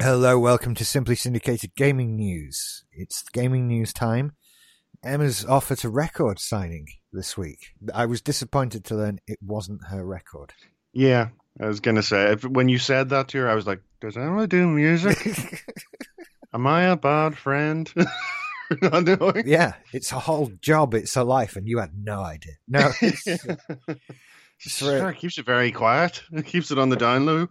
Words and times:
Hello, 0.00 0.38
welcome 0.38 0.76
to 0.76 0.84
Simply 0.84 1.16
Syndicated 1.16 1.74
Gaming 1.74 2.14
News. 2.14 2.84
It's 2.92 3.24
gaming 3.32 3.66
news 3.66 3.92
time. 3.92 4.36
Emma's 5.02 5.44
offered 5.44 5.84
a 5.84 5.88
record 5.88 6.38
signing 6.38 6.86
this 7.12 7.36
week. 7.36 7.72
I 7.92 8.06
was 8.06 8.20
disappointed 8.20 8.84
to 8.84 8.94
learn 8.94 9.18
it 9.26 9.40
wasn't 9.42 9.88
her 9.88 10.06
record. 10.06 10.52
Yeah, 10.92 11.30
I 11.60 11.66
was 11.66 11.80
gonna 11.80 12.04
say 12.04 12.30
if, 12.30 12.44
when 12.44 12.68
you 12.68 12.78
said 12.78 13.08
that 13.08 13.26
to 13.28 13.38
her, 13.38 13.50
I 13.50 13.54
was 13.54 13.66
like, 13.66 13.82
"Does 14.00 14.16
Emma 14.16 14.46
do 14.46 14.68
music? 14.68 15.64
Am 16.54 16.66
I 16.66 16.82
a 16.82 16.96
bad 16.96 17.36
friend?" 17.36 17.92
Yeah, 19.46 19.74
it's 19.92 20.12
a 20.12 20.18
whole 20.18 20.52
job, 20.60 20.94
it's 20.94 21.16
a 21.16 21.24
life, 21.24 21.56
and 21.56 21.66
you 21.66 21.78
had 21.78 21.92
no 21.96 22.20
idea. 22.20 22.52
No, 22.68 22.90
it's, 23.00 23.26
Sure, 24.58 25.12
keeps 25.12 25.38
it 25.38 25.46
very 25.46 25.72
quiet. 25.72 26.22
It 26.32 26.46
keeps 26.46 26.70
it 26.70 26.78
on 26.78 26.88
the 26.88 26.96
down 26.96 27.26
low. 27.26 27.48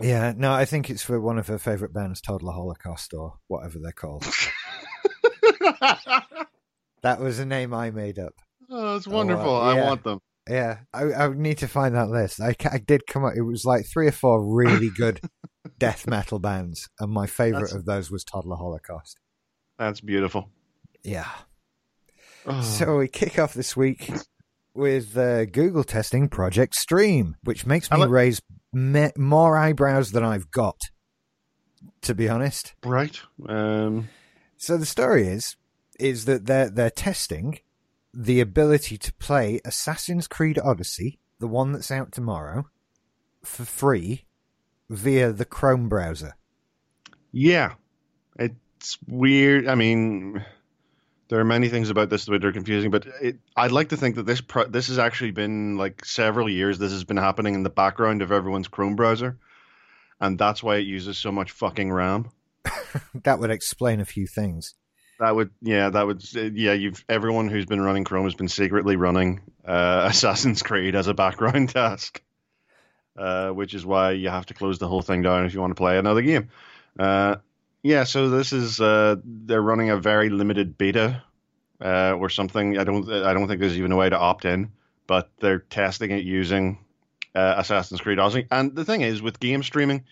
Yeah, 0.00 0.32
no, 0.36 0.52
I 0.52 0.64
think 0.64 0.90
it's 0.90 1.02
for 1.02 1.20
one 1.20 1.38
of 1.38 1.46
her 1.48 1.58
favourite 1.58 1.92
bands, 1.94 2.20
Toddler 2.20 2.52
Holocaust, 2.52 3.14
or 3.14 3.34
whatever 3.48 3.78
they're 3.78 3.92
called. 3.92 4.24
that 7.02 7.20
was 7.20 7.38
a 7.38 7.46
name 7.46 7.72
I 7.74 7.90
made 7.90 8.18
up. 8.18 8.34
oh, 8.70 8.96
it's 8.96 9.06
wonderful. 9.08 9.44
wow. 9.52 9.74
Yeah. 9.74 9.82
I 9.82 9.86
want 9.86 10.04
them. 10.04 10.20
Yeah, 10.48 10.78
I, 10.92 11.12
I 11.12 11.28
need 11.28 11.58
to 11.58 11.68
find 11.68 11.94
that 11.94 12.08
list. 12.08 12.40
I, 12.40 12.56
I 12.70 12.78
did 12.78 13.06
come 13.06 13.24
up. 13.24 13.34
It 13.36 13.42
was 13.42 13.64
like 13.64 13.86
three 13.86 14.08
or 14.08 14.12
four 14.12 14.44
really 14.56 14.90
good 14.90 15.20
death 15.78 16.06
metal 16.06 16.38
bands, 16.38 16.88
and 16.98 17.10
my 17.12 17.26
favorite 17.26 17.60
That's- 17.60 17.74
of 17.74 17.84
those 17.84 18.10
was 18.10 18.24
Toddler 18.24 18.56
Holocaust. 18.56 19.18
That's 19.78 20.00
beautiful. 20.00 20.48
Yeah. 21.02 21.28
Oh. 22.46 22.60
So 22.62 22.98
we 22.98 23.08
kick 23.08 23.38
off 23.38 23.54
this 23.54 23.76
week 23.76 24.10
with 24.74 25.16
uh, 25.16 25.44
Google 25.46 25.84
testing 25.84 26.28
Project 26.28 26.74
Stream, 26.74 27.36
which 27.44 27.64
makes 27.66 27.90
me 27.90 27.98
like- 27.98 28.10
raise 28.10 28.40
me- 28.72 29.12
more 29.16 29.56
eyebrows 29.56 30.12
than 30.12 30.24
I've 30.24 30.50
got, 30.50 30.80
to 32.02 32.14
be 32.14 32.28
honest. 32.28 32.74
right. 32.84 33.18
Um, 33.48 34.08
So 34.56 34.76
the 34.76 34.86
story 34.86 35.26
is 35.28 35.56
is 35.98 36.24
that 36.26 36.46
they're 36.46 36.70
they're 36.70 36.90
testing 36.90 37.58
the 38.14 38.40
ability 38.40 38.96
to 38.98 39.12
play 39.14 39.60
Assassin's 39.64 40.26
Creed 40.26 40.58
Odyssey, 40.58 41.18
the 41.38 41.46
one 41.46 41.72
that's 41.72 41.90
out 41.90 42.10
tomorrow, 42.12 42.68
for 43.44 43.64
free 43.64 44.24
via 44.88 45.32
the 45.32 45.44
Chrome 45.44 45.88
browser. 45.88 46.34
yeah, 47.32 47.74
it's 48.38 48.98
weird. 49.06 49.68
I 49.68 49.74
mean, 49.76 50.44
there 51.30 51.38
are 51.38 51.44
many 51.44 51.68
things 51.68 51.90
about 51.90 52.10
this 52.10 52.24
that 52.26 52.44
are 52.44 52.52
confusing, 52.52 52.90
but 52.90 53.06
it, 53.22 53.38
I'd 53.56 53.70
like 53.70 53.90
to 53.90 53.96
think 53.96 54.16
that 54.16 54.26
this 54.26 54.40
pro- 54.40 54.66
this 54.66 54.88
has 54.88 54.98
actually 54.98 55.30
been 55.30 55.76
like 55.78 56.04
several 56.04 56.50
years. 56.50 56.78
This 56.78 56.90
has 56.90 57.04
been 57.04 57.16
happening 57.16 57.54
in 57.54 57.62
the 57.62 57.70
background 57.70 58.20
of 58.20 58.32
everyone's 58.32 58.66
Chrome 58.66 58.96
browser, 58.96 59.38
and 60.20 60.36
that's 60.36 60.60
why 60.60 60.76
it 60.76 60.86
uses 60.86 61.16
so 61.16 61.30
much 61.30 61.52
fucking 61.52 61.90
RAM. 61.90 62.30
That 63.22 63.38
would 63.38 63.50
explain 63.52 64.00
a 64.00 64.04
few 64.04 64.26
things. 64.26 64.74
That 65.20 65.36
would, 65.36 65.50
yeah, 65.62 65.90
that 65.90 66.06
would, 66.06 66.24
yeah. 66.34 66.72
You've 66.72 67.04
everyone 67.08 67.48
who's 67.48 67.66
been 67.66 67.80
running 67.80 68.02
Chrome 68.02 68.24
has 68.24 68.34
been 68.34 68.48
secretly 68.48 68.96
running 68.96 69.42
uh, 69.64 70.06
Assassin's 70.10 70.62
Creed 70.62 70.96
as 70.96 71.06
a 71.06 71.14
background 71.14 71.68
task, 71.74 72.20
uh, 73.16 73.50
which 73.50 73.74
is 73.74 73.86
why 73.86 74.12
you 74.12 74.30
have 74.30 74.46
to 74.46 74.54
close 74.54 74.80
the 74.80 74.88
whole 74.88 75.02
thing 75.02 75.22
down 75.22 75.46
if 75.46 75.54
you 75.54 75.60
want 75.60 75.70
to 75.70 75.80
play 75.80 75.98
another 75.98 76.22
game. 76.22 76.48
Uh, 76.98 77.36
yeah, 77.82 78.04
so 78.04 78.30
this 78.30 78.52
is 78.52 78.80
uh, 78.80 79.16
they're 79.24 79.62
running 79.62 79.90
a 79.90 79.96
very 79.96 80.30
limited 80.30 80.76
beta 80.78 81.22
uh, 81.80 82.12
or 82.12 82.28
something. 82.28 82.78
I 82.78 82.84
don't, 82.84 83.10
I 83.10 83.32
don't 83.34 83.48
think 83.48 83.60
there's 83.60 83.78
even 83.78 83.92
a 83.92 83.96
way 83.96 84.08
to 84.08 84.18
opt 84.18 84.44
in, 84.44 84.72
but 85.06 85.30
they're 85.40 85.60
testing 85.60 86.10
it 86.10 86.24
using 86.24 86.78
uh, 87.34 87.54
Assassin's 87.58 88.00
Creed 88.00 88.18
Odyssey. 88.18 88.46
And 88.50 88.74
the 88.74 88.84
thing 88.84 89.00
is, 89.02 89.22
with 89.22 89.40
game 89.40 89.62
streaming 89.62 90.04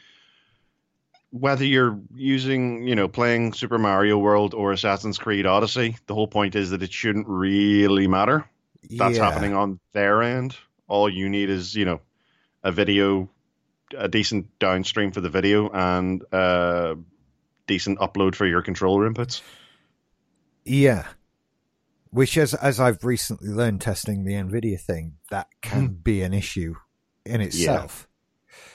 whether 1.31 1.65
you're 1.65 2.01
using, 2.15 2.87
you 2.87 2.95
know, 2.95 3.09
playing 3.09 3.53
Super 3.53 3.79
Mario 3.79 4.19
World 4.19 4.55
or 4.55 4.73
Assassin's 4.73 5.19
Creed 5.19 5.47
Odyssey, 5.47 5.97
the 6.07 6.15
whole 6.15 6.29
point 6.29 6.55
is 6.55 6.71
that 6.71 6.83
it 6.83 6.93
shouldn't 6.93 7.27
really 7.29 8.07
matter. 8.07 8.49
That's 8.91 9.17
Yeah. 9.17 9.25
happening 9.25 9.55
on 9.55 9.79
their 9.93 10.23
end. 10.23 10.57
All 10.87 11.09
you 11.09 11.29
need 11.29 11.51
is, 11.51 11.75
you 11.75 11.85
know, 11.85 12.01
a 12.63 12.73
video, 12.73 13.29
a 13.97 14.09
decent 14.09 14.59
downstream 14.59 15.13
for 15.13 15.21
the 15.21 15.29
video, 15.29 15.69
and 15.69 16.25
a 16.33 16.97
decent 17.69 18.01
upload 18.01 18.35
for 18.35 18.47
your 18.47 18.63
controller 18.63 19.09
inputs. 19.09 19.43
Yeah. 20.65 21.07
Which, 22.11 22.37
as 22.37 22.55
as 22.55 22.81
I've 22.81 23.05
recently 23.05 23.49
learned 23.49 23.81
testing 23.83 24.25
the 24.25 24.33
Nvidia 24.33 24.81
thing, 24.81 25.19
that 25.31 25.47
can 25.61 25.89
be 25.89 26.23
an 26.23 26.35
issue 26.35 26.75
in 27.25 27.41
itself. 27.41 28.09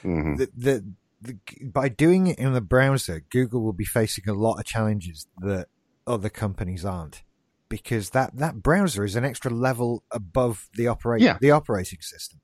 hmm 0.01 0.35
The, 0.35 0.49
the, 0.55 0.93
the 1.21 1.37
by 1.65 1.89
doing 1.89 2.27
it 2.27 2.37
in 2.37 2.53
the 2.53 2.61
browser, 2.61 3.23
Google 3.29 3.63
will 3.63 3.73
be 3.73 3.85
facing 3.85 4.29
a 4.29 4.33
lot 4.33 4.59
of 4.59 4.65
challenges 4.65 5.27
that 5.39 5.67
other 6.05 6.29
companies 6.29 6.85
aren't, 6.85 7.23
because 7.69 8.11
that, 8.11 8.37
that 8.37 8.61
browser 8.61 9.03
is 9.03 9.15
an 9.15 9.25
extra 9.25 9.49
level 9.49 10.03
above 10.11 10.69
the 10.75 10.87
operate 10.87 11.21
Yeah. 11.21 11.37
the 11.41 11.51
operating 11.51 12.01
system. 12.01 12.39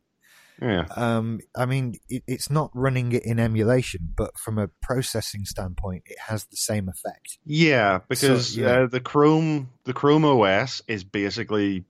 Yeah. 0.61 0.85
Um, 0.95 1.39
I 1.55 1.65
mean, 1.65 1.95
it, 2.09 2.23
it's 2.27 2.49
not 2.49 2.71
running 2.73 3.11
it 3.13 3.23
in 3.25 3.39
emulation, 3.39 4.13
but 4.15 4.37
from 4.37 4.57
a 4.57 4.67
processing 4.81 5.45
standpoint, 5.45 6.03
it 6.05 6.17
has 6.19 6.45
the 6.45 6.57
same 6.57 6.89
effect. 6.89 7.37
Yeah, 7.45 7.99
because 8.07 8.57
yeah. 8.57 8.81
Uh, 8.81 8.87
the 8.87 8.99
Chrome, 8.99 9.69
the 9.85 9.93
Chrome 9.93 10.25
OS 10.25 10.81
is 10.87 11.03
basically 11.03 11.85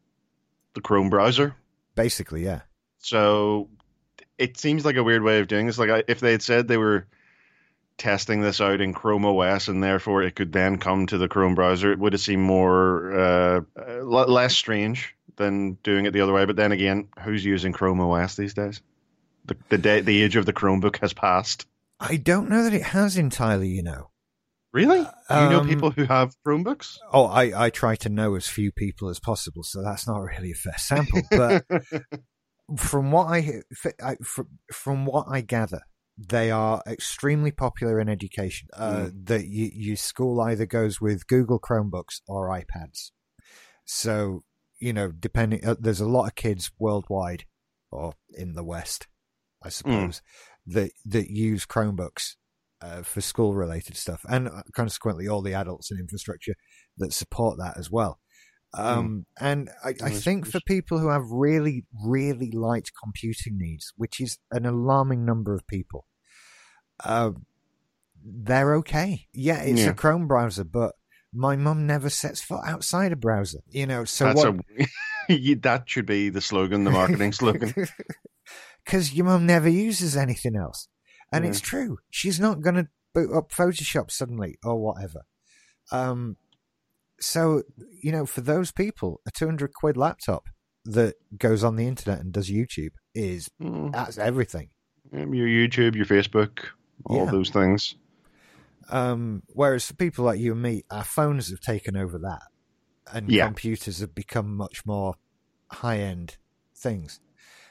the 0.74 0.81
Chrome 0.81 1.09
browser. 1.09 1.56
Basically, 1.96 2.44
yeah. 2.44 2.62
So 3.00 3.69
it 4.38 4.58
seems 4.58 4.85
like 4.85 4.96
a 4.96 5.03
weird 5.03 5.24
way 5.24 5.40
of 5.40 5.47
doing 5.47 5.68
this. 5.68 5.79
Like 5.79 5.90
I, 5.90 6.03
if 6.08 6.19
they 6.19 6.31
had 6.31 6.41
said 6.41 6.68
they 6.68 6.78
were 6.78 7.08
testing 7.97 8.41
this 8.41 8.62
out 8.62 8.81
in 8.81 8.94
Chrome 8.94 9.25
OS 9.25 9.68
and 9.68 9.84
therefore 9.84 10.24
it 10.24 10.35
could 10.35 10.53
then 10.53 10.78
come 10.78 11.08
to 11.08 11.18
the 11.18 11.28
Chrome 11.28 11.56
browser, 11.56 11.91
it 11.91 12.00
would 12.00 12.13
have 12.13 12.22
seemed 12.22 12.44
more 12.44 13.19
uh, 13.19 13.62
uh, 13.78 14.03
less 14.03 14.56
strange 14.56 15.16
than 15.40 15.74
doing 15.82 16.06
it 16.06 16.12
the 16.14 16.22
other 16.22 16.34
way. 16.34 16.46
But 16.46 16.56
then 16.56 16.72
again, 16.72 17.08
who's 17.24 17.44
using 17.44 17.74
Chrome 17.74 18.00
OS 18.00 18.36
these 18.36 18.54
days? 18.54 18.84
The 19.46 19.58
the 19.70 19.78
day, 19.80 20.02
the 20.02 20.22
age 20.22 20.36
of 20.36 20.46
the 20.46 20.54
Chromebook 20.54 20.98
has 21.00 21.14
passed. 21.14 21.66
I 22.00 22.18
don't 22.18 22.50
know 22.50 22.64
that 22.64 22.74
it 22.74 22.84
has 22.84 23.18
entirely, 23.18 23.70
you 23.70 23.82
know. 23.82 24.12
Really? 24.72 25.00
Do 25.00 25.36
you 25.36 25.50
know 25.50 25.62
Um, 25.62 25.68
people 25.68 25.90
who 25.90 26.04
have 26.06 26.36
Chromebooks? 26.46 27.00
Oh, 27.12 27.26
I, 27.26 27.66
I 27.66 27.70
try 27.72 27.96
to 27.96 28.10
know 28.10 28.36
as 28.36 28.48
few 28.48 28.72
people 28.72 29.10
as 29.10 29.20
possible, 29.20 29.64
so 29.64 29.82
that's 29.82 30.08
not 30.08 30.20
really 30.20 30.52
a 30.52 30.56
fair 30.56 30.78
sample. 30.78 31.22
But 31.32 31.66
from 32.78 33.12
what 33.12 33.26
I, 33.28 33.62
from, 34.24 34.48
from 34.72 35.06
what 35.08 35.26
I 35.28 35.42
gather, 35.42 35.82
they 36.18 36.52
are 36.52 36.84
extremely 36.86 37.52
popular 37.52 38.00
in 38.00 38.08
education. 38.10 38.68
Uh, 38.72 39.10
That 39.24 39.48
you, 39.48 39.72
your 39.74 39.96
school 39.96 40.40
either 40.42 40.68
goes 40.68 41.02
with 41.02 41.26
Google 41.28 41.60
Chromebooks 41.60 42.22
or 42.28 42.50
iPads. 42.50 43.10
So 43.86 44.44
you 44.79 44.94
know, 44.94 45.12
depending, 45.12 45.66
uh, 45.66 45.75
there's 45.79 46.01
a 46.01 46.07
lot 46.07 46.28
of 46.28 46.35
kids 46.35 46.72
worldwide 46.79 47.45
or 47.91 48.13
in 48.34 48.53
the 48.53 48.63
West, 48.63 49.07
I 49.63 49.69
suppose, 49.69 50.22
that 50.67 50.91
that 51.06 51.29
use 51.29 51.66
Chromebooks 51.66 52.35
uh, 52.81 53.01
for 53.01 53.22
school 53.22 53.56
related 53.56 53.97
stuff, 53.97 54.25
and 54.29 54.47
uh, 54.47 54.63
consequently 54.73 55.28
all 55.28 55.41
the 55.41 55.53
adults 55.53 55.91
and 55.91 56.00
infrastructure 56.00 56.56
that 56.97 57.13
support 57.13 57.57
that 57.57 57.78
as 57.78 57.90
well. 57.91 58.19
Um, 58.73 59.25
And 59.40 59.69
I, 59.84 59.95
I 60.03 60.12
think 60.12 60.45
for 60.45 60.59
people 60.67 61.00
who 61.00 61.09
have 61.09 61.31
really, 61.31 61.85
really 62.06 62.51
light 62.51 62.90
computing 63.03 63.57
needs, 63.57 63.91
which 63.97 64.19
is 64.19 64.38
an 64.51 64.66
alarming 64.66 65.25
number 65.25 65.56
of 65.56 65.66
people, 65.66 66.06
uh, 67.03 67.31
they're 68.23 68.75
okay. 68.75 69.28
Yeah, 69.34 69.61
it's 69.61 69.81
Yeah. 69.81 69.90
a 69.90 69.94
Chrome 69.94 70.28
browser, 70.28 70.63
but 70.63 70.96
my 71.34 71.56
mum 71.56 71.85
never 71.85 72.09
sets 72.09 72.41
foot 72.41 72.62
outside 72.66 73.12
a 73.12 73.16
browser. 73.16 73.59
You 73.69 73.85
know, 73.85 74.03
so 74.06 74.34
what? 74.34 74.47
a 75.29 75.56
that 75.62 75.84
should 75.85 76.06
be 76.06 76.29
the 76.29 76.41
slogan, 76.41 76.84
the 76.84 76.91
marketing 76.91 77.34
slogan. 77.34 77.73
Because 78.85 79.13
your 79.13 79.25
mum 79.25 79.45
never 79.45 79.69
uses 79.69 80.17
anything 80.17 80.56
else. 80.56 80.88
And 81.31 81.44
Yeah. 81.44 81.51
it's 81.51 81.59
true. 81.59 82.00
She's 82.09 82.40
not 82.40 82.62
going 82.62 82.75
to 82.75 82.88
boot 83.13 83.31
up 83.35 83.51
Photoshop 83.51 84.09
suddenly 84.09 84.57
or 84.64 84.78
whatever. 84.81 85.26
Um, 85.91 86.37
so, 87.20 87.64
you 88.02 88.11
know, 88.11 88.25
for 88.25 88.41
those 88.41 88.72
people, 88.72 89.22
a 89.28 89.32
200 89.32 89.73
quid 89.73 89.96
laptop 89.97 90.46
that 90.85 91.16
goes 91.37 91.64
on 91.64 91.75
the 91.75 91.85
internet 91.87 92.20
and 92.20 92.32
does 92.32 92.49
YouTube 92.49 92.93
is 93.14 93.49
Mm. 93.61 93.91
that's 93.91 94.17
everything. 94.17 94.70
Your 95.11 95.28
YouTube, 95.28 95.93
your 95.96 96.05
Facebook, 96.05 96.59
all 97.05 97.25
Yeah. 97.25 97.32
those 97.32 97.49
things. 97.52 97.96
Um, 98.90 99.44
whereas 99.47 99.86
for 99.86 99.94
people 99.94 100.26
like 100.26 100.40
you 100.40 100.53
and 100.53 100.62
me, 100.62 100.84
our 100.90 101.03
phones 101.03 101.50
have 101.50 101.59
taken 101.62 101.96
over 101.96 102.18
that, 102.20 102.41
and 103.14 103.30
Yeah. 103.30 103.46
computers 103.46 104.00
have 104.00 104.16
become 104.16 104.56
much 104.56 104.86
more 104.86 105.16
high 105.72 106.00
end 106.00 106.38
things. 106.76 107.20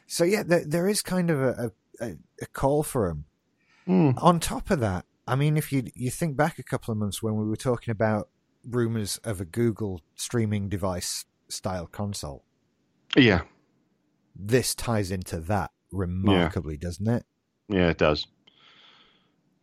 So 0.07 0.25
yeah, 0.25 0.43
there, 0.45 0.65
there 0.65 0.89
is 0.89 1.03
kind 1.03 1.31
of 1.31 1.41
a, 1.43 1.73
a, 2.01 2.13
a 2.43 2.47
call 2.47 2.83
for 2.83 3.09
them. 3.09 3.25
Mm. 3.89 4.15
On 4.23 4.39
top 4.41 4.71
of 4.71 4.81
that, 4.81 5.05
I 5.27 5.35
mean, 5.35 5.57
if 5.57 5.73
you 5.73 5.85
you 5.95 6.11
think 6.11 6.37
back 6.37 6.59
a 6.59 6.63
couple 6.63 6.93
of 6.93 6.99
months 6.99 7.23
when 7.23 7.37
we 7.37 7.45
were 7.47 7.57
talking 7.57 7.91
about 7.93 8.29
rumors 8.65 9.19
of 9.25 9.41
a 9.41 9.45
Google 9.45 10.03
streaming 10.15 10.69
device 10.69 11.25
style 11.49 11.87
console, 11.87 12.45
Yeah, 13.17 13.43
this 14.37 14.75
ties 14.75 15.11
into 15.11 15.41
that 15.41 15.71
remarkably, 15.91 16.77
doesn't 16.77 17.09
it? 17.09 17.25
yeah, 17.69 17.89
it 17.89 17.99
does. 17.99 18.27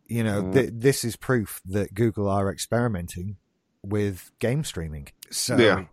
You 0.08 0.24
know, 0.24 0.44
Mm. 0.44 0.54
th- 0.54 0.70
this 0.74 1.04
is 1.04 1.16
proof 1.16 1.62
that 1.66 1.94
Google 1.94 2.30
are 2.30 2.52
experimenting 2.52 3.38
with 3.84 4.32
game 4.40 4.64
streaming. 4.64 5.08
So 5.32 5.58
Yeah. 5.58 5.86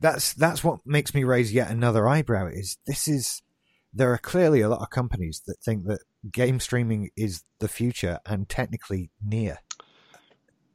that's 0.00 0.32
that's 0.34 0.62
what 0.64 0.80
makes 0.86 1.14
me 1.14 1.24
raise 1.24 1.52
yet 1.52 1.70
another 1.70 2.08
eyebrow. 2.08 2.48
Is 2.48 2.78
this 2.86 3.06
is 3.08 3.42
there 3.92 4.12
are 4.12 4.18
clearly 4.18 4.60
a 4.60 4.68
lot 4.68 4.82
of 4.82 4.90
companies 4.90 5.42
that 5.46 5.56
think 5.64 5.84
that 5.86 6.00
game 6.30 6.60
streaming 6.60 7.10
is 7.16 7.42
the 7.58 7.68
future 7.68 8.20
and 8.26 8.48
technically 8.48 9.10
near. 9.24 9.58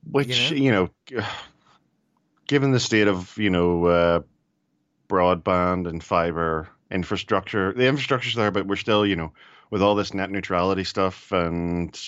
Which 0.09 0.51
You 0.51 0.57
you 0.57 0.71
know, 0.71 1.24
given 2.48 2.71
the 2.71 2.80
state 2.80 3.07
of 3.07 3.36
you 3.38 3.50
know 3.50 3.86
uh, 3.86 4.19
broadband 5.07 5.88
and 5.88 6.04
fiber 6.04 6.68
infrastructure, 6.92 7.74
the 7.74 7.88
infrastructure's 7.88 8.36
there, 8.36 8.51
but 8.51 8.68
we're 8.68 8.75
still 8.75 9.06
you 9.06 9.16
know 9.16 9.33
with 9.73 9.81
all 9.81 9.95
this 9.95 10.13
net 10.13 10.29
neutrality 10.29 10.83
stuff 10.83 11.31
and 11.31 11.99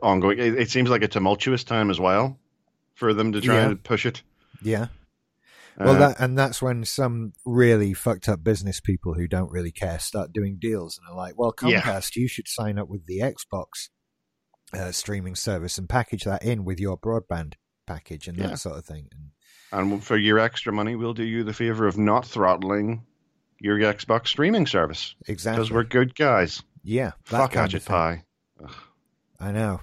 ongoing. 0.00 0.38
It, 0.38 0.58
it 0.58 0.70
seems 0.70 0.88
like 0.88 1.02
a 1.02 1.08
tumultuous 1.08 1.62
time 1.62 1.90
as 1.90 2.00
well 2.00 2.38
for 2.94 3.12
them 3.12 3.32
to 3.32 3.42
try 3.42 3.56
Yeah. 3.56 3.66
and 3.66 3.82
push 3.82 4.06
it. 4.06 4.22
Yeah. 4.62 4.86
Well, 5.78 5.96
Uh, 5.96 5.98
that 5.98 6.16
and 6.20 6.38
that's 6.38 6.62
when 6.62 6.86
some 6.86 7.34
really 7.44 7.92
fucked 7.92 8.26
up 8.26 8.42
business 8.42 8.80
people 8.80 9.12
who 9.12 9.28
don't 9.28 9.50
really 9.50 9.70
care 9.70 9.98
start 9.98 10.32
doing 10.32 10.56
deals 10.58 10.96
and 10.98 11.06
are 11.12 11.14
like, 11.14 11.34
"Well, 11.38 11.52
Yeah. 11.62 11.82
Comcast, 11.82 12.16
you 12.16 12.26
should 12.26 12.48
sign 12.48 12.78
up 12.78 12.88
with 12.88 13.04
the 13.04 13.18
Xbox 13.20 13.90
uh, 14.72 14.90
streaming 14.90 15.34
service 15.34 15.76
and 15.76 15.86
package 15.88 16.24
that 16.24 16.42
in 16.42 16.64
with 16.64 16.80
your 16.80 16.96
broadband 16.98 17.52
package 17.86 18.28
and 18.28 18.38
Yeah. 18.38 18.46
that 18.48 18.60
sort 18.60 18.78
of 18.78 18.86
thing." 18.86 19.08
And 19.12 19.30
and 19.92 20.02
for 20.02 20.16
your 20.16 20.38
extra 20.38 20.72
money, 20.72 20.96
we'll 20.96 21.12
do 21.12 21.24
you 21.24 21.44
the 21.44 21.52
favor 21.52 21.86
of 21.86 21.98
not 21.98 22.24
throttling 22.24 23.04
your 23.60 23.78
Xbox 23.78 24.28
streaming 24.28 24.66
service 24.66 25.14
exactly, 25.28 25.58
because 25.64 25.70
we're 25.70 25.84
good 25.84 26.14
guys. 26.14 26.62
Yeah, 26.84 27.12
that 27.30 27.52
Fuck 27.52 27.84
Pie. 27.86 28.24
I 29.40 29.50
know. 29.50 29.80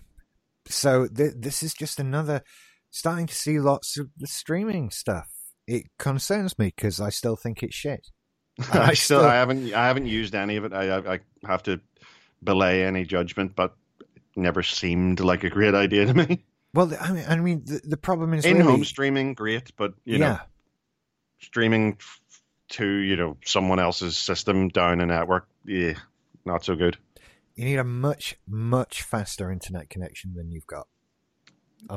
So 0.68 1.08
th- 1.08 1.34
this 1.38 1.64
is 1.64 1.74
just 1.74 2.00
another 2.00 2.44
starting 2.90 3.28
to 3.28 3.36
see 3.36 3.60
lots 3.60 3.98
of 3.98 4.10
the 4.18 4.28
streaming 4.28 4.90
stuff. 4.92 5.28
It 5.68 5.88
concerns 5.98 6.58
me 6.58 6.68
because 6.76 7.02
I 7.02 7.10
still 7.10 7.36
think 7.36 7.64
it's 7.64 7.76
shit. 7.76 8.08
I 8.72 8.94
still, 8.94 9.20
still- 9.20 9.26
I 9.26 9.36
haven't 9.36 9.74
I 9.74 9.88
haven't 9.88 10.08
used 10.08 10.36
any 10.36 10.56
of 10.58 10.66
it. 10.66 10.74
I 10.74 10.98
I, 10.98 11.14
I 11.16 11.20
have 11.46 11.64
to 11.64 11.82
belay 12.44 12.84
any 12.84 13.04
judgment, 13.04 13.56
but 13.56 13.76
it 14.00 14.22
never 14.36 14.64
seemed 14.64 15.20
like 15.20 15.44
a 15.44 15.50
great 15.50 15.76
idea 15.76 16.06
to 16.06 16.14
me. 16.14 16.44
Well, 16.74 16.90
I 17.02 17.12
mean, 17.12 17.26
I 17.28 17.36
mean, 17.36 17.64
the, 17.66 17.82
the 17.84 17.98
problem 17.98 18.34
is 18.34 18.46
In 18.46 18.56
really, 18.60 18.72
home 18.72 18.86
streaming, 18.86 19.34
great, 19.34 19.76
but 19.76 19.94
you 20.06 20.20
know, 20.20 20.40
streaming 21.42 21.98
to 22.70 22.86
you 22.86 23.18
know 23.18 23.36
someone 23.44 23.80
else's 23.80 24.16
system 24.16 24.70
down 24.70 25.02
a 25.02 25.06
network, 25.06 25.50
yeah, 25.66 25.96
not 26.46 26.64
so 26.66 26.76
good. 26.76 26.98
you 27.56 27.66
need 27.66 27.78
a 27.78 27.84
much 27.84 28.36
much 28.48 29.04
faster 29.04 29.52
internet 29.52 29.90
connection 29.90 30.34
than 30.36 30.52
you've 30.52 30.68
got. 30.68 30.88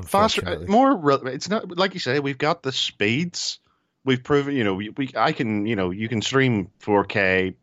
Faster, 0.06 0.46
uh, 0.46 0.58
more. 0.66 0.98
It's 1.28 1.48
not 1.50 1.76
like 1.76 1.92
you 1.94 2.00
say. 2.00 2.18
We've 2.18 2.38
got 2.38 2.62
the 2.62 2.72
speeds. 2.72 3.58
We've 4.04 4.22
proven. 4.22 4.56
You 4.56 4.64
know, 4.64 4.74
we, 4.74 4.88
we 4.90 5.10
I 5.16 5.32
can. 5.32 5.66
You 5.66 5.76
know, 5.76 5.90
you 5.90 6.08
can 6.08 6.22
stream 6.22 6.70
4K 6.80 7.54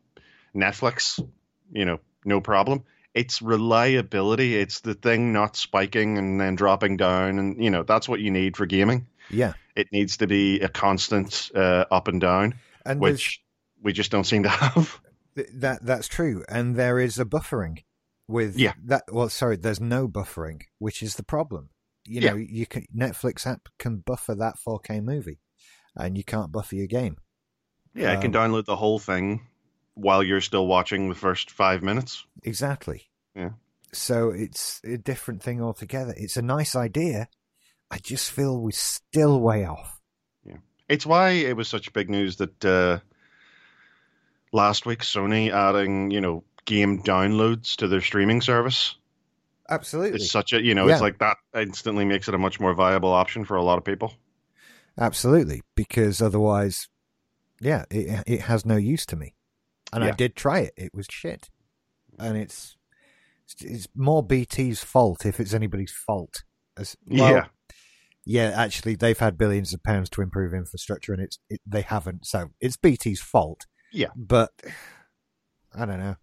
Netflix. 0.56 1.20
You 1.72 1.86
know, 1.86 2.00
no 2.26 2.40
problem. 2.42 2.84
It's 3.14 3.42
reliability. 3.42 4.56
It's 4.56 4.82
the 4.82 4.94
thing 4.94 5.34
not 5.34 5.56
spiking 5.56 6.18
and 6.18 6.40
then 6.40 6.56
dropping 6.56 6.98
down, 6.98 7.40
and 7.40 7.62
you 7.64 7.70
know 7.72 7.84
that's 7.84 8.08
what 8.08 8.20
you 8.20 8.32
need 8.32 8.56
for 8.56 8.66
gaming. 8.66 9.08
yeah, 9.30 9.54
It 9.76 9.92
needs 9.92 10.18
to 10.18 10.28
be 10.28 10.60
a 10.62 10.70
constant 10.70 11.50
uh, 11.56 11.86
up 11.92 12.08
and 12.08 12.22
down, 12.22 12.54
and 12.86 13.02
which 13.02 13.42
we 13.82 13.94
just 13.94 14.12
don't 14.12 14.26
seem 14.26 14.44
to 14.44 14.50
have. 14.50 15.02
Th- 15.36 15.48
that 15.54 15.86
that's 15.86 16.08
true, 16.08 16.44
and 16.50 16.76
there 16.76 17.00
is 17.00 17.18
a 17.20 17.26
buffering 17.26 17.84
with 18.28 18.58
Yeah. 18.58 18.74
that. 18.86 19.04
Well, 19.12 19.30
sorry, 19.30 19.58
there's 19.58 19.80
no 19.82 20.08
buffering, 20.08 20.62
which 20.80 21.02
is 21.04 21.16
the 21.16 21.24
problem. 21.24 21.70
You 22.06 22.22
know, 22.22 22.36
you 22.36 22.66
can 22.66 22.86
Netflix 22.96 23.46
app 23.46 23.70
can 23.78 23.98
buffer 23.98 24.34
that 24.36 24.56
4K 24.60 25.02
movie, 25.04 25.40
and 25.96 26.18
you 26.18 26.24
can't 26.24 26.52
buffer 26.52 26.76
your 26.76 26.88
game. 26.88 27.18
Yeah, 27.94 28.12
I 28.14 28.16
can 28.18 28.36
Um, 28.36 28.52
download 28.52 28.66
the 28.66 28.76
whole 28.78 29.00
thing 29.00 29.48
while 29.94 30.24
you're 30.24 30.42
still 30.42 30.66
watching 30.66 31.10
the 31.10 31.16
first 31.16 31.52
five 31.52 31.84
minutes. 31.84 32.26
Exactly. 32.44 33.10
Yeah. 33.36 33.52
So 33.94 34.30
it's 34.30 34.80
a 34.86 34.98
different 34.98 35.44
thing 35.44 35.62
altogether. 35.62 36.14
It's 36.18 36.38
a 36.38 36.42
nice 36.42 36.76
idea. 36.76 37.28
I 37.92 37.98
just 37.98 38.32
feel 38.32 38.60
we're 38.62 38.72
still 38.72 39.42
way 39.42 39.66
off. 39.66 40.00
Yeah. 40.46 40.58
It's 40.88 41.06
why 41.06 41.32
it 41.32 41.58
was 41.58 41.68
such 41.68 41.92
big 41.92 42.10
news 42.10 42.38
that 42.38 42.64
uh, 42.66 43.00
last 44.52 44.86
week 44.86 45.00
Sony 45.00 45.52
adding, 45.52 46.12
you 46.12 46.22
know, 46.22 46.44
game 46.66 47.02
downloads 47.04 47.76
to 47.78 47.88
their 47.88 48.02
streaming 48.02 48.42
service. 48.42 48.96
Absolutely. 49.70 50.18
It's 50.18 50.32
such 50.32 50.54
a, 50.54 50.62
you 50.62 50.76
know, 50.76 50.88
Yeah. 50.88 50.94
it's 50.94 51.02
like 51.02 51.20
that 51.20 51.38
instantly 51.56 52.06
makes 52.06 52.28
it 52.28 52.34
a 52.34 52.38
much 52.38 52.60
more 52.60 52.74
viable 52.74 53.12
option 53.12 53.46
for 53.46 53.56
a 53.56 53.64
lot 53.64 53.78
of 53.78 53.86
people. 53.86 54.14
Absolutely, 55.00 55.62
because 55.76 56.22
otherwise, 56.22 56.90
yeah, 57.62 57.86
it 57.90 58.24
it 58.28 58.42
has 58.42 58.66
no 58.66 58.76
use 58.76 59.06
to 59.08 59.16
me. 59.16 59.36
And 59.94 60.04
I 60.04 60.12
did 60.12 60.36
try 60.36 60.60
it; 60.60 60.74
it 60.76 60.92
was 60.94 61.08
shit, 61.10 61.50
and 62.20 62.38
it's 62.38 62.76
it's 63.62 63.88
more 63.96 64.22
BT's 64.22 64.84
fault 64.84 65.26
if 65.26 65.40
it's 65.40 65.54
anybody's 65.54 65.92
fault. 65.92 66.44
As, 66.78 66.98
well, 67.06 67.32
yeah. 67.34 67.46
yeah. 68.26 68.54
Actually, 68.56 68.96
they've 68.96 69.18
had 69.18 69.38
billions 69.38 69.74
of 69.74 69.82
pounds 69.84 70.10
to 70.12 70.22
improve 70.22 70.54
infrastructure, 70.54 71.14
and 71.14 71.22
it's 71.22 71.40
it, 71.50 71.62
they 71.66 71.82
haven't. 71.82 72.26
So 72.26 72.52
it's 72.60 72.76
BT's 72.78 73.22
fault. 73.22 73.68
Yeah. 73.92 74.08
but 74.16 74.52
I 75.76 75.86
don't 75.86 76.00
know. 76.00 76.16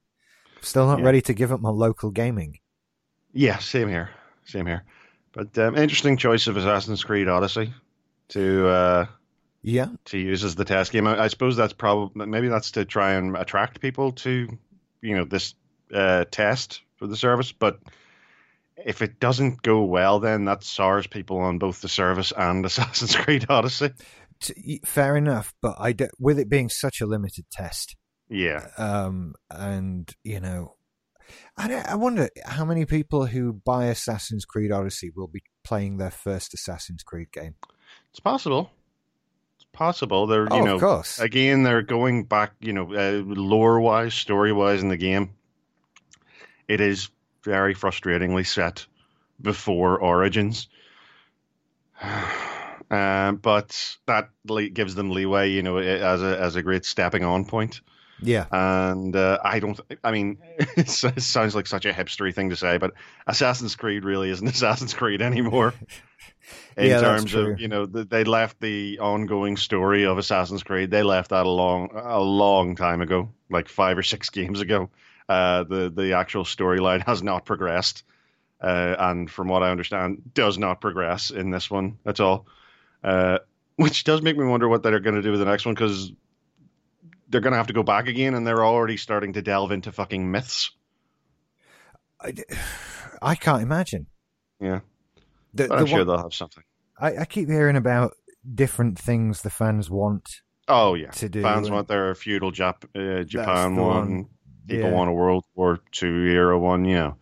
Still 0.61 0.87
not 0.87 1.01
Yeah. 1.01 1.05
ready 1.07 1.21
to 1.23 1.35
give 1.35 1.53
up 1.53 1.61
my 1.61 1.71
local 1.71 2.11
gaming. 2.11 2.59
Yeah, 3.33 3.59
same 3.59 3.89
here. 3.89 4.11
Same 4.45 4.67
here. 4.67 4.85
But 5.33 5.57
um, 5.59 5.77
interesting 5.77 6.17
choice 6.17 6.47
of 6.47 6.57
Assassin's 6.57 7.05
Creed 7.05 7.29
Odyssey 7.29 7.73
to 8.29 8.69
uh, 8.69 9.07
Yeah, 9.63 9.89
to 10.07 10.19
use 10.19 10.43
as 10.45 10.55
the 10.55 10.65
test 10.65 10.91
game. 10.93 11.07
I, 11.07 11.25
I 11.25 11.29
suppose 11.29 11.57
that's 11.57 11.73
probably 11.75 12.27
maybe 12.27 12.49
that's 12.49 12.73
to 12.73 12.85
try 12.85 13.13
and 13.13 13.37
attract 13.37 13.81
people 13.81 14.13
to 14.13 14.49
you 15.03 15.17
know 15.17 15.25
this 15.25 15.55
uh, 15.95 16.25
test 16.31 16.83
for 16.97 17.07
the 17.07 17.17
service. 17.17 17.53
But 17.53 17.79
if 18.85 19.03
it 19.03 19.21
doesn't 19.21 19.63
go 19.63 19.85
well, 19.85 20.19
then 20.21 20.47
that 20.47 20.65
sours 20.65 21.07
people 21.07 21.39
on 21.39 21.59
both 21.59 21.81
the 21.83 21.89
service 21.89 22.33
and 22.37 22.65
Assassin's 22.67 23.15
Creed 23.15 23.47
Odyssey. 23.49 23.91
Fair 24.85 25.17
enough. 25.17 25.55
But 25.61 25.77
I 25.79 25.95
with 26.19 26.39
it 26.39 26.49
being 26.49 26.69
such 26.69 27.01
a 27.01 27.07
limited 27.07 27.47
test, 27.51 27.97
Yeah, 28.29 28.69
um, 28.77 29.35
and 29.51 30.13
you 30.25 30.41
know, 30.41 30.77
I, 31.57 31.73
I 31.89 31.95
wonder 31.97 32.29
how 32.45 32.65
many 32.65 32.85
people 32.85 33.27
who 33.27 33.53
buy 33.53 33.87
Assassin's 33.87 34.45
Creed 34.45 34.73
Odyssey 34.73 35.11
will 35.15 35.29
be 35.29 35.43
playing 35.65 35.99
their 35.99 36.11
first 36.11 36.55
Assassin's 36.55 37.03
Creed 37.03 37.33
game. 37.33 37.57
it's 38.11 38.21
possible. 38.21 38.71
It's 39.57 39.67
possible. 39.73 40.27
They're 40.27 40.45
you 40.45 40.49
oh, 40.51 40.65
know 40.65 40.75
of 40.77 40.81
course. 40.81 41.19
again 41.19 41.63
they're 41.63 41.83
going 41.83 42.25
back 42.25 42.53
you 42.61 42.73
know 42.73 42.95
uh, 42.95 43.23
lore 43.25 43.81
wise, 43.81 44.15
story 44.15 44.53
wise 44.53 44.83
in 44.83 44.89
the 44.89 44.97
game. 44.97 45.35
It 46.67 46.81
is 46.81 47.09
very 47.45 47.75
frustratingly 47.75 48.47
set 48.47 48.87
before 49.41 49.99
Origins. 49.99 50.69
Um, 52.91 53.37
but 53.37 53.97
that 54.07 54.31
gives 54.75 54.95
them 54.95 55.11
leeway, 55.11 55.51
you 55.51 55.63
know, 55.63 55.79
as 55.79 56.23
a 56.23 56.39
as 56.41 56.57
a 56.57 56.63
great 56.63 56.85
stepping 56.85 57.25
on 57.25 57.45
point. 57.45 57.81
yeah, 58.21 58.49
And 58.51 59.15
uh, 59.17 59.39
I 59.45 59.61
don't, 59.61 59.79
I 60.05 60.13
mean, 60.13 60.39
it 60.59 60.89
sounds 60.91 61.55
like 61.55 61.67
such 61.67 61.87
a 61.87 61.93
hipstery 61.93 62.35
thing 62.35 62.51
to 62.51 62.57
say, 62.57 62.79
but 62.79 62.95
Assassin's 63.27 63.77
Creed 63.77 64.05
really 64.05 64.31
isn't 64.31 64.49
Assassin's 64.55 64.95
Creed 64.95 65.23
anymore. 65.23 65.75
In 66.77 66.97
Yeah, 66.97 66.97
terms 66.97 67.35
of, 67.35 67.59
you 67.59 67.69
know, 67.69 67.87
they 67.87 68.25
left 68.25 68.61
the 68.61 68.99
ongoing 69.01 69.57
story 69.57 70.07
of 70.07 70.17
Assassin's 70.19 70.63
Creed. 70.63 70.91
They 70.91 71.03
left 71.03 71.31
that 71.31 71.47
a 71.47 71.49
long, 71.49 71.91
a 71.95 72.21
long 72.21 72.77
time 72.77 73.01
ago, 73.01 73.31
like 73.51 73.69
five 73.69 73.99
or 73.99 74.03
six 74.03 74.31
games 74.31 74.61
ago. 74.61 74.91
Uh, 75.29 75.65
the 75.65 75.91
the 75.91 76.13
actual 76.15 76.45
storyline 76.45 77.05
has 77.07 77.23
not 77.23 77.45
progressed, 77.45 78.05
uh, 78.63 78.97
and 78.99 79.31
from 79.31 79.49
what 79.49 79.63
I 79.63 79.71
understand, 79.71 80.33
does 80.35 80.59
not 80.59 80.81
progress 80.81 81.31
in 81.31 81.51
this 81.51 81.71
one 81.71 81.99
at 82.07 82.21
all. 82.21 82.47
Uh, 83.05 83.39
which 83.77 84.05
does 84.05 84.23
make 84.23 84.37
me 84.37 84.45
wonder 84.45 84.69
what 84.69 84.83
they're 84.83 85.01
going 85.01 85.15
to 85.17 85.23
do 85.23 85.31
with 85.31 85.41
the 85.41 85.47
next 85.47 85.65
one 85.65 85.75
because 85.75 86.11
they're 87.29 87.41
going 87.41 87.53
to 87.53 87.57
have 87.59 87.67
to 87.69 87.73
go 87.73 87.83
back 87.83 88.09
again, 88.09 88.35
and 88.35 88.47
they're 88.47 88.65
already 88.65 88.97
starting 88.97 89.33
to 89.35 89.43
delve 89.43 89.71
into 89.73 89.93
fucking 89.93 90.31
myths. 90.31 90.71
I, 92.21 92.35
I 93.23 93.35
can't 93.35 93.63
imagine. 93.63 94.07
Yeah. 94.61 94.81
The, 95.55 95.69
the 95.69 95.75
I'm 95.75 95.87
sure 95.87 95.99
one- 95.99 96.07
they'll 96.07 96.23
have 96.23 96.35
something. 96.35 96.65
I, 97.01 97.19
I 97.19 97.25
keep 97.27 97.49
hearing 97.49 97.77
about 97.77 98.15
different 98.55 98.99
things 98.99 99.43
the 99.43 99.51
fans 99.51 99.89
want 99.89 100.41
Oh 100.67 100.95
yeah, 100.95 101.11
to 101.13 101.29
do. 101.29 101.43
fans 101.43 101.69
and- 101.69 101.75
want 101.77 101.89
their 101.89 102.15
feudal 102.17 102.51
Jap- 102.53 102.85
uh, 102.97 103.23
Japan 103.25 103.77
the 103.77 103.83
one. 103.83 103.97
one. 104.17 104.27
People 104.67 104.91
Yeah. 104.91 104.95
want 104.97 105.09
a 105.09 105.13
World 105.13 105.45
War 105.55 105.79
Two 105.93 106.25
era 106.27 106.59
one. 106.59 106.85
Yeah, 106.85 107.13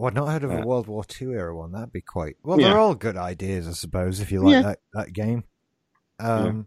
Well, 0.00 0.08
I've 0.08 0.14
not 0.14 0.28
heard 0.28 0.44
of 0.44 0.50
a 0.50 0.66
World 0.66 0.86
War 0.86 1.04
Two 1.04 1.32
era 1.34 1.54
one. 1.54 1.72
That'd 1.72 1.92
be 1.92 2.00
quite. 2.00 2.36
Well, 2.42 2.58
Yeah. 2.58 2.68
they're 2.70 2.78
all 2.78 2.94
good 2.94 3.18
ideas, 3.18 3.68
I 3.68 3.72
suppose, 3.72 4.20
if 4.20 4.32
you 4.32 4.40
like 4.40 4.52
Yeah. 4.54 4.62
that, 4.62 4.78
that 4.94 5.12
game. 5.12 5.44
Um, 6.18 6.66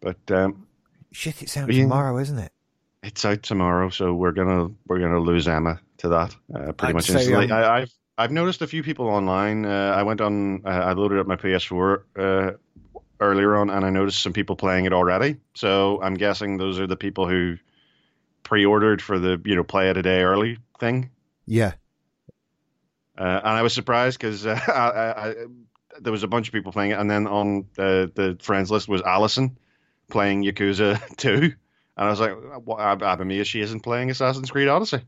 but 0.00 0.18
um, 0.30 0.66
Shit, 1.12 1.40
it's 1.42 1.56
out 1.56 1.72
Yeah. 1.72 1.82
tomorrow, 1.84 2.18
isn't 2.18 2.38
it? 2.38 2.52
It's 3.02 3.24
out 3.24 3.42
tomorrow, 3.42 3.88
so 3.88 4.12
we're 4.12 4.32
gonna 4.32 4.68
we're 4.86 4.98
gonna 4.98 5.18
lose 5.18 5.48
Emma 5.48 5.80
to 5.98 6.08
that 6.10 6.36
uh, 6.54 6.72
pretty 6.72 6.88
I'd 6.90 6.94
much 6.94 7.04
say, 7.06 7.14
instantly. 7.14 7.50
um, 7.50 7.52
I, 7.52 7.68
I've 7.80 7.92
I've 8.18 8.30
noticed 8.32 8.60
a 8.62 8.66
few 8.66 8.82
people 8.82 9.06
online. 9.08 9.64
Uh, 9.64 9.94
I 9.96 10.02
went 10.02 10.20
on, 10.20 10.60
uh, 10.64 10.68
I 10.68 10.92
loaded 10.92 11.18
up 11.18 11.26
my 11.26 11.36
PS4 11.36 12.02
uh, 12.18 12.50
earlier 13.20 13.56
on, 13.56 13.70
and 13.70 13.84
I 13.84 13.90
noticed 13.90 14.22
some 14.22 14.32
people 14.34 14.56
playing 14.56 14.84
it 14.84 14.92
already. 14.92 15.36
So 15.54 16.00
I'm 16.02 16.14
guessing 16.14 16.58
those 16.58 16.78
are 16.78 16.86
the 16.86 16.96
people 16.96 17.26
who 17.28 17.56
pre-ordered 18.42 19.00
for 19.02 19.18
the 19.18 19.40
you 19.44 19.56
know 19.56 19.64
play 19.64 19.88
it 19.90 19.96
a 19.96 20.02
day 20.02 20.22
early 20.22 20.58
thing. 20.78 21.10
Yeah. 21.46 21.72
Uh, 23.18 23.22
and 23.44 23.48
I 23.48 23.62
was 23.62 23.72
surprised 23.72 24.18
because 24.18 24.44
uh, 24.46 24.58
I, 24.68 24.72
I, 24.72 25.28
I, 25.30 25.34
there 26.00 26.12
was 26.12 26.22
a 26.24 26.28
bunch 26.28 26.48
of 26.48 26.52
people 26.52 26.72
playing 26.72 26.90
it, 26.92 26.98
and 26.98 27.10
then 27.10 27.26
on 27.26 27.66
the, 27.76 28.10
the 28.14 28.36
friends 28.42 28.70
list 28.70 28.88
was 28.88 29.02
Allison 29.02 29.56
playing 30.10 30.42
Yakuza 30.44 31.00
2. 31.16 31.30
And 31.96 32.06
I 32.08 32.10
was 32.10 32.18
like, 32.20 32.32
what, 32.64 32.80
I'm 32.80 33.20
amazed 33.20 33.48
she 33.50 33.60
isn't 33.60 33.80
playing 33.80 34.10
Assassin's 34.10 34.50
Creed 34.50 34.66
Odyssey. 34.68 35.02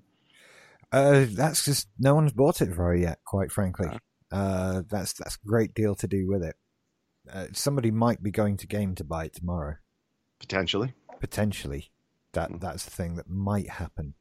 Uh, 0.92 1.26
that's 1.30 1.64
just 1.64 1.88
no 1.98 2.14
one's 2.14 2.32
bought 2.32 2.60
it 2.62 2.68
for 2.74 2.84
her 2.84 2.94
yet. 2.94 3.18
Quite 3.24 3.50
frankly, 3.50 3.88
Ah. 3.90 4.36
uh, 4.36 4.82
that's 4.88 5.14
that's 5.14 5.34
a 5.34 5.46
great 5.46 5.74
deal 5.74 5.96
to 5.96 6.06
do 6.06 6.28
with 6.28 6.44
it. 6.44 6.54
Uh, 7.30 7.46
somebody 7.52 7.90
might 7.90 8.22
be 8.22 8.30
going 8.30 8.56
to 8.58 8.68
game 8.68 8.94
to 8.94 9.02
buy 9.02 9.24
it 9.24 9.34
tomorrow. 9.34 9.74
Potentially. 10.38 10.94
Potentially, 11.18 11.90
that 12.34 12.50
Hmm. 12.50 12.58
that's 12.58 12.84
the 12.84 12.92
thing 12.92 13.16
that 13.16 13.28
might 13.28 13.68
happen, 13.68 14.14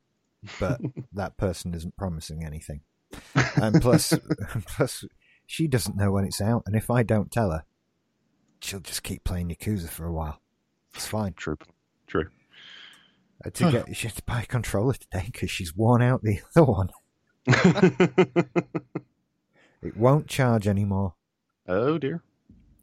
but 0.60 0.82
that 1.13 1.38
person 1.38 1.75
isn't 1.75 1.96
promising 1.98 2.44
anything. 2.44 2.82
And 3.55 3.81
plus, 3.81 4.13
plus, 4.67 5.05
she 5.45 5.67
doesn't 5.67 5.95
know 5.98 6.12
when 6.12 6.25
it's 6.25 6.41
out, 6.41 6.63
and 6.65 6.75
if 6.75 6.89
I 6.89 7.03
don't 7.03 7.31
tell 7.31 7.51
her, 7.51 7.63
she'll 8.62 8.79
just 8.79 9.03
keep 9.03 9.24
playing 9.24 9.50
Yakuza 9.50 9.89
for 9.89 10.05
a 10.05 10.13
while. 10.13 10.41
It's 10.93 11.07
fine. 11.07 11.34
True. 11.34 11.57
True. 12.07 12.29
Uh, 13.45 13.50
to 13.50 13.72
get 13.72 13.95
she 13.95 14.07
had 14.07 14.15
to 14.15 14.24
buy 14.24 14.41
a 14.41 14.45
controller 14.45 14.93
today 14.93 15.24
because 15.25 15.51
she's 15.51 15.75
worn 15.75 16.01
out 16.01 16.24
the 16.24 16.39
other 16.55 16.65
one. 16.65 16.89
It 19.81 19.95
won't 19.98 20.27
charge 20.27 20.67
anymore. 20.67 21.13
oh, 21.67 21.98
dear. 22.00 22.24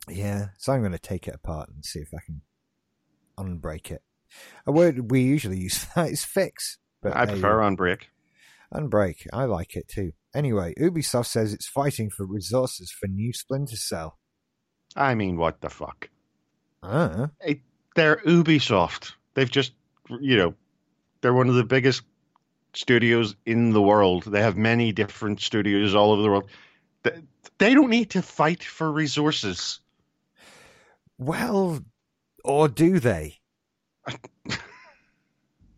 Yeah, 0.09 0.49
so 0.57 0.73
I'm 0.73 0.81
going 0.81 0.93
to 0.93 0.99
take 0.99 1.27
it 1.27 1.35
apart 1.35 1.69
and 1.69 1.85
see 1.85 1.99
if 1.99 2.13
I 2.15 2.19
can 2.25 2.43
unbreak 3.37 3.91
it. 3.91 4.03
A 4.67 4.73
word 4.73 5.11
we 5.11 5.23
usually 5.23 5.59
use 5.59 5.79
for 5.79 5.91
that 5.97 6.11
is 6.13 6.25
fix. 6.25 6.79
But 7.03 7.17
I 7.17 7.27
prefer 7.27 7.59
go. 7.59 7.67
on 7.67 7.75
break. 7.75 8.11
unbreak. 8.73 9.27
I 9.33 9.45
like 9.47 9.75
it 9.75 9.89
too. 9.89 10.13
Anyway, 10.35 10.75
Ubisoft 10.81 11.27
says 11.27 11.53
it's 11.53 11.69
fighting 11.69 12.09
for 12.11 12.25
resources 12.25 12.91
for 12.91 13.07
new 13.07 13.33
Splinter 13.33 13.77
Cell. 13.77 14.19
I 14.97 15.15
mean, 15.15 15.37
what 15.37 15.61
the 15.61 15.69
fuck? 15.71 16.09
Uh, 16.83 17.29
They're 17.95 18.17
Ubisoft. 18.27 19.13
They've 19.35 19.51
just, 19.51 19.73
you 20.21 20.37
know, 20.37 20.55
they're 21.21 21.35
one 21.35 21.49
of 21.49 21.55
the 21.55 21.65
biggest 21.65 22.03
studios 22.75 23.37
in 23.47 23.71
the 23.73 23.83
world. 23.83 24.25
They 24.25 24.41
have 24.41 24.57
many 24.57 24.93
different 24.93 25.41
studios 25.41 25.95
all 25.95 26.13
over 26.13 26.23
the 26.23 26.29
world. 26.29 26.51
They, 27.03 27.23
they 27.59 27.75
don't 27.75 27.91
need 27.91 28.11
to 28.11 28.23
fight 28.23 28.63
for 28.63 28.91
resources. 28.91 29.81
well, 31.19 31.81
or 32.45 32.69
do 32.69 32.99
they? 32.99 33.39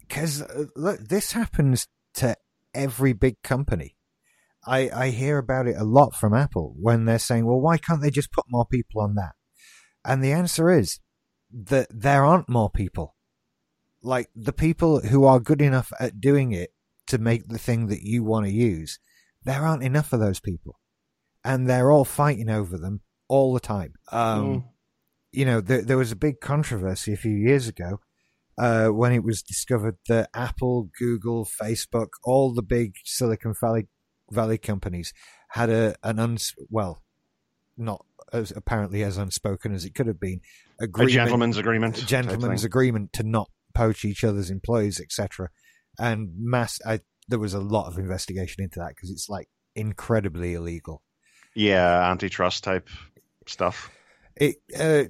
Because 0.06 0.42
uh, 0.42 0.66
look, 0.76 1.00
this 1.00 1.32
happens 1.32 1.88
to 2.14 2.36
every 2.72 3.12
big 3.14 3.42
company. 3.42 3.96
I, 4.66 4.90
I 4.90 5.10
hear 5.10 5.38
about 5.38 5.66
it 5.66 5.76
a 5.76 5.84
lot 5.84 6.14
from 6.14 6.34
Apple 6.34 6.74
when 6.80 7.04
they're 7.04 7.18
saying, 7.18 7.46
well, 7.46 7.60
why 7.60 7.78
can't 7.78 8.00
they 8.00 8.10
just 8.10 8.32
put 8.32 8.44
more 8.48 8.66
people 8.66 9.00
on 9.00 9.14
that? 9.16 9.32
And 10.04 10.22
the 10.22 10.32
answer 10.32 10.70
is 10.70 11.00
that 11.52 11.88
there 11.90 12.24
aren't 12.24 12.48
more 12.48 12.70
people. 12.70 13.14
Like 14.02 14.28
the 14.34 14.52
people 14.52 15.00
who 15.00 15.24
are 15.24 15.40
good 15.40 15.62
enough 15.62 15.92
at 15.98 16.20
doing 16.20 16.52
it 16.52 16.70
to 17.06 17.18
make 17.18 17.48
the 17.48 17.58
thing 17.58 17.86
that 17.88 18.02
you 18.02 18.22
want 18.22 18.46
to 18.46 18.52
use, 18.52 18.98
there 19.44 19.62
aren't 19.62 19.82
enough 19.82 20.12
of 20.12 20.20
those 20.20 20.40
people. 20.40 20.78
And 21.44 21.68
they're 21.68 21.90
all 21.90 22.04
fighting 22.04 22.50
over 22.50 22.78
them 22.78 23.00
all 23.28 23.52
the 23.54 23.60
time. 23.60 23.94
Um, 24.10 24.44
Mm. 24.44 24.64
You 25.32 25.44
know, 25.44 25.60
there, 25.60 25.82
there 25.82 25.96
was 25.96 26.12
a 26.12 26.16
big 26.16 26.40
controversy 26.40 27.12
a 27.12 27.16
few 27.16 27.32
years 27.32 27.66
ago 27.66 27.98
uh, 28.56 28.88
when 28.88 29.12
it 29.12 29.24
was 29.24 29.42
discovered 29.42 29.96
that 30.08 30.30
Apple, 30.32 30.90
Google, 30.96 31.44
Facebook, 31.44 32.10
all 32.22 32.54
the 32.54 32.62
big 32.62 32.94
Silicon 33.04 33.54
Valley 33.60 33.88
Valley 34.34 34.58
companies 34.58 35.12
had 35.50 35.70
a 35.70 35.94
an 36.02 36.18
uns 36.18 36.52
well, 36.70 37.02
not 37.76 38.04
as 38.32 38.52
apparently 38.54 39.02
as 39.02 39.16
unspoken 39.16 39.72
as 39.74 39.84
it 39.84 39.94
could 39.94 40.06
have 40.06 40.20
been 40.20 40.40
A 40.80 40.84
agreement, 40.84 41.12
gentleman's 41.12 41.56
agreement. 41.56 41.96
a 41.96 42.00
type 42.00 42.08
gentleman's 42.08 42.62
thing. 42.62 42.66
agreement 42.66 43.12
to 43.14 43.22
not 43.22 43.48
poach 43.74 44.04
each 44.04 44.24
other's 44.24 44.50
employees, 44.50 45.00
etc. 45.00 45.48
And 45.98 46.30
mass, 46.38 46.80
I, 46.86 47.00
there 47.28 47.38
was 47.38 47.54
a 47.54 47.60
lot 47.60 47.86
of 47.86 47.98
investigation 47.98 48.62
into 48.64 48.78
that 48.80 48.88
because 48.90 49.10
it's 49.10 49.28
like 49.28 49.48
incredibly 49.74 50.54
illegal. 50.54 51.02
Yeah, 51.54 52.10
antitrust 52.10 52.64
type 52.64 52.88
stuff. 53.46 53.90
It 54.36 54.56
uh, 54.78 55.04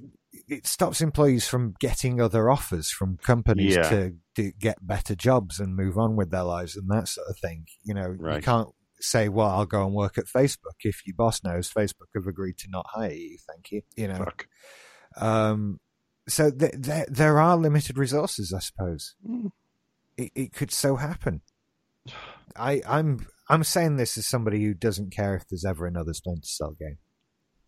it 0.47 0.67
stops 0.67 1.01
employees 1.01 1.47
from 1.47 1.73
getting 1.79 2.19
other 2.21 2.49
offers 2.49 2.91
from 2.91 3.17
companies 3.17 3.75
Yeah. 3.75 3.89
to 3.89 4.13
do, 4.35 4.51
get 4.59 4.85
better 4.85 5.15
jobs 5.15 5.59
and 5.59 5.75
move 5.75 5.97
on 5.97 6.15
with 6.15 6.29
their 6.29 6.43
lives 6.43 6.75
and 6.75 6.87
that 6.89 7.07
sort 7.07 7.27
of 7.29 7.39
thing. 7.39 7.65
You 7.83 7.93
know, 7.95 8.11
you 8.35 8.41
can't 8.41 8.69
say, 9.05 9.29
"Well, 9.29 9.47
I'll 9.49 9.65
go 9.65 9.85
and 9.85 9.93
work 9.93 10.17
at 10.17 10.25
Facebook" 10.25 10.77
if 10.83 11.05
your 11.05 11.15
boss 11.15 11.43
knows 11.43 11.71
Facebook 11.71 12.07
have 12.15 12.27
agreed 12.27 12.57
to 12.59 12.67
not 12.69 12.85
hire 12.89 13.11
you. 13.13 13.37
Thank 13.47 13.71
you. 13.71 13.81
You 13.95 14.07
know, 14.09 14.17
Fuck. 14.17 14.47
um, 15.17 15.79
so 16.27 16.49
th- 16.51 16.73
there 16.77 17.05
there 17.09 17.39
are 17.39 17.55
limited 17.57 17.97
resources, 17.97 18.53
I 18.53 18.59
suppose. 18.59 19.15
Mm. 19.27 19.51
It, 20.17 20.31
it 20.35 20.53
could 20.53 20.71
so 20.71 20.95
happen. 20.95 21.41
I 22.55 22.81
I'm 22.87 23.25
I'm 23.49 23.63
saying 23.63 23.97
this 23.97 24.17
as 24.17 24.25
somebody 24.27 24.63
who 24.63 24.73
doesn't 24.73 25.11
care 25.11 25.35
if 25.35 25.47
there's 25.47 25.65
ever 25.65 25.85
another 25.85 26.13
Splinter 26.13 26.47
Cell 26.47 26.71
game. 26.79 26.97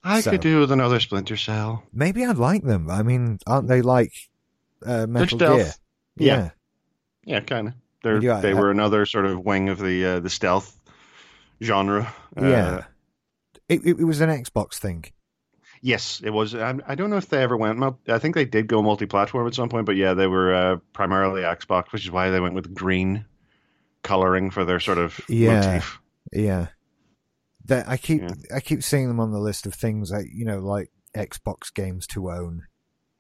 I 0.04 0.22
So- 0.22 0.32
could 0.32 0.42
do 0.42 0.60
with 0.60 0.72
another 0.72 1.00
Splinter 1.00 1.38
Cell. 1.38 1.84
Maybe 1.92 2.24
I'd 2.24 2.38
like 2.38 2.64
them. 2.64 2.90
I 2.90 3.04
mean, 3.04 3.40
aren't 3.48 3.68
they 3.68 3.82
like 3.82 4.14
uh, 4.86 5.08
Metal 5.08 5.38
stealth. 5.38 5.58
Gear? 5.60 6.28
Yeah. 6.28 6.50
Yeah, 7.26 7.40
kind 7.42 7.70
of. 7.70 7.74
They're, 8.04 8.20
they 8.22 8.52
I- 8.52 8.54
were 8.54 8.72
another 8.72 9.06
sort 9.06 9.26
of 9.26 9.44
wing 9.44 9.70
of 9.70 9.80
the 9.80 10.06
uh, 10.06 10.20
the 10.20 10.30
stealth 10.30 10.80
genre. 11.62 12.14
Uh, 12.40 12.46
yeah. 12.46 12.84
It, 13.70 13.82
it, 13.86 14.00
it 14.00 14.04
was 14.06 14.22
an 14.22 14.30
Xbox 14.30 14.76
thing. 14.76 15.06
Yes, 15.82 16.22
it 16.24 16.32
was. 16.32 16.56
I, 16.56 16.74
I 16.88 16.96
don't 16.96 17.10
know 17.10 17.18
if 17.18 17.30
they 17.30 17.42
ever 17.44 17.56
went. 17.56 17.82
I 18.08 18.18
think 18.18 18.34
they 18.36 18.46
did 18.46 18.68
go 18.68 18.82
multi-platform 18.82 19.46
at 19.48 19.54
some 19.54 19.70
point, 19.70 19.86
but 19.86 19.96
yeah, 19.96 20.14
they 20.16 20.26
were 20.28 20.54
uh, 20.54 20.78
primarily 20.94 21.42
Xbox, 21.44 21.92
which 21.92 22.04
is 22.04 22.12
why 22.12 22.30
they 22.32 22.40
went 22.40 22.56
with 22.56 22.74
green 22.74 23.26
coloring 24.04 24.50
for 24.50 24.66
their 24.66 24.80
sort 24.80 24.98
of 24.98 25.20
Yeah. 25.30 25.62
motif. 25.62 26.00
Yeah. 26.34 26.68
That 27.66 27.88
I 27.88 27.98
keep 27.98 28.22
Yeah. 28.22 28.30
I 28.56 28.60
keep 28.60 28.82
seeing 28.84 29.08
them 29.08 29.20
on 29.20 29.32
the 29.32 29.40
list 29.40 29.66
of 29.66 29.74
things 29.76 30.10
like 30.10 30.28
you 30.34 30.46
know 30.46 30.60
like 30.60 30.90
Xbox 31.16 31.74
games 31.74 32.08
to 32.08 32.32
own 32.32 32.64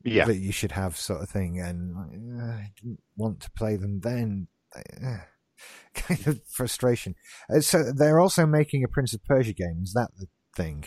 Yeah, 0.03 0.25
that 0.25 0.37
you 0.37 0.51
should 0.51 0.71
have 0.71 0.97
sort 0.97 1.21
of 1.21 1.29
thing, 1.29 1.59
and 1.59 2.41
uh, 2.41 2.43
I 2.45 2.71
didn't 2.81 3.01
want 3.17 3.41
to 3.41 3.51
play 3.51 3.75
them 3.75 3.99
then. 3.99 4.47
Uh, 4.75 5.17
kind 5.93 6.27
of 6.27 6.41
frustration. 6.47 7.15
Uh, 7.53 7.59
so 7.61 7.91
they're 7.91 8.19
also 8.19 8.45
making 8.45 8.83
a 8.83 8.87
Prince 8.87 9.13
of 9.13 9.23
Persia 9.23 9.53
game. 9.53 9.81
Is 9.83 9.93
that 9.93 10.09
the 10.19 10.27
thing? 10.55 10.85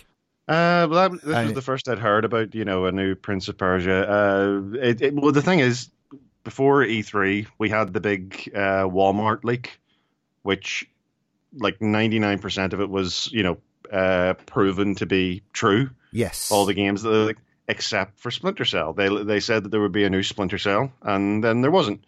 Uh, 0.49 0.89
well, 0.91 1.11
that, 1.11 1.23
this 1.23 1.37
I- 1.37 1.45
was 1.45 1.53
the 1.53 1.63
first 1.63 1.89
I'd 1.89 1.99
heard 1.99 2.25
about, 2.25 2.55
you 2.55 2.65
know, 2.65 2.87
a 2.87 2.93
new 2.93 3.15
Prince 3.15 3.49
of 3.49 3.57
Persia. 3.57 4.11
Uh, 4.11 4.63
it, 4.81 5.01
it, 5.03 5.15
well, 5.15 5.33
the 5.33 5.43
thing 5.43 5.61
is, 5.61 5.91
before 6.43 6.83
E3, 6.85 7.47
we 7.59 7.69
had 7.69 7.93
the 7.93 8.01
big 8.01 8.51
uh, 8.55 8.85
Walmart 8.85 9.45
leak, 9.45 9.79
which, 10.43 10.89
like, 11.55 11.79
99% 11.79 12.73
of 12.73 12.81
it 12.81 12.89
was, 12.91 13.31
you 13.33 13.43
know, 13.43 13.59
uh, 13.93 14.35
proven 14.47 14.95
to 14.97 15.07
be 15.07 15.43
true. 15.53 15.91
Yes. 16.13 16.51
All 16.51 16.65
the 16.65 16.75
games, 16.75 17.03
that, 17.03 17.37
except 17.69 18.19
for 18.19 18.31
Splinter 18.31 18.65
Cell. 18.65 18.93
They 18.93 19.09
they 19.23 19.39
said 19.41 19.65
that 19.65 19.69
there 19.71 19.81
would 19.81 19.93
be 19.93 20.05
a 20.05 20.11
new 20.11 20.23
Splinter 20.25 20.59
Cell, 20.59 20.93
and 21.03 21.43
then 21.43 21.61
there 21.61 21.71
wasn't. 21.71 22.05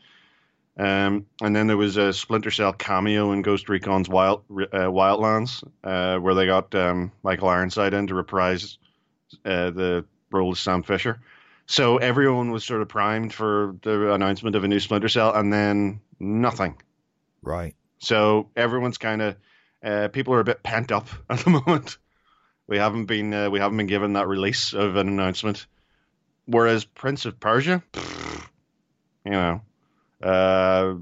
Um, 0.79 1.27
and 1.43 1.55
then 1.55 1.67
there 1.67 1.77
was 1.77 1.97
a 1.97 2.13
Splinter 2.13 2.51
Cell 2.51 2.73
cameo 2.73 3.33
in 3.33 3.43
Ghost 3.43 3.69
Recon's 3.69 4.09
Wild 4.09 4.45
uh, 4.51 4.89
Wildlands, 4.89 5.63
uh, 5.85 6.19
where 6.19 6.35
they 6.35 6.47
got 6.47 6.75
um, 6.75 7.13
Michael 7.23 7.49
Ironside 7.49 7.93
in 7.93 8.07
to 8.07 8.15
reprise 8.15 8.79
uh, 9.45 9.71
the 9.71 10.05
role 10.31 10.53
of 10.53 10.59
Sam 10.59 10.83
Fisher. 10.83 11.21
So 11.67 11.99
everyone 11.99 12.51
was 12.51 12.65
sort 12.65 12.83
of 12.83 12.89
primed 12.89 13.35
for 13.35 13.77
the 13.83 14.13
announcement 14.13 14.57
of 14.57 14.65
a 14.65 14.69
new 14.69 14.81
Splinter 14.81 15.09
Cell, 15.09 15.35
and 15.35 15.53
then 15.53 16.01
nothing. 16.19 16.81
right. 17.43 17.75
So 17.99 18.51
everyone's 18.57 18.99
kind 18.99 19.23
of 19.23 19.37
uh, 19.85 20.09
people 20.09 20.35
are 20.35 20.41
a 20.41 20.45
bit 20.45 20.63
pent 20.63 20.91
up 20.91 21.09
at 21.31 21.41
the 21.41 21.51
moment. 21.51 21.99
We 22.67 22.79
haven't 22.79 23.07
been 23.07 23.35
uh, 23.35 23.51
we 23.51 23.59
haven't 23.59 23.77
been 23.77 23.87
given 23.87 24.15
that 24.15 24.29
release 24.29 24.73
of 24.73 24.97
an 24.97 25.09
announcement. 25.09 25.67
Whereas 26.47 26.85
Prince 26.85 27.25
of 27.25 27.39
Persia, 27.39 27.83
you 29.25 29.31
know, 29.31 29.61
uh, 30.23 30.95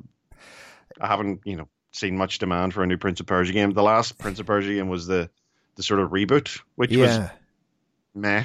I 1.00 1.06
haven't 1.06 1.40
you 1.44 1.56
know 1.56 1.68
seen 1.92 2.16
much 2.16 2.38
demand 2.38 2.74
for 2.74 2.82
a 2.82 2.86
new 2.86 2.98
Prince 2.98 3.20
of 3.20 3.26
Persia 3.26 3.52
game. 3.52 3.72
The 3.72 3.82
last 3.82 4.18
Prince 4.18 4.38
of 4.40 4.46
Persia 4.46 4.74
game 4.74 4.88
was 4.88 5.06
the 5.06 5.30
the 5.76 5.82
sort 5.82 6.00
of 6.00 6.10
reboot, 6.10 6.60
which 6.76 6.90
was 6.96 7.30
meh. 8.14 8.44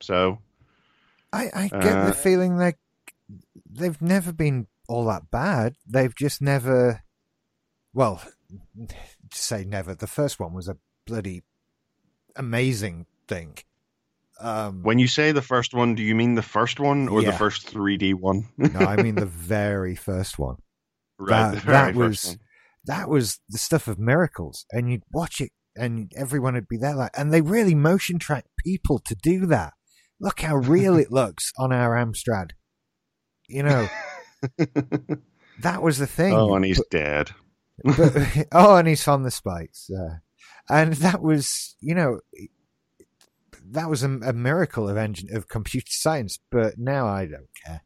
So 0.00 0.38
I, 1.32 1.50
I 1.54 1.68
get 1.68 1.96
Uh, 1.96 2.06
the 2.06 2.14
feeling 2.14 2.58
that 2.58 2.76
they've 3.70 4.00
never 4.00 4.32
been 4.32 4.66
all 4.88 5.04
that 5.06 5.30
bad. 5.30 5.76
They've 5.86 6.14
just 6.14 6.40
never, 6.40 7.02
well, 7.92 8.22
to 8.86 8.94
say 9.30 9.64
never. 9.64 9.94
The 9.94 10.06
first 10.06 10.38
one 10.38 10.52
was 10.52 10.68
a 10.68 10.76
bloody 11.06 11.42
amazing 12.36 13.06
thing. 13.26 13.58
Um, 14.40 14.82
When 14.82 14.98
you 14.98 15.08
say 15.08 15.32
the 15.32 15.42
first 15.42 15.72
one, 15.74 15.94
do 15.94 16.02
you 16.02 16.14
mean 16.14 16.34
the 16.34 16.42
first 16.42 16.78
one 16.78 17.08
or 17.08 17.22
Yeah. 17.22 17.30
the 17.30 17.36
first 17.38 17.66
3D 17.72 18.12
one? 18.14 18.48
no, 18.58 18.80
I 18.80 19.02
mean 19.02 19.14
the 19.14 19.24
very 19.54 19.94
first 19.96 20.38
one. 20.38 20.56
right, 21.18 21.54
that- 21.54 21.64
that 21.66 21.94
was-. 21.94 22.36
That 22.84 23.08
was 23.08 23.40
the 23.48 23.58
stuff 23.58 23.88
of 23.88 23.98
miracles, 23.98 24.64
and 24.70 24.88
you'd 24.90 25.02
watch 25.10 25.40
it, 25.40 25.50
and 25.74 26.12
everyone 26.14 26.54
would 26.54 26.68
be 26.68 26.76
there 26.76 26.94
like, 26.94 27.10
and 27.18 27.32
they 27.32 27.40
really 27.40 27.74
motion 27.74 28.20
track 28.20 28.44
people 28.64 29.00
to 29.00 29.16
do 29.16 29.44
that. 29.46 29.72
Look 30.20 30.40
how 30.40 30.54
real 30.54 30.96
it 31.04 31.10
looks 31.10 31.50
on 31.58 31.72
our 31.72 31.96
Amstrad. 31.96 32.50
You 33.48 33.64
know, 33.64 33.88
that 35.60 35.82
was 35.82 35.98
the 35.98 36.06
thing. 36.06 36.32
oh, 36.34 36.54
and 36.54 36.64
he's 36.64 36.80
dead. 36.90 37.30
but, 37.84 38.46
oh, 38.52 38.76
and 38.76 38.88
he's 38.88 39.06
on 39.08 39.22
the 39.24 39.30
spikes. 39.30 39.88
Uh, 39.90 40.18
and 40.68 40.94
that 40.94 41.20
was, 41.22 41.76
you 41.80 41.94
know, 41.94 42.20
that 43.70 43.88
was 43.90 44.02
a, 44.02 44.10
a 44.10 44.32
miracle 44.32 44.88
of 44.88 44.96
engine 44.96 45.34
of 45.34 45.48
computer 45.48 45.86
science. 45.90 46.38
But 46.50 46.78
now 46.78 47.06
I 47.06 47.26
don't 47.26 47.48
care. 47.64 47.82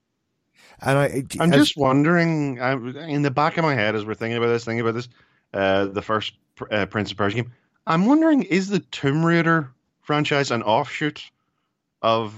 And 0.82 0.98
I, 0.98 1.24
I'm 1.38 1.52
as- 1.52 1.68
just 1.68 1.76
wondering, 1.76 2.60
I, 2.60 2.72
in 2.72 3.22
the 3.22 3.30
back 3.30 3.58
of 3.58 3.64
my 3.64 3.74
head, 3.74 3.94
as 3.94 4.04
we're 4.04 4.14
thinking 4.14 4.38
about 4.38 4.48
this, 4.48 4.64
thinking 4.64 4.80
about 4.80 4.94
this, 4.94 5.08
uh, 5.52 5.86
the 5.86 6.02
first 6.02 6.32
uh, 6.70 6.86
Prince 6.86 7.10
of 7.10 7.18
Persia 7.18 7.36
game, 7.36 7.52
I'm 7.86 8.06
wondering, 8.06 8.42
is 8.44 8.68
the 8.68 8.78
Tomb 8.78 9.24
Raider 9.24 9.70
franchise 10.02 10.50
an 10.50 10.62
offshoot 10.62 11.22
of 12.00 12.34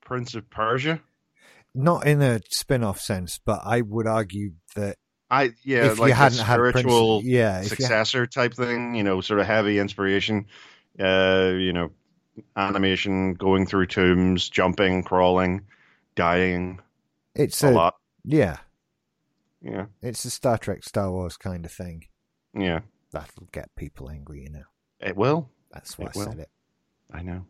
Prince 0.00 0.34
of 0.34 0.48
Persia? 0.50 1.00
not 1.74 2.06
in 2.06 2.22
a 2.22 2.40
spin-off 2.50 3.00
sense, 3.00 3.38
but 3.44 3.60
I 3.64 3.80
would 3.80 4.06
argue 4.06 4.52
that 4.74 4.96
I 5.30 5.52
yeah, 5.62 5.92
if 5.92 5.98
like 5.98 6.08
you 6.08 6.12
a 6.12 6.16
hadn't 6.16 6.38
had 6.38 6.56
Prince, 6.56 6.78
spiritual 6.78 7.22
yeah, 7.24 7.62
successor 7.62 8.26
type 8.26 8.54
thing, 8.54 8.94
you 8.94 9.04
know, 9.04 9.20
sort 9.20 9.40
of 9.40 9.46
heavy 9.46 9.78
inspiration, 9.78 10.46
uh, 10.98 11.52
you 11.54 11.72
know, 11.72 11.90
animation, 12.56 13.34
going 13.34 13.66
through 13.66 13.86
tombs, 13.86 14.48
jumping, 14.48 15.02
crawling, 15.02 15.62
dying 16.14 16.80
it's 17.34 17.62
a 17.62 17.70
a, 17.70 17.72
lot. 17.72 17.94
yeah, 18.24 18.56
Yeah, 19.62 19.86
it's 20.02 20.24
a 20.24 20.30
Star 20.30 20.58
Trek, 20.58 20.82
Star 20.84 21.10
Wars 21.10 21.36
kind 21.36 21.64
of 21.64 21.72
thing. 21.72 22.04
yeah, 22.54 22.80
That'll 23.12 23.48
get 23.52 23.74
people 23.76 24.10
angry, 24.10 24.42
you 24.42 24.50
know. 24.50 24.64
it 25.00 25.16
will. 25.16 25.48
That's 25.72 25.96
why 25.98 26.06
It 26.06 26.12
I 26.16 26.18
will. 26.18 26.24
said 26.26 26.38
it. 26.40 26.50
I 27.12 27.22
know. 27.22 27.44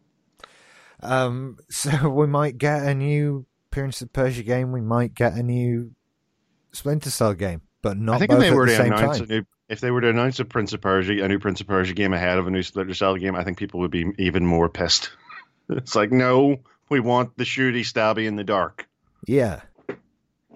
Um, 1.00 1.58
so 1.70 2.08
we 2.10 2.26
might 2.26 2.58
get 2.58 2.82
a 2.82 2.94
new 2.94 3.46
Prince 3.70 4.02
of 4.02 4.12
Persia 4.12 4.42
game. 4.42 4.72
We 4.72 4.80
might 4.80 5.14
get 5.14 5.34
a 5.34 5.42
new 5.42 5.92
Splinter 6.72 7.10
Cell 7.10 7.34
game, 7.34 7.62
but 7.82 7.96
not 7.96 8.16
I 8.16 8.18
think 8.20 8.30
both 8.30 8.40
they 8.40 8.48
at 8.48 8.54
the 8.66 8.76
same 8.76 8.92
time. 8.92 9.22
a 9.22 9.26
new, 9.26 9.44
if 9.68 9.80
they 9.80 9.90
were 9.90 10.00
to 10.00 10.08
announce 10.08 10.40
a 10.40 10.44
Prince 10.44 10.72
of 10.72 10.80
Persia, 10.80 11.22
a 11.22 11.28
new 11.28 11.38
Prince 11.38 11.60
of 11.60 11.66
Persia 11.66 11.94
game 11.94 12.12
ahead 12.12 12.38
of 12.38 12.46
a 12.46 12.50
new 12.50 12.62
Splinter 12.62 12.94
Cell 12.94 13.16
game, 13.16 13.34
I 13.34 13.44
think 13.44 13.58
people 13.58 13.80
would 13.80 13.90
be 13.90 14.06
even 14.18 14.46
more 14.46 14.68
pissed. 14.68 15.10
it's 15.68 15.94
like, 15.94 16.10
no, 16.10 16.58
we 16.88 17.00
want 17.00 17.36
the 17.36 17.44
shooty 17.44 17.80
stabby 17.80 18.26
in 18.26 18.36
the 18.36 18.44
dark. 18.44 18.88
Yeah, 19.26 19.60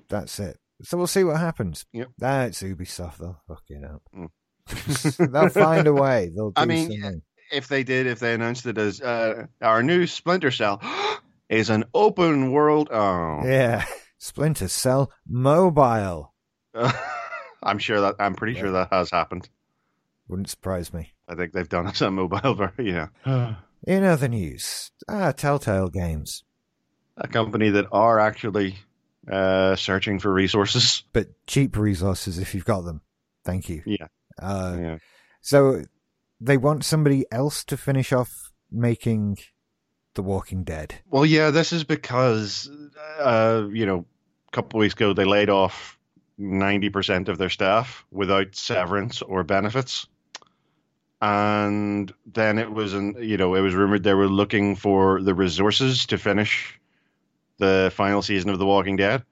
that's 0.09 0.39
it. 0.41 0.59
So 0.83 0.97
we'll 0.97 1.07
see 1.07 1.25
what 1.25 1.37
happens. 1.37 1.87
Yep. 1.93 2.09
That's 2.19 2.63
Ubisoft. 2.63 3.19
They'll 3.19 3.41
fuck 3.47 3.63
up. 3.85 4.03
Mm. 4.17 4.31
They'll 5.33 5.49
find 5.49 5.87
a 5.87 5.93
way. 5.93 6.31
They'll 6.35 6.51
do 6.51 6.61
I 6.61 6.65
mean, 6.65 6.91
something. 6.91 7.23
If 7.53 7.69
they 7.69 7.85
did, 7.85 8.07
if 8.07 8.19
they 8.19 8.35
announced 8.35 8.67
it 8.67 8.79
as 8.79 9.01
uh, 9.01 9.47
our 9.61 9.83
new 9.83 10.07
Splinter 10.07 10.51
Cell 10.51 10.81
is 11.49 11.71
an 11.71 11.85
open 11.93 12.51
world, 12.51 12.89
oh, 12.91 13.41
Yeah, 13.45 13.85
Splinter 14.19 14.69
Cell 14.69 15.13
Mobile 15.29 16.33
I'm 17.63 17.79
sure 17.79 18.01
that 18.03 18.17
I'm 18.19 18.35
pretty 18.35 18.59
sure 18.59 18.71
that 18.73 18.89
has 18.93 19.11
happened. 19.11 19.49
wouldn't 20.29 20.49
surprise 20.51 20.93
me. 20.93 21.13
I 21.29 21.35
think 21.35 21.53
they've 21.53 21.69
done 21.69 21.87
it 21.89 22.03
on 22.03 22.15
mobile. 22.15 22.55
ver- 22.55 22.73
Yeah, 22.79 23.09
In 23.87 24.05
other 24.05 24.29
news, 24.29 24.91
ah, 25.09 25.33
Telltale 25.33 25.89
Games, 25.89 26.45
a 27.17 27.27
company 27.29 27.71
that 27.71 27.87
are 27.93 28.19
actually 28.21 28.77
uh, 29.31 29.75
searching 29.77 30.19
for 30.19 30.33
resources. 30.33 31.03
but 31.13 31.29
cheap 31.47 31.77
resources 31.77 32.39
if 32.39 32.55
you've 32.55 32.65
got 32.65 32.83
them. 32.83 33.01
Thank 33.45 33.69
you. 33.69 33.83
Yeah. 33.85 34.07
Uh, 34.41 34.77
yeah. 34.81 34.99
So 35.41 35.83
they 36.41 36.57
want 36.57 36.85
somebody 36.85 37.25
else 37.33 37.65
to 37.65 37.77
finish 37.77 38.13
off 38.13 38.53
making 38.71 39.39
The 40.15 40.23
Walking 40.23 40.63
Dead. 40.65 40.95
Well, 41.11 41.27
yeah, 41.27 41.51
this 41.51 41.73
is 41.73 41.83
because, 41.85 42.71
uh, 43.19 43.67
you 43.73 43.85
know, 43.87 44.07
a 44.49 44.51
couple 44.53 44.79
of 44.79 44.83
weeks 44.83 44.95
ago 44.95 45.13
they 45.13 45.25
laid 45.25 45.51
off 45.51 45.99
90% 46.43 47.29
of 47.29 47.39
their 47.39 47.51
staff 47.51 48.05
without 48.11 48.55
severance 48.55 49.23
or 49.23 49.45
benefits. 49.45 50.07
And 51.21 52.13
then 52.27 52.59
it 52.59 52.71
was, 52.71 52.95
an, 52.95 53.17
you 53.21 53.37
know, 53.37 53.55
it 53.55 53.61
was 53.61 53.75
rumored 53.75 54.03
they 54.03 54.15
were 54.15 54.29
looking 54.29 54.75
for 54.75 55.23
the 55.23 55.35
resources 55.35 56.07
to 56.07 56.19
finish 56.19 56.79
the 57.59 57.93
final 57.95 58.23
season 58.23 58.51
of 58.51 58.59
The 58.59 58.67
Walking 58.67 58.97
Dead, 58.97 59.23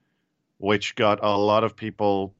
which 0.57 0.95
got 0.95 1.21
a 1.21 1.37
lot 1.37 1.65
of 1.65 1.75
people, 1.75 2.33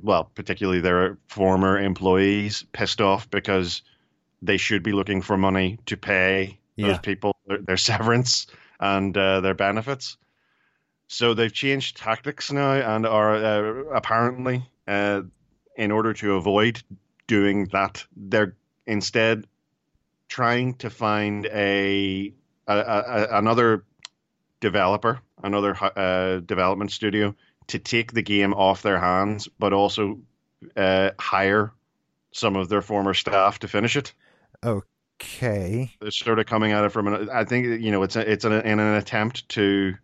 well, 0.00 0.30
particularly 0.34 0.80
their 0.80 1.18
former 1.26 1.80
employees, 1.80 2.64
pissed 2.72 3.00
off 3.00 3.28
because 3.30 3.82
they 4.42 4.58
should 4.58 4.84
be 4.84 4.92
looking 4.92 5.22
for 5.22 5.36
money 5.36 5.78
to 5.86 5.96
pay 5.96 6.60
those 6.76 6.98
people 6.98 7.36
their, 7.46 7.58
their 7.58 7.76
severance 7.76 8.46
and 8.78 9.16
uh, 9.16 9.40
their 9.40 9.54
benefits. 9.54 10.16
So 11.08 11.34
they've 11.34 11.52
changed 11.52 11.96
tactics 11.96 12.50
now 12.52 12.72
and 12.72 13.06
are 13.06 13.34
uh, 13.34 13.84
apparently, 13.94 14.68
uh, 14.88 15.22
in 15.76 15.90
order 15.92 16.12
to 16.14 16.34
avoid 16.34 16.82
doing 17.26 17.66
that, 17.72 18.04
they're 18.16 18.56
instead 18.86 19.46
trying 20.28 20.74
to 20.74 20.90
find 20.90 21.46
a, 21.46 22.32
a, 22.66 22.74
a 22.76 23.38
another 23.38 23.84
developer, 24.60 25.20
another 25.42 25.76
uh, 25.96 26.40
development 26.40 26.90
studio 26.90 27.34
to 27.68 27.78
take 27.78 28.12
the 28.12 28.22
game 28.22 28.52
off 28.54 28.82
their 28.82 28.98
hands, 28.98 29.48
but 29.58 29.72
also 29.72 30.20
uh, 30.76 31.10
hire 31.18 31.72
some 32.32 32.56
of 32.56 32.68
their 32.68 32.82
former 32.82 33.14
staff 33.14 33.58
to 33.60 33.68
finish 33.68 33.96
it 33.96 34.12
Okay. 34.64 35.90
they're 36.00 36.10
sort 36.10 36.38
of 36.38 36.46
coming 36.46 36.72
at 36.72 36.84
it 36.84 36.90
from 36.90 37.06
an 37.06 37.30
I 37.30 37.44
think 37.44 37.80
you 37.80 37.90
know 37.90 38.02
it's 38.02 38.16
a, 38.16 38.30
it's 38.30 38.44
an, 38.44 38.52
in 38.52 38.80
an 38.80 38.94
attempt 38.94 39.48
to 39.50 39.94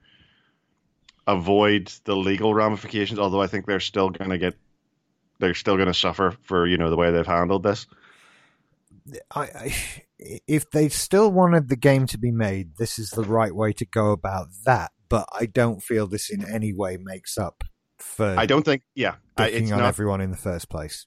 avoid 1.32 1.92
the 2.04 2.16
legal 2.16 2.54
ramifications 2.54 3.18
although 3.18 3.40
I 3.40 3.46
think 3.46 3.66
they're 3.66 3.80
still 3.80 4.10
going 4.10 4.30
to 4.30 4.38
get 4.38 4.54
they're 5.38 5.54
still 5.54 5.76
going 5.76 5.88
to 5.88 5.94
suffer 5.94 6.36
for 6.42 6.66
you 6.66 6.76
know 6.76 6.90
the 6.90 6.96
way 6.96 7.10
they've 7.10 7.26
handled 7.26 7.62
this 7.62 7.86
I, 9.34 9.40
I, 9.42 9.76
if 10.46 10.70
they 10.70 10.88
still 10.88 11.30
wanted 11.32 11.68
the 11.68 11.76
game 11.76 12.06
to 12.08 12.18
be 12.18 12.30
made, 12.30 12.76
this 12.76 12.98
is 12.98 13.10
the 13.10 13.24
right 13.24 13.54
way 13.54 13.72
to 13.72 13.84
go 13.84 14.12
about 14.12 14.48
that. 14.64 14.92
But 15.08 15.26
I 15.36 15.46
don't 15.46 15.82
feel 15.82 16.06
this 16.06 16.30
in 16.30 16.48
any 16.48 16.72
way 16.72 16.96
makes 16.96 17.36
up 17.36 17.64
for 17.98 18.34
I 18.38 18.46
don't 18.46 18.64
think 18.64 18.82
yeah 18.94 19.16
I, 19.36 19.48
it's 19.48 19.70
on 19.70 19.78
not 19.78 19.86
everyone 19.88 20.20
in 20.20 20.30
the 20.30 20.36
first 20.36 20.68
place. 20.68 21.06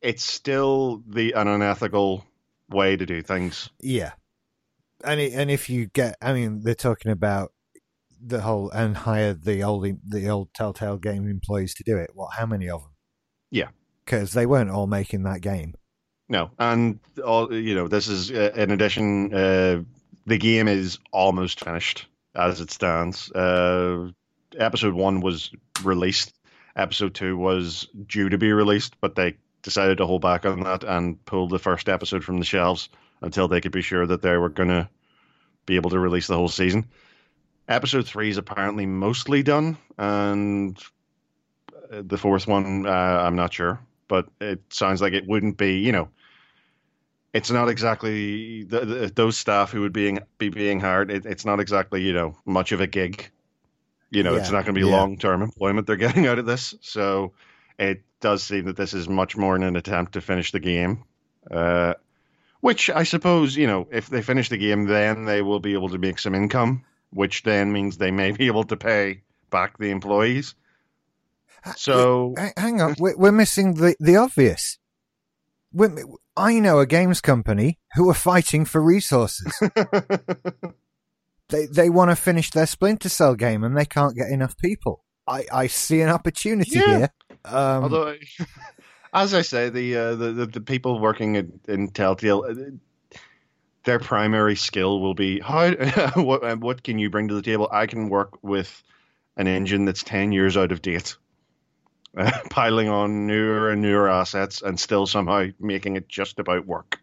it's 0.00 0.24
still 0.24 1.02
the 1.06 1.32
an 1.32 1.48
unethical 1.48 2.24
way 2.68 2.96
to 2.96 3.06
do 3.06 3.22
things 3.22 3.70
Yeah, 3.80 4.12
and 5.04 5.20
it, 5.20 5.32
and 5.32 5.50
if 5.50 5.70
you 5.70 5.86
get, 5.86 6.16
I 6.20 6.32
mean, 6.32 6.62
they're 6.62 6.74
talking 6.74 7.12
about 7.12 7.52
the 8.26 8.40
whole 8.40 8.70
and 8.70 8.96
hire 8.96 9.34
the 9.34 9.62
old 9.62 9.86
the 10.08 10.28
old 10.28 10.52
Telltale 10.54 10.96
game 10.98 11.28
employees 11.28 11.74
to 11.74 11.84
do 11.84 11.96
it. 11.98 12.10
What? 12.14 12.34
How 12.34 12.46
many 12.46 12.68
of 12.68 12.82
them? 12.82 12.92
Yeah. 13.50 13.68
because 14.04 14.32
they 14.32 14.46
weren't 14.46 14.70
all 14.70 14.86
making 14.86 15.22
that 15.24 15.40
game. 15.40 15.74
no 16.28 16.50
and 16.58 16.98
all 17.24 17.52
you 17.52 17.74
know 17.74 17.88
this 17.88 18.08
is 18.08 18.30
uh, 18.30 18.52
in 18.56 18.70
addition 18.70 19.32
uh, 19.32 19.82
the 20.26 20.38
game 20.38 20.66
is 20.68 20.98
almost 21.12 21.64
finished 21.64 22.06
as 22.34 22.60
it 22.60 22.70
stands 22.70 23.30
uh, 23.32 24.08
episode 24.58 24.94
one 24.94 25.20
was 25.20 25.50
released. 25.82 26.32
Episode 26.76 27.14
two 27.14 27.36
was 27.36 27.86
due 28.06 28.28
to 28.28 28.38
be 28.38 28.52
released, 28.52 28.96
but 29.00 29.14
they 29.14 29.36
decided 29.62 29.98
to 29.98 30.06
hold 30.06 30.22
back 30.22 30.44
on 30.44 30.60
that 30.60 30.82
and 30.84 31.24
pull 31.24 31.48
the 31.48 31.58
first 31.58 31.88
episode 31.88 32.24
from 32.24 32.38
the 32.38 32.44
shelves 32.44 32.88
until 33.22 33.46
they 33.48 33.60
could 33.60 33.72
be 33.72 33.82
sure 33.82 34.06
that 34.06 34.22
they 34.22 34.36
were 34.36 34.48
going 34.48 34.68
to 34.68 34.88
be 35.66 35.76
able 35.76 35.90
to 35.90 35.98
release 35.98 36.26
the 36.26 36.36
whole 36.36 36.48
season. 36.48 36.84
Episode 37.68 38.06
three 38.06 38.30
is 38.30 38.36
apparently 38.36 38.86
mostly 38.86 39.42
done, 39.42 39.78
and 39.96 40.78
uh, 41.90 42.02
the 42.04 42.18
fourth 42.18 42.46
one, 42.46 42.86
uh, 42.86 42.90
I'm 42.90 43.36
not 43.36 43.54
sure, 43.54 43.80
but 44.06 44.28
it 44.40 44.60
sounds 44.68 45.00
like 45.00 45.12
it 45.12 45.26
wouldn't 45.26 45.56
be, 45.56 45.78
you 45.78 45.92
know. 45.92 46.08
It's 47.32 47.50
not 47.50 47.68
exactly 47.68 48.62
the, 48.62 48.84
the, 48.84 49.12
those 49.14 49.36
staff 49.36 49.72
who 49.72 49.80
would 49.80 49.92
being 49.92 50.20
be 50.38 50.50
being 50.50 50.78
hired. 50.78 51.10
It, 51.10 51.26
it's 51.26 51.44
not 51.44 51.58
exactly 51.58 52.02
you 52.02 52.12
know 52.12 52.36
much 52.44 52.70
of 52.70 52.80
a 52.80 52.86
gig 52.86 53.30
you 54.14 54.22
know, 54.22 54.36
it's 54.36 54.50
not 54.50 54.64
going 54.64 54.74
to 54.74 54.80
be 54.80 54.86
yeah. 54.86 54.96
long 54.96 55.18
term 55.18 55.42
employment 55.42 55.86
they're 55.86 55.96
getting 56.06 56.26
out 56.26 56.38
of 56.38 56.46
this. 56.46 56.74
So 56.80 57.32
it 57.78 58.02
does 58.20 58.42
seem 58.42 58.66
that 58.66 58.76
this 58.76 58.94
is 58.94 59.08
much 59.08 59.36
more 59.36 59.56
in 59.56 59.62
an 59.62 59.76
attempt 59.76 60.12
to 60.12 60.20
finish 60.20 60.52
the 60.52 60.60
game. 60.60 61.04
Uh, 61.50 61.94
which 62.60 62.88
I 62.88 63.02
suppose, 63.02 63.56
you 63.56 63.66
know, 63.66 63.88
if 63.90 64.08
they 64.08 64.22
finish 64.22 64.48
the 64.48 64.56
game, 64.56 64.86
then 64.86 65.24
they 65.26 65.42
will 65.42 65.60
be 65.60 65.74
able 65.74 65.90
to 65.90 65.98
make 65.98 66.18
some 66.18 66.34
income, 66.34 66.84
which 67.14 67.42
then 67.44 67.72
means 67.72 67.96
they 67.96 68.10
may 68.10 68.32
be 68.32 68.46
able 68.48 68.64
to 68.64 68.76
pay 68.76 69.22
back 69.50 69.78
the 69.78 69.90
employees. 69.90 70.54
So 71.76 72.34
hang 72.56 72.82
on, 72.82 72.94
we're, 72.98 73.16
we're 73.16 73.32
missing 73.32 73.74
the, 73.74 73.96
the 73.98 74.16
obvious. 74.16 74.78
We're, 75.72 75.96
I 76.36 76.58
know 76.60 76.80
a 76.80 76.86
games 76.86 77.20
company 77.22 77.78
who 77.94 78.10
are 78.10 78.14
fighting 78.14 78.64
for 78.66 78.82
resources. 78.82 79.50
they 81.48 81.66
they 81.66 81.90
want 81.90 82.10
to 82.10 82.16
finish 82.16 82.50
their 82.50 82.66
Splinter 82.66 83.08
Cell 83.08 83.34
game 83.34 83.64
and 83.64 83.76
they 83.76 83.84
can't 83.86 84.16
get 84.16 84.28
enough 84.28 84.56
people. 84.58 85.04
I, 85.26 85.44
I 85.52 85.66
see 85.68 86.00
an 86.02 86.10
opportunity 86.10 86.72
Yeah. 86.78 86.98
here. 86.98 87.08
Um, 87.46 87.84
Although, 87.84 88.16
as 89.14 89.32
I 89.34 89.42
say, 89.42 89.70
the 89.70 89.96
uh, 89.96 90.14
the, 90.16 90.32
the 90.32 90.46
the 90.46 90.60
people 90.60 91.00
working 91.00 91.36
in, 91.36 91.60
in 91.66 91.88
Telltale, 91.88 92.44
uh, 92.48 92.54
their 93.84 93.98
primary 93.98 94.56
skill 94.56 95.00
will 95.00 95.14
be 95.14 95.40
how 95.40 95.70
what 96.16 96.58
what 96.60 96.82
can 96.82 96.98
you 96.98 97.10
bring 97.10 97.28
to 97.28 97.34
the 97.34 97.42
table? 97.42 97.68
I 97.70 97.86
can 97.86 98.08
work 98.08 98.42
with 98.42 98.82
an 99.36 99.46
engine 99.46 99.84
that's 99.84 100.02
ten 100.02 100.32
years 100.32 100.56
out 100.56 100.72
of 100.72 100.82
date, 100.82 101.16
uh, 102.16 102.30
piling 102.50 102.88
on 102.88 103.26
newer 103.26 103.70
and 103.70 103.82
newer 103.82 104.08
assets, 104.08 104.62
and 104.62 104.78
still 104.78 105.06
somehow 105.06 105.46
making 105.60 105.96
it 105.96 106.08
just 106.08 106.38
about 106.38 106.66
work. 106.66 106.98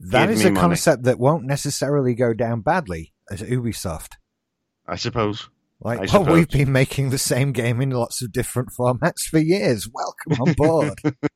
that 0.00 0.26
give 0.26 0.38
is 0.38 0.44
a 0.44 0.50
money. 0.50 0.60
concept 0.60 1.04
that 1.04 1.18
won't 1.18 1.44
necessarily 1.44 2.14
go 2.14 2.32
down 2.32 2.60
badly 2.60 3.12
as 3.30 3.42
Ubisoft. 3.42 4.14
I 4.86 4.96
suppose. 4.96 5.48
Like, 5.80 6.00
I 6.00 6.02
oh, 6.04 6.06
suppose. 6.06 6.34
we've 6.34 6.48
been 6.48 6.72
making 6.72 7.10
the 7.10 7.18
same 7.18 7.52
game 7.52 7.80
in 7.80 7.90
lots 7.90 8.20
of 8.20 8.32
different 8.32 8.70
formats 8.76 9.22
for 9.30 9.38
years. 9.38 9.88
Welcome 9.92 10.42
on 10.42 10.54
board. 10.54 10.98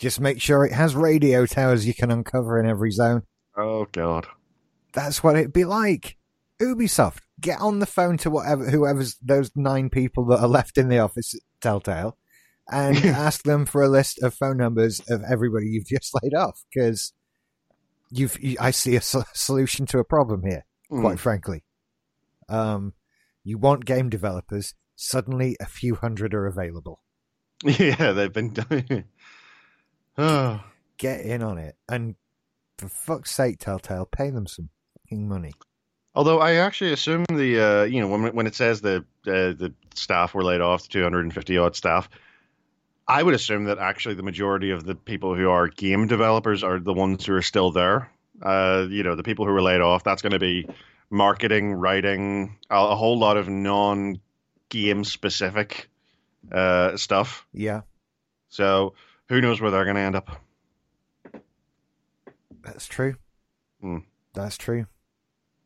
Just 0.00 0.18
make 0.18 0.40
sure 0.40 0.64
it 0.64 0.72
has 0.72 0.96
radio 0.96 1.44
towers 1.44 1.86
you 1.86 1.92
can 1.92 2.10
uncover 2.10 2.58
in 2.58 2.66
every 2.66 2.90
zone. 2.90 3.22
Oh 3.54 3.86
God. 3.92 4.26
That's 4.94 5.22
what 5.22 5.36
it'd 5.36 5.52
be 5.52 5.66
like. 5.66 6.16
Ubisoft, 6.60 7.20
get 7.38 7.60
on 7.60 7.80
the 7.80 7.86
phone 7.86 8.16
to 8.18 8.30
whatever, 8.30 8.70
whoever's 8.70 9.16
those 9.22 9.50
nine 9.54 9.90
people 9.90 10.24
that 10.26 10.40
are 10.40 10.48
left 10.48 10.78
in 10.78 10.88
the 10.88 10.98
office 10.98 11.34
at 11.34 11.40
Telltale, 11.60 12.16
and 12.70 12.96
ask 13.04 13.42
them 13.42 13.66
for 13.66 13.82
a 13.82 13.88
list 13.88 14.22
of 14.22 14.34
phone 14.34 14.56
numbers 14.56 15.00
of 15.10 15.22
everybody 15.30 15.66
you've 15.66 15.86
just 15.86 16.12
laid 16.22 16.34
off. 16.34 16.64
Because 16.72 17.12
you've, 18.10 18.42
you, 18.42 18.56
I 18.58 18.70
see 18.70 18.96
a 18.96 19.02
so- 19.02 19.24
solution 19.34 19.84
to 19.86 19.98
a 19.98 20.04
problem 20.04 20.42
here. 20.46 20.64
Hmm. 20.88 21.02
Quite 21.02 21.20
frankly, 21.20 21.62
um, 22.48 22.94
you 23.44 23.58
want 23.58 23.84
game 23.84 24.08
developers. 24.08 24.74
Suddenly, 24.96 25.56
a 25.60 25.66
few 25.66 25.94
hundred 25.94 26.32
are 26.32 26.46
available. 26.46 27.02
Yeah, 27.62 28.12
they've 28.12 28.32
been 28.32 28.54
doing. 28.54 29.04
Get 30.98 31.20
in 31.20 31.42
on 31.42 31.58
it, 31.58 31.76
and 31.88 32.14
for 32.78 32.88
fuck's 32.88 33.30
sake, 33.30 33.58
Telltale, 33.58 34.06
pay 34.06 34.30
them 34.30 34.46
some 34.46 34.68
fucking 34.94 35.28
money. 35.28 35.52
Although 36.14 36.40
I 36.40 36.54
actually 36.54 36.92
assume 36.92 37.24
the 37.24 37.60
uh, 37.60 37.82
you 37.84 38.00
know 38.00 38.08
when 38.08 38.34
when 38.34 38.46
it 38.46 38.54
says 38.54 38.80
the 38.80 38.98
uh, 39.26 39.54
the 39.54 39.72
staff 39.94 40.34
were 40.34 40.44
laid 40.44 40.60
off, 40.60 40.82
the 40.82 40.88
250 40.88 41.58
odd 41.58 41.76
staff, 41.76 42.08
I 43.06 43.22
would 43.22 43.34
assume 43.34 43.64
that 43.64 43.78
actually 43.78 44.16
the 44.16 44.22
majority 44.22 44.70
of 44.70 44.84
the 44.84 44.94
people 44.94 45.34
who 45.34 45.48
are 45.48 45.68
game 45.68 46.06
developers 46.06 46.62
are 46.62 46.78
the 46.78 46.92
ones 46.92 47.24
who 47.24 47.34
are 47.34 47.42
still 47.42 47.70
there. 47.70 48.10
Uh, 48.42 48.86
you 48.88 49.02
know, 49.02 49.14
the 49.14 49.22
people 49.22 49.46
who 49.46 49.52
were 49.52 49.62
laid 49.62 49.80
off, 49.80 50.02
that's 50.04 50.22
going 50.22 50.32
to 50.32 50.38
be 50.38 50.66
marketing, 51.10 51.72
writing, 51.72 52.56
a, 52.70 52.76
a 52.76 52.96
whole 52.96 53.18
lot 53.18 53.36
of 53.36 53.48
non 53.48 54.20
game 54.68 55.04
specific 55.04 55.88
uh, 56.50 56.96
stuff. 56.96 57.46
Yeah, 57.52 57.82
So 58.48 58.94
who 59.30 59.40
knows 59.40 59.60
where 59.60 59.70
they're 59.70 59.84
going 59.84 59.96
to 59.96 60.02
end 60.02 60.16
up? 60.16 60.28
That's 62.62 62.86
true. 62.86 63.14
Hmm. 63.80 63.98
That's 64.34 64.58
true. 64.58 64.86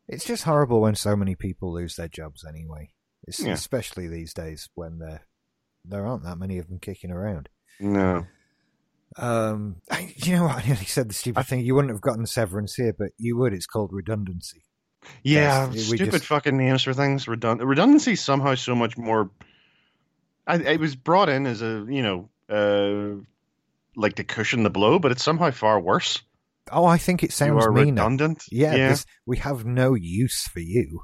It's 0.07 0.25
just 0.25 0.45
horrible 0.45 0.81
when 0.81 0.95
so 0.95 1.17
many 1.17 1.35
people 1.35 1.73
lose 1.73 1.97
their 1.97 2.09
jobs 2.09 2.45
anyway. 2.49 2.91
Yeah. 3.39 3.53
Especially 3.53 4.07
these 4.07 4.35
days 4.35 4.69
when 4.75 4.99
there 4.99 5.23
there 5.85 6.07
aren't 6.07 6.25
that 6.25 6.39
many 6.39 6.59
of 6.59 6.69
them 6.69 6.79
kicking 6.79 7.11
around. 7.11 7.49
No. 7.81 8.27
Um, 9.17 9.77
I, 9.91 10.13
you 10.17 10.37
know 10.37 10.45
what? 10.45 10.57
I 10.57 10.67
nearly 10.67 10.85
said 10.85 11.09
the 11.09 11.15
stupid 11.15 11.41
I, 11.41 11.43
thing. 11.43 11.61
You 11.61 11.75
wouldn't 11.75 11.93
have 11.93 12.01
gotten 12.03 12.27
severance 12.27 12.75
here, 12.75 12.95
but 12.97 13.09
you 13.19 13.37
would. 13.39 13.55
It's 13.55 13.67
called 13.67 13.91
redundancy. 13.93 14.63
Yeah, 15.23 15.71
Yes, 15.73 15.87
stupid 15.87 16.13
just- 16.13 16.27
fucking 16.27 16.57
names 16.57 16.83
for 16.83 16.95
things. 16.95 17.27
Redund- 17.27 17.67
redundancy 17.67 18.13
is 18.13 18.21
somehow 18.21 18.55
so 18.57 18.75
much 18.75 18.97
more. 18.99 19.31
I, 20.47 20.57
it 20.57 20.81
was 20.81 20.97
brought 20.97 21.29
in 21.29 21.47
as 21.47 21.63
a 21.63 21.87
you 21.89 22.03
know, 22.03 22.29
uh, 22.51 23.23
like 23.97 24.15
to 24.17 24.25
cushion 24.25 24.63
the 24.63 24.71
blow, 24.71 24.99
but 24.99 25.13
it's 25.13 25.23
somehow 25.25 25.51
far 25.51 25.81
worse. 25.81 26.23
Oh, 26.73 26.85
I 26.87 26.97
think 26.99 27.23
it 27.23 27.33
sounds 27.33 27.67
meaner. 27.69 27.91
redundant. 27.91 28.45
Yeah, 28.51 28.75
yeah, 28.75 28.97
we 29.27 29.37
have 29.39 29.65
no 29.65 29.95
use 29.95 30.43
for 30.49 30.61
you. 30.61 31.01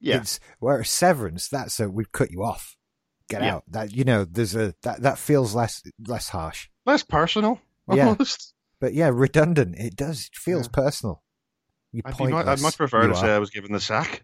yeah. 0.00 0.18
It's 0.18 0.40
whereas 0.58 0.90
severance, 0.90 1.48
that's 1.48 1.80
a 1.80 1.88
we've 1.88 2.12
cut 2.12 2.30
you 2.30 2.42
off. 2.44 2.76
Get 3.28 3.42
Yeah. 3.42 3.54
out. 3.56 3.64
That 3.68 3.94
you 3.94 4.04
know, 4.04 4.24
there's 4.24 4.54
a 4.56 4.74
that 4.82 5.02
that 5.02 5.18
feels 5.18 5.54
less 5.54 5.82
less 6.06 6.28
harsh. 6.28 6.68
Less 6.84 7.02
personal. 7.02 7.60
Yeah. 7.90 8.14
But 8.80 8.94
yeah, 8.94 9.10
redundant. 9.12 9.76
It 9.78 9.96
does. 9.96 10.26
It 10.32 10.34
feels 10.36 10.66
Yeah. 10.66 10.72
personal. 10.82 11.22
You 11.92 12.02
I'd, 12.04 12.18
mu- 12.18 12.36
I'd 12.36 12.60
much 12.60 12.76
prefer 12.76 13.02
to 13.06 13.12
are. 13.12 13.14
say 13.14 13.34
I 13.34 13.38
was 13.38 13.50
given 13.50 13.72
the 13.72 13.80
sack. 13.80 14.22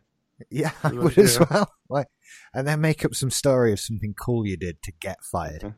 Yeah, 0.51 0.71
I 0.85 0.93
would 0.93 1.17
as 1.19 1.41
well. 1.41 1.73
Like, 1.89 2.07
and 2.55 2.67
then 2.67 2.81
make 2.81 3.05
up 3.05 3.15
some 3.15 3.31
story 3.31 3.73
of 3.73 3.81
something 3.81 4.15
cool 4.15 4.47
you 4.47 4.57
did 4.57 4.83
to 4.83 4.93
get 5.01 5.19
fired. 5.25 5.63
Mm-hmm. 5.63 5.77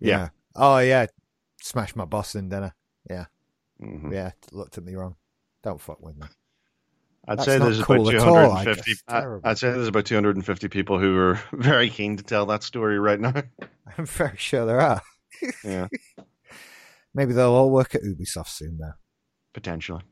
Yeah. 0.00 0.28
Oh 0.56 0.78
yeah, 0.78 1.06
smashed 1.62 1.96
my 1.96 2.04
boss 2.04 2.34
in 2.34 2.48
dinner. 2.48 2.74
Yeah. 3.08 3.26
Mhm. 3.80 4.12
Yeah, 4.12 4.32
looked 4.52 4.78
at 4.78 4.84
me 4.84 4.94
wrong. 4.94 5.16
Don't 5.62 5.80
fuck 5.80 6.00
with 6.02 6.16
me. 6.16 6.26
I'd 7.26 7.38
That's 7.38 7.46
say 7.46 7.58
there's 7.58 7.80
cool 7.82 8.08
about 8.08 8.14
at 8.20 8.28
all, 8.28 8.50
I 8.50 8.64
I, 9.08 9.50
I'd 9.50 9.58
say 9.58 9.70
there's 9.70 9.86
about 9.86 10.06
250 10.06 10.68
people 10.68 10.98
who 10.98 11.16
are 11.16 11.40
very 11.52 11.88
keen 11.88 12.16
to 12.16 12.22
tell 12.24 12.46
that 12.46 12.64
story 12.64 12.98
right 12.98 13.20
now. 13.20 13.32
I'm 13.98 14.06
very 14.06 14.36
sure 14.36 14.66
there 14.66 14.80
are. 14.80 15.02
Yeah, 15.64 15.88
Maybe 17.14 17.32
they'll 17.32 17.52
all 17.52 17.70
work 17.70 17.94
at 17.94 18.02
Ubisoft 18.02 18.48
soon, 18.48 18.78
though. 18.78 18.92
potentially. 19.52 20.02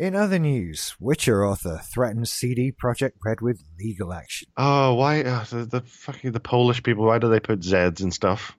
In 0.00 0.14
other 0.14 0.38
news, 0.38 0.94
Witcher 1.00 1.44
author 1.44 1.80
threatens 1.92 2.32
CD 2.32 2.72
Projekt 2.72 3.12
Red 3.24 3.40
with 3.40 3.62
legal 3.78 4.12
action. 4.12 4.48
Oh, 4.56 4.94
why 4.94 5.22
uh, 5.22 5.44
the, 5.44 5.64
the 5.66 5.80
fucking 5.82 6.32
the 6.32 6.40
Polish 6.40 6.82
people? 6.82 7.04
Why 7.06 7.18
do 7.18 7.28
they 7.28 7.40
put 7.40 7.62
Z's 7.64 8.00
and 8.00 8.14
stuff? 8.14 8.56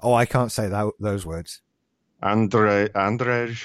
Oh, 0.00 0.12
I 0.14 0.26
can't 0.26 0.52
say 0.52 0.68
that, 0.68 0.92
those 1.00 1.24
words. 1.26 1.60
Andre 2.22 2.88
Andrzej 2.88 3.62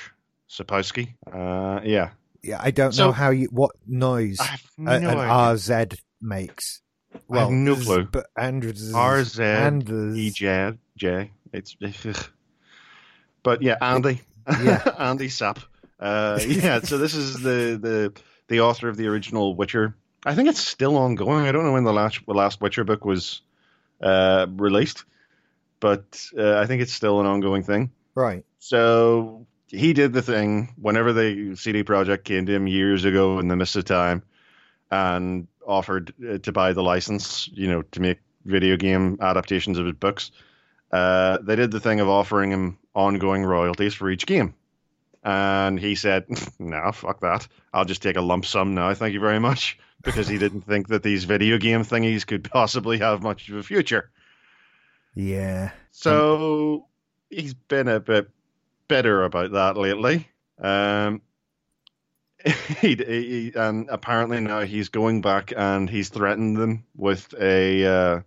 Sapkowski. 0.50 1.14
Uh, 1.32 1.82
yeah, 1.84 2.12
Yeah, 2.44 2.60
I 2.62 2.72
don't 2.72 2.94
So- 2.94 3.08
know 3.08 3.12
how 3.12 3.32
you 3.32 3.48
what 3.52 3.72
noise 3.88 4.38
no 4.78 4.92
a- 4.92 4.96
an 4.96 5.06
idea. 5.06 5.24
RZ 5.24 6.00
makes. 6.22 6.82
I 7.32 7.40
have 7.40 7.50
no 7.50 7.76
z- 7.76 7.86
clue. 7.86 8.06
But 8.12 8.28
and 8.38 8.64
R 8.94 9.24
Z 9.24 9.42
and 9.44 9.90
E 10.18 10.30
J 10.32 10.74
J. 10.98 11.32
It's, 11.54 11.76
but 13.44 13.62
yeah, 13.62 13.78
Andy. 13.82 14.22
Yeah. 14.64 14.84
Andy 15.00 15.30
Sap. 15.30 15.60
Uh, 16.00 16.40
yeah. 16.48 16.80
So 16.82 16.98
this 16.98 17.14
is 17.16 17.36
the 17.42 17.80
the 17.82 18.14
the 18.48 18.60
author 18.62 18.90
of 18.90 18.98
the 18.98 19.08
original 19.08 19.56
Witcher. 19.56 19.96
I 20.26 20.36
think 20.36 20.50
it's 20.50 20.60
still 20.60 20.98
ongoing. 20.98 21.46
I 21.46 21.52
don't 21.52 21.64
know 21.64 21.74
when 21.74 21.84
the 21.84 21.94
last 21.94 22.20
the 22.26 22.34
last 22.34 22.62
Witcher 22.62 22.84
book 22.84 23.06
was 23.06 23.42
uh, 24.02 24.48
released, 24.50 25.06
but 25.86 26.32
uh, 26.36 26.58
I 26.58 26.66
think 26.66 26.82
it's 26.82 26.92
still 26.92 27.20
an 27.20 27.28
ongoing 27.28 27.62
thing. 27.62 27.92
right. 28.16 28.44
So 28.58 29.46
he 29.68 29.94
did 29.94 30.14
the 30.14 30.24
thing 30.24 30.74
whenever 30.82 31.14
the 31.14 31.56
CD 31.56 31.84
Projekt 31.84 32.24
came 32.24 32.48
to 32.48 32.56
him 32.56 32.66
years 32.66 33.06
ago 33.06 33.38
in 33.38 33.50
the 33.50 33.56
midst 33.56 33.76
of 33.76 33.86
time 33.86 34.24
and 34.90 35.48
offered 35.64 36.12
uh, 36.28 36.40
to 36.40 36.52
buy 36.52 36.74
the 36.74 36.82
license, 36.82 37.48
you 37.54 37.68
know, 37.68 37.84
to 37.84 38.00
make 38.00 38.18
video 38.46 38.78
game 38.78 39.20
adaptations 39.22 39.78
of 39.78 39.86
his 39.86 39.94
books. 39.94 40.32
Uh, 40.92 41.38
they 41.44 41.56
did 41.56 41.70
the 41.70 41.80
thing 41.80 42.00
of 42.00 42.10
offering 42.10 42.50
him 42.50 42.80
ongoing 42.96 43.44
royalties 43.44 43.94
for 43.94 44.10
each 44.10 44.26
game. 44.26 44.56
And 45.24 45.80
he 45.80 45.94
said, 45.94 46.26
no, 46.60 46.94
fuck 46.94 47.20
that. 47.20 47.48
I'll 47.72 47.86
just 47.86 48.02
take 48.02 48.18
a 48.18 48.22
lump 48.22 48.48
sum 48.48 48.74
now. 48.74 48.92
Thank 48.96 49.14
you 49.14 49.20
very 49.20 49.40
much. 49.40 49.78
Because 50.02 50.28
he 50.28 50.40
didn't 50.40 50.62
think 50.62 50.88
that 50.88 51.04
these 51.04 51.26
video 51.26 51.60
game 51.60 51.84
thingies 51.84 52.26
could 52.26 52.50
possibly 52.50 52.98
have 52.98 53.22
much 53.22 53.50
of 53.50 53.58
a 53.58 53.64
future. 53.64 54.10
Yeah. 55.16 55.72
So 55.92 56.88
he's 57.30 57.54
been 57.54 57.88
a 57.88 58.00
bit 58.00 58.30
bitter 58.88 59.24
about 59.24 59.52
that 59.54 59.78
lately. 59.78 60.28
Um, 60.60 61.22
he, 62.80 62.96
he 62.96 63.52
and 63.56 63.90
apparently 63.90 64.40
now 64.40 64.62
he's 64.62 64.90
going 64.90 65.22
back 65.22 65.52
and 65.56 65.90
he's 65.90 66.10
threatened 66.10 66.58
them 66.58 66.86
with 66.96 67.34
a 67.40 67.86
uh, 67.86 68.22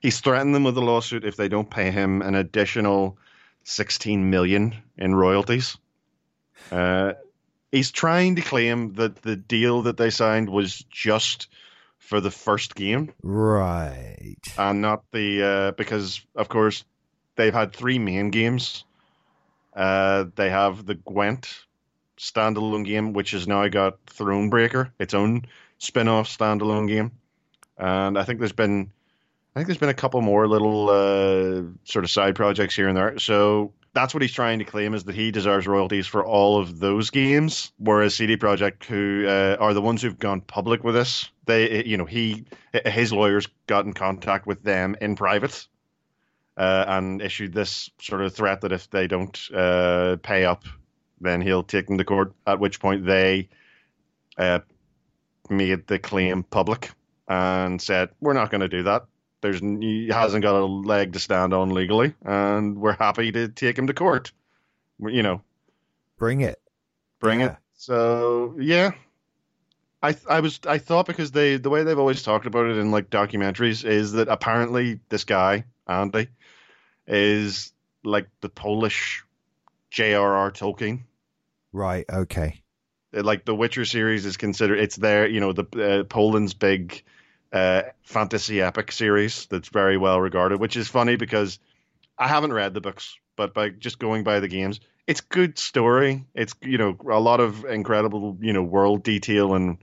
he's 0.00 0.20
threatened 0.20 0.54
them 0.54 0.64
with 0.64 0.76
a 0.76 0.82
lawsuit 0.82 1.24
if 1.24 1.36
they 1.36 1.48
don't 1.48 1.70
pay 1.70 1.90
him 1.90 2.20
an 2.20 2.34
additional 2.34 3.16
sixteen 3.64 4.28
million 4.28 4.74
in 4.98 5.14
royalties. 5.14 5.78
Uh, 6.70 7.14
he's 7.70 7.90
trying 7.90 8.36
to 8.36 8.42
claim 8.42 8.92
that 8.94 9.22
the 9.22 9.36
deal 9.36 9.82
that 9.82 9.96
they 9.96 10.10
signed 10.10 10.50
was 10.50 10.84
just 10.90 11.48
for 12.02 12.20
the 12.20 12.30
first 12.30 12.74
game 12.74 13.12
Right. 13.22 14.36
and 14.58 14.82
not 14.82 15.04
the 15.12 15.42
uh, 15.42 15.70
because 15.72 16.20
of 16.34 16.48
course 16.48 16.84
they've 17.36 17.54
had 17.54 17.72
three 17.72 17.98
main 17.98 18.30
games. 18.30 18.84
Uh, 19.74 20.24
they 20.34 20.50
have 20.50 20.84
the 20.84 20.94
Gwent 20.96 21.64
standalone 22.18 22.84
game, 22.84 23.14
which 23.14 23.30
has 23.30 23.48
now 23.48 23.66
got 23.68 24.04
Thronebreaker, 24.06 24.90
its 24.98 25.14
own 25.14 25.46
spin-off 25.78 26.28
standalone 26.28 26.86
game, 26.88 27.12
and 27.78 28.18
I 28.18 28.24
think 28.24 28.38
there's 28.40 28.52
been 28.52 28.90
I 29.54 29.58
think 29.60 29.68
there's 29.68 29.78
been 29.78 29.88
a 29.88 29.94
couple 29.94 30.20
more 30.20 30.46
little 30.48 30.90
uh, 30.90 31.62
sort 31.84 32.04
of 32.04 32.10
side 32.10 32.34
projects 32.36 32.74
here 32.76 32.88
and 32.88 32.96
there. 32.96 33.18
So 33.18 33.72
that's 33.94 34.14
what 34.14 34.22
he's 34.22 34.32
trying 34.32 34.58
to 34.58 34.64
claim 34.64 34.94
is 34.94 35.04
that 35.04 35.14
he 35.14 35.30
deserves 35.30 35.66
royalties 35.66 36.06
for 36.06 36.24
all 36.24 36.58
of 36.58 36.78
those 36.78 37.10
games, 37.10 37.72
whereas 37.78 38.14
CD 38.14 38.36
Projekt, 38.36 38.84
who 38.84 39.26
uh, 39.28 39.56
are 39.60 39.74
the 39.74 39.82
ones 39.82 40.00
who've 40.00 40.18
gone 40.18 40.40
public 40.40 40.82
with 40.82 40.94
this, 40.94 41.30
they, 41.44 41.84
you 41.84 41.96
know, 41.96 42.06
he, 42.06 42.44
his 42.86 43.12
lawyers 43.12 43.48
got 43.66 43.84
in 43.84 43.92
contact 43.92 44.46
with 44.46 44.62
them 44.62 44.96
in 45.00 45.14
private 45.14 45.66
uh, 46.56 46.84
and 46.88 47.20
issued 47.20 47.52
this 47.52 47.90
sort 48.00 48.22
of 48.22 48.34
threat 48.34 48.62
that 48.62 48.72
if 48.72 48.88
they 48.90 49.06
don't 49.06 49.38
uh, 49.54 50.16
pay 50.22 50.44
up, 50.44 50.64
then 51.20 51.40
he'll 51.40 51.62
take 51.62 51.86
them 51.86 51.98
to 51.98 52.04
court. 52.04 52.32
At 52.46 52.60
which 52.60 52.80
point 52.80 53.04
they 53.04 53.48
uh, 54.38 54.60
made 55.50 55.86
the 55.86 55.98
claim 55.98 56.42
public 56.42 56.90
and 57.28 57.80
said, 57.80 58.10
"We're 58.20 58.32
not 58.32 58.50
going 58.50 58.60
to 58.60 58.68
do 58.68 58.82
that. 58.84 59.06
There's 59.42 59.60
he 59.60 60.08
hasn't 60.08 60.42
got 60.42 60.54
a 60.54 60.64
leg 60.64 61.12
to 61.12 61.18
stand 61.18 61.52
on 61.52 61.70
legally, 61.70 62.14
and 62.24 62.78
we're 62.78 62.96
happy 62.96 63.32
to 63.32 63.48
take 63.48 63.76
him 63.76 63.88
to 63.88 63.92
court. 63.92 64.32
You 65.00 65.22
know, 65.22 65.42
bring 66.16 66.40
it, 66.40 66.60
bring 67.20 67.40
yeah. 67.40 67.46
it." 67.46 67.56
So 67.74 68.54
yeah, 68.60 68.92
I 70.00 70.16
I 70.30 70.40
was 70.40 70.60
I 70.64 70.78
thought 70.78 71.06
because 71.06 71.32
they 71.32 71.56
the 71.56 71.70
way 71.70 71.82
they've 71.82 71.98
always 71.98 72.22
talked 72.22 72.46
about 72.46 72.66
it 72.66 72.78
in 72.78 72.92
like 72.92 73.10
documentaries 73.10 73.84
is 73.84 74.12
that 74.12 74.28
apparently 74.28 75.00
this 75.08 75.24
guy 75.24 75.64
Andy 75.88 76.28
is 77.08 77.72
like 78.04 78.28
the 78.40 78.48
Polish 78.48 79.24
J.R.R. 79.90 80.52
Tolkien. 80.52 81.02
Right. 81.72 82.04
Okay. 82.08 82.62
Like 83.12 83.44
the 83.44 83.54
Witcher 83.54 83.84
series 83.84 84.24
is 84.24 84.36
considered 84.36 84.78
it's 84.78 84.96
there. 84.96 85.26
You 85.26 85.40
know 85.40 85.52
the 85.52 85.64
uh, 85.64 86.04
Poland's 86.04 86.54
big 86.54 87.02
uh, 87.52 87.82
fantasy 88.02 88.62
epic 88.62 88.92
series 88.92 89.46
that's 89.46 89.68
very 89.68 89.96
well 89.96 90.20
regarded, 90.20 90.60
which 90.60 90.76
is 90.76 90.88
funny 90.88 91.16
because 91.16 91.58
I 92.18 92.28
haven't 92.28 92.52
read 92.52 92.74
the 92.74 92.80
books, 92.80 93.16
but 93.36 93.54
by 93.54 93.70
just 93.70 93.98
going 93.98 94.24
by 94.24 94.40
the 94.40 94.48
games, 94.48 94.80
it's 95.06 95.20
good 95.20 95.58
story. 95.58 96.24
It's 96.34 96.54
you 96.62 96.78
know 96.78 96.96
a 97.10 97.20
lot 97.20 97.40
of 97.40 97.64
incredible 97.64 98.38
you 98.40 98.52
know 98.52 98.62
world 98.62 99.02
detail 99.02 99.54
and 99.54 99.78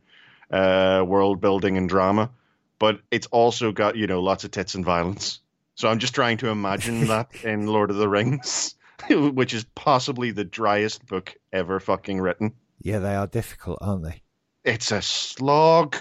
uh, 0.52 1.04
world 1.06 1.42
building 1.42 1.78
and 1.78 1.88
drama, 1.88 2.32
but 2.80 3.02
it's 3.12 3.28
also 3.28 3.72
got 3.72 3.96
you 3.96 4.08
know 4.08 4.22
lots 4.22 4.44
of 4.44 4.52
tits 4.52 4.76
and 4.76 4.86
violence. 4.86 5.40
So 5.76 5.88
I'm 5.88 6.00
just 6.00 6.16
trying 6.16 6.38
to 6.38 6.50
imagine 6.50 7.08
that 7.08 7.30
in 7.44 7.68
Lord 7.68 7.92
of 7.92 7.98
the 7.98 8.10
Rings, 8.10 8.76
which 9.10 9.54
is 9.54 9.64
possibly 9.76 10.32
the 10.32 10.44
driest 10.44 11.06
book 11.06 11.36
ever 11.54 11.80
fucking 11.80 12.20
written. 12.20 12.54
Yeah, 12.82 13.00
they 13.00 13.16
are 13.16 13.28
difficult, 13.28 13.80
aren't 13.82 14.04
they? 14.04 14.22
It's 14.64 14.92
a 14.92 15.02
slog. 15.02 15.98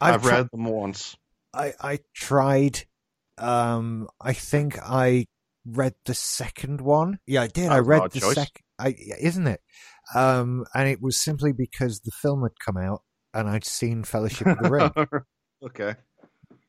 I've, 0.00 0.14
I've 0.14 0.24
read 0.24 0.48
them 0.52 0.64
once. 0.64 1.16
I 1.54 1.74
I 1.80 1.98
tried. 2.14 2.84
Um, 3.36 4.08
I 4.20 4.32
think 4.32 4.78
I 4.82 5.26
read 5.64 5.94
the 6.04 6.14
second 6.14 6.80
one. 6.80 7.18
Yeah, 7.26 7.42
I 7.42 7.46
did. 7.46 7.70
I 7.70 7.78
read 7.78 8.10
the 8.12 8.20
second. 8.20 8.62
I 8.78 8.94
isn't 9.20 9.46
it? 9.46 9.60
Um, 10.14 10.64
and 10.74 10.88
it 10.88 11.02
was 11.02 11.22
simply 11.22 11.52
because 11.52 12.00
the 12.00 12.10
film 12.10 12.42
had 12.42 12.52
come 12.64 12.76
out 12.76 13.02
and 13.34 13.48
I'd 13.48 13.64
seen 13.64 14.04
Fellowship 14.04 14.46
of 14.46 14.58
the 14.58 14.70
Ring. 14.70 14.90
okay. 15.64 15.94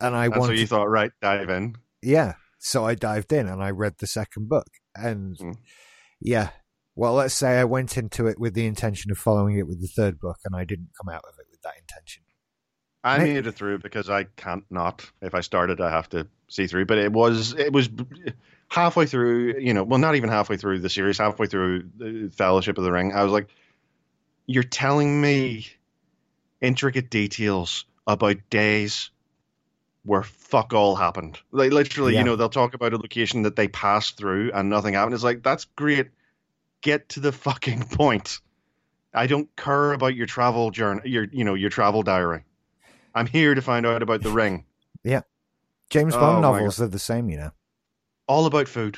And 0.02 0.16
I 0.16 0.28
wanted. 0.28 0.56
So 0.56 0.60
you 0.60 0.68
thought, 0.68 0.90
right, 0.90 1.12
dive 1.22 1.50
in. 1.50 1.76
Yeah. 2.02 2.34
So 2.60 2.86
I 2.86 2.96
dived 2.96 3.32
in 3.32 3.48
and 3.48 3.64
I 3.64 3.70
read 3.70 3.96
the 4.00 4.08
second 4.08 4.50
book, 4.50 4.68
and 4.96 5.38
mm. 5.38 5.56
yeah. 6.22 6.50
Well, 6.96 7.14
let's 7.14 7.34
say 7.34 7.58
I 7.58 7.64
went 7.64 7.98
into 7.98 8.28
it 8.28 8.38
with 8.38 8.54
the 8.54 8.66
intention 8.66 9.10
of 9.12 9.18
following 9.18 9.58
it 9.58 9.68
with 9.68 9.80
the 9.80 9.88
third 9.88 10.20
book, 10.20 10.38
and 10.44 10.56
I 10.56 10.66
didn't 10.66 10.90
come 11.00 11.14
out 11.14 11.24
of 11.24 11.36
it 11.40 11.46
with 11.50 11.62
that 11.62 11.76
intention. 11.80 12.24
I 13.04 13.20
made 13.20 13.48
it 13.48 13.54
through 13.54 13.80
because 13.80 14.10
I 14.10 14.26
can't 14.26 14.66
not. 14.70 15.10
If 15.22 15.34
I 15.34 15.42
started, 15.42 15.80
I 15.80 15.90
have 15.90 16.10
to 16.10 16.28
see 16.50 16.68
through. 16.68 16.86
But 16.86 16.98
it 16.98 17.12
was 17.12 17.54
it 17.54 17.72
was 17.72 17.90
halfway 18.68 19.06
through. 19.06 19.60
You 19.60 19.74
know, 19.74 19.84
well, 19.84 20.00
not 20.00 20.16
even 20.16 20.30
halfway 20.30 20.58
through 20.58 20.80
the 20.80 20.90
series. 20.90 21.18
Halfway 21.18 21.48
through 21.48 21.90
the 21.98 22.30
Fellowship 22.36 22.78
of 22.78 22.84
the 22.84 22.92
Ring, 22.92 23.14
I 23.14 23.24
was 23.24 23.32
like, 23.32 23.50
"You're 24.46 24.64
telling 24.64 25.22
me 25.22 25.68
intricate 26.62 27.10
details 27.10 27.86
about 28.06 28.38
days 28.50 29.12
where 30.04 30.24
fuck 30.24 30.74
all 30.74 30.96
happened. 30.96 31.38
Like 31.52 31.72
literally, 31.72 32.14
yeah. 32.14 32.20
you 32.20 32.26
know, 32.26 32.36
they'll 32.36 32.50
talk 32.50 32.74
about 32.74 32.94
a 32.94 32.98
location 32.98 33.44
that 33.44 33.56
they 33.56 33.68
passed 33.68 34.18
through 34.18 34.52
and 34.54 34.70
nothing 34.70 34.94
happened. 34.94 35.14
It's 35.14 35.24
like 35.24 35.44
that's 35.44 35.66
great. 35.76 36.08
Get 36.82 37.10
to 37.10 37.20
the 37.20 37.32
fucking 37.32 37.84
point. 37.92 38.40
I 39.14 39.28
don't 39.28 39.54
care 39.56 39.94
about 39.94 40.16
your 40.16 40.28
travel 40.28 40.72
journey, 40.72 41.02
your 41.06 41.26
you 41.32 41.44
know 41.44 41.54
your 41.54 41.70
travel 41.70 42.04
diary. 42.04 42.44
I'm 43.20 43.28
here 43.28 43.54
to 43.54 43.62
find 43.62 43.86
out 43.86 44.02
about 44.02 44.24
the 44.24 44.32
ring. 44.32 44.64
Yeah. 45.04 45.24
James 45.90 46.16
Bond 46.16 46.38
oh, 46.38 46.54
novels 46.54 46.80
are 46.80 46.88
the 46.88 47.00
same, 47.00 47.30
you 47.30 47.36
know. 47.36 47.52
All 48.30 48.46
about 48.46 48.70
food. 48.70 48.98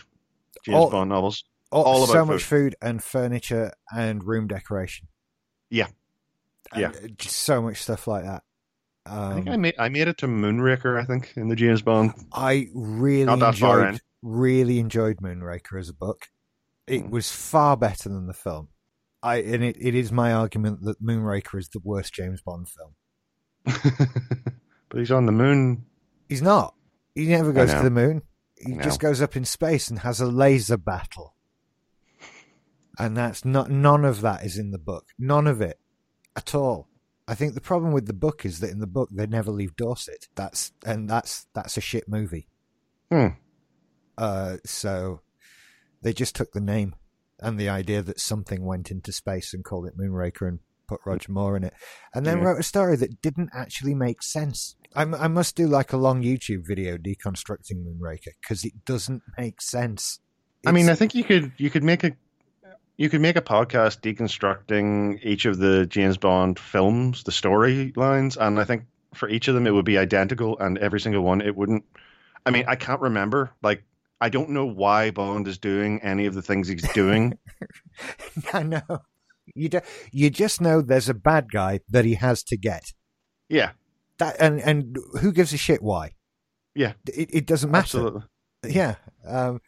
James 0.63 0.75
all, 0.75 0.91
Bond 0.91 1.09
novels. 1.09 1.43
All, 1.71 1.83
all 1.83 2.03
about 2.03 2.13
so 2.13 2.25
much 2.25 2.43
food 2.43 2.75
and 2.83 3.03
furniture 3.03 3.71
and 3.91 4.23
room 4.23 4.47
decoration. 4.47 5.07
Yeah. 5.71 5.87
And 6.71 6.81
yeah. 6.81 6.91
Just 7.17 7.37
so 7.37 7.63
much 7.63 7.81
stuff 7.81 8.05
like 8.05 8.25
that. 8.25 8.43
Um, 9.07 9.31
I 9.31 9.33
think 9.33 9.49
I 9.49 9.57
made 9.57 9.75
I 9.79 9.89
made 9.89 10.07
it 10.07 10.19
to 10.19 10.27
Moonraker. 10.27 11.01
I 11.01 11.05
think 11.05 11.33
in 11.35 11.47
the 11.47 11.55
James 11.55 11.81
Bond. 11.81 12.13
I 12.31 12.67
really 12.75 13.33
enjoyed 13.33 14.01
really 14.21 14.77
enjoyed 14.77 15.17
Moonraker 15.17 15.79
as 15.79 15.89
a 15.89 15.95
book. 15.95 16.27
It 16.85 17.05
mm. 17.05 17.09
was 17.09 17.31
far 17.31 17.75
better 17.75 18.09
than 18.09 18.27
the 18.27 18.35
film. 18.35 18.67
I 19.23 19.37
and 19.37 19.63
it, 19.63 19.77
it 19.79 19.95
is 19.95 20.11
my 20.11 20.31
argument 20.31 20.83
that 20.83 21.03
Moonraker 21.03 21.57
is 21.57 21.69
the 21.69 21.81
worst 21.83 22.13
James 22.13 22.43
Bond 22.43 22.69
film. 22.69 22.93
but 23.65 24.99
he's 24.99 25.11
on 25.11 25.25
the 25.25 25.31
moon. 25.31 25.85
He's 26.29 26.41
not. 26.41 26.75
He 27.15 27.25
never 27.27 27.51
goes 27.51 27.73
to 27.73 27.81
the 27.81 27.89
moon. 27.89 28.21
He 28.57 28.75
just 28.77 28.99
goes 28.99 29.21
up 29.21 29.35
in 29.35 29.45
space 29.45 29.89
and 29.89 29.99
has 29.99 30.21
a 30.21 30.27
laser 30.27 30.77
battle. 30.77 31.35
And 32.99 33.17
that's 33.17 33.43
not 33.43 33.71
none 33.71 34.05
of 34.05 34.21
that 34.21 34.45
is 34.45 34.57
in 34.57 34.71
the 34.71 34.77
book. 34.77 35.07
None 35.17 35.47
of 35.47 35.61
it 35.61 35.79
at 36.35 36.53
all. 36.53 36.87
I 37.27 37.35
think 37.35 37.53
the 37.53 37.61
problem 37.61 37.93
with 37.93 38.05
the 38.05 38.13
book 38.13 38.45
is 38.45 38.59
that 38.59 38.71
in 38.71 38.79
the 38.79 38.87
book 38.87 39.09
they 39.11 39.25
never 39.25 39.51
leave 39.51 39.75
Dorset. 39.75 40.27
That's 40.35 40.71
and 40.85 41.09
that's 41.09 41.47
that's 41.53 41.77
a 41.77 41.81
shit 41.81 42.07
movie. 42.07 42.47
Hmm. 43.11 43.27
Uh, 44.17 44.57
so 44.65 45.21
they 46.01 46.13
just 46.13 46.35
took 46.35 46.51
the 46.51 46.61
name 46.61 46.95
and 47.39 47.59
the 47.59 47.69
idea 47.69 48.01
that 48.01 48.19
something 48.19 48.63
went 48.63 48.91
into 48.91 49.11
space 49.11 49.53
and 49.53 49.63
called 49.63 49.87
it 49.87 49.97
Moonraker 49.97 50.47
and 50.47 50.59
put 50.91 51.01
Roger 51.05 51.31
Moore 51.31 51.55
in 51.55 51.63
it, 51.63 51.73
and 52.13 52.25
then 52.25 52.39
yeah. 52.39 52.43
wrote 52.43 52.59
a 52.59 52.63
story 52.63 52.97
that 52.97 53.21
didn't 53.21 53.49
actually 53.53 53.95
make 53.95 54.21
sense. 54.21 54.75
I, 54.93 55.03
I 55.03 55.27
must 55.27 55.55
do 55.55 55.67
like 55.67 55.93
a 55.93 55.97
long 55.97 56.21
YouTube 56.21 56.67
video 56.67 56.97
deconstructing 56.97 57.85
Moonraker 57.85 58.33
because 58.41 58.65
it 58.65 58.83
doesn't 58.85 59.23
make 59.37 59.61
sense. 59.61 60.19
It's, 60.59 60.67
I 60.67 60.73
mean, 60.73 60.89
I 60.89 60.95
think 60.95 61.15
you 61.15 61.23
could 61.23 61.53
you 61.57 61.69
could 61.69 61.83
make 61.83 62.03
a 62.03 62.11
you 62.97 63.09
could 63.09 63.21
make 63.21 63.37
a 63.37 63.41
podcast 63.41 64.01
deconstructing 64.01 65.19
each 65.23 65.45
of 65.45 65.57
the 65.57 65.85
James 65.85 66.17
Bond 66.17 66.59
films, 66.59 67.23
the 67.23 67.31
storylines, 67.31 68.37
and 68.37 68.59
I 68.59 68.65
think 68.65 68.83
for 69.13 69.29
each 69.29 69.47
of 69.47 69.55
them 69.55 69.65
it 69.65 69.71
would 69.71 69.85
be 69.85 69.97
identical, 69.97 70.59
and 70.59 70.77
every 70.77 70.99
single 70.99 71.23
one 71.23 71.41
it 71.41 71.55
wouldn't. 71.55 71.85
I 72.45 72.51
mean, 72.51 72.65
I 72.67 72.75
can't 72.75 73.01
remember. 73.01 73.51
Like, 73.63 73.83
I 74.19 74.29
don't 74.29 74.49
know 74.49 74.65
why 74.65 75.11
Bond 75.11 75.47
is 75.47 75.57
doing 75.57 76.01
any 76.01 76.25
of 76.25 76.33
the 76.33 76.41
things 76.41 76.67
he's 76.67 76.91
doing. 76.93 77.37
I 78.53 78.63
know. 78.63 79.01
You 79.55 79.69
do, 79.69 79.81
you 80.11 80.29
just 80.29 80.61
know 80.61 80.81
there's 80.81 81.09
a 81.09 81.13
bad 81.13 81.51
guy 81.51 81.79
that 81.89 82.05
he 82.05 82.15
has 82.15 82.43
to 82.45 82.57
get. 82.57 82.93
Yeah. 83.49 83.71
That 84.17 84.35
and 84.39 84.59
and 84.61 84.97
who 85.19 85.31
gives 85.31 85.53
a 85.53 85.57
shit 85.57 85.81
why? 85.81 86.13
Yeah. 86.75 86.93
It 87.07 87.29
it 87.33 87.45
doesn't 87.45 87.71
matter. 87.71 87.97
Absolutely. 87.97 88.21
Yeah. 88.67 88.95
Um, 89.25 89.61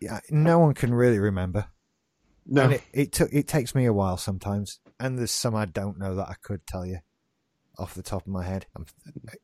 yeah. 0.00 0.20
No 0.30 0.58
one 0.58 0.74
can 0.74 0.94
really 0.94 1.18
remember. 1.18 1.66
No, 2.48 2.62
and 2.62 2.72
it, 2.74 2.82
it 2.92 3.12
took 3.12 3.32
it 3.32 3.48
takes 3.48 3.74
me 3.74 3.86
a 3.86 3.92
while 3.92 4.16
sometimes, 4.16 4.78
and 5.00 5.18
there's 5.18 5.32
some 5.32 5.54
I 5.54 5.64
don't 5.64 5.98
know 5.98 6.14
that 6.14 6.28
I 6.28 6.34
could 6.40 6.66
tell 6.66 6.86
you 6.86 6.98
off 7.76 7.94
the 7.94 8.02
top 8.02 8.22
of 8.22 8.28
my 8.28 8.44
head. 8.44 8.66
I'm, 8.76 8.86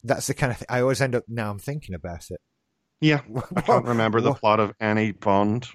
that's 0.05 0.29
the 0.29 0.35
kind 0.35 0.53
of 0.53 0.59
thing 0.59 0.67
I 0.71 0.81
always 0.81 1.01
end 1.01 1.15
up 1.15 1.25
now. 1.29 1.51
I'm 1.51 1.59
thinking 1.59 1.95
about 1.95 2.31
it. 2.31 2.41
Yeah, 3.01 3.23
I 3.57 3.61
can't 3.63 3.87
remember 3.87 4.21
the 4.21 4.35
plot 4.35 4.61
of 4.61 4.73
any 4.81 5.11
Bond. 5.11 5.69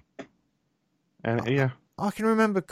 And 1.23 1.45
yeah, 1.47 1.71
I 1.98 2.12
can 2.12 2.26
remember, 2.26 2.64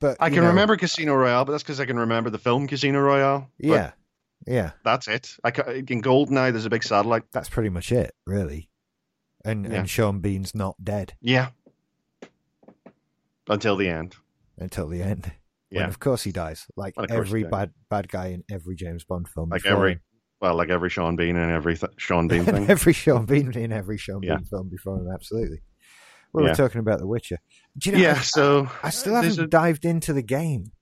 but 0.00 0.16
I 0.18 0.28
can 0.28 0.42
know, 0.42 0.48
remember 0.48 0.76
Casino 0.76 1.14
Royale, 1.14 1.44
but 1.44 1.52
that's 1.52 1.62
because 1.62 1.80
I 1.80 1.86
can 1.86 1.98
remember 1.98 2.30
the 2.30 2.38
film 2.38 2.66
Casino 2.66 3.00
Royale. 3.00 3.48
Yeah, 3.58 3.92
yeah, 4.46 4.72
that's 4.84 5.08
it. 5.08 5.36
I 5.44 5.52
can, 5.52 5.68
in 5.76 6.02
Goldeneye, 6.02 6.52
there's 6.52 6.66
a 6.66 6.70
big 6.70 6.82
satellite. 6.82 7.24
That's 7.32 7.48
pretty 7.48 7.70
much 7.70 7.92
it, 7.92 8.14
really. 8.26 8.68
And 9.44 9.64
yeah. 9.66 9.78
and 9.78 9.90
Sean 9.90 10.20
Bean's 10.20 10.54
not 10.54 10.76
dead. 10.82 11.14
Yeah, 11.20 11.50
until 13.48 13.76
the 13.76 13.88
end. 13.88 14.16
Until 14.58 14.88
the 14.88 15.02
end. 15.02 15.32
Yeah. 15.70 15.80
When 15.80 15.88
of 15.88 16.00
course 16.00 16.22
he 16.22 16.32
dies, 16.32 16.66
like 16.76 16.94
every 17.10 17.44
bad 17.44 17.72
bad 17.90 18.08
guy 18.08 18.28
in 18.28 18.44
every 18.50 18.76
James 18.76 19.04
Bond 19.04 19.28
film. 19.28 19.50
Like 19.50 19.66
every, 19.66 19.92
him. 19.92 20.00
well, 20.40 20.56
like 20.56 20.70
every 20.70 20.90
Sean 20.90 21.16
Bean 21.16 21.36
in 21.36 21.50
every 21.50 21.76
th- 21.76 21.92
Sean 21.96 22.28
Bean 22.28 22.44
thing. 22.46 22.70
every 22.70 22.92
Sean 22.92 23.26
Bean 23.26 23.52
in 23.52 23.72
every 23.72 23.98
Sean 23.98 24.22
yeah. 24.22 24.36
Bean 24.36 24.44
film 24.44 24.68
before 24.68 24.98
him. 24.98 25.08
Absolutely. 25.12 25.62
We 26.32 26.42
yeah. 26.42 26.50
were 26.50 26.54
talking 26.54 26.80
about 26.80 26.98
The 26.98 27.06
Witcher. 27.06 27.38
Do 27.78 27.90
you 27.90 27.96
know, 27.96 28.02
yeah, 28.02 28.14
I, 28.18 28.22
so 28.22 28.70
I, 28.82 28.88
I 28.88 28.90
still 28.90 29.14
haven't 29.14 29.38
a... 29.38 29.46
dived 29.46 29.84
into 29.84 30.12
the 30.12 30.22
game 30.22 30.72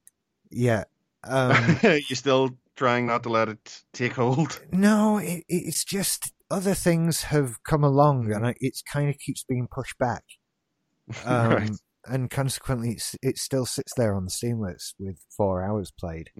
yet. 0.50 0.88
Um, 1.24 1.78
you 1.83 2.14
still 2.14 2.50
trying 2.76 3.07
not 3.07 3.22
to 3.24 3.28
let 3.28 3.48
it 3.48 3.83
take 3.92 4.12
hold? 4.12 4.61
No, 4.72 5.18
it, 5.18 5.44
it's 5.48 5.85
just 5.85 6.33
other 6.50 6.74
things 6.74 7.24
have 7.24 7.62
come 7.64 7.83
along, 7.83 8.33
and 8.33 8.46
I, 8.46 8.54
it's 8.61 8.83
kind 8.83 9.09
of 9.09 9.18
keeps 9.18 9.44
being 9.44 9.68
pushed 9.70 9.98
back. 9.98 10.24
Um, 11.26 11.50
Right. 11.50 11.70
And 12.07 12.30
consequently, 12.30 12.90
it's, 12.92 13.16
it 13.22 13.38
still 13.38 13.64
sits 13.64 13.92
there 13.96 14.14
on 14.14 14.24
the 14.24 14.30
Steam 14.30 14.61
list 14.61 14.94
with 14.98 15.18
four 15.35 15.62
hours 15.64 15.90
played. 15.90 16.30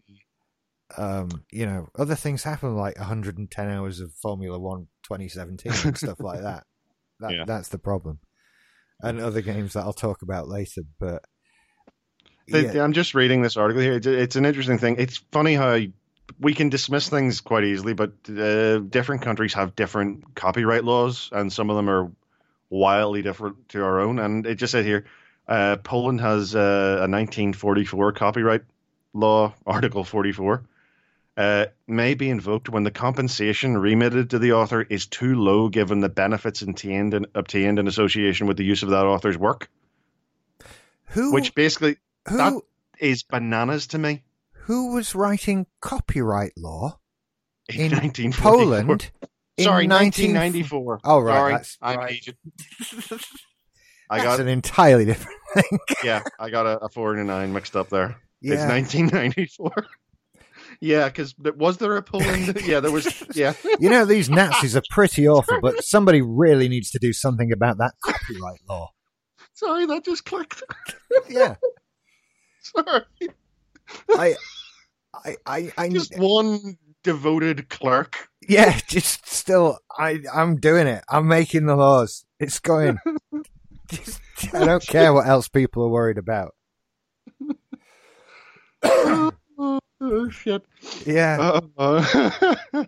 Um, 0.99 1.45
you 1.51 1.65
know, 1.65 1.89
other 1.99 2.15
things 2.15 2.43
happen 2.43 2.77
like 2.77 2.99
110 2.99 3.71
hours 3.71 4.01
of 4.01 4.13
Formula 4.21 4.59
One 4.59 4.89
2017 5.05 5.73
and 5.85 5.97
stuff 5.97 6.21
like 6.21 6.43
that. 6.43 6.65
That 7.21 7.33
Yeah. 7.33 7.45
that's 7.47 7.69
the 7.69 7.79
problem. 7.79 8.19
And 9.05 9.21
other 9.21 9.43
games 9.43 9.75
that 9.75 9.81
I'll 9.81 9.93
talk 9.93 10.23
about 10.23 10.49
later, 10.49 10.83
but 10.99 11.25
yeah, 12.47 12.83
I'm 12.83 12.93
just 12.93 13.15
reading 13.15 13.43
this 13.43 13.57
article 13.57 13.83
here. 13.83 13.95
It's, 13.95 14.07
it's 14.07 14.37
an 14.37 14.45
interesting 14.45 14.79
thing. 14.79 14.97
It's 14.99 15.19
funny 15.33 15.55
how 15.55 15.79
we 16.39 16.55
can 16.55 16.69
dismiss 16.69 17.09
things 17.09 17.41
quite 17.41 17.65
easily, 17.65 17.95
but 17.95 18.13
uh, 18.29 18.79
different 18.79 19.23
countries 19.23 19.55
have 19.55 19.77
different 19.77 20.35
copyright 20.35 20.85
laws, 20.85 21.29
and 21.33 21.53
some 21.53 21.71
of 21.71 21.77
them 21.77 21.89
are 21.89 22.11
wildly 22.71 23.23
different 23.23 23.69
to 23.71 23.83
our 23.83 24.01
own. 24.01 24.19
And 24.19 24.47
it 24.47 24.57
just 24.57 24.73
said 24.73 24.85
here, 24.85 25.05
uh, 25.49 25.77
Poland 25.77 26.21
has 26.21 26.55
uh, 26.55 26.99
a 26.99 27.09
1944 27.09 28.13
copyright 28.13 28.63
law, 29.13 29.55
Article 29.67 30.05
44. 30.05 30.65
Uh, 31.37 31.67
may 31.89 32.15
be 32.15 32.31
invoked 32.31 32.69
when 32.69 32.85
the 32.85 32.91
compensation 32.93 33.77
remitted 33.77 34.31
to 34.31 34.39
the 34.39 34.53
author 34.53 34.83
is 34.83 35.07
too 35.07 35.35
low 35.35 35.69
given 35.69 35.99
the 35.99 36.09
benefits 36.09 36.63
obtained 36.63 37.13
in, 37.13 37.27
obtained 37.35 37.79
in 37.81 37.89
association 37.89 38.47
with 38.47 38.57
the 38.57 38.65
use 38.65 38.85
of 38.85 38.91
that 38.91 39.05
author's 39.05 39.37
work, 39.37 39.69
who 41.07 41.33
which 41.33 41.53
basically 41.55 41.97
who 42.29 42.37
that- 42.37 42.61
is 43.01 43.25
bananas 43.25 43.89
to 43.89 43.99
me. 43.99 44.23
who 44.53 44.95
was 44.95 45.15
writing 45.17 45.67
copyright 45.81 46.53
law 46.57 46.99
in 47.69 47.91
1944. 47.91 48.53
Poland? 48.53 49.11
in 49.57 49.65
Sorry, 49.65 49.87
19 49.89 50.35
1994. 50.35 51.01
Oh, 51.05 51.19
right, 51.21 51.35
Sorry, 51.37 51.53
that's 51.53 51.79
I'm 51.83 51.99
right. 51.99 52.13
aged. 52.13 52.37
I 54.11 54.19
That's 54.19 54.25
got 54.25 54.41
an 54.41 54.49
entirely 54.49 55.05
different 55.05 55.39
thing. 55.55 55.79
yeah, 56.05 56.23
I 56.39 56.51
got 56.51 56.67
a, 56.67 56.79
a 56.85 56.89
four 56.89 57.13
and 57.13 57.21
a 57.21 57.25
nine 57.25 57.53
mixed 57.53 57.75
up 57.75 57.89
there. 57.89 58.17
It's 58.43 58.63
1994. 58.63 59.87
Yeah, 60.81 61.07
because 61.09 61.35
was 61.39 61.79
there 61.79 61.97
a 61.97 62.03
Poland? 62.03 62.61
yeah, 62.65 62.81
there 62.81 62.91
was. 62.91 63.05
Yeah, 63.35 63.55
you 63.81 63.91
know 63.91 64.05
these 64.05 64.31
Nazis 64.31 64.77
are 64.77 64.83
pretty 64.91 65.27
awful, 65.27 65.59
but 65.61 65.83
somebody 65.83 66.23
really 66.23 66.69
needs 66.69 66.91
to 66.91 66.99
do 66.99 67.13
something 67.13 67.53
about 67.53 67.79
that 67.79 67.95
copyright 68.05 68.61
law. 68.69 68.91
sorry, 69.55 69.87
that 69.87 70.05
just 70.05 70.25
clicked. 70.25 70.63
Yeah, 71.29 71.57
sorry, 72.63 73.03
I, 74.11 74.35
I, 75.15 75.37
I, 75.47 75.73
I 75.79 75.89
just 75.89 76.17
one 76.19 76.77
devoted 77.03 77.69
clerk. 77.69 78.29
yeah, 78.49 78.79
just 78.89 79.27
still, 79.27 79.79
I, 79.97 80.21
I'm 80.33 80.57
doing 80.57 80.87
it. 80.87 81.03
I'm 81.09 81.27
making 81.29 81.67
the 81.67 81.77
laws. 81.77 82.25
It's 82.39 82.59
going. 82.59 82.99
Just, 83.89 84.21
I 84.53 84.65
don't 84.65 84.87
care 84.87 85.13
what 85.13 85.27
else 85.27 85.49
people 85.49 85.85
are 85.85 85.91
worried 85.91 86.19
about. 86.19 86.55
Uh, 89.57 89.79
oh, 90.01 90.29
shit. 90.29 90.63
Yeah. 91.07 91.61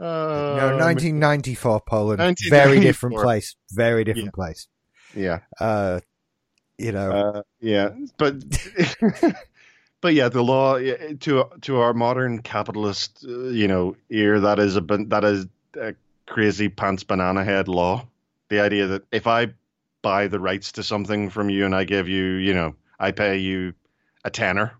Uh, 0.00 0.04
uh, 0.04 0.56
no, 0.56 0.76
1994 0.76 1.80
Poland. 1.80 2.38
Very 2.50 2.78
different 2.78 3.16
place. 3.16 3.56
Very 3.72 4.04
different 4.04 4.32
place. 4.32 4.68
Yeah. 5.12 5.40
Uh, 5.58 5.98
you 6.78 6.92
know, 6.92 7.10
Uh, 7.10 7.42
yeah, 7.60 7.88
but 8.16 8.36
but 10.00 10.14
yeah, 10.14 10.28
the 10.28 10.42
law 10.42 10.78
to 10.78 11.44
to 11.62 11.76
our 11.78 11.92
modern 11.92 12.40
capitalist, 12.42 13.24
uh, 13.28 13.48
you 13.48 13.66
know, 13.66 13.96
ear 14.10 14.38
that 14.38 14.60
is 14.60 14.76
a 14.76 14.80
that 14.80 15.24
is 15.24 15.46
a 15.74 15.94
crazy 16.26 16.68
pants 16.68 17.02
banana 17.02 17.42
head 17.42 17.66
law. 17.66 18.06
The 18.50 18.60
idea 18.60 18.86
that 18.86 19.02
if 19.10 19.26
I 19.26 19.52
buy 20.02 20.28
the 20.28 20.38
rights 20.38 20.70
to 20.72 20.84
something 20.84 21.28
from 21.28 21.50
you 21.50 21.64
and 21.64 21.74
I 21.74 21.82
give 21.82 22.08
you, 22.08 22.34
you 22.34 22.54
know, 22.54 22.76
I 23.00 23.10
pay 23.10 23.38
you 23.38 23.74
a 24.24 24.30
tenner, 24.30 24.77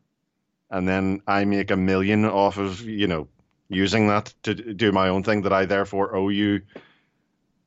and 0.70 0.87
then 0.87 1.22
I 1.26 1.44
make 1.44 1.70
a 1.70 1.76
million 1.76 2.24
off 2.24 2.59
of 2.59 2.81
you 2.83 3.07
know 3.07 3.28
using 3.68 4.09
that 4.09 4.33
to 4.42 4.54
do 4.54 4.92
my 4.92 5.09
own 5.09 5.22
thing 5.22 5.42
that 5.42 5.52
I 5.52 5.66
therefore 5.66 6.14
owe 6.14 6.28
you 6.28 6.62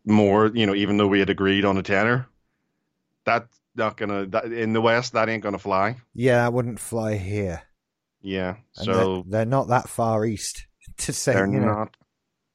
more, 0.06 0.48
you 0.54 0.66
know, 0.66 0.76
even 0.76 0.98
though 0.98 1.08
we 1.08 1.20
had 1.20 1.30
agreed 1.30 1.66
on 1.66 1.78
a 1.78 1.84
tenner. 1.84 2.28
That's 3.24 3.62
not 3.76 3.98
gonna 3.98 4.26
that, 4.28 4.46
in 4.46 4.74
the 4.74 4.82
West. 4.82 5.14
That 5.14 5.30
ain't 5.30 5.44
gonna 5.44 5.60
fly. 5.60 5.98
yeah, 6.14 6.44
that 6.44 6.54
wouldn't 6.54 6.80
fly 6.80 7.18
here. 7.18 7.62
Yeah. 8.22 8.56
And 8.78 8.86
So 8.86 8.94
they're, 9.28 9.40
they're 9.40 9.46
not 9.46 9.68
that 9.70 9.90
far 9.90 10.26
east 10.26 10.66
to 10.98 11.14
say, 11.14 11.34
they're 11.34 11.48
you 11.48 11.60
know, 11.60 11.66
not. 11.66 11.98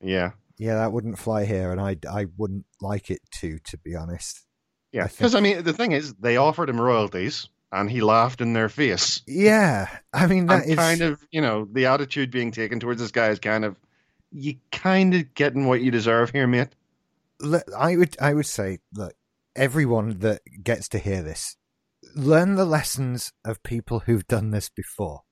Yeah. 0.01 0.33
yeah, 0.59 0.77
that 0.77 0.93
wouldn't 0.93 1.19
fly 1.19 1.45
here, 1.45 1.73
and 1.73 1.81
I, 1.81 1.97
I 2.09 2.27
wouldn't 2.37 2.67
like 2.81 3.11
it 3.11 3.21
to, 3.37 3.59
to 3.61 3.79
be 3.79 3.95
honest. 3.97 4.45
Yeah. 4.93 5.05
I 5.05 5.09
Because 5.09 5.35
I 5.35 5.41
mean, 5.41 5.63
the 5.63 5.73
thing 5.73 5.93
is, 5.93 6.15
they 6.15 6.37
offered 6.37 6.69
him 6.69 6.81
royalties, 6.81 7.49
and 7.81 7.91
he 7.91 8.01
laughed 8.01 8.41
in 8.41 8.53
their 8.53 8.69
face. 8.69 9.23
Yeah, 9.27 9.89
I 10.13 10.27
mean 10.27 10.47
that 10.47 10.67
is 10.67 10.77
kind 10.77 11.01
of, 11.03 11.21
you 11.31 11.41
know, 11.41 11.67
the 11.71 11.87
attitude 11.87 12.31
being 12.31 12.51
taken 12.51 12.81
towards 12.81 13.01
this 13.01 13.11
guy 13.13 13.29
is 13.29 13.39
kind 13.39 13.65
of, 13.65 13.77
you 14.33 14.57
kind 14.73 15.15
of 15.15 15.35
getting 15.35 15.67
what 15.67 15.83
you 15.83 15.91
deserve 15.91 16.31
here, 16.31 16.47
mate. 16.47 16.69
I 17.77 17.97
would 17.97 18.17
I 18.21 18.33
would 18.35 18.47
say 18.47 18.79
look, 18.95 19.15
everyone 19.55 20.19
that 20.21 20.41
gets 20.63 20.89
to 20.91 20.99
hear 20.99 21.23
this, 21.23 21.57
learn 22.15 22.55
the 22.55 22.65
lessons 22.65 23.33
of 23.45 23.63
people 23.63 24.01
who've 24.01 24.27
done 24.27 24.51
this 24.51 24.69
before. 24.69 25.23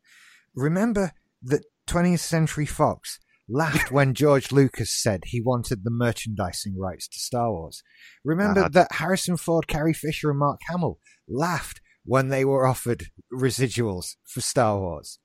Remember 0.54 1.12
that 1.42 1.64
20th 1.88 2.20
Century 2.20 2.66
Fox 2.66 3.18
laughed 3.48 3.90
when 3.90 4.14
George 4.22 4.52
Lucas 4.52 4.90
said 5.02 5.22
he 5.26 5.40
wanted 5.40 5.84
the 5.84 5.90
merchandising 5.90 6.78
rights 6.78 7.08
to 7.08 7.18
Star 7.18 7.50
Wars. 7.52 7.82
Remember 8.24 8.60
Uh-huh. 8.60 8.68
that 8.72 8.92
Harrison 8.92 9.36
Ford, 9.36 9.66
Carrie 9.66 9.92
Fisher, 9.92 10.30
and 10.30 10.38
Mark 10.38 10.60
Hamill 10.68 10.98
laughed 11.28 11.80
when 12.04 12.28
they 12.28 12.44
were 12.44 12.66
offered 12.66 13.06
residuals 13.32 14.16
for 14.26 14.40
Star 14.40 14.78
Wars. 14.78 15.18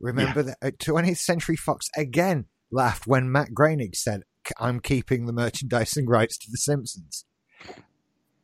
Remember 0.00 0.42
that 0.42 0.58
uh, 0.62 0.70
20th 0.78 1.18
Century 1.18 1.56
Fox 1.56 1.88
again 1.96 2.46
laughed 2.70 3.06
when 3.06 3.32
Matt 3.32 3.54
Groening 3.54 3.92
said, 3.94 4.22
"I'm 4.60 4.80
keeping 4.80 5.26
the 5.26 5.32
merchandising 5.32 6.06
rights 6.08 6.36
to 6.38 6.46
The 6.50 6.58
Simpsons." 6.58 7.24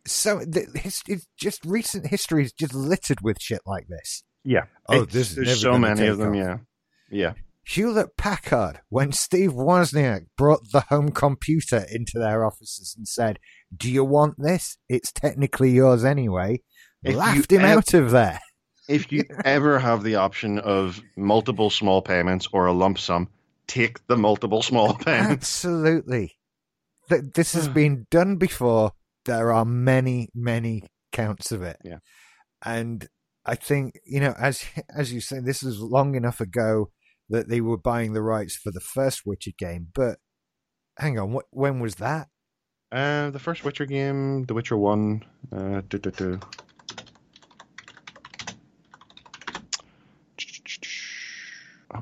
So 0.07 0.39
the, 0.41 0.67
his, 0.75 1.03
it's 1.07 1.27
just 1.37 1.65
recent 1.65 2.09
history 2.09 2.45
is 2.45 2.53
just 2.53 2.75
littered 2.75 3.21
with 3.23 3.41
shit 3.41 3.61
like 3.67 3.87
this. 3.89 4.25
Yeah. 4.45 4.65
Oh, 4.89 5.03
It's- 5.03 5.13
this 5.13 5.35
there's 5.35 5.61
so 5.61 5.79
many 5.79 6.07
of 6.07 6.19
them. 6.19 6.31
off. 6.31 6.37
Yeah. 6.37 6.57
Yeah. 7.11 7.33
Hewlett 7.65 8.17
Packard, 8.17 8.81
when 8.89 9.13
Steve 9.13 9.53
Wozniak 9.53 10.23
brought 10.37 10.73
the 10.73 10.81
home 10.81 11.11
computer 11.11 11.87
into 11.93 12.19
their 12.19 12.45
offices 12.45 12.93
and 12.99 13.07
said, 13.07 13.39
"Do 13.77 13.89
you 13.89 14.03
want 14.05 14.35
this? 14.37 14.79
It's 14.89 15.13
technically 15.13 15.71
yours 15.71 16.05
anyway," 16.05 16.63
If 17.03 17.17
laughed 17.17 17.53
him 17.53 17.63
out 17.63 17.95
of 17.95 18.11
there. 18.11 18.41
If 18.89 19.11
you 19.13 19.25
ever 19.45 19.79
have 19.79 20.03
the 20.03 20.17
option 20.17 20.59
of 20.59 21.01
multiple 21.17 21.71
small 21.71 22.03
payments 22.03 22.49
or 22.53 22.67
a 22.67 22.73
lump 22.73 22.99
sum, 22.99 23.29
take 23.67 24.07
the 24.07 24.17
multiple 24.17 24.63
small 24.63 24.95
payments. 24.99 25.65
Absolutely. 25.65 26.37
This 27.09 27.55
has 27.55 27.69
been 27.81 28.07
done 28.11 28.37
before. 28.37 28.93
There 29.25 29.53
are 29.53 29.65
many, 29.65 30.29
many 30.35 30.85
counts 31.13 31.53
of 31.53 31.63
it. 31.63 31.77
Yeah. 31.85 31.99
And 32.65 33.09
I 33.45 33.55
think, 33.55 33.95
you 34.05 34.21
know, 34.21 34.35
as 34.39 34.65
as 34.95 35.13
you 35.13 35.21
say, 35.21 35.41
this 35.41 35.63
is 35.63 35.81
long 35.81 36.15
enough 36.15 36.41
ago 36.41 36.91
that 37.29 37.49
they 37.49 37.61
were 37.61 37.79
buying 37.79 38.13
the 38.13 38.23
rights 38.23 38.57
for 38.57 38.71
the 38.71 38.81
first 38.81 39.23
Witcher 39.25 39.53
game. 39.57 39.89
But 39.95 40.19
hang 40.99 41.19
on, 41.19 41.33
what, 41.33 41.47
when 41.51 41.81
was 41.81 41.97
that? 41.97 42.29
Uh, 42.91 43.31
the 43.31 43.39
first 43.39 43.65
Witcher 43.65 43.87
game, 43.87 44.45
The 44.45 44.55
Witcher 44.55 44.77
One. 44.77 45.25
Uh, 45.51 45.81
do, 45.89 45.99
do, 45.99 46.11
do. 46.11 46.41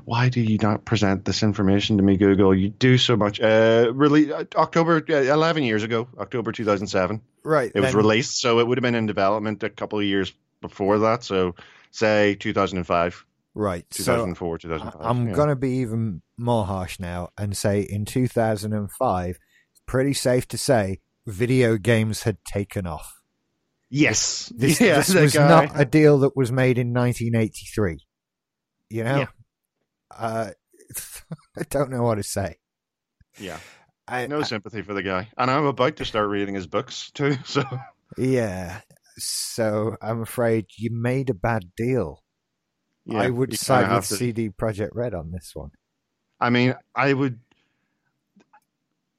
Why 0.05 0.29
do 0.29 0.41
you 0.41 0.57
not 0.61 0.85
present 0.85 1.25
this 1.25 1.43
information 1.43 1.97
to 1.97 2.03
me, 2.03 2.17
Google? 2.17 2.55
You 2.55 2.69
do 2.69 2.97
so 2.97 3.15
much. 3.17 3.39
Uh, 3.41 3.91
really, 3.93 4.31
October, 4.33 5.03
uh, 5.09 5.13
eleven 5.13 5.63
years 5.63 5.83
ago, 5.83 6.07
October 6.17 6.51
two 6.51 6.63
thousand 6.65 6.87
seven. 6.87 7.21
Right. 7.43 7.71
It 7.75 7.79
was 7.81 7.93
released, 7.95 8.39
so 8.39 8.59
it 8.59 8.67
would 8.67 8.77
have 8.77 8.83
been 8.83 8.95
in 8.95 9.05
development 9.05 9.63
a 9.63 9.69
couple 9.69 9.99
of 9.99 10.05
years 10.05 10.33
before 10.61 10.99
that. 10.99 11.23
So, 11.23 11.55
say 11.91 12.35
two 12.35 12.53
thousand 12.53 12.77
and 12.77 12.87
five, 12.87 13.25
Right. 13.53 13.85
two 13.89 14.03
So 14.03 14.15
thousand 14.15 14.35
four, 14.35 14.57
two 14.57 14.69
thousand 14.69 14.91
five. 14.91 15.01
I'm 15.01 15.33
going 15.33 15.49
to 15.49 15.55
be 15.55 15.77
even 15.79 16.21
more 16.37 16.65
harsh 16.65 16.99
now 16.99 17.29
and 17.37 17.55
say 17.57 17.81
in 17.81 18.05
2005, 18.05 19.29
it's 19.29 19.81
pretty 19.85 20.13
safe 20.13 20.47
to 20.49 20.57
say 20.57 20.99
video 21.27 21.77
games 21.77 22.23
had 22.23 22.37
taken 22.45 22.87
off. 22.87 23.21
Yes, 23.89 24.51
This, 24.55 24.79
yeah, 24.81 24.97
this 24.97 25.13
was 25.13 25.33
guy. 25.33 25.47
not 25.49 25.79
a 25.79 25.83
deal 25.85 26.19
that 26.19 26.35
was 26.35 26.51
made 26.51 26.77
in 26.77 26.93
1983. 26.93 27.99
You 28.89 29.03
know? 29.03 29.17
Yeah. 29.19 29.27
Uh, 30.17 30.51
I 31.57 31.63
don't 31.69 31.91
know 31.91 32.03
what 32.03 32.15
to 32.15 32.23
say. 32.23 32.57
yeah. 33.39 33.59
I, 34.07 34.27
No 34.27 34.41
sympathy 34.41 34.81
for 34.81 34.93
the 34.93 35.03
guy, 35.03 35.29
and 35.37 35.49
I'm 35.49 35.65
about 35.65 35.95
to 35.97 36.05
start 36.05 36.27
reading 36.29 36.55
his 36.55 36.67
books 36.67 37.11
too. 37.11 37.37
So, 37.45 37.63
yeah. 38.17 38.81
So 39.17 39.95
I'm 40.01 40.21
afraid 40.21 40.65
you 40.75 40.89
made 40.91 41.29
a 41.29 41.33
bad 41.33 41.71
deal. 41.77 42.23
yeah, 43.05 43.19
I 43.21 43.29
would 43.29 43.57
side 43.57 43.89
with 43.93 44.07
to- 44.09 44.15
CD 44.15 44.49
Projekt 44.49 44.89
Red 44.93 45.13
on 45.13 45.31
this 45.31 45.51
one. 45.53 45.71
I 46.39 46.49
mean, 46.49 46.75
I 46.95 47.13
would. 47.13 47.39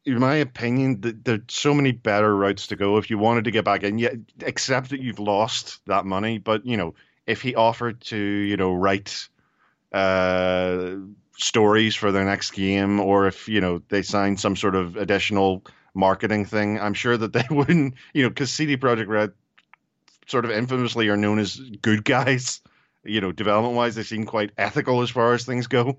in 0.05 0.18
my 0.18 0.36
opinion, 0.36 1.01
th- 1.01 1.14
there's 1.22 1.40
so 1.49 1.72
many 1.72 1.93
better 1.93 2.34
routes 2.34 2.66
to 2.66 2.76
go 2.76 2.97
if 2.99 3.09
you 3.11 3.16
wanted 3.16 3.45
to 3.45 3.51
get 3.51 3.64
back 3.64 3.84
in. 3.84 3.99
Yeah, 3.99 4.14
except 4.40 4.90
that 4.90 5.01
you've 5.01 5.20
lost 5.20 5.80
that 5.86 6.05
money. 6.05 6.38
But 6.38 6.66
you 6.66 6.76
know, 6.76 6.95
if 7.26 7.40
he 7.40 7.55
offered 7.55 8.01
to, 8.03 8.16
you 8.18 8.57
know, 8.57 8.74
write 8.74 9.28
uh, 9.93 10.97
stories 11.36 11.95
for 11.95 12.12
their 12.12 12.24
next 12.24 12.53
game, 12.53 13.01
or 13.01 13.26
if 13.26 13.49
you 13.49 13.61
know 13.61 13.82
they 13.88 14.03
signed 14.03 14.40
some 14.40 14.57
sort 14.57 14.74
of 14.74 14.97
additional 14.97 15.64
marketing 15.95 16.45
thing, 16.45 16.80
I'm 16.80 16.95
sure 16.95 17.16
that 17.16 17.32
they 17.32 17.45
wouldn't. 17.51 17.95
You 18.12 18.24
know, 18.24 18.28
because 18.28 18.51
CD 18.51 18.76
Projekt 18.76 19.09
Red 19.09 19.32
sort 20.26 20.45
of 20.45 20.51
infamously 20.51 21.09
are 21.09 21.16
known 21.16 21.38
as 21.38 21.57
good 21.57 22.05
guys. 22.05 22.61
You 23.05 23.20
know, 23.20 23.32
development 23.32 23.74
wise, 23.74 23.97
they 23.97 24.05
seem 24.05 24.24
quite 24.26 24.53
ethical 24.57 25.03
as 25.03 25.11
far 25.11 25.34
as 25.34 25.45
things 25.45 25.66
go. 25.66 25.99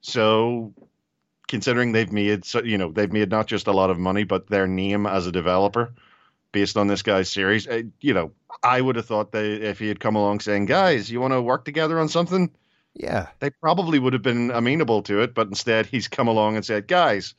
So 0.00 0.74
considering 1.48 1.92
they've 1.92 2.12
made 2.12 2.44
so 2.44 2.62
you 2.62 2.78
know 2.78 2.90
they've 2.92 3.12
made 3.12 3.30
not 3.30 3.46
just 3.46 3.66
a 3.66 3.72
lot 3.72 3.90
of 3.90 3.98
money 3.98 4.24
but 4.24 4.48
their 4.48 4.66
name 4.66 5.06
as 5.06 5.26
a 5.26 5.32
developer 5.32 5.94
based 6.52 6.76
on 6.76 6.86
this 6.86 7.02
guy's 7.02 7.30
series 7.30 7.66
uh, 7.68 7.82
you 8.00 8.14
know 8.14 8.32
i 8.62 8.80
would 8.80 8.96
have 8.96 9.06
thought 9.06 9.32
they 9.32 9.54
if 9.54 9.78
he 9.78 9.88
had 9.88 10.00
come 10.00 10.16
along 10.16 10.40
saying 10.40 10.66
guys 10.66 11.10
you 11.10 11.20
want 11.20 11.32
to 11.32 11.40
work 11.40 11.64
together 11.64 11.98
on 12.00 12.08
something 12.08 12.50
yeah 12.96 13.28
they 13.40 13.50
probably 13.50 13.98
would 13.98 14.12
have 14.12 14.22
been 14.22 14.50
amenable 14.50 15.02
to 15.02 15.20
it 15.20 15.34
but 15.34 15.48
instead 15.48 15.86
he's 15.86 16.08
come 16.08 16.28
along 16.28 16.56
and 16.56 16.64
said 16.64 16.88
guys 16.88 17.34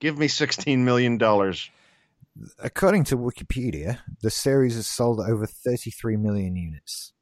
give 0.00 0.18
me 0.18 0.28
16 0.28 0.84
million 0.84 1.18
dollars 1.18 1.70
according 2.58 3.04
to 3.04 3.16
wikipedia 3.16 3.98
the 4.22 4.30
series 4.30 4.74
has 4.74 4.86
sold 4.86 5.20
over 5.20 5.46
33 5.46 6.16
million 6.16 6.56
units 6.56 7.12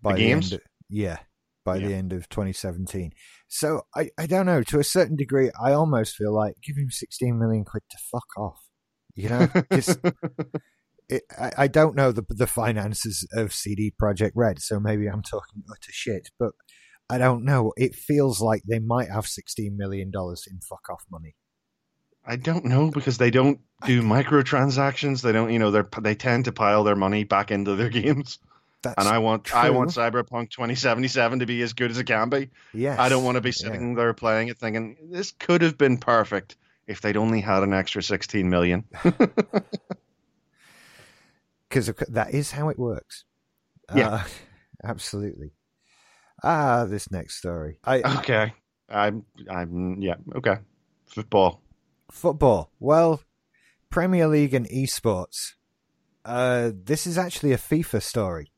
by 0.00 0.14
the, 0.14 0.20
the 0.20 0.26
games 0.26 0.52
of, 0.52 0.60
yeah 0.88 1.18
by 1.64 1.76
yeah. 1.76 1.88
the 1.88 1.94
end 1.94 2.12
of 2.12 2.28
2017. 2.28 3.12
So 3.48 3.82
I, 3.94 4.10
I 4.18 4.26
don't 4.26 4.46
know. 4.46 4.62
To 4.62 4.78
a 4.78 4.84
certain 4.84 5.16
degree, 5.16 5.50
I 5.60 5.72
almost 5.72 6.16
feel 6.16 6.34
like 6.34 6.54
give 6.62 6.76
him 6.76 6.90
16 6.90 7.38
million 7.38 7.64
quid 7.64 7.82
to 7.90 7.98
fuck 8.10 8.36
off. 8.36 8.60
You 9.14 9.28
know, 9.28 9.48
it, 11.08 11.22
I, 11.38 11.52
I 11.58 11.68
don't 11.68 11.94
know 11.94 12.12
the 12.12 12.24
the 12.30 12.46
finances 12.46 13.28
of 13.34 13.52
CD 13.52 13.92
Projekt 14.00 14.32
Red, 14.34 14.60
so 14.62 14.80
maybe 14.80 15.06
I'm 15.06 15.22
talking 15.22 15.62
utter 15.70 15.92
shit. 15.92 16.30
But 16.38 16.52
I 17.08 17.18
don't 17.18 17.44
know. 17.44 17.72
It 17.76 17.94
feels 17.94 18.40
like 18.40 18.62
they 18.62 18.78
might 18.78 19.10
have 19.10 19.26
16 19.26 19.76
million 19.76 20.10
dollars 20.10 20.46
in 20.50 20.60
fuck 20.60 20.88
off 20.90 21.04
money. 21.10 21.34
I 22.24 22.36
don't 22.36 22.64
know 22.64 22.90
because 22.90 23.18
they 23.18 23.30
don't 23.30 23.60
do 23.84 24.02
microtransactions. 24.02 25.22
They 25.22 25.32
don't, 25.32 25.52
you 25.52 25.58
know, 25.58 25.70
they 25.70 25.82
they 26.00 26.14
tend 26.14 26.46
to 26.46 26.52
pile 26.52 26.84
their 26.84 26.96
money 26.96 27.24
back 27.24 27.50
into 27.50 27.74
their 27.76 27.88
games. 27.90 28.38
That's 28.82 28.98
and 28.98 29.08
I 29.08 29.18
want 29.18 29.44
true. 29.44 29.58
I 29.58 29.70
want 29.70 29.90
Cyberpunk 29.90 30.50
2077 30.50 31.38
to 31.38 31.46
be 31.46 31.62
as 31.62 31.72
good 31.72 31.92
as 31.92 31.98
it 31.98 32.04
can 32.04 32.28
be. 32.28 32.50
Yes. 32.74 32.98
I 32.98 33.08
don't 33.08 33.22
want 33.22 33.36
to 33.36 33.40
be 33.40 33.52
sitting 33.52 33.90
yeah. 33.90 33.96
there 33.96 34.14
playing 34.14 34.48
it 34.48 34.58
thinking 34.58 34.96
this 35.10 35.30
could 35.30 35.62
have 35.62 35.78
been 35.78 35.98
perfect 35.98 36.56
if 36.88 37.00
they'd 37.00 37.16
only 37.16 37.40
had 37.40 37.62
an 37.62 37.72
extra 37.72 38.02
16 38.02 38.48
million. 38.48 38.84
Because 41.68 41.86
that 42.10 42.34
is 42.34 42.50
how 42.50 42.68
it 42.68 42.78
works. 42.78 43.24
Yeah. 43.94 44.08
Uh, 44.08 44.24
absolutely. 44.84 45.52
Ah, 46.42 46.84
this 46.84 47.10
next 47.10 47.38
story. 47.38 47.78
I 47.84 48.00
Okay. 48.18 48.54
I'm 48.88 49.24
I'm 49.50 50.02
yeah, 50.02 50.16
okay. 50.34 50.58
Football. 51.06 51.62
Football. 52.10 52.70
Well, 52.78 53.22
Premier 53.90 54.26
League 54.26 54.54
and 54.54 54.68
esports. 54.68 55.54
Uh, 56.24 56.70
this 56.74 57.06
is 57.06 57.18
actually 57.18 57.52
a 57.52 57.58
FIFA 57.58 58.02
story 58.02 58.52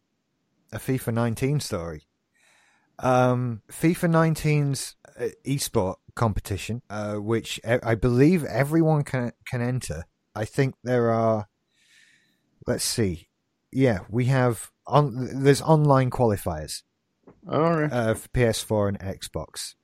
a 0.74 0.78
FIFA 0.78 1.14
19 1.14 1.60
story. 1.60 2.02
Um, 2.98 3.62
FIFA 3.70 4.34
19's 4.34 4.96
uh, 5.18 5.28
esport 5.46 5.96
competition, 6.14 6.82
uh, 6.90 7.14
which 7.14 7.60
I 7.64 7.94
believe 7.94 8.44
everyone 8.44 9.04
can 9.04 9.32
can 9.46 9.62
enter. 9.62 10.04
I 10.34 10.44
think 10.44 10.74
there 10.84 11.10
are. 11.10 11.48
Let's 12.66 12.84
see. 12.84 13.28
Yeah, 13.72 14.00
we 14.08 14.26
have 14.26 14.70
on. 14.86 15.42
There's 15.42 15.62
online 15.62 16.10
qualifiers. 16.10 16.82
All 17.48 17.80
right. 17.80 17.92
Uh, 17.92 18.14
for 18.14 18.28
PS4 18.28 18.88
and 18.88 18.98
Xbox. 18.98 19.74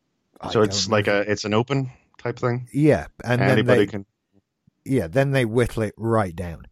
So 0.51 0.63
I 0.63 0.65
it's 0.65 0.89
like 0.89 1.07
a 1.07 1.31
it's 1.31 1.45
an 1.45 1.53
open 1.53 1.91
type 2.19 2.39
thing. 2.39 2.69
Yeah, 2.73 3.07
and 3.25 3.41
anybody 3.43 3.81
they, 3.81 3.87
can. 3.87 4.07
Yeah, 4.85 5.09
then 5.09 5.33
they 5.33 5.45
whittle 5.45 5.83
it 5.83 5.95
right 5.97 6.35
down 6.35 6.67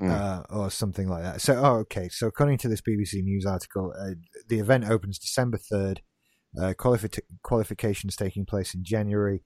mm. 0.00 0.10
uh, 0.10 0.42
or 0.50 0.70
something 0.70 1.08
like 1.08 1.22
that. 1.22 1.40
So, 1.40 1.54
oh, 1.56 1.74
okay. 1.80 2.08
So, 2.08 2.26
according 2.26 2.58
to 2.58 2.68
this 2.68 2.80
BBC 2.80 3.22
News 3.22 3.46
article, 3.46 3.92
uh, 3.98 4.14
the 4.48 4.58
event 4.58 4.88
opens 4.88 5.18
December 5.18 5.58
3rd, 5.58 5.98
uh, 6.60 6.74
qualifi- 6.78 7.20
qualifications 7.42 8.16
taking 8.16 8.44
place 8.44 8.74
in 8.74 8.84
January, 8.84 9.42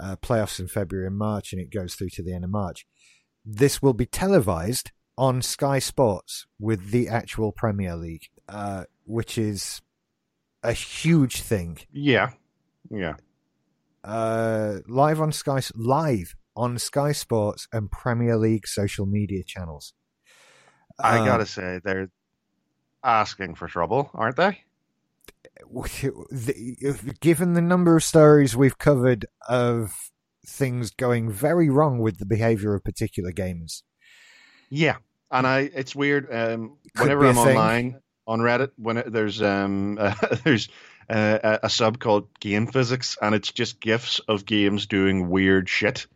uh, 0.00 0.16
playoffs 0.16 0.60
in 0.60 0.68
February 0.68 1.06
and 1.06 1.16
March, 1.16 1.52
and 1.52 1.60
it 1.60 1.72
goes 1.72 1.94
through 1.94 2.10
to 2.10 2.22
the 2.22 2.34
end 2.34 2.44
of 2.44 2.50
March. 2.50 2.86
This 3.44 3.82
will 3.82 3.94
be 3.94 4.06
televised 4.06 4.92
on 5.16 5.42
Sky 5.42 5.78
Sports 5.78 6.46
with 6.60 6.90
the 6.90 7.08
actual 7.08 7.50
Premier 7.52 7.96
League, 7.96 8.28
uh, 8.48 8.84
which 9.04 9.36
is 9.36 9.80
a 10.62 10.72
huge 10.72 11.42
thing. 11.42 11.78
Yeah. 11.92 12.30
Yeah. 12.90 13.14
Uh, 14.04 14.78
live 14.86 15.20
on 15.20 15.32
Sky, 15.32 15.60
live 15.74 16.34
on 16.56 16.78
Sky 16.78 17.12
Sports 17.12 17.68
and 17.72 17.90
Premier 17.90 18.36
League 18.36 18.66
social 18.66 19.06
media 19.06 19.42
channels. 19.44 19.92
I 20.98 21.20
uh, 21.20 21.24
gotta 21.24 21.46
say, 21.46 21.80
they're 21.82 22.10
asking 23.04 23.54
for 23.54 23.68
trouble, 23.68 24.10
aren't 24.14 24.36
they? 24.36 24.62
Given 27.20 27.54
the 27.54 27.62
number 27.62 27.96
of 27.96 28.04
stories 28.04 28.56
we've 28.56 28.78
covered 28.78 29.26
of 29.48 30.10
things 30.46 30.90
going 30.90 31.30
very 31.30 31.68
wrong 31.68 31.98
with 31.98 32.18
the 32.18 32.26
behavior 32.26 32.74
of 32.74 32.84
particular 32.84 33.32
gamers. 33.32 33.82
Yeah, 34.70 34.96
and 35.30 35.46
I 35.46 35.70
it's 35.74 35.94
weird. 35.94 36.32
Um, 36.32 36.78
whenever 36.96 37.26
I'm 37.26 37.38
online 37.38 38.00
on 38.28 38.38
Reddit, 38.38 38.70
when 38.76 38.98
it, 38.98 39.12
there's 39.12 39.42
um 39.42 39.98
uh, 40.00 40.14
there's 40.44 40.68
uh, 41.10 41.58
a, 41.62 41.70
sub 41.70 41.98
called 41.98 42.28
Game 42.38 42.68
Physics, 42.68 43.16
and 43.20 43.34
it's 43.34 43.50
just 43.50 43.80
gifs 43.80 44.20
of 44.28 44.44
games 44.44 44.86
doing 44.86 45.30
weird 45.30 45.68
shit 45.68 46.06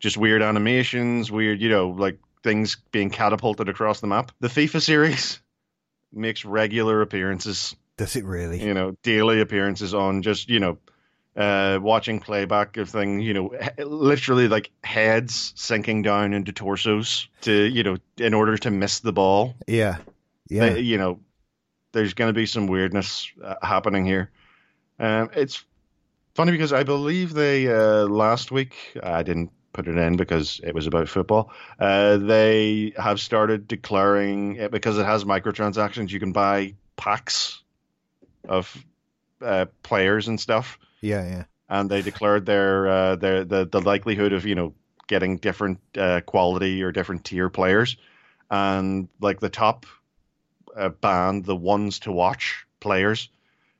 just 0.00 0.16
weird 0.16 0.42
animations, 0.42 1.30
weird, 1.30 1.60
you 1.60 1.68
know, 1.68 1.90
like 1.90 2.18
things 2.42 2.78
being 2.90 3.10
catapulted 3.10 3.68
across 3.68 4.00
the 4.00 4.06
map. 4.06 4.32
The 4.40 4.48
FIFA 4.48 4.82
series 4.82 5.40
makes 6.12 6.44
regular 6.44 7.02
appearances. 7.02 7.76
Does 7.96 8.16
it 8.16 8.24
really? 8.24 8.64
You 8.64 8.74
know, 8.74 8.96
daily 9.02 9.40
appearances 9.40 9.94
on 9.94 10.22
just, 10.22 10.48
you 10.48 10.58
know, 10.58 10.78
uh, 11.36 11.78
watching 11.80 12.18
playback 12.18 12.76
of 12.78 12.88
thing, 12.88 13.20
you 13.20 13.34
know, 13.34 13.52
literally 13.78 14.48
like 14.48 14.70
heads 14.82 15.52
sinking 15.54 16.02
down 16.02 16.32
into 16.32 16.52
torsos 16.52 17.28
to, 17.42 17.52
you 17.52 17.82
know, 17.82 17.96
in 18.16 18.34
order 18.34 18.56
to 18.56 18.70
miss 18.70 19.00
the 19.00 19.12
ball. 19.12 19.54
Yeah. 19.68 19.98
Yeah. 20.48 20.70
They, 20.70 20.80
you 20.80 20.98
know, 20.98 21.20
there's 21.92 22.14
going 22.14 22.28
to 22.28 22.38
be 22.38 22.46
some 22.46 22.66
weirdness 22.66 23.30
uh, 23.42 23.54
happening 23.62 24.04
here. 24.04 24.30
Um, 24.98 25.30
it's 25.34 25.64
funny 26.34 26.52
because 26.52 26.72
I 26.72 26.82
believe 26.82 27.32
they 27.32 27.68
uh, 27.68 28.06
last 28.06 28.50
week 28.50 28.74
I 29.02 29.22
didn't 29.22 29.50
put 29.72 29.88
it 29.88 29.96
in 29.96 30.16
because 30.16 30.60
it 30.62 30.74
was 30.74 30.86
about 30.86 31.08
football. 31.08 31.50
Uh, 31.78 32.16
they 32.18 32.92
have 32.96 33.20
started 33.20 33.68
declaring 33.68 34.56
it 34.56 34.70
because 34.70 34.98
it 34.98 35.06
has 35.06 35.24
microtransactions. 35.24 36.10
You 36.10 36.20
can 36.20 36.32
buy 36.32 36.74
packs 36.96 37.62
of 38.48 38.84
uh, 39.42 39.66
players 39.82 40.28
and 40.28 40.40
stuff. 40.40 40.78
Yeah, 41.00 41.24
yeah. 41.24 41.44
And 41.68 41.88
they 41.88 42.02
declared 42.02 42.46
their 42.46 42.88
uh, 42.88 43.16
their 43.16 43.44
the 43.44 43.64
the 43.64 43.80
likelihood 43.80 44.32
of 44.32 44.44
you 44.44 44.54
know 44.54 44.74
getting 45.06 45.38
different 45.38 45.78
uh, 45.96 46.20
quality 46.20 46.82
or 46.82 46.92
different 46.92 47.24
tier 47.24 47.48
players, 47.48 47.96
and 48.50 49.08
like 49.20 49.40
the 49.40 49.48
top 49.48 49.86
uh, 50.76 50.88
band, 50.88 51.44
the 51.44 51.56
ones 51.56 52.00
to 52.00 52.12
watch 52.12 52.66
players. 52.80 53.28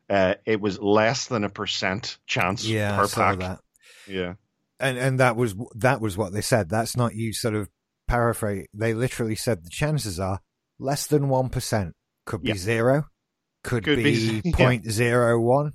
Uh, 0.09 0.35
it 0.45 0.61
was 0.61 0.81
less 0.81 1.27
than 1.29 1.45
a 1.45 1.49
percent 1.49 2.19
chance 2.27 2.67
yeah, 2.67 2.97
per 2.97 3.09
pack. 3.09 3.39
That. 3.39 3.61
Yeah 4.09 4.35
and 4.81 4.99
and 4.99 5.21
that 5.21 5.37
was 5.37 5.55
that 5.75 6.01
was 6.01 6.17
what 6.17 6.33
they 6.33 6.41
said. 6.41 6.69
That's 6.69 6.97
not 6.97 7.15
you 7.15 7.33
sort 7.33 7.55
of 7.55 7.69
paraphrase. 8.09 8.67
They 8.75 8.95
literally 8.95 9.37
said 9.37 9.63
the 9.63 9.71
chances 9.71 10.19
are 10.19 10.41
less 10.79 11.07
than 11.07 11.29
one 11.29 11.51
percent. 11.51 11.95
Could 12.27 12.43
be 12.43 12.49
yeah. 12.49 12.55
zero. 12.57 13.05
Could, 13.63 13.85
could 13.85 13.99
be, 13.99 14.41
be 14.41 14.53
point 14.55 14.85
yeah. 14.87 14.91
zero 14.91 15.39
one. 15.39 15.73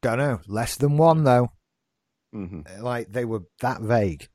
Don't 0.00 0.18
know. 0.18 0.40
Less 0.48 0.76
than 0.76 0.96
one 0.96 1.24
though. 1.24 1.52
Mm-hmm. 2.34 2.82
Like 2.82 3.12
they 3.12 3.26
were 3.26 3.42
that 3.60 3.82
vague. 3.82 4.28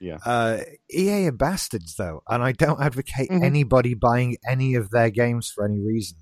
Yeah. 0.00 0.18
Uh, 0.24 0.60
EA 0.92 1.26
are 1.26 1.32
bastards 1.32 1.96
though, 1.96 2.22
and 2.28 2.42
I 2.42 2.52
don't 2.52 2.80
advocate 2.80 3.30
mm-hmm. 3.30 3.44
anybody 3.44 3.94
buying 3.94 4.36
any 4.48 4.74
of 4.74 4.90
their 4.90 5.10
games 5.10 5.50
for 5.52 5.64
any 5.64 5.80
reason. 5.80 6.18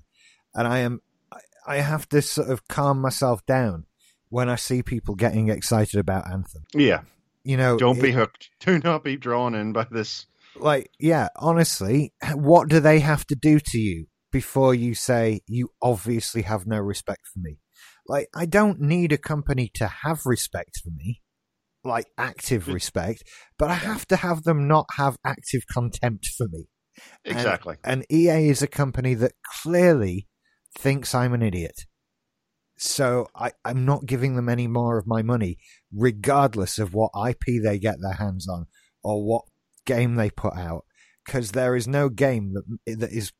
And 0.53 0.67
I 0.67 0.79
am, 0.79 1.01
I 1.65 1.77
have 1.77 2.09
to 2.09 2.21
sort 2.21 2.49
of 2.49 2.67
calm 2.67 3.01
myself 3.01 3.45
down 3.45 3.85
when 4.29 4.49
I 4.49 4.55
see 4.55 4.83
people 4.83 5.15
getting 5.15 5.49
excited 5.49 5.99
about 5.99 6.29
Anthem. 6.29 6.65
Yeah. 6.73 7.01
You 7.43 7.57
know, 7.57 7.77
don't 7.77 7.97
it, 7.97 8.01
be 8.01 8.11
hooked. 8.11 8.49
Do 8.59 8.79
not 8.79 9.03
be 9.03 9.15
drawn 9.15 9.55
in 9.55 9.73
by 9.73 9.87
this. 9.89 10.25
Like, 10.55 10.89
yeah, 10.99 11.29
honestly, 11.35 12.13
what 12.33 12.67
do 12.67 12.79
they 12.79 12.99
have 12.99 13.25
to 13.27 13.35
do 13.35 13.59
to 13.59 13.77
you 13.77 14.07
before 14.31 14.73
you 14.73 14.95
say 14.95 15.41
you 15.47 15.69
obviously 15.81 16.41
have 16.41 16.65
no 16.65 16.79
respect 16.79 17.27
for 17.31 17.39
me? 17.39 17.59
Like, 18.07 18.29
I 18.33 18.45
don't 18.45 18.81
need 18.81 19.11
a 19.11 19.17
company 19.17 19.69
to 19.75 19.87
have 19.87 20.25
respect 20.25 20.81
for 20.83 20.89
me. 20.89 21.21
Like 21.87 22.07
active 22.17 22.67
respect, 22.67 23.23
but 23.57 23.69
I 23.69 23.75
have 23.75 24.05
to 24.07 24.17
have 24.17 24.43
them 24.43 24.67
not 24.67 24.85
have 24.97 25.17
active 25.25 25.63
contempt 25.71 26.27
for 26.37 26.47
me. 26.47 26.65
Exactly. 27.25 27.75
And, 27.83 28.05
and 28.09 28.11
EA 28.11 28.49
is 28.49 28.61
a 28.61 28.67
company 28.67 29.13
that 29.15 29.33
clearly 29.61 30.27
thinks 30.77 31.15
I'm 31.15 31.33
an 31.33 31.41
idiot. 31.41 31.85
So 32.77 33.27
I, 33.35 33.51
I'm 33.65 33.85
not 33.85 34.05
giving 34.05 34.35
them 34.35 34.49
any 34.49 34.67
more 34.67 34.99
of 34.99 35.07
my 35.07 35.23
money, 35.23 35.57
regardless 35.91 36.77
of 36.77 36.93
what 36.93 37.11
IP 37.27 37.63
they 37.63 37.79
get 37.79 37.95
their 38.01 38.13
hands 38.13 38.47
on 38.47 38.67
or 39.03 39.25
what 39.25 39.45
game 39.85 40.15
they 40.15 40.29
put 40.29 40.55
out, 40.55 40.85
because 41.25 41.51
there 41.51 41.75
is 41.75 41.87
no 41.87 42.09
game 42.09 42.53
that 42.53 42.99
that 42.99 43.11
is 43.11 43.31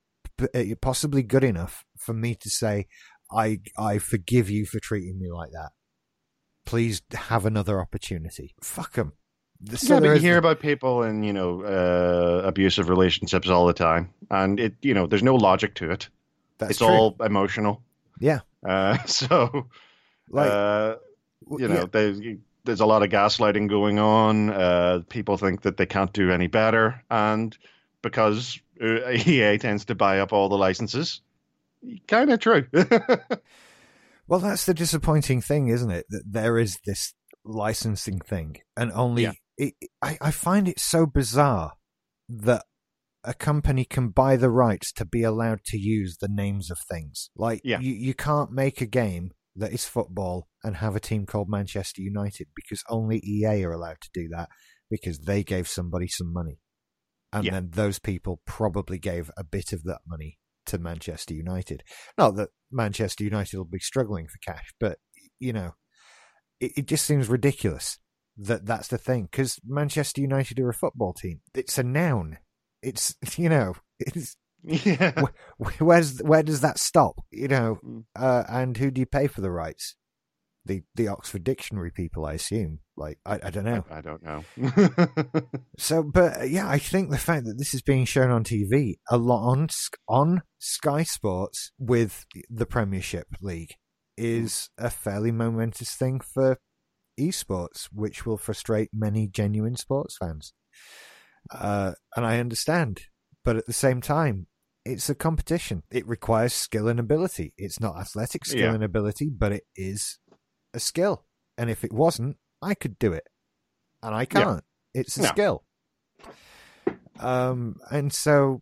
uh, 0.41 0.75
possibly 0.81 1.21
good 1.21 1.43
enough 1.43 1.85
for 1.97 2.13
me 2.13 2.35
to 2.35 2.49
say 2.49 2.87
I 3.31 3.59
I 3.77 3.99
forgive 3.99 4.49
you 4.49 4.65
for 4.65 4.79
treating 4.79 5.19
me 5.19 5.31
like 5.31 5.51
that. 5.51 5.69
Please 6.67 7.01
have 7.13 7.45
another 7.45 7.79
opportunity. 7.79 8.53
Fuck 8.61 8.93
them. 8.93 9.13
yeah, 9.81 9.99
but 9.99 10.03
you 10.03 10.19
hear 10.19 10.37
about 10.37 10.59
people 10.59 11.01
in 11.01 11.23
you 11.23 11.33
know 11.33 11.63
uh, 11.63 12.41
abusive 12.45 12.89
relationships 12.89 13.49
all 13.49 13.65
the 13.65 13.73
time, 13.73 14.13
and 14.29 14.59
it 14.59 14.75
you 14.81 14.93
know 14.93 15.07
there's 15.07 15.23
no 15.23 15.35
logic 15.35 15.73
to 15.75 15.89
it. 15.89 16.09
That's 16.59 16.71
it's 16.71 16.79
true. 16.79 16.87
all 16.87 17.15
emotional. 17.23 17.81
Yeah. 18.19 18.41
Uh, 18.65 18.97
so, 19.05 19.67
Like, 20.29 20.51
uh, 20.51 20.95
you 21.57 21.67
know, 21.67 21.75
yeah. 21.75 21.85
there's 21.91 22.19
there's 22.65 22.79
a 22.81 22.85
lot 22.85 23.01
of 23.01 23.09
gaslighting 23.09 23.69
going 23.69 23.97
on. 23.97 24.49
Uh, 24.49 25.01
people 25.09 25.37
think 25.37 25.61
that 25.61 25.77
they 25.77 25.85
can't 25.85 26.11
do 26.13 26.31
any 26.31 26.47
better, 26.47 27.01
and 27.09 27.57
because 28.01 28.59
uh, 28.81 29.09
EA 29.25 29.57
tends 29.57 29.85
to 29.85 29.95
buy 29.95 30.19
up 30.19 30.33
all 30.33 30.49
the 30.49 30.57
licenses, 30.57 31.21
kind 32.07 32.31
of 32.31 32.39
true. 32.39 32.67
Well, 34.27 34.39
that's 34.39 34.65
the 34.65 34.73
disappointing 34.73 35.41
thing, 35.41 35.67
isn't 35.69 35.91
it? 35.91 36.05
That 36.09 36.23
there 36.29 36.57
is 36.57 36.77
this 36.85 37.13
licensing 37.45 38.19
thing, 38.19 38.57
and 38.75 38.91
only 38.91 39.23
Yeah. 39.23 39.31
it, 39.57 39.73
I, 40.01 40.17
I 40.21 40.31
find 40.31 40.67
it 40.67 40.79
so 40.79 41.05
bizarre 41.05 41.73
that 42.29 42.65
a 43.23 43.33
company 43.33 43.85
can 43.85 44.09
buy 44.09 44.35
the 44.35 44.49
rights 44.49 44.91
to 44.93 45.05
be 45.05 45.23
allowed 45.23 45.63
to 45.65 45.77
use 45.77 46.17
the 46.19 46.27
names 46.29 46.69
of 46.71 46.77
things. 46.89 47.29
Like, 47.35 47.61
Yeah. 47.63 47.79
you, 47.79 47.93
you 47.93 48.13
can't 48.13 48.51
make 48.51 48.79
a 48.81 48.85
game 48.85 49.31
that 49.55 49.71
is 49.73 49.85
football 49.85 50.47
and 50.63 50.77
have 50.77 50.95
a 50.95 50.99
team 50.99 51.25
called 51.25 51.49
Manchester 51.49 52.01
United 52.01 52.47
because 52.55 52.83
only 52.89 53.19
EA 53.25 53.63
are 53.63 53.71
allowed 53.71 53.99
to 54.01 54.09
do 54.13 54.27
that 54.29 54.49
because 54.89 55.19
they 55.19 55.43
gave 55.43 55.67
somebody 55.67 56.07
some 56.07 56.31
money. 56.31 56.59
And 57.33 57.45
Yeah. 57.45 57.51
then 57.53 57.69
those 57.71 57.99
people 57.99 58.41
probably 58.45 58.99
gave 58.99 59.31
a 59.37 59.43
bit 59.43 59.73
of 59.73 59.83
that 59.83 60.01
money 60.05 60.37
to 60.67 60.77
Manchester 60.77 61.33
United. 61.33 61.83
Not 62.17 62.35
that 62.35 62.49
Manchester 62.71 63.23
United 63.23 63.57
will 63.57 63.65
be 63.65 63.79
struggling 63.79 64.27
for 64.27 64.37
cash, 64.39 64.73
but 64.79 64.99
you 65.39 65.53
know, 65.53 65.71
it, 66.59 66.71
it 66.77 66.85
just 66.87 67.05
seems 67.05 67.29
ridiculous 67.29 67.99
that 68.37 68.65
that's 68.65 68.87
the 68.89 68.97
thing 68.97 69.23
because 69.31 69.59
Manchester 69.65 70.21
United 70.21 70.59
are 70.59 70.69
a 70.69 70.73
football 70.73 71.13
team. 71.13 71.41
It's 71.55 71.77
a 71.77 71.83
noun. 71.83 72.37
It's 72.81 73.15
you 73.37 73.49
know, 73.49 73.75
it's 73.99 74.35
yeah, 74.63 75.13
wh- 75.61 75.81
where's 75.81 76.19
where 76.21 76.43
does 76.43 76.61
that 76.61 76.77
stop? 76.79 77.23
You 77.31 77.47
know, 77.47 77.79
Mm. 77.85 78.03
uh, 78.15 78.43
and 78.49 78.75
who 78.77 78.91
do 78.91 78.99
you 78.99 79.05
pay 79.05 79.27
for 79.27 79.41
the 79.41 79.51
rights? 79.51 79.95
The 80.65 80.83
the 80.95 81.07
Oxford 81.07 81.43
Dictionary 81.43 81.91
people, 81.91 82.25
I 82.25 82.33
assume. 82.33 82.79
Like 82.97 83.19
I, 83.25 83.39
I 83.43 83.49
don't 83.51 83.65
know. 83.65 83.85
I 83.91 84.01
don't 84.01 84.23
know. 84.23 84.43
So, 85.79 86.01
but 86.03 86.41
uh, 86.41 86.43
yeah, 86.43 86.67
I 86.67 86.79
think 86.79 87.11
the 87.11 87.17
fact 87.19 87.45
that 87.45 87.57
this 87.59 87.73
is 87.75 87.81
being 87.83 88.05
shown 88.05 88.31
on 88.31 88.43
TV 88.43 88.95
a 89.09 89.17
lot 89.17 89.47
on 89.51 89.67
on 90.07 90.41
Sky 90.57 91.03
Sports 91.03 91.71
with 91.77 92.25
the 92.49 92.65
Premiership 92.65 93.27
League 93.41 93.75
is 94.17 94.69
a 94.77 94.89
fairly 94.89 95.31
momentous 95.31 95.93
thing 95.93 96.19
for 96.19 96.57
esports, 97.19 97.89
which 97.93 98.25
will 98.25 98.37
frustrate 98.37 98.89
many 98.91 99.27
genuine 99.27 99.75
sports 99.75 100.17
fans. 100.17 100.53
Uh, 101.51 101.93
and 102.15 102.25
I 102.25 102.39
understand, 102.39 103.01
but 103.45 103.55
at 103.55 103.67
the 103.67 103.73
same 103.73 104.01
time, 104.01 104.47
it's 104.83 105.09
a 105.09 105.15
competition. 105.15 105.83
It 105.91 106.07
requires 106.07 106.53
skill 106.53 106.87
and 106.87 106.99
ability. 106.99 107.53
It's 107.57 107.79
not 107.79 107.97
athletic 107.99 108.45
skill 108.45 108.61
Yeah. 108.69 108.73
and 108.73 108.83
ability, 108.83 109.29
but 109.29 109.51
it 109.51 109.63
is 109.75 110.17
a 110.73 110.79
skill. 110.79 111.25
And 111.57 111.69
if 111.69 111.83
it 111.83 111.93
wasn't, 111.93 112.37
I 112.61 112.73
could 112.73 112.97
do 112.99 113.13
it, 113.13 113.27
and 114.01 114.15
I 114.15 114.25
can't. 114.25 114.63
It's 114.93 115.17
a 115.17 115.21
No. 115.21 115.27
skill. 115.27 115.63
Um, 117.19 117.77
and 117.91 118.13
so, 118.13 118.61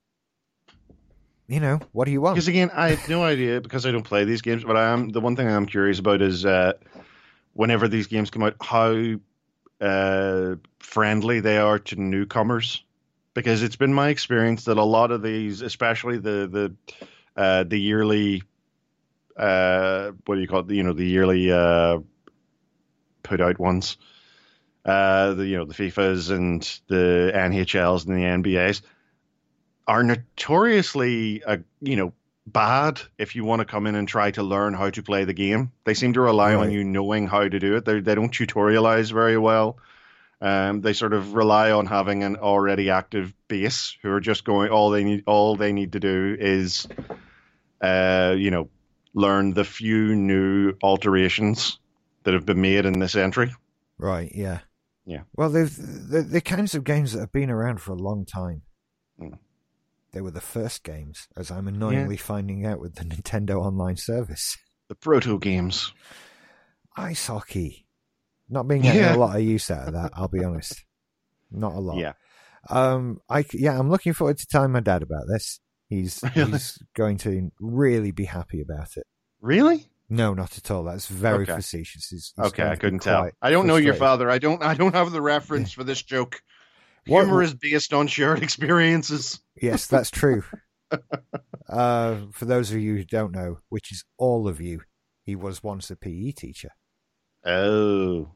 you 1.48 1.60
know, 1.60 1.82
what 1.92 2.06
do 2.06 2.12
you 2.12 2.22
want? 2.22 2.36
Because 2.36 2.48
again, 2.48 2.72
I 2.74 2.90
have 2.90 3.08
no 3.08 3.24
idea 3.24 3.62
because 3.62 3.86
I 3.86 3.92
don't 3.92 4.04
play 4.04 4.24
these 4.26 4.42
games. 4.42 4.64
But 4.64 4.78
I 4.78 4.90
am 4.92 5.10
the 5.10 5.22
one 5.22 5.36
thing 5.36 5.48
I'm 5.48 5.66
curious 5.66 6.00
about 6.00 6.22
is 6.22 6.46
uh, 6.46 6.74
whenever 7.54 7.88
these 7.88 8.08
games 8.08 8.30
come 8.30 8.44
out, 8.44 8.56
how 8.62 9.16
uh, 9.82 10.56
friendly 10.80 11.40
they 11.40 11.58
are 11.58 11.80
to 11.80 11.96
newcomers. 11.96 12.84
Because 13.34 13.64
it's 13.64 13.76
been 13.76 13.94
my 13.94 14.10
experience 14.10 14.64
that 14.66 14.78
a 14.78 14.84
lot 14.84 15.12
of 15.12 15.22
these, 15.22 15.62
especially 15.62 16.18
the 16.18 16.48
the 17.36 17.42
uh, 17.42 17.64
the 17.66 17.78
yearly, 17.78 18.44
uh, 19.36 20.12
what 20.26 20.36
do 20.36 20.42
you 20.42 20.48
call 20.48 20.62
it? 20.62 20.70
You 20.74 20.84
know, 20.84 20.94
the 20.94 21.06
yearly 21.06 21.52
uh, 21.52 22.00
put 23.26 23.42
out 23.42 23.60
ones. 23.60 23.98
Uh, 24.86 25.34
the 25.34 25.48
you 25.48 25.58
know 25.58 25.66
the 25.66 25.74
FIFAs 25.74 26.30
and 26.30 26.62
the 26.88 27.32
NHLs 27.34 28.06
and 28.06 28.16
the 28.16 28.50
NBAs 28.50 28.82
are 29.88 30.04
notoriously 30.04 31.44
uh, 31.44 31.58
you 31.82 31.96
know 31.96 32.14
bad 32.46 33.02
if 33.18 33.36
you 33.36 33.44
want 33.44 33.62
to 33.62 33.66
come 33.66 33.88
in 33.88 33.96
and 33.96 34.08
try 34.08 34.30
to 34.30 34.44
learn 34.44 34.76
how 34.76 34.92
to 34.92 35.02
play 35.02 35.26
the 35.26 35.34
game. 35.34 35.72
They 35.86 35.96
seem 35.96 36.14
to 36.14 36.22
rely 36.22 36.54
on 36.54 36.72
you 36.72 36.84
knowing 36.84 37.26
how 37.26 37.48
to 37.48 37.60
do 37.60 37.76
it. 37.78 37.86
They 37.86 38.00
they 38.00 38.14
don't 38.14 38.32
tutorialize 38.32 39.12
very 39.12 39.38
well. 39.38 39.80
Um, 40.40 40.82
they 40.82 40.94
sort 40.94 41.14
of 41.14 41.34
rely 41.34 41.72
on 41.72 41.88
having 41.88 42.22
an 42.22 42.36
already 42.36 42.92
active 42.92 43.34
base 43.48 43.98
who 44.04 44.12
are 44.12 44.20
just 44.20 44.44
going. 44.44 44.70
All 44.70 44.92
they 44.92 45.04
need 45.04 45.24
all 45.26 45.56
they 45.56 45.74
need 45.74 45.94
to 45.94 46.00
do 46.00 46.38
is, 46.40 46.88
uh, 47.82 48.36
you 48.38 48.52
know, 48.52 48.70
learn 49.16 49.54
the 49.54 49.64
few 49.64 50.16
new 50.16 50.74
alterations 50.84 51.80
that 52.26 52.34
have 52.34 52.46
been 52.46 52.60
made 52.62 52.86
in 52.86 53.00
this 53.00 53.16
entry. 53.16 53.54
Right, 53.98 54.32
yeah. 54.36 54.60
Yeah. 55.06 55.22
Well, 55.36 55.50
they've 55.50 55.74
the, 55.76 56.22
the 56.22 56.42
kinds 56.42 56.76
of 56.76 56.84
games 56.84 57.14
that 57.14 57.20
have 57.22 57.32
been 57.32 57.50
around 57.50 57.80
for 57.80 57.92
a 57.94 57.96
long 57.98 58.26
time. 58.26 58.64
Mm. 59.22 59.40
They 60.12 60.22
were 60.22 60.32
the 60.32 60.42
first 60.42 60.84
games, 60.84 61.28
as 61.38 61.52
I'm 61.52 61.68
annoyingly 61.68 62.18
finding 62.18 62.66
out 62.66 62.80
with 62.80 62.96
the 62.96 63.06
Nintendo 63.06 63.62
Online 63.64 63.98
service. 63.98 64.58
The 64.90 64.96
proto 64.96 65.40
games. 65.40 65.94
Ice 66.98 67.28
hockey. 67.28 67.86
Not 68.50 68.68
being 68.68 68.82
getting 68.82 69.02
Yeah. 69.02 69.16
a 69.16 69.18
lot 69.18 69.36
of 69.36 69.42
use 69.42 69.70
out 69.72 69.88
of 69.88 69.94
that, 69.94 70.12
I'll 70.14 70.28
be 70.28 70.44
honest. 70.44 70.84
Not 71.52 71.74
a 71.74 71.80
lot. 71.80 71.98
Yeah. 71.98 72.14
Um, 72.70 73.20
I 73.30 73.46
yeah, 73.54 73.78
I'm 73.78 73.90
looking 73.92 74.14
forward 74.14 74.38
to 74.40 74.48
telling 74.48 74.72
my 74.72 74.80
dad 74.80 75.04
about 75.04 75.24
this. 75.32 75.60
He's 75.88 76.24
Really? 76.36 76.52
he's 76.54 76.80
going 76.96 77.18
to 77.20 77.52
really 77.60 78.12
be 78.12 78.26
happy 78.26 78.62
about 78.62 78.98
it. 78.98 79.06
Really? 79.42 79.88
No, 80.10 80.34
not 80.34 80.58
at 80.58 80.70
all. 80.70 80.84
That's 80.84 81.08
very 81.08 81.44
Okay. 81.44 81.56
facetious. 81.56 82.34
Okay, 82.40 82.68
I 82.68 82.76
couldn't 82.76 83.00
tell. 83.00 83.30
I 83.42 83.50
don't 83.50 83.66
know 83.68 83.78
your 83.78 83.96
father. 83.96 84.30
I 84.30 84.38
don't. 84.38 84.62
I 84.62 84.76
don't 84.76 84.94
have 84.94 85.12
the 85.12 85.22
reference 85.22 85.72
for 85.72 85.84
this 85.84 86.02
joke. 86.04 86.42
What- 87.08 87.26
Humor 87.26 87.42
is 87.44 87.54
based 87.54 87.94
on 87.94 88.08
shared 88.08 88.42
experiences. 88.44 89.40
Yes, 89.62 89.88
that's 89.88 90.12
true. 90.12 90.44
uh, 91.70 92.18
for 92.32 92.46
those 92.46 92.72
of 92.72 92.78
you 92.80 92.96
who 92.98 93.04
don't 93.04 93.32
know, 93.32 93.60
which 93.70 93.92
is 93.92 94.04
all 94.18 94.48
of 94.48 94.62
you, 94.62 94.82
he 95.24 95.36
was 95.36 95.64
once 95.64 95.90
a 95.90 95.96
PE 95.96 96.32
teacher. 96.32 96.70
Oh, 97.46 98.30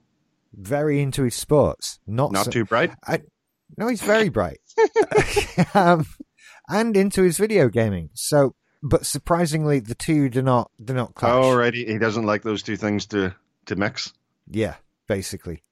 Very 0.54 1.02
into 1.02 1.24
his 1.24 1.36
sports. 1.36 2.00
Not, 2.08 2.32
not 2.32 2.46
so- 2.46 2.52
too 2.52 2.66
bright. 2.66 2.92
I, 3.08 3.22
No, 3.78 3.88
he's 3.88 4.02
very 4.02 4.30
bright. 4.30 4.60
um, 5.74 6.06
and 6.68 6.96
into 6.98 7.24
his 7.24 7.38
video 7.38 7.70
gaming. 7.70 8.10
So, 8.14 8.56
but 8.82 9.06
surprisingly, 9.06 9.80
the 9.80 9.96
two 9.96 10.30
do 10.30 10.42
not 10.42 10.72
do 10.84 10.94
not 10.94 11.16
clash. 11.16 11.34
Oh, 11.34 11.56
right. 11.56 11.74
He, 11.74 11.86
he 11.86 11.98
doesn't 11.98 12.26
like 12.26 12.44
those 12.44 12.64
two 12.64 12.78
things 12.78 13.06
to 13.08 13.36
to 13.66 13.76
mix. 13.76 14.14
Yeah, 14.50 14.76
basically. 15.08 15.64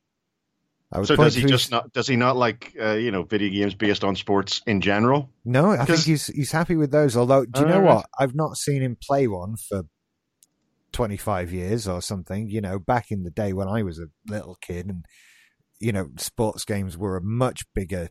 So 1.03 1.17
does 1.17 1.35
he 1.35 1.41
his- 1.41 1.51
just 1.51 1.71
not? 1.71 1.91
Does 1.91 2.07
he 2.07 2.15
not 2.15 2.37
like 2.37 2.73
uh, 2.81 2.93
you 2.93 3.11
know 3.11 3.23
video 3.23 3.49
games 3.49 3.73
based 3.75 4.03
on 4.05 4.15
sports 4.15 4.61
in 4.65 4.79
general? 4.79 5.29
No, 5.43 5.71
I 5.71 5.83
think 5.83 5.99
he's 5.99 6.27
he's 6.27 6.51
happy 6.53 6.77
with 6.77 6.91
those. 6.91 7.17
Although, 7.17 7.45
do 7.45 7.59
you 7.61 7.65
Oh, 7.65 7.69
know 7.69 7.79
right. 7.79 7.95
what? 7.95 8.05
I've 8.17 8.35
not 8.35 8.55
seen 8.55 8.81
him 8.81 8.95
play 9.01 9.27
one 9.27 9.57
for 9.57 9.83
twenty 10.93 11.17
five 11.17 11.51
years 11.51 11.89
or 11.89 12.01
something. 12.01 12.47
You 12.49 12.61
know, 12.61 12.79
back 12.79 13.11
in 13.11 13.23
the 13.23 13.31
day 13.31 13.51
when 13.51 13.67
I 13.67 13.83
was 13.83 13.99
a 13.99 14.07
little 14.29 14.55
kid, 14.61 14.85
and 14.87 15.03
you 15.81 15.91
know, 15.91 16.09
sports 16.17 16.63
games 16.63 16.97
were 16.97 17.17
a 17.17 17.21
much 17.21 17.63
bigger, 17.75 18.07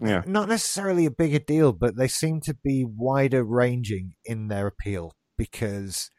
Yeah. 0.00 0.22
not 0.26 0.48
necessarily 0.48 1.06
a 1.06 1.10
bigger 1.10 1.38
deal, 1.38 1.72
but 1.72 1.96
they 1.96 2.08
seem 2.08 2.40
to 2.42 2.54
be 2.54 2.84
wider 2.84 3.44
ranging 3.44 4.14
in 4.24 4.48
their 4.48 4.66
appeal 4.66 5.14
because 5.36 6.10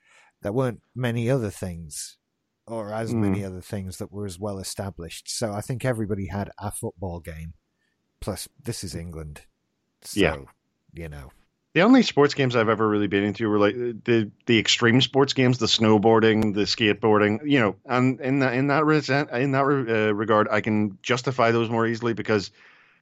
there 0.42 0.52
weren't 0.54 0.82
many 0.96 1.30
other 1.30 1.50
things. 1.50 2.18
Or 2.66 2.92
as 2.94 3.12
Hmm. 3.12 3.22
many 3.22 3.46
other 3.46 3.62
things 3.62 3.98
that 3.98 4.12
were 4.12 4.26
as 4.26 4.38
well 4.38 4.60
established. 4.60 5.30
So 5.30 5.54
I 5.54 5.62
think 5.62 5.86
everybody 5.86 6.28
had 6.28 6.52
a 6.60 6.70
football 6.70 7.22
game. 7.22 7.54
Plus, 8.20 8.50
this 8.62 8.84
is 8.84 8.94
England. 8.94 9.42
So, 10.02 10.20
Yeah. 10.20 10.38
you 10.94 11.08
know. 11.08 11.32
The 11.74 11.82
only 11.84 12.02
sports 12.02 12.34
games 12.34 12.56
I've 12.56 12.68
ever 12.70 12.90
really 12.90 13.08
been 13.08 13.24
into 13.24 13.48
were 13.50 13.60
like 13.60 13.76
the 13.76 14.32
the 14.48 14.58
extreme 14.60 15.00
sports 15.00 15.32
games, 15.34 15.60
the 15.60 15.68
snowboarding, 15.68 16.56
the 16.56 16.62
skateboarding. 16.64 17.40
You 17.46 17.60
know, 17.60 17.76
and 17.86 18.20
in 18.20 18.40
that 18.40 18.54
in 18.56 18.68
that 18.68 18.84
resent, 18.84 19.30
in 19.32 19.52
that 19.52 19.62
uh, 19.64 20.14
regard, 20.16 20.48
I 20.50 20.60
can 20.60 20.98
justify 21.04 21.52
those 21.52 21.70
more 21.70 21.86
easily 21.88 22.14
because 22.14 22.52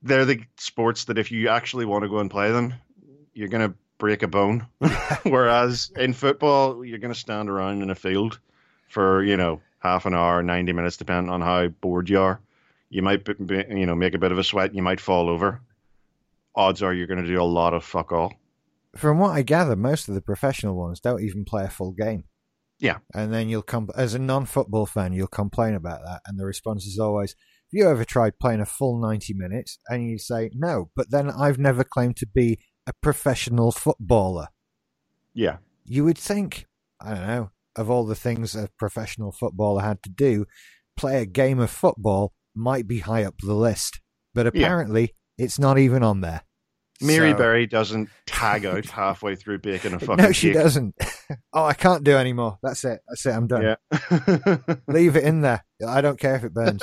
they're 0.06 0.26
the 0.26 0.42
sports 0.58 1.06
that 1.06 1.18
if 1.18 1.32
you 1.32 1.50
actually 1.50 1.86
want 1.86 2.04
to 2.04 2.10
go 2.10 2.20
and 2.20 2.32
play 2.32 2.52
them, 2.52 2.74
you're 3.34 3.50
gonna 3.50 3.74
break 3.98 4.24
a 4.24 4.28
bone. 4.28 4.68
Whereas 5.24 5.92
in 5.98 6.14
football, 6.14 6.86
you're 6.86 7.00
gonna 7.00 7.14
stand 7.14 7.50
around 7.50 7.82
in 7.82 7.90
a 7.90 7.96
field 7.96 8.40
for 8.88 9.24
you 9.24 9.36
know 9.36 9.62
half 9.80 10.06
an 10.06 10.16
hour, 10.16 10.42
ninety 10.42 10.72
minutes, 10.72 10.98
depending 10.98 11.32
on 11.32 11.42
how 11.42 11.68
bored 11.68 12.10
you 12.10 12.22
are. 12.22 12.40
You 12.90 13.02
might 13.02 13.26
be, 13.26 13.66
you 13.70 13.86
know 13.86 13.96
make 13.96 14.14
a 14.14 14.20
bit 14.20 14.32
of 14.32 14.38
a 14.38 14.44
sweat. 14.44 14.74
You 14.74 14.82
might 14.82 15.02
fall 15.02 15.30
over. 15.30 15.62
Odds 16.56 16.82
are 16.82 16.94
you're 16.94 17.08
going 17.08 17.22
to 17.22 17.28
do 17.28 17.42
a 17.42 17.44
lot 17.44 17.74
of 17.74 17.84
fuck 17.84 18.14
all 18.14 18.32
from 18.96 19.20
what 19.20 19.32
I 19.32 19.42
gather, 19.42 19.76
most 19.76 20.08
of 20.08 20.16
the 20.16 20.22
professional 20.22 20.76
ones 20.76 21.00
don't 21.00 21.22
even 21.22 21.46
play 21.46 21.66
a 21.66 21.70
full 21.70 21.92
game. 21.92 22.26
Yeah. 22.80 22.98
And 23.14 23.34
then 23.34 23.50
you'll 23.50 23.62
come, 23.62 23.90
as 23.96 24.14
a 24.14 24.20
non 24.20 24.46
football 24.46 24.86
fan, 24.86 25.14
you'll 25.14 25.28
complain 25.28 25.76
about 25.76 26.02
that. 26.06 26.22
And 26.26 26.40
the 26.40 26.46
response 26.46 26.86
is 26.86 27.00
always, 27.00 27.36
you 27.76 27.90
ever 27.90 28.06
tried 28.06 28.40
playing 28.40 28.62
a 28.62 28.66
full 28.66 29.00
90 29.00 29.34
minutes? 29.34 29.80
And 29.90 30.10
you 30.10 30.18
say, 30.18 30.50
No, 30.54 30.90
but 30.96 31.12
then 31.12 31.30
I've 31.30 31.60
never 31.60 31.84
claimed 31.84 32.18
to 32.18 32.28
be 32.28 32.60
a 32.88 32.94
professional 33.02 33.72
footballer. 33.72 34.48
Yeah. 35.34 35.58
You 35.84 36.06
would 36.06 36.18
think, 36.18 36.66
I 37.02 37.14
don't 37.14 37.28
know, 37.28 37.52
of 37.76 37.90
all 37.90 38.06
the 38.06 38.16
things 38.16 38.56
a 38.56 38.70
professional 38.80 39.32
footballer 39.32 39.82
had 39.82 40.02
to 40.04 40.10
do, 40.10 40.46
play 40.96 41.22
a 41.22 41.26
game 41.26 41.60
of 41.60 41.70
football 41.70 42.34
might 42.56 42.88
be 42.88 43.00
high 43.00 43.24
up 43.24 43.36
the 43.40 43.54
list. 43.54 44.00
But 44.34 44.48
apparently, 44.48 45.14
yeah. 45.38 45.46
it's 45.46 45.60
not 45.60 45.78
even 45.78 46.04
on 46.04 46.22
there. 46.22 46.42
Mary 47.02 47.32
so... 47.32 47.38
Berry 47.38 47.68
doesn't 47.68 48.10
tag 48.26 48.66
out 48.66 48.86
halfway 48.86 49.36
through 49.36 49.60
baking 49.60 49.94
a 49.96 50.00
fucking 50.00 50.24
No, 50.24 50.32
she 50.32 50.54
doesn't. 50.54 50.96
oh, 51.54 51.66
I 51.66 51.74
can't 51.74 52.04
do 52.04 52.16
anymore. 52.16 52.58
That's 52.64 52.84
it. 52.86 53.02
That's 53.08 53.26
it. 53.26 53.32
I'm 53.32 53.48
done. 53.48 53.76
Yeah. 53.92 54.76
Leave 54.88 55.16
it 55.16 55.24
in 55.24 55.42
there. 55.42 55.66
I 55.86 56.02
don't 56.02 56.20
care 56.20 56.36
if 56.36 56.44
it 56.44 56.54
burns. 56.54 56.82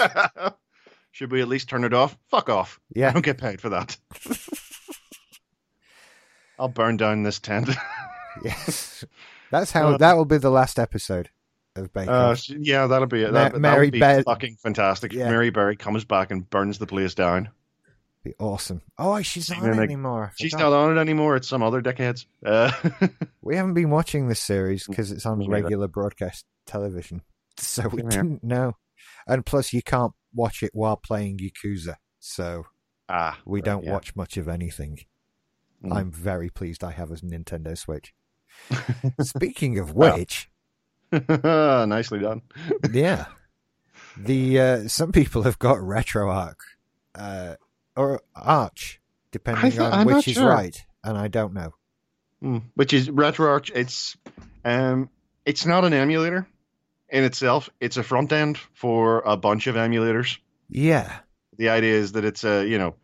Should 1.13 1.31
we 1.31 1.43
at 1.43 1.49
least 1.49 1.69
turn 1.69 1.85
it 1.85 1.93
off? 1.93 2.17
Fuck 2.31 2.49
off. 2.49 2.81
Yeah. 2.95 3.11
I 3.11 3.13
don't 3.13 3.25
get 3.25 3.39
paid 3.39 3.61
for 3.61 3.69
that. 3.69 3.97
I'll 6.59 6.69
burn 6.69 6.97
down 6.97 7.23
this 7.23 7.39
tent. 7.39 7.69
yes. 8.45 9.05
That's 9.51 9.71
how 9.71 9.95
uh, 9.95 9.97
that 9.99 10.17
will 10.17 10.25
be 10.25 10.39
the 10.39 10.51
last 10.51 10.79
episode 10.79 11.29
of 11.77 11.93
Bake 11.93 12.09
uh, 12.09 12.37
yeah, 12.49 12.87
that'll 12.87 13.07
be 13.07 13.23
it. 13.23 13.33
That, 13.33 13.57
Mary 13.57 13.91
that 13.91 14.17
would 14.17 14.25
be 14.25 14.31
fucking 14.31 14.57
fantastic. 14.63 15.13
Yeah. 15.13 15.29
Mary 15.29 15.51
Berry 15.51 15.77
comes 15.77 16.05
back 16.05 16.31
and 16.31 16.49
burns 16.49 16.79
the 16.79 16.87
place 16.87 17.15
down. 17.15 17.51
Be 18.25 18.35
awesome. 18.39 18.83
Oh, 18.99 19.21
she's 19.21 19.51
not 19.51 19.63
on 19.63 19.79
it 19.79 19.83
anymore. 19.83 20.33
She's 20.39 20.55
not 20.55 20.73
on 20.73 20.97
it 20.97 21.01
anymore. 21.01 21.37
It's 21.37 21.49
some 21.49 21.63
other 21.63 21.83
dickheads. 21.83 22.25
Uh, 22.45 22.71
we 23.43 23.57
haven't 23.57 23.75
been 23.75 23.91
watching 23.91 24.29
this 24.29 24.41
series 24.41 24.87
because 24.87 25.11
it's 25.11 25.27
on 25.27 25.45
regular 25.49 25.89
broadcast 25.89 26.45
television, 26.65 27.23
so 27.59 27.89
we 27.89 28.03
didn't 28.03 28.45
know. 28.45 28.77
And 29.27 29.45
plus, 29.45 29.73
you 29.73 29.83
can't 29.83 30.13
watch 30.35 30.63
it 30.63 30.71
while 30.73 30.97
playing 30.97 31.39
Yakuza, 31.39 31.97
so 32.19 32.65
ah, 33.09 33.39
we 33.45 33.59
right, 33.59 33.65
don't 33.65 33.85
yeah. 33.85 33.93
watch 33.93 34.15
much 34.17 34.37
of 34.37 34.49
anything. 34.49 34.99
Mm. 35.85 35.95
I'm 35.95 36.11
very 36.11 36.51
pleased 36.51 36.85
I 36.85 36.93
have 36.93 37.11
a 37.11 37.17
Nintendo 37.17 37.77
Switch. 37.77 38.15
Speaking 39.21 39.79
of 39.79 39.95
which, 39.95 40.51
nicely 41.29 42.21
done. 42.21 42.43
yeah, 42.93 43.27
the 44.17 44.61
uh, 44.61 44.89
some 44.89 45.13
people 45.13 45.43
have 45.43 45.59
got 45.59 45.79
RetroArch 45.79 46.55
uh, 47.15 47.55
or 47.97 48.23
Arch, 48.35 49.01
depending 49.31 49.81
on 49.81 49.93
I'm 49.93 50.07
which 50.07 50.29
is 50.29 50.35
sure. 50.35 50.49
right, 50.49 50.85
and 51.03 51.17
I 51.17 51.29
don't 51.29 51.55
know. 51.55 51.75
Mm, 52.43 52.63
which 52.75 52.93
is 52.93 53.09
RetroArch? 53.09 53.71
It's 53.75 54.17
um, 54.65 55.09
it's 55.45 55.67
not 55.67 55.85
an 55.85 55.93
emulator 55.93 56.47
in 57.13 57.25
itself. 57.25 57.71
It's 57.79 57.97
a 57.99 58.03
front 58.03 58.33
end 58.33 58.59
for 58.73 59.21
a 59.21 59.37
bunch 59.37 59.69
of 59.69 59.77
emulators. 59.77 60.39
Yeah. 60.69 61.21
The 61.59 61.69
idea 61.69 61.95
is 61.95 62.13
that 62.13 62.25
it's 62.25 62.43
a 62.43 62.67
you 62.67 62.79
know, 62.79 62.97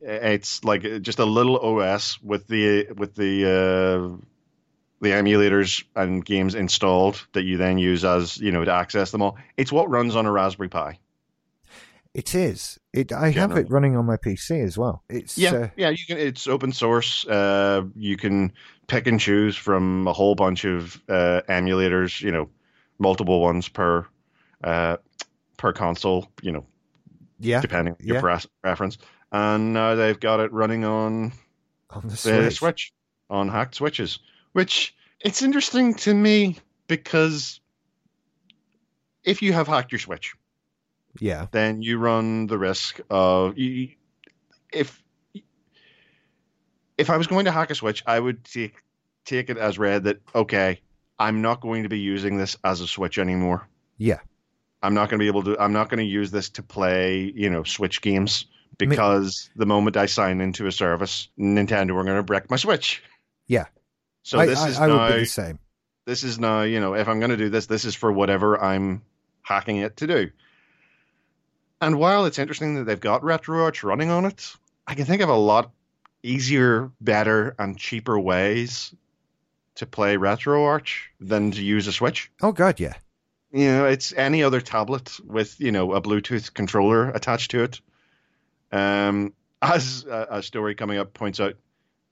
it's 0.00 0.62
like 0.62 0.82
just 1.02 1.18
a 1.18 1.24
little 1.24 1.58
OS 1.58 2.22
with 2.22 2.46
the 2.46 2.92
with 2.96 3.14
the 3.16 3.44
uh, 3.44 4.16
the 5.00 5.10
emulators 5.10 5.84
and 5.96 6.24
games 6.24 6.54
installed 6.54 7.26
that 7.32 7.42
you 7.42 7.56
then 7.56 7.78
use 7.78 8.04
as 8.04 8.38
you 8.38 8.52
know 8.52 8.64
to 8.64 8.72
access 8.72 9.10
them 9.10 9.22
all. 9.22 9.38
It's 9.56 9.72
what 9.72 9.90
runs 9.90 10.14
on 10.14 10.26
a 10.26 10.30
Raspberry 10.32 10.68
Pi. 10.68 10.98
It 12.14 12.34
is. 12.34 12.78
It. 12.92 13.10
I 13.10 13.30
have 13.30 13.56
it 13.56 13.70
running 13.70 13.96
on 13.96 14.04
my 14.04 14.18
PC 14.18 14.62
as 14.62 14.76
well. 14.76 15.02
It's 15.08 15.38
yeah, 15.38 15.54
uh, 15.54 15.68
yeah. 15.76 15.88
You 15.88 16.04
can. 16.06 16.18
It's 16.18 16.46
open 16.46 16.72
source. 16.72 17.26
Uh, 17.26 17.84
you 17.96 18.18
can 18.18 18.52
pick 18.86 19.06
and 19.06 19.18
choose 19.18 19.56
from 19.56 20.06
a 20.06 20.12
whole 20.12 20.34
bunch 20.34 20.66
of 20.66 21.00
uh, 21.08 21.40
emulators. 21.48 22.20
You 22.20 22.32
know, 22.32 22.50
multiple 23.02 23.40
ones 23.40 23.68
per 23.68 24.06
uh, 24.64 24.96
per 25.56 25.72
console. 25.72 26.28
You 26.40 26.52
know, 26.52 26.66
yeah, 27.38 27.60
depending 27.60 27.94
on 27.94 28.06
your 28.06 28.16
yeah. 28.16 28.40
preference. 28.62 28.98
And 29.30 29.72
now 29.72 29.94
they've 29.94 30.18
got 30.18 30.40
it 30.40 30.52
running 30.52 30.84
on 30.84 31.32
on 31.90 32.08
the 32.08 32.16
Switch. 32.16 32.56
Switch 32.56 32.92
on 33.28 33.48
hacked 33.48 33.74
switches, 33.74 34.18
which 34.52 34.94
it's 35.20 35.42
interesting 35.42 35.94
to 35.94 36.14
me 36.14 36.58
because 36.86 37.60
if 39.24 39.42
you 39.42 39.52
have 39.52 39.68
hacked 39.68 39.92
your 39.92 39.98
Switch 39.98 40.34
yeah, 41.20 41.46
then 41.50 41.82
you 41.82 41.98
run 41.98 42.46
the 42.46 42.58
risk 42.58 43.00
of 43.10 43.54
if 44.72 45.02
if 46.96 47.10
I 47.10 47.16
was 47.16 47.26
going 47.26 47.44
to 47.46 47.52
hack 47.52 47.70
a 47.70 47.74
switch, 47.74 48.02
I 48.06 48.18
would 48.18 48.44
take 48.44 48.76
take 49.24 49.50
it 49.50 49.58
as 49.58 49.78
read 49.78 50.04
that 50.04 50.20
okay, 50.34 50.80
I'm 51.22 51.40
not 51.40 51.60
going 51.60 51.84
to 51.84 51.88
be 51.88 52.00
using 52.00 52.36
this 52.36 52.56
as 52.64 52.80
a 52.80 52.88
switch 52.88 53.16
anymore. 53.16 53.68
Yeah. 53.96 54.18
I'm 54.82 54.92
not 54.92 55.08
going 55.08 55.20
to 55.20 55.22
be 55.22 55.28
able 55.28 55.44
to 55.44 55.62
I'm 55.62 55.72
not 55.72 55.88
going 55.88 56.00
to 56.00 56.04
use 56.04 56.32
this 56.32 56.48
to 56.50 56.64
play, 56.64 57.32
you 57.36 57.48
know, 57.48 57.62
switch 57.62 58.02
games 58.02 58.46
because 58.76 59.48
the 59.54 59.64
moment 59.64 59.96
I 59.96 60.06
sign 60.06 60.40
into 60.40 60.66
a 60.66 60.72
service, 60.72 61.28
Nintendo 61.38 61.90
are 61.94 62.02
going 62.02 62.16
to 62.16 62.24
break 62.24 62.50
my 62.50 62.56
switch. 62.56 63.04
Yeah. 63.46 63.66
So 64.24 64.40
I, 64.40 64.46
this 64.46 64.58
I, 64.58 64.68
is 64.68 64.80
I 64.80 64.88
now, 64.88 65.06
would 65.06 65.14
be 65.14 65.20
the 65.20 65.26
same. 65.26 65.60
This 66.06 66.24
is 66.24 66.40
now, 66.40 66.62
you 66.62 66.80
know, 66.80 66.94
if 66.94 67.06
I'm 67.06 67.20
going 67.20 67.30
to 67.30 67.36
do 67.36 67.50
this, 67.50 67.66
this 67.66 67.84
is 67.84 67.94
for 67.94 68.10
whatever 68.10 68.60
I'm 68.60 69.02
hacking 69.42 69.76
it 69.76 69.98
to 69.98 70.08
do. 70.08 70.30
And 71.80 72.00
while 72.00 72.24
it's 72.24 72.40
interesting 72.40 72.74
that 72.74 72.84
they've 72.84 72.98
got 72.98 73.22
RetroArch 73.22 73.84
running 73.84 74.10
on 74.10 74.24
it, 74.24 74.56
I 74.88 74.96
can 74.96 75.04
think 75.04 75.22
of 75.22 75.28
a 75.28 75.36
lot 75.36 75.70
easier, 76.24 76.90
better, 77.00 77.54
and 77.60 77.78
cheaper 77.78 78.18
ways 78.18 78.92
to 79.76 79.86
play 79.86 80.16
RetroArch 80.16 81.04
than 81.20 81.50
to 81.52 81.62
use 81.62 81.86
a 81.86 81.92
Switch. 81.92 82.30
Oh 82.40 82.52
God, 82.52 82.80
yeah. 82.80 82.94
You 83.52 83.66
know, 83.66 83.86
it's 83.86 84.12
any 84.12 84.42
other 84.42 84.60
tablet 84.60 85.18
with 85.24 85.60
you 85.60 85.72
know 85.72 85.92
a 85.92 86.00
Bluetooth 86.00 86.52
controller 86.52 87.10
attached 87.10 87.50
to 87.52 87.64
it. 87.64 87.80
Um, 88.70 89.34
as 89.60 90.04
a, 90.04 90.26
a 90.30 90.42
story 90.42 90.74
coming 90.74 90.98
up 90.98 91.12
points 91.12 91.40
out, 91.40 91.54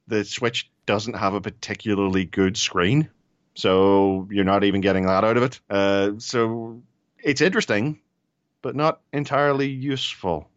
the 0.06 0.24
Switch 0.24 0.70
doesn't 0.86 1.14
have 1.14 1.34
a 1.34 1.40
particularly 1.40 2.24
good 2.24 2.56
screen, 2.56 3.08
so 3.54 4.28
you're 4.30 4.44
not 4.44 4.64
even 4.64 4.80
getting 4.80 5.06
that 5.06 5.24
out 5.24 5.36
of 5.36 5.42
it. 5.42 5.60
Uh, 5.70 6.12
so 6.18 6.82
it's 7.22 7.40
interesting 7.40 8.00
but 8.62 8.76
not 8.76 9.00
entirely 9.12 9.68
useful. 9.68 10.48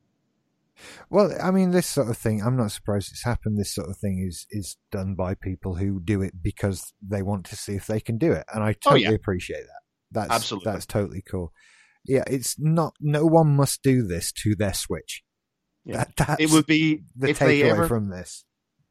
Well, 1.09 1.35
I 1.41 1.51
mean, 1.51 1.71
this 1.71 1.87
sort 1.87 2.09
of 2.09 2.17
thing, 2.17 2.41
I'm 2.41 2.57
not 2.57 2.71
surprised 2.71 3.11
it's 3.11 3.23
happened. 3.23 3.57
This 3.57 3.73
sort 3.73 3.89
of 3.89 3.97
thing 3.97 4.25
is 4.27 4.45
is 4.49 4.77
done 4.91 5.15
by 5.15 5.35
people 5.35 5.75
who 5.75 5.99
do 5.99 6.21
it 6.21 6.41
because 6.41 6.93
they 7.01 7.21
want 7.21 7.45
to 7.47 7.55
see 7.55 7.73
if 7.73 7.87
they 7.87 7.99
can 7.99 8.17
do 8.17 8.31
it, 8.31 8.45
and 8.53 8.63
I 8.63 8.73
totally 8.73 9.07
oh, 9.07 9.09
yeah. 9.09 9.15
appreciate 9.15 9.63
that. 9.63 9.81
That's 10.11 10.31
absolutely 10.31 10.71
that's 10.71 10.85
totally 10.85 11.23
cool. 11.29 11.51
Yeah, 12.05 12.23
it's 12.27 12.55
not. 12.59 12.95
No 12.99 13.25
one 13.25 13.55
must 13.55 13.81
do 13.81 14.03
this 14.03 14.31
to 14.43 14.55
their 14.55 14.73
Switch. 14.73 15.23
Yeah, 15.85 16.05
that, 16.17 16.39
it 16.39 16.51
would 16.51 16.65
be 16.65 17.03
the 17.15 17.33
takeaway 17.33 17.87
from 17.87 18.09
this. 18.09 18.45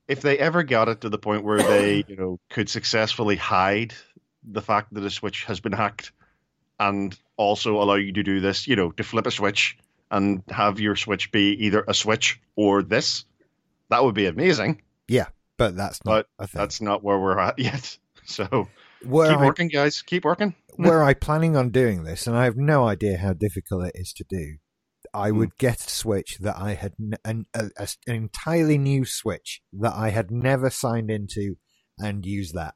If 0.08 0.20
they 0.20 0.38
ever 0.38 0.62
got 0.62 0.88
it 0.88 1.02
to 1.02 1.08
the 1.08 1.18
point 1.18 1.44
where 1.44 1.62
they, 1.62 2.04
you 2.08 2.16
know, 2.16 2.40
could 2.50 2.68
successfully 2.68 3.36
hide 3.36 3.94
the 4.42 4.62
fact 4.62 4.92
that 4.94 5.04
a 5.04 5.10
Switch 5.10 5.44
has 5.44 5.60
been 5.60 5.72
hacked 5.72 6.12
and 6.78 7.16
also 7.36 7.80
allow 7.80 7.94
you 7.94 8.12
to 8.12 8.22
do 8.22 8.40
this, 8.40 8.66
you 8.66 8.76
know, 8.76 8.90
to 8.92 9.04
flip 9.04 9.26
a 9.26 9.30
switch 9.30 9.76
and 10.12 10.42
have 10.50 10.78
your 10.78 10.94
switch 10.94 11.32
be 11.32 11.64
either 11.64 11.84
a 11.88 11.94
switch 11.94 12.40
or 12.54 12.82
this. 12.82 13.24
That 13.88 14.04
would 14.04 14.14
be 14.14 14.26
amazing. 14.26 14.82
Yeah, 15.08 15.26
but 15.56 15.74
that's 15.74 16.04
not. 16.04 16.26
But 16.38 16.50
that's 16.52 16.80
not 16.80 17.02
where 17.02 17.18
we're 17.18 17.38
at 17.38 17.58
yet. 17.58 17.98
So 18.24 18.68
where 19.02 19.30
keep 19.30 19.38
I, 19.38 19.44
working, 19.44 19.68
guys. 19.68 20.02
Keep 20.02 20.24
working. 20.24 20.54
were 20.78 21.02
I 21.02 21.14
planning 21.14 21.56
on 21.56 21.70
doing 21.70 22.04
this, 22.04 22.26
and 22.26 22.36
I 22.36 22.44
have 22.44 22.56
no 22.56 22.86
idea 22.86 23.16
how 23.16 23.32
difficult 23.32 23.86
it 23.86 23.92
is 23.94 24.12
to 24.14 24.24
do, 24.28 24.56
I 25.12 25.30
hmm. 25.30 25.38
would 25.38 25.58
get 25.58 25.80
a 25.80 25.90
switch 25.90 26.38
that 26.40 26.56
I 26.56 26.74
had 26.74 26.92
an, 27.24 27.46
a, 27.54 27.70
a, 27.76 27.88
an 28.06 28.14
entirely 28.14 28.78
new 28.78 29.04
switch 29.04 29.62
that 29.72 29.94
I 29.94 30.10
had 30.10 30.30
never 30.30 30.70
signed 30.70 31.10
into, 31.10 31.56
and 31.98 32.24
use 32.24 32.52
that. 32.52 32.74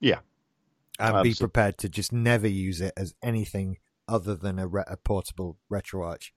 Yeah, 0.00 0.20
and 0.98 1.16
Absolutely. 1.16 1.30
be 1.30 1.34
prepared 1.36 1.78
to 1.78 1.88
just 1.88 2.12
never 2.12 2.46
use 2.46 2.82
it 2.82 2.92
as 2.96 3.14
anything 3.22 3.78
other 4.06 4.34
than 4.34 4.58
a, 4.58 4.66
re- 4.66 4.84
a 4.86 4.98
portable 4.98 5.58
RetroArch 5.72 6.30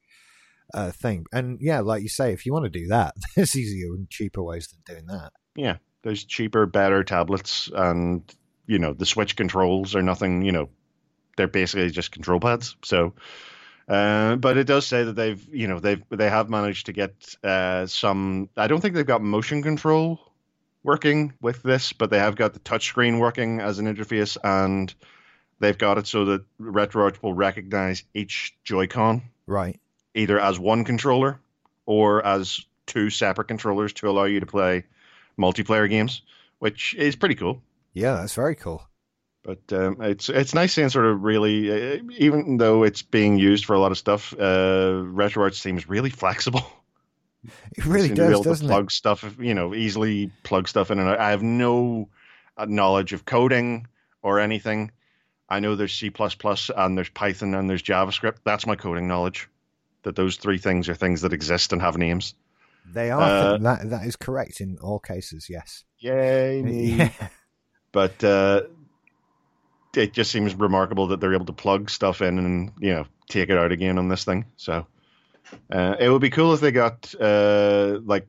uh, 0.73 0.91
thing. 0.91 1.25
And 1.31 1.59
yeah, 1.61 1.81
like 1.81 2.03
you 2.03 2.09
say, 2.09 2.33
if 2.33 2.45
you 2.45 2.53
want 2.53 2.65
to 2.65 2.79
do 2.79 2.87
that, 2.87 3.15
there's 3.35 3.55
easier 3.55 3.93
and 3.93 4.09
cheaper 4.09 4.43
ways 4.43 4.67
than 4.67 4.95
doing 4.95 5.07
that. 5.07 5.31
Yeah, 5.55 5.77
There's 6.03 6.23
cheaper, 6.23 6.65
better 6.65 7.03
tablets, 7.03 7.69
and 7.73 8.23
you 8.67 8.79
know 8.79 8.93
the 8.93 9.05
Switch 9.05 9.35
controls 9.35 9.95
are 9.95 10.01
nothing. 10.01 10.43
You 10.43 10.51
know, 10.51 10.69
they're 11.35 11.47
basically 11.47 11.89
just 11.89 12.11
control 12.11 12.39
pads. 12.39 12.75
So, 12.83 13.13
uh, 13.87 14.35
but 14.35 14.57
it 14.57 14.65
does 14.65 14.85
say 14.85 15.03
that 15.03 15.13
they've, 15.13 15.43
you 15.51 15.67
know, 15.67 15.79
they've 15.79 16.03
they 16.09 16.29
have 16.29 16.49
managed 16.49 16.87
to 16.87 16.93
get 16.93 17.35
uh, 17.43 17.87
some. 17.87 18.49
I 18.55 18.67
don't 18.67 18.81
think 18.81 18.95
they've 18.95 19.05
got 19.05 19.21
motion 19.21 19.63
control 19.63 20.19
working 20.83 21.33
with 21.41 21.63
this, 21.63 21.91
but 21.91 22.09
they 22.09 22.19
have 22.19 22.35
got 22.35 22.53
the 22.53 22.59
touchscreen 22.59 23.19
working 23.19 23.59
as 23.59 23.79
an 23.79 23.93
interface, 23.93 24.37
and 24.43 24.93
they've 25.59 25.77
got 25.77 25.97
it 25.97 26.05
so 26.07 26.25
that 26.25 26.43
RetroArch 26.59 27.21
will 27.23 27.33
recognize 27.33 28.03
each 28.13 28.55
Joy-Con 28.63 29.23
Right. 29.47 29.79
Either 30.17 30.39
as 30.39 30.59
one 30.59 30.83
controller 30.83 31.39
or 31.85 32.25
as 32.25 32.65
two 32.85 33.09
separate 33.09 33.47
controllers 33.47 33.93
to 33.93 34.09
allow 34.09 34.23
you 34.25 34.39
to 34.39 34.45
play 34.45 34.85
multiplayer 35.39 35.89
games, 35.89 36.21
which 36.59 36.93
is 36.95 37.15
pretty 37.15 37.35
cool. 37.35 37.61
Yeah, 37.93 38.13
that's 38.13 38.33
very 38.33 38.55
cool. 38.55 38.83
But 39.43 39.71
um, 39.71 40.01
it's 40.01 40.27
it's 40.27 40.53
nice 40.53 40.73
seeing 40.73 40.89
sort 40.89 41.05
of 41.05 41.23
really, 41.23 41.71
uh, 41.71 42.03
even 42.17 42.57
though 42.57 42.83
it's 42.83 43.01
being 43.01 43.37
used 43.37 43.63
for 43.65 43.75
a 43.75 43.79
lot 43.79 43.91
of 43.91 43.97
stuff, 43.97 44.33
uh, 44.33 45.03
RetroArch 45.05 45.55
seems 45.55 45.87
really 45.87 46.09
flexible. 46.09 46.65
It 47.77 47.85
really 47.85 48.07
Seem 48.07 48.15
to 48.17 48.21
be 48.23 48.27
does, 48.27 48.31
able 48.33 48.43
doesn't 48.43 48.67
plug 48.67 48.85
it? 48.85 48.91
stuff, 48.91 49.35
you 49.39 49.53
know, 49.53 49.73
easily 49.73 50.31
plug 50.43 50.67
stuff 50.67 50.91
in 50.91 50.99
and 50.99 51.07
out. 51.07 51.19
I 51.19 51.29
have 51.29 51.43
no 51.43 52.09
uh, 52.57 52.65
knowledge 52.65 53.13
of 53.13 53.23
coding 53.23 53.87
or 54.21 54.39
anything. 54.39 54.91
I 55.47 55.61
know 55.61 55.75
there's 55.75 55.93
C 55.93 56.11
and 56.75 56.97
there's 56.97 57.09
Python 57.09 57.53
and 57.53 57.69
there's 57.69 57.83
JavaScript. 57.83 58.37
That's 58.43 58.65
my 58.65 58.75
coding 58.75 59.07
knowledge. 59.07 59.47
That 60.03 60.15
those 60.15 60.37
three 60.37 60.57
things 60.57 60.89
are 60.89 60.95
things 60.95 61.21
that 61.21 61.33
exist 61.33 61.73
and 61.73 61.81
have 61.81 61.97
names. 61.97 62.33
They 62.93 63.11
are. 63.11 63.21
Uh, 63.21 63.57
that 63.57 63.89
that 63.89 64.05
is 64.05 64.15
correct 64.15 64.61
in 64.61 64.77
all 64.81 64.99
cases. 64.99 65.49
Yes. 65.49 65.83
Yay! 65.99 66.61
Yeah. 66.97 67.11
But 67.91 68.23
uh, 68.23 68.63
it 69.95 70.13
just 70.13 70.31
seems 70.31 70.53
remarkable 70.53 71.07
that 71.07 71.19
they're 71.19 71.33
able 71.33 71.45
to 71.47 71.53
plug 71.53 71.89
stuff 71.89 72.21
in 72.21 72.37
and 72.37 72.71
you 72.79 72.93
know 72.93 73.05
take 73.29 73.49
it 73.49 73.57
out 73.57 73.71
again 73.71 73.97
on 73.97 74.07
this 74.07 74.23
thing. 74.23 74.45
So 74.55 74.85
uh, 75.71 75.95
it 75.99 76.09
would 76.09 76.21
be 76.21 76.29
cool 76.29 76.53
if 76.53 76.61
they 76.61 76.71
got 76.71 77.13
uh, 77.19 77.99
like. 78.03 78.27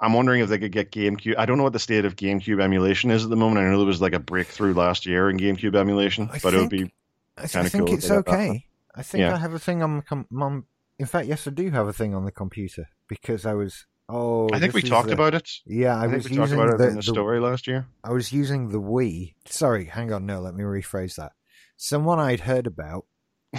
I'm 0.00 0.12
wondering 0.12 0.42
if 0.42 0.48
they 0.48 0.58
could 0.58 0.70
get 0.70 0.92
GameCube. 0.92 1.34
I 1.36 1.44
don't 1.44 1.56
know 1.56 1.64
what 1.64 1.72
the 1.72 1.80
state 1.80 2.04
of 2.04 2.14
GameCube 2.14 2.62
emulation 2.62 3.10
is 3.10 3.24
at 3.24 3.30
the 3.30 3.36
moment. 3.36 3.66
I 3.66 3.68
know 3.68 3.78
there 3.78 3.86
was 3.86 4.00
like 4.00 4.12
a 4.12 4.20
breakthrough 4.20 4.72
last 4.72 5.06
year 5.06 5.28
in 5.28 5.38
GameCube 5.38 5.74
emulation, 5.74 6.30
I 6.32 6.38
but 6.38 6.54
it 6.54 6.58
would 6.58 6.70
be 6.70 6.92
I, 7.36 7.48
Kinda 7.48 7.66
I 7.66 7.68
think 7.68 7.86
cool 7.88 7.96
it's 7.96 8.10
okay. 8.10 8.66
I 8.94 9.02
think 9.02 9.22
Yeah. 9.22 9.34
I 9.34 9.38
have 9.38 9.54
a 9.54 9.58
thing 9.58 9.82
on, 9.82 10.04
on. 10.40 10.64
In 10.98 11.06
fact, 11.06 11.26
yes, 11.28 11.46
I 11.46 11.50
do 11.50 11.70
have 11.70 11.86
a 11.86 11.92
thing 11.92 12.14
on 12.14 12.24
the 12.24 12.32
computer 12.32 12.88
because 13.08 13.46
I 13.46 13.54
was. 13.54 13.86
Oh, 14.08 14.48
I 14.52 14.58
think 14.58 14.72
we 14.74 14.82
talked 14.82 15.08
the- 15.08 15.14
about 15.14 15.34
it. 15.34 15.50
Yeah, 15.66 15.96
I, 15.96 16.04
I, 16.04 16.08
think 16.08 16.24
was 16.24 16.30
using 16.32 16.58
about 16.58 16.74
it 16.74 16.78
the, 16.78 16.84
in 16.88 16.90
the 16.90 16.96
the- 16.96 17.02
story 17.02 17.40
last 17.40 17.66
year. 17.66 17.86
I 18.02 18.12
was 18.12 18.32
using 18.32 18.70
the 18.70 18.80
Wii. 18.80 19.34
Sorry, 19.46 19.84
hang 19.84 20.12
on. 20.12 20.26
No, 20.26 20.40
let 20.40 20.54
me 20.54 20.64
rephrase 20.64 21.16
that. 21.16 21.32
Someone 21.76 22.18
I'd 22.18 22.40
heard 22.40 22.66
about 22.66 23.04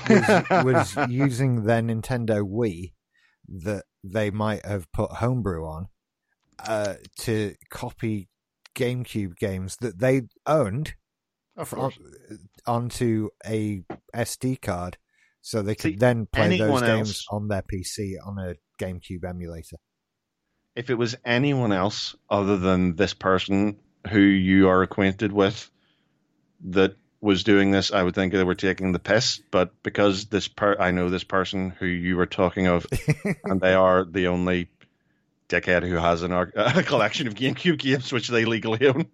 was, 0.09 0.43
was 0.95 0.97
using 1.09 1.63
their 1.65 1.81
Nintendo 1.81 2.41
Wii 2.41 2.93
that 3.47 3.85
they 4.03 4.29
might 4.31 4.65
have 4.65 4.91
put 4.91 5.11
homebrew 5.11 5.65
on 5.65 5.87
uh, 6.67 6.95
to 7.19 7.55
copy 7.69 8.27
GameCube 8.75 9.37
games 9.37 9.77
that 9.81 9.99
they 9.99 10.23
owned 10.45 10.95
course. 11.57 11.97
onto 12.65 13.29
a 13.45 13.83
SD 14.15 14.61
card, 14.61 14.97
so 15.41 15.61
they 15.61 15.75
could 15.75 15.93
See, 15.93 15.95
then 15.97 16.27
play 16.31 16.57
those 16.57 16.81
games 16.81 17.09
else- 17.09 17.25
on 17.31 17.47
their 17.47 17.61
PC 17.63 18.15
on 18.23 18.37
a 18.39 18.55
GameCube 18.83 19.23
emulator. 19.27 19.77
if 20.75 20.89
it 20.89 20.95
was 20.95 21.15
anyone 21.25 21.71
else 21.73 22.15
other 22.29 22.57
than 22.57 22.95
this 22.95 23.13
person 23.13 23.77
who 24.09 24.19
you 24.19 24.69
are 24.69 24.81
acquainted 24.81 25.31
with 25.31 25.69
that 26.69 26.95
was 27.21 27.43
doing 27.43 27.71
this, 27.71 27.91
I 27.91 28.01
would 28.03 28.15
think 28.15 28.31
they 28.31 28.43
were 28.45 28.55
taking 28.55 28.93
the 28.93 28.99
piss. 28.99 29.41
But 29.51 29.71
because 29.83 30.25
this 30.27 30.47
per, 30.47 30.77
I 30.79 30.91
know 30.91 31.09
this 31.09 31.25
person 31.25 31.71
who 31.71 31.85
you 31.85 32.15
were 32.15 32.25
talking 32.25 32.67
of, 32.67 32.85
and 33.43 33.59
they 33.59 33.73
are 33.73 34.05
the 34.05 34.27
only 34.27 34.69
dickhead 35.49 35.83
who 35.87 35.95
has 35.95 36.23
an 36.23 36.31
ar- 36.31 36.51
a 36.55 36.83
collection 36.83 37.27
of 37.27 37.33
GameCube 37.35 37.77
games 37.79 38.13
which 38.13 38.29
they 38.29 38.45
legally 38.45 38.87
own. 38.87 39.07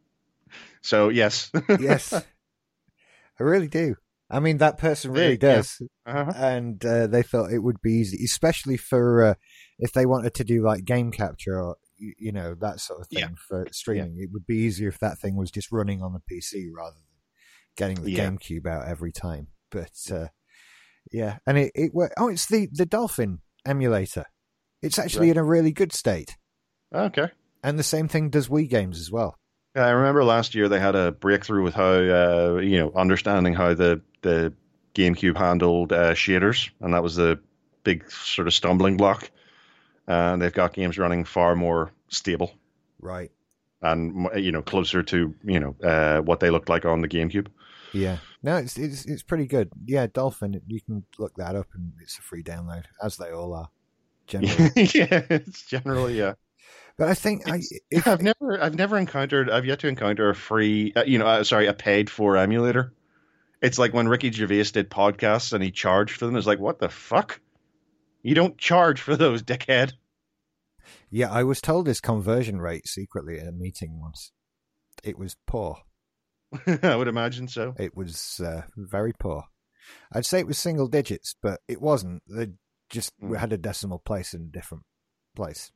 So 0.82 1.09
yes, 1.09 1.51
yes, 1.80 2.13
I 3.39 3.43
really 3.43 3.67
do. 3.69 3.95
I 4.30 4.39
mean, 4.39 4.57
that 4.57 4.78
person 4.80 5.11
really 5.11 5.38
Yeah, 5.41 5.49
yeah. 5.49 5.55
does. 5.57 5.82
uh-huh. 6.05 6.34
and 6.36 6.84
uh, 6.86 7.07
they 7.07 7.21
thought 7.23 7.51
it 7.53 7.59
would 7.59 7.82
be 7.82 7.93
easy, 7.93 8.23
especially 8.23 8.78
for 8.78 9.23
uh, 9.23 9.34
if 9.80 9.91
they 9.93 10.05
wanted 10.05 10.34
to 10.36 10.43
do 10.43 10.63
like 10.63 10.84
game 10.86 11.11
capture 11.11 11.61
or 11.61 11.78
you, 11.97 12.13
you 12.17 12.32
know 12.32 12.55
that 12.59 12.80
sort 12.80 13.01
of 13.01 13.07
thing 13.07 13.19
Yeah. 13.19 13.28
for 13.47 13.67
streaming. 13.71 14.17
It 14.19 14.30
would 14.34 14.45
be 14.47 14.57
easier 14.57 14.89
if 14.89 14.99
that 14.99 15.19
thing 15.19 15.36
was 15.36 15.51
just 15.51 15.71
running 15.71 16.01
on 16.01 16.13
the 16.13 16.19
PC 16.19 16.67
rather 16.76 16.95
than 16.95 17.01
getting 17.78 18.03
the 18.03 18.11
Yeah. 18.11 18.30
GameCube 18.30 18.65
out 18.65 18.88
every 18.88 19.11
time. 19.11 19.47
But 19.69 19.91
uh, 20.11 20.28
yeah, 21.11 21.38
and 21.45 21.57
it 21.57 21.71
it 21.76 21.91
wor- 21.93 22.11
oh, 22.17 22.28
it's 22.30 22.47
the 22.47 22.67
the 22.71 22.86
Dolphin 22.86 23.39
emulator. 23.65 24.26
It's 24.82 24.97
actually 24.99 25.28
Right. 25.28 25.38
in 25.38 25.43
a 25.43 25.43
really 25.43 25.71
good 25.71 25.93
state, 25.93 26.36
okay. 26.93 27.30
and 27.63 27.78
the 27.80 27.84
same 27.84 28.07
thing 28.07 28.30
does 28.30 28.47
Wii 28.49 28.69
games 28.69 28.99
as 28.99 29.11
well. 29.11 29.38
Yeah, 29.76 29.86
I 29.86 29.89
remember 29.89 30.23
last 30.23 30.55
year 30.55 30.69
they 30.69 30.80
had 30.80 30.95
a 30.95 31.11
breakthrough 31.11 31.63
with 31.63 31.73
how 31.73 31.91
uh, 31.91 32.59
you 32.63 32.78
know 32.78 32.91
understanding 32.95 33.53
how 33.53 33.73
the 33.73 34.01
the 34.21 34.53
GameCube 34.93 35.38
handled 35.38 35.91
uh, 35.91 36.13
shaders, 36.13 36.69
and 36.80 36.93
that 36.93 37.03
was 37.03 37.15
the 37.15 37.39
big 37.84 38.09
sort 38.09 38.47
of 38.47 38.53
stumbling 38.53 38.97
block. 38.97 39.30
And 40.07 40.41
they've 40.41 40.53
got 40.53 40.73
games 40.73 40.97
running 40.97 41.26
far 41.26 41.55
more 41.55 41.91
stable 42.09 42.53
Right. 43.01 43.32
and 43.82 44.30
you 44.36 44.51
know 44.51 44.61
closer 44.61 45.03
to 45.03 45.34
you 45.43 45.59
know 45.59 45.76
uh, 45.84 46.21
what 46.21 46.39
they 46.39 46.49
looked 46.49 46.69
like 46.69 46.86
on 46.86 47.01
the 47.01 47.07
GameCube. 47.09 47.47
Yeah. 47.93 48.17
No, 48.43 48.57
it's 48.57 48.78
it's 48.78 49.05
it's 49.05 49.23
pretty 49.23 49.47
good. 49.47 49.71
Yeah, 49.86 50.07
Dolphin. 50.07 50.61
You 50.67 50.80
can 50.82 51.03
look 51.17 51.36
that 51.36 51.55
up, 51.55 51.67
and 51.73 51.91
it's 52.01 52.17
a 52.17 52.21
free 52.21 52.43
download, 52.43 52.86
as 53.01 53.17
they 53.17 53.32
all 53.32 53.53
are. 53.53 53.69
Generally. 54.28 54.71
yeah, 54.93 55.21
it's 55.30 55.65
generally 55.65 56.17
yeah. 56.17 56.34
But 56.98 57.10
I 57.10 57.14
think 57.14 57.50
I, 57.50 57.62
if, 57.91 58.08
I've 58.08 58.22
never 58.22 58.62
I've 58.62 58.76
never 58.76 58.98
encountered 58.98 59.50
I've 59.50 59.66
yet 59.66 59.80
to 59.80 59.88
encounter 59.88 60.30
a 60.30 60.36
free 60.36 60.93
uh, 60.96 61.04
you 61.04 61.18
know 61.18 61.28
uh, 61.28 61.43
sorry 61.43 61.68
a 61.68 61.74
paid 61.74 62.10
for 62.10 62.38
emulator. 62.38 62.93
It's 63.62 63.78
like 63.80 63.93
when 63.93 64.08
Ricky 64.08 64.32
Gervais 64.32 64.64
did 64.66 64.89
podcasts 64.89 65.52
and 65.54 65.64
he 65.64 65.72
charged 65.72 66.18
for 66.18 66.26
them. 66.26 66.36
It's 66.36 66.48
like 66.48 66.60
what 66.60 66.80
the 66.80 66.89
fuck? 66.89 67.41
You 68.24 68.34
don't 68.36 68.58
charge 68.58 69.02
for 69.02 69.16
those, 69.16 69.43
dickhead. 69.43 69.93
yeah, 71.10 71.32
I 71.32 71.43
was 71.43 71.62
told 71.62 71.88
his 71.88 72.02
conversion 72.02 72.60
rate 72.62 72.88
secretly 72.88 73.39
at 73.39 73.48
a 73.48 73.52
meeting 73.52 74.00
once. 74.00 74.32
It 75.04 75.18
was 75.18 75.36
poor. 75.46 75.78
I 76.84 76.96
would 76.96 77.08
imagine 77.08 77.48
so. 77.48 77.76
It 77.78 77.96
was 77.96 78.39
uh, 78.43 78.64
very 78.78 79.14
poor. 79.14 79.43
I'd 80.14 80.26
say 80.26 80.39
it 80.39 80.48
was 80.48 80.58
single 80.58 80.88
digits, 80.88 81.36
but 81.41 81.60
it 81.68 81.82
wasn't. 81.82 82.24
They 82.28 82.48
just 82.89 83.12
Hmm. 83.20 83.34
had 83.34 83.52
a 83.54 83.58
decimal 83.58 84.00
place 84.00 84.34
in 84.34 84.41
a 84.43 84.46
different 84.52 84.84
place. 85.36 85.72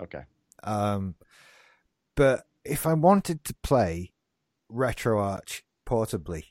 Okay. 0.00 0.22
Um, 0.62 1.14
but 2.16 2.44
if 2.64 2.86
I 2.86 2.94
wanted 2.94 3.44
to 3.44 3.54
play 3.62 4.12
RetroArch 4.70 5.62
portably, 5.86 6.44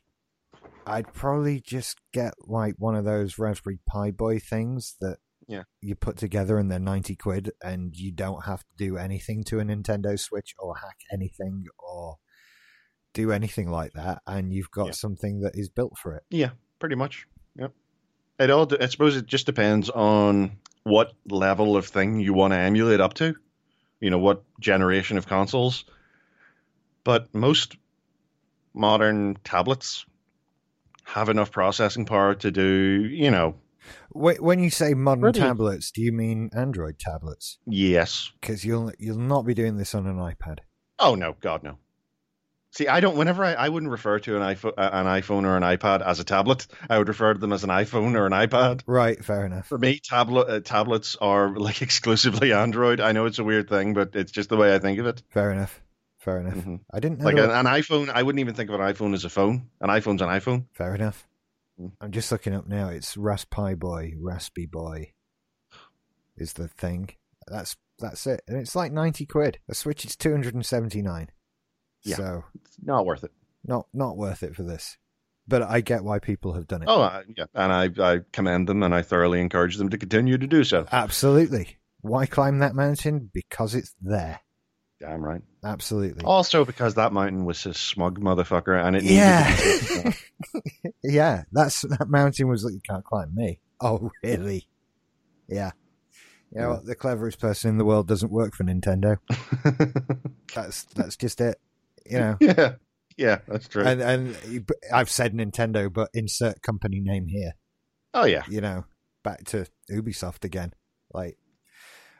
I'd 0.85 1.13
probably 1.13 1.59
just 1.61 1.99
get 2.13 2.33
like 2.47 2.75
one 2.77 2.95
of 2.95 3.05
those 3.05 3.37
Raspberry 3.37 3.79
Pi 3.87 4.11
Boy 4.11 4.39
things 4.39 4.95
that 5.01 5.17
Yeah. 5.47 5.63
you 5.81 5.95
put 5.95 6.17
together 6.17 6.57
and 6.57 6.71
they're 6.71 6.79
90 6.79 7.15
quid 7.15 7.51
and 7.63 7.95
you 7.95 8.11
don't 8.11 8.45
have 8.45 8.61
to 8.61 8.69
do 8.77 8.97
anything 8.97 9.43
to 9.45 9.59
a 9.59 9.63
Nintendo 9.63 10.19
Switch 10.19 10.53
or 10.59 10.77
hack 10.77 10.97
anything 11.11 11.65
or 11.77 12.17
do 13.13 13.31
anything 13.31 13.69
like 13.69 13.93
that. 13.93 14.21
And 14.25 14.53
you've 14.53 14.71
got 14.71 14.87
Yeah. 14.87 14.91
something 14.93 15.41
that 15.41 15.53
is 15.55 15.69
built 15.69 15.97
for 15.97 16.15
it. 16.15 16.23
Yeah, 16.29 16.51
pretty 16.79 16.95
much. 16.95 17.27
Yep. 17.55 17.73
It 18.39 18.49
all. 18.49 18.67
I 18.81 18.87
suppose 18.87 19.15
it 19.17 19.25
just 19.27 19.45
depends 19.45 19.89
on 19.89 20.57
what 20.83 21.13
level 21.29 21.77
of 21.77 21.85
thing 21.87 22.19
you 22.19 22.33
want 22.33 22.53
to 22.53 22.57
emulate 22.57 22.99
up 22.99 23.13
to. 23.15 23.35
You 24.01 24.09
know 24.09 24.19
what 24.19 24.43
generation 24.59 25.17
of 25.17 25.27
consoles. 25.27 25.85
But 27.03 27.33
most 27.33 27.77
modern 28.73 29.37
tablets 29.43 30.05
have 31.03 31.29
enough 31.29 31.51
processing 31.51 32.05
power 32.05 32.35
to 32.35 32.51
do. 32.51 33.07
You 33.09 33.31
know, 33.31 33.55
Wh- 34.13 34.39
When 34.41 34.59
you 34.59 34.69
say 34.69 34.93
modern 34.93 35.23
Really? 35.23 35.39
tablets, 35.39 35.91
do 35.91 36.01
you 36.01 36.11
mean 36.11 36.49
Android 36.53 36.99
tablets? 36.99 37.57
yes. 37.65 38.31
Because 38.39 38.63
you'll 38.65 38.91
you'll 38.99 39.17
not 39.17 39.45
be 39.45 39.53
doing 39.53 39.77
this 39.77 39.95
on 39.95 40.05
an 40.07 40.17
iPad. 40.17 40.59
Oh 40.99 41.15
no, 41.15 41.35
God 41.41 41.63
no. 41.63 41.77
See, 42.73 42.87
I 42.87 43.01
don't. 43.01 43.17
Whenever 43.17 43.43
I, 43.43 43.53
I 43.53 43.69
wouldn't 43.69 43.91
refer 43.91 44.19
to 44.19 44.37
an 44.37 44.41
iPhone, 44.41 44.73
an 44.77 45.05
iPhone 45.05 45.43
or 45.43 45.57
an 45.57 45.63
iPad 45.63 46.01
as 46.05 46.19
a 46.21 46.23
tablet. 46.23 46.67
I 46.89 46.97
would 46.97 47.09
refer 47.09 47.33
to 47.33 47.39
them 47.39 47.51
as 47.51 47.65
an 47.65 47.69
iPhone 47.69 48.15
or 48.15 48.25
an 48.25 48.31
iPad. 48.31 48.81
Right, 48.85 49.23
fair 49.23 49.45
enough. 49.45 49.67
For 49.67 49.77
me, 49.77 49.99
tablet 49.99 50.47
uh, 50.49 50.59
tablets 50.61 51.17
are 51.19 51.49
like 51.57 51.81
exclusively 51.81 52.53
Android. 52.53 53.01
I 53.01 53.11
know 53.11 53.25
it's 53.25 53.39
a 53.39 53.43
weird 53.43 53.67
thing, 53.67 53.93
but 53.93 54.15
it's 54.15 54.31
just 54.31 54.47
the 54.49 54.55
way 54.55 54.73
I 54.73 54.79
think 54.79 54.99
of 54.99 55.05
it. 55.05 55.21
Fair 55.29 55.51
enough. 55.51 55.81
Fair 56.17 56.39
enough. 56.39 56.53
Mhm. 56.55 56.79
I 56.93 56.99
didn't 57.01 57.19
know. 57.19 57.25
Like 57.25 57.37
an, 57.37 57.49
an 57.49 57.65
iPhone, 57.65 58.09
I 58.09 58.23
wouldn't 58.23 58.39
even 58.39 58.53
think 58.55 58.69
of 58.69 58.79
an 58.79 58.81
iPhone 58.93 59.13
as 59.15 59.25
a 59.25 59.29
phone. 59.29 59.69
An 59.81 59.89
iPhone's 59.89 60.21
an 60.21 60.29
iPhone. 60.29 60.65
Fair 60.71 60.95
enough. 60.95 61.27
Mm. 61.79 61.91
I'm 61.99 62.11
just 62.11 62.31
looking 62.31 62.53
up 62.53 62.67
now. 62.67 62.87
It's 62.87 63.15
Raspi 63.17 63.77
Boy, 63.77 64.13
Raspy 64.17 64.65
Boy 64.65 65.11
is 66.37 66.53
the 66.53 66.67
thing. 66.67 67.09
That's 67.47 67.75
that's 67.99 68.25
it, 68.27 68.41
and 68.47 68.57
it's 68.57 68.75
like 68.75 68.91
ninety 68.91 69.25
quid. 69.25 69.59
A 69.67 69.75
Switch 69.75 70.05
is 70.05 70.15
two 70.15 70.31
hundred 70.31 70.53
and 70.55 70.65
seventy 70.65 71.01
nine. 71.01 71.29
Yeah. 72.03 72.15
So 72.15 72.43
It's 72.55 72.77
not 72.83 73.05
worth 73.05 73.23
it. 73.23 73.31
not 73.65 73.87
not 73.93 74.17
worth 74.17 74.43
it 74.43 74.55
for 74.55 74.63
this. 74.63 74.97
But 75.47 75.63
I 75.63 75.81
get 75.81 76.03
why 76.03 76.19
people 76.19 76.53
have 76.53 76.67
done 76.67 76.83
it. 76.83 76.87
Oh, 76.89 77.01
uh, 77.01 77.23
yeah, 77.35 77.45
and 77.55 77.71
I 77.73 77.89
I 78.13 78.19
commend 78.31 78.67
them, 78.69 78.83
and 78.83 78.93
I 78.93 79.01
thoroughly 79.01 79.41
encourage 79.41 79.75
them 79.77 79.89
to 79.89 79.97
continue 79.97 80.37
to 80.37 80.47
do 80.47 80.63
so. 80.63 80.85
Absolutely. 80.91 81.77
Why 82.01 82.25
climb 82.25 82.59
that 82.59 82.73
mountain? 82.75 83.29
Because 83.33 83.75
it's 83.75 83.93
there. 84.01 84.39
Damn 84.99 85.23
right. 85.23 85.41
Absolutely. 85.63 86.23
Also, 86.23 86.63
because 86.63 86.93
that 86.95 87.11
mountain 87.11 87.43
was 87.45 87.65
a 87.65 87.73
smug 87.73 88.19
motherfucker, 88.19 88.79
and 88.83 88.95
it 88.95 89.03
Yeah. 89.03 90.13
yeah, 91.03 91.43
that's 91.51 91.81
that 91.81 92.07
mountain 92.07 92.47
was 92.47 92.63
like 92.63 92.73
you 92.75 92.81
can't 92.87 93.03
climb 93.03 93.33
me. 93.33 93.59
Oh, 93.79 94.11
really? 94.23 94.67
Yeah. 95.47 95.71
You 96.51 96.61
know 96.61 96.67
Yeah. 96.67 96.73
what? 96.75 96.85
The 96.85 96.95
cleverest 96.95 97.39
person 97.39 97.71
in 97.71 97.77
the 97.79 97.85
world 97.85 98.07
doesn't 98.07 98.31
work 98.31 98.53
for 98.55 98.63
Nintendo. 98.63 99.17
That's 100.53 100.83
that's 100.95 101.15
just 101.15 101.39
it. 101.41 101.57
You 102.05 102.17
know. 102.19 102.37
yeah, 102.41 102.73
yeah, 103.17 103.39
that's 103.47 103.67
true. 103.67 103.83
And 103.83 104.01
and 104.01 104.65
I've 104.93 105.09
said 105.09 105.33
Nintendo, 105.33 105.91
but 105.91 106.09
insert 106.13 106.61
company 106.61 106.99
name 107.01 107.27
here. 107.27 107.53
oh 108.13 108.25
yeah, 108.25 108.43
You 108.49 108.61
know, 108.61 108.85
back 109.23 109.43
to 109.45 109.65
Ubisoft 109.91 110.43
again. 110.45 110.73
Like, 111.13 111.37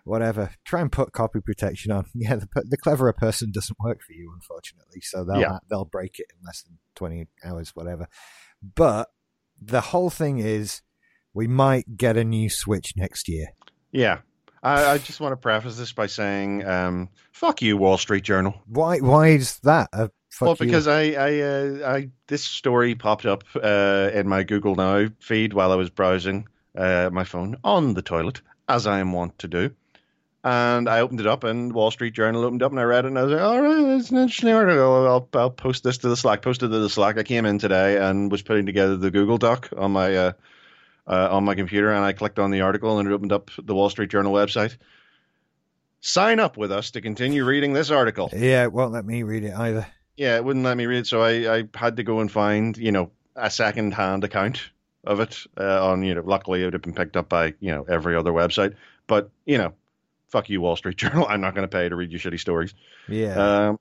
whatever. 0.03 0.51
Try 0.65 0.82
and 0.82 0.91
put 0.91 1.13
copy 1.13 1.39
protection 1.41 1.91
on. 1.91 2.05
Yeah, 2.15 2.36
the 2.36 2.47
the 2.67 2.77
cleverer 2.77 3.13
person 3.13 3.51
doesn't 3.51 3.79
work 3.79 4.01
for 4.01 4.13
you, 4.13 4.32
unfortunately. 4.34 5.01
So 5.01 5.23
they'll 5.23 5.39
Yeah. 5.41 5.57
they'll 5.69 5.86
break 5.86 6.19
it 6.19 6.27
in 6.34 6.45
less 6.45 6.61
than 6.63 6.79
twenty 6.95 7.27
hours, 7.43 7.71
whatever. 7.75 8.07
But 8.75 9.09
the 9.61 9.82
whole 9.82 10.09
thing 10.09 10.39
is, 10.39 10.82
we 11.34 11.47
might 11.47 11.97
get 11.97 12.17
a 12.17 12.23
new 12.23 12.49
Switch 12.49 12.93
next 12.95 13.27
year. 13.27 13.47
yeah. 13.91 14.19
I, 14.64 14.91
I 14.91 14.97
just 14.99 15.20
want 15.20 15.34
to 15.34 15.38
preface 15.38 15.78
this 15.78 15.91
by 15.91 16.07
saying, 16.07 16.66
um, 16.66 17.09
"Fuck 17.32 17.62
you, 17.62 17.78
Wall 17.78 17.97
Street 17.97 18.24
Journal." 18.24 18.53
Why? 18.68 18.99
Why 18.99 19.30
is 19.30 19.59
that? 19.59 19.89
A 19.93 20.12
fuck 20.30 20.45
well, 20.45 20.57
you? 20.59 20.66
because 20.66 20.88
I, 20.88 21.01
I, 21.12 21.39
uh, 21.39 21.93
I, 21.93 22.09
this 22.28 22.43
story 22.43 22.95
popped 22.95 23.26
up 23.26 23.43
uh, 23.55 24.12
in 24.14 24.28
my 24.28 24.43
Google 24.43 24.76
Now 24.76 25.07
feed 25.20 25.53
while 25.53 25.72
I 25.72 25.76
was 25.76 25.89
browsing 25.89 26.47
uh, 26.78 27.09
my 27.12 27.24
phone 27.24 27.57
on 27.64 27.93
the 27.95 28.01
toilet, 28.01 28.41
as 28.70 28.86
I 28.86 28.99
am 28.99 29.14
wont 29.14 29.39
to 29.39 29.47
do. 29.47 29.72
And 30.43 30.89
I 30.89 31.01
opened 31.01 31.20
it 31.20 31.28
up, 31.28 31.43
and 31.43 31.72
Wall 31.72 31.91
Street 31.91 32.14
Journal 32.14 32.43
opened 32.43 32.64
up, 32.64 32.72
and 32.72 32.80
I 32.80 32.84
read 32.84 33.05
it, 33.05 33.09
and 33.09 33.20
I 33.20 33.24
was 33.24 33.32
like, 33.32 33.41
"All 33.41 33.62
right, 33.62 33.97
it's 33.97 34.12
an 34.12 34.18
interesting 34.18 34.49
article. 34.49 35.07
I'll, 35.07 35.30
I'll 35.34 35.51
post 35.51 35.84
this 35.84 35.99
to 35.99 36.09
the 36.09 36.18
Slack." 36.18 36.43
Posted 36.43 36.70
to 36.72 36.80
the 36.80 36.89
Slack. 36.89 37.18
I 37.18 37.24
came 37.24 37.45
in 37.45 37.57
today 37.57 37.97
and 37.97 38.32
was 38.32 38.41
putting 38.43 38.68
together 38.68 38.95
the 38.95 39.12
Google 39.12 39.38
Doc 39.38 39.70
on 39.76 39.91
my 39.91 40.34
uh, 41.08 41.30
on 41.32 41.43
my 41.43 41.56
computer, 41.56 41.91
and 41.91 42.04
I 42.04 42.14
clicked 42.14 42.39
on 42.39 42.52
the 42.52 42.62
article, 42.62 42.99
and 42.99 43.08
it 43.08 43.12
opened 43.12 43.32
up 43.32 43.52
the 43.58 43.76
Wall 43.76 43.89
Street 43.89 44.10
Journal 44.10 44.34
website. 44.34 44.78
Sign 45.99 46.39
up 46.39 46.58
with 46.58 46.72
us 46.72 46.91
to 46.91 47.02
continue 47.02 47.45
reading 47.45 47.74
this 47.74 47.91
article. 47.91 48.30
yeah, 48.34 48.64
it 48.64 48.74
won't 48.74 48.91
let 48.91 49.06
me 49.06 49.24
read 49.24 49.43
it 49.43 49.54
either. 49.54 49.86
Yeah, 50.18 50.36
it 50.36 50.43
wouldn't 50.43 50.66
let 50.66 50.78
me 50.78 50.86
read, 50.86 50.99
it, 50.99 51.08
so 51.08 51.22
I, 51.22 51.58
I 51.58 51.64
had 51.76 51.97
to 51.97 52.04
go 52.04 52.20
and 52.20 52.32
find, 52.32 52.76
you 52.78 52.91
know, 52.91 53.12
a 53.36 53.49
second 53.49 53.93
hand 53.93 54.24
account 54.24 54.70
of 55.04 55.20
it. 55.20 55.38
Uh, 55.58 55.89
on, 55.89 56.04
you 56.04 56.16
know, 56.16 56.22
luckily 56.24 56.62
it 56.62 56.66
would 56.66 56.74
have 56.74 56.82
been 56.82 56.93
picked 56.93 57.18
up 57.18 57.30
by, 57.30 57.54
you 57.60 57.72
know, 57.72 57.86
every 57.88 58.16
other 58.16 58.32
website. 58.32 58.76
But, 59.08 59.30
you 59.45 59.58
know, 59.58 59.74
fuck 60.30 60.49
you, 60.49 60.62
Wall 60.62 60.76
Street 60.76 60.97
Journal. 60.97 61.26
I'm 61.28 61.41
not 61.41 61.56
going 61.56 61.68
to 61.68 61.76
pay 61.76 61.88
to 61.88 61.95
read 61.95 62.12
your 62.12 62.20
shitty 62.20 62.39
stories. 62.39 62.74
Yeah. 63.08 63.70
Um, 63.70 63.80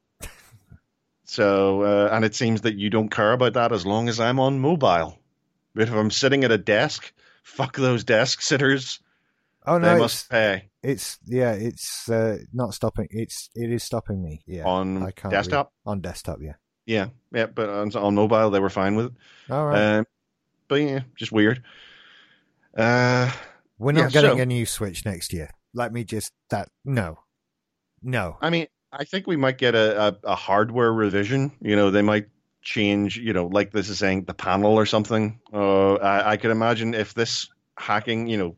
so, 1.25 1.83
uh, 1.83 2.09
and 2.13 2.25
it 2.25 2.35
seems 2.35 2.63
that 2.63 2.75
you 2.75 2.91
don't 2.91 3.09
care 3.09 3.33
about 3.33 3.55
that 3.55 3.73
as 3.73 3.87
long 3.87 4.09
as 4.09 4.19
I'm 4.19 4.41
on 4.41 4.59
mobile. 4.59 5.17
But 5.75 5.85
if 5.85 5.93
I'm 5.93 6.11
sitting 6.11 6.45
at 6.45 6.53
a 6.53 6.59
desk, 6.59 7.13
fuck 7.43 7.77
those 7.77 8.05
desk 8.05 8.43
sitters. 8.43 9.01
oh 9.67 9.79
they 9.79 9.87
no, 9.87 9.93
it's, 9.93 10.01
must 10.01 10.31
pay 10.31 10.71
it's 10.83 11.19
yeah, 11.27 11.53
it's 11.53 12.09
uh, 12.09 12.39
not 12.53 12.75
stopping. 12.75 13.09
It's 13.11 13.51
it 13.55 13.71
is 13.71 13.83
stopping 13.85 14.23
me. 14.23 14.43
Yeah, 14.47 14.65
on 14.65 15.03
I 15.03 15.11
can't 15.11 15.33
read. 15.33 15.39
desktop. 15.39 15.73
on 15.85 16.01
desktop. 16.01 16.39
Yeah. 16.41 16.55
Yeah, 16.87 17.09
yeah, 17.33 17.47
but 17.47 17.69
on, 17.69 17.95
on 17.95 18.15
mobile 18.15 18.51
they 18.51 18.59
were 18.59 18.71
fine 18.71 18.97
with 18.97 19.07
it. 19.07 19.13
All 19.51 19.67
right. 19.67 19.99
Um, 19.99 20.07
but 20.67 20.77
yeah, 20.77 21.01
just 21.17 21.31
weird. 21.31 21.63
Uh, 22.77 23.31
We're 23.79 23.93
not 23.93 24.13
yeah, 24.13 24.23
getting 24.23 24.39
so- 24.39 24.43
a 24.43 24.47
new 24.47 24.67
Switch 24.67 25.05
next 25.05 25.33
year. 25.33 25.51
Let 25.75 25.93
me 25.93 26.03
just 26.03 26.33
that 26.49 26.69
no, 26.85 27.19
no. 28.03 28.39
I 28.41 28.51
mean, 28.51 28.67
I 28.93 29.05
think 29.05 29.27
we 29.27 29.37
might 29.37 29.59
get 29.59 29.75
a, 29.75 30.09
a, 30.09 30.17
a 30.25 30.35
hardware 30.35 30.93
revision. 30.93 31.53
You 31.61 31.77
know, 31.77 31.91
they 31.91 32.03
might 32.03 32.27
change. 32.63 33.17
You 33.17 33.33
know, 33.33 33.47
like 33.47 33.73
this 33.73 33.89
is 33.89 33.99
saying 33.99 34.25
the 34.25 34.35
panel 34.35 34.75
or 34.75 34.87
something. 34.87 35.41
Uh, 35.53 35.95
I, 35.95 36.33
I 36.33 36.37
could 36.37 36.51
imagine 36.51 36.95
if 36.95 37.15
this 37.15 37.49
hacking, 37.77 38.27
you 38.27 38.39
know, 38.39 38.57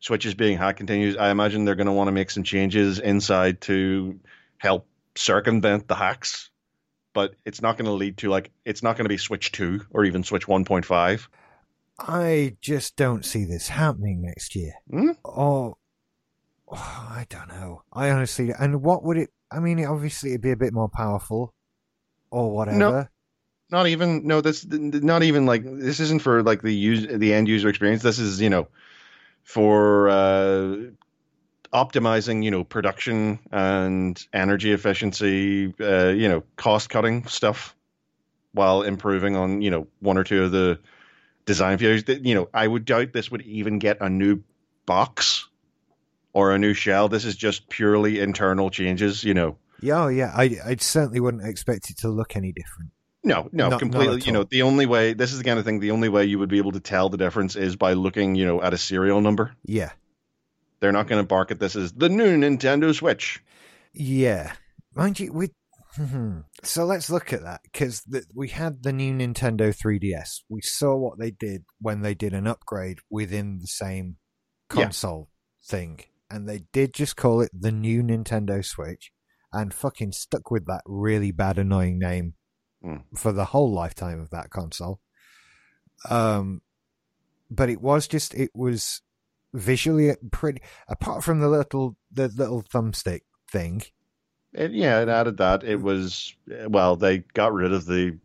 switches 0.00 0.34
being 0.34 0.58
hacked 0.58 0.78
continues. 0.78 1.16
I 1.16 1.30
imagine 1.30 1.64
they're 1.64 1.74
going 1.74 1.86
to 1.86 1.92
want 1.92 2.08
to 2.08 2.12
make 2.12 2.30
some 2.30 2.44
changes 2.44 2.98
inside 2.98 3.60
to 3.62 4.18
help 4.58 4.86
circumvent 5.14 5.88
the 5.88 5.94
hacks. 5.94 6.50
But 7.14 7.34
it's 7.44 7.62
not 7.62 7.76
going 7.76 7.86
to 7.86 7.92
lead 7.92 8.18
to 8.18 8.28
like 8.28 8.50
it's 8.64 8.82
not 8.82 8.96
going 8.96 9.06
to 9.06 9.08
be 9.08 9.16
Switch 9.16 9.50
two 9.50 9.80
or 9.90 10.04
even 10.04 10.22
Switch 10.22 10.46
one 10.46 10.64
point 10.64 10.84
five. 10.84 11.28
I 11.98 12.56
just 12.60 12.96
don't 12.96 13.24
see 13.24 13.44
this 13.44 13.68
happening 13.68 14.22
next 14.22 14.54
year. 14.54 14.74
Hmm? 14.88 15.10
Oh, 15.24 15.76
oh, 16.68 16.74
I 17.10 17.26
don't 17.28 17.48
know. 17.48 17.82
I 17.92 18.10
honestly, 18.10 18.52
and 18.56 18.82
what 18.82 19.02
would 19.04 19.16
it? 19.16 19.30
I 19.50 19.60
mean, 19.60 19.84
obviously, 19.84 20.30
it'd 20.30 20.42
be 20.42 20.52
a 20.52 20.56
bit 20.56 20.72
more 20.72 20.88
powerful, 20.88 21.54
or 22.30 22.52
whatever. 22.52 23.10
Not 23.70 23.86
even 23.86 24.26
no 24.26 24.40
that's 24.40 24.64
not 24.66 25.22
even 25.22 25.46
like 25.46 25.62
this 25.64 26.00
isn't 26.00 26.22
for 26.22 26.42
like 26.42 26.62
the 26.62 26.74
use 26.74 27.06
the 27.18 27.34
end 27.34 27.48
user 27.48 27.68
experience 27.68 28.02
this 28.02 28.18
is 28.18 28.40
you 28.40 28.50
know 28.50 28.68
for 29.42 30.08
uh 30.08 30.76
optimizing 31.72 32.42
you 32.42 32.50
know 32.50 32.64
production 32.64 33.38
and 33.52 34.26
energy 34.32 34.72
efficiency 34.72 35.74
uh 35.80 36.08
you 36.08 36.28
know 36.28 36.42
cost 36.56 36.88
cutting 36.88 37.26
stuff 37.26 37.74
while 38.52 38.82
improving 38.82 39.36
on 39.36 39.60
you 39.60 39.70
know 39.70 39.86
one 40.00 40.16
or 40.16 40.24
two 40.24 40.44
of 40.44 40.50
the 40.50 40.78
design 41.44 41.78
features 41.78 42.04
that 42.04 42.24
you 42.24 42.34
know 42.34 42.48
i 42.54 42.66
would 42.66 42.84
doubt 42.84 43.12
this 43.12 43.30
would 43.30 43.42
even 43.42 43.78
get 43.78 44.00
a 44.00 44.08
new 44.08 44.42
box 44.86 45.46
or 46.32 46.52
a 46.52 46.58
new 46.58 46.72
shell 46.72 47.08
this 47.08 47.24
is 47.26 47.36
just 47.36 47.68
purely 47.68 48.18
internal 48.18 48.70
changes 48.70 49.24
you 49.24 49.34
know 49.34 49.56
Yeah, 49.80 50.04
oh, 50.04 50.08
yeah. 50.08 50.32
I, 50.34 50.56
I 50.64 50.76
certainly 50.76 51.20
wouldn't 51.20 51.46
expect 51.46 51.90
it 51.90 51.98
to 51.98 52.08
look 52.08 52.36
any 52.36 52.52
different. 52.52 52.90
No, 53.28 53.48
no, 53.52 53.64
Not- 53.64 53.70
not 53.72 53.78
completely. 53.80 54.16
at 54.16 54.26
You 54.26 54.32
know, 54.32 54.44
the 54.44 54.62
only 54.62 54.86
way 54.86 55.12
this 55.12 55.32
is 55.32 55.38
the 55.38 55.44
kind 55.44 55.58
of 55.58 55.64
thing. 55.64 55.78
The 55.80 55.90
only 55.92 56.08
way 56.08 56.24
you 56.24 56.38
would 56.38 56.48
be 56.48 56.58
able 56.58 56.72
to 56.72 56.80
tell 56.80 57.08
the 57.08 57.16
difference 57.16 57.54
is 57.56 57.76
by 57.76 57.92
looking, 57.92 58.34
you 58.34 58.44
know, 58.46 58.60
at 58.62 58.74
a 58.74 58.78
serial 58.78 59.20
number. 59.20 59.54
Yeah, 59.64 59.92
They're 60.80 60.92
not 60.92 61.06
going 61.08 61.22
to 61.22 61.26
bark 61.26 61.50
at 61.50 61.60
this 61.60 61.76
as 61.76 61.92
the 61.92 62.08
new 62.08 62.36
Nintendo 62.36 62.94
Switch. 62.94 63.42
yeah. 63.92 64.52
Mind 64.94 65.20
you, 65.20 65.32
we. 65.32 65.50
Hmm, 65.96 66.40
so 66.62 66.84
let's 66.84 67.08
look 67.10 67.32
at 67.32 67.42
that 67.42 67.60
because 67.64 68.02
we 68.34 68.48
had 68.48 68.82
the 68.82 68.92
new 68.92 69.12
Nintendo 69.14 69.74
3DS. 69.74 70.42
We 70.48 70.60
saw 70.60 70.96
what 70.96 71.18
they 71.18 71.30
did 71.30 71.64
when 71.80 72.02
they 72.02 72.14
did 72.14 72.32
an 72.34 72.46
upgrade 72.46 72.98
within 73.10 73.58
the 73.60 73.66
same 73.66 74.16
Yeah. 74.74 74.84
console 74.84 75.30
thing, 75.64 76.00
and 76.30 76.48
they 76.48 76.64
did 76.72 76.94
just 76.94 77.16
call 77.16 77.40
it 77.40 77.50
the 77.58 77.72
new 77.72 78.02
Nintendo 78.02 78.64
Switch, 78.64 79.12
and 79.52 79.72
fucking 79.72 80.12
stuck 80.12 80.50
with 80.50 80.66
that 80.66 80.82
really 80.86 81.30
bad, 81.32 81.58
annoying 81.58 81.98
name 81.98 82.34
Hmm. 82.82 82.98
for 83.16 83.32
the 83.32 83.46
whole 83.46 83.72
lifetime 83.72 84.20
of 84.20 84.30
that 84.30 84.50
console. 84.50 85.00
Um, 86.08 86.62
but 87.50 87.68
it 87.68 87.80
was 87.80 88.06
just 88.06 88.34
it 88.34 88.50
was 88.54 89.02
visually 89.52 90.14
pretty. 90.30 90.62
Apart 90.88 91.24
from 91.24 91.40
the 91.40 91.48
little 91.48 91.96
the 92.12 92.28
little 92.28 92.62
thumbstick 92.62 93.22
thing, 93.50 93.82
It, 94.52 94.72
yeah, 94.72 95.00
it 95.00 95.08
added 95.08 95.38
that. 95.38 95.64
It 95.64 95.80
was 95.80 96.34
well, 96.68 96.96
they 96.96 97.18
got 97.34 97.52
rid 97.52 97.72
of 97.72 97.86
the 97.86 98.18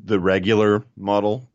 the 0.00 0.20
regular 0.20 0.84
model. 0.96 1.48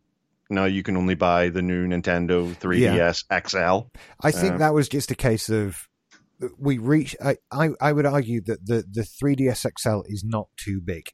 Now 0.49 0.65
you 0.65 0.83
can 0.83 0.97
only 0.97 1.15
buy 1.15 1.49
the 1.49 1.61
new 1.61 1.87
Nintendo 1.87 2.53
3DS 2.55 3.23
XL. 3.47 3.87
I 4.21 4.31
think 4.31 4.55
Uh, 4.55 4.57
that 4.57 4.73
was 4.73 4.89
just 4.89 5.11
a 5.11 5.15
case 5.15 5.49
of 5.49 5.87
we 6.57 6.77
reached. 6.77 7.15
I, 7.23 7.37
I, 7.51 7.69
I 7.79 7.93
would 7.93 8.05
argue 8.05 8.41
that 8.41 8.65
the, 8.65 8.83
the 8.89 9.01
3DS 9.01 9.65
XL 9.79 10.01
is 10.07 10.23
not 10.25 10.49
too 10.57 10.81
big. 10.81 11.09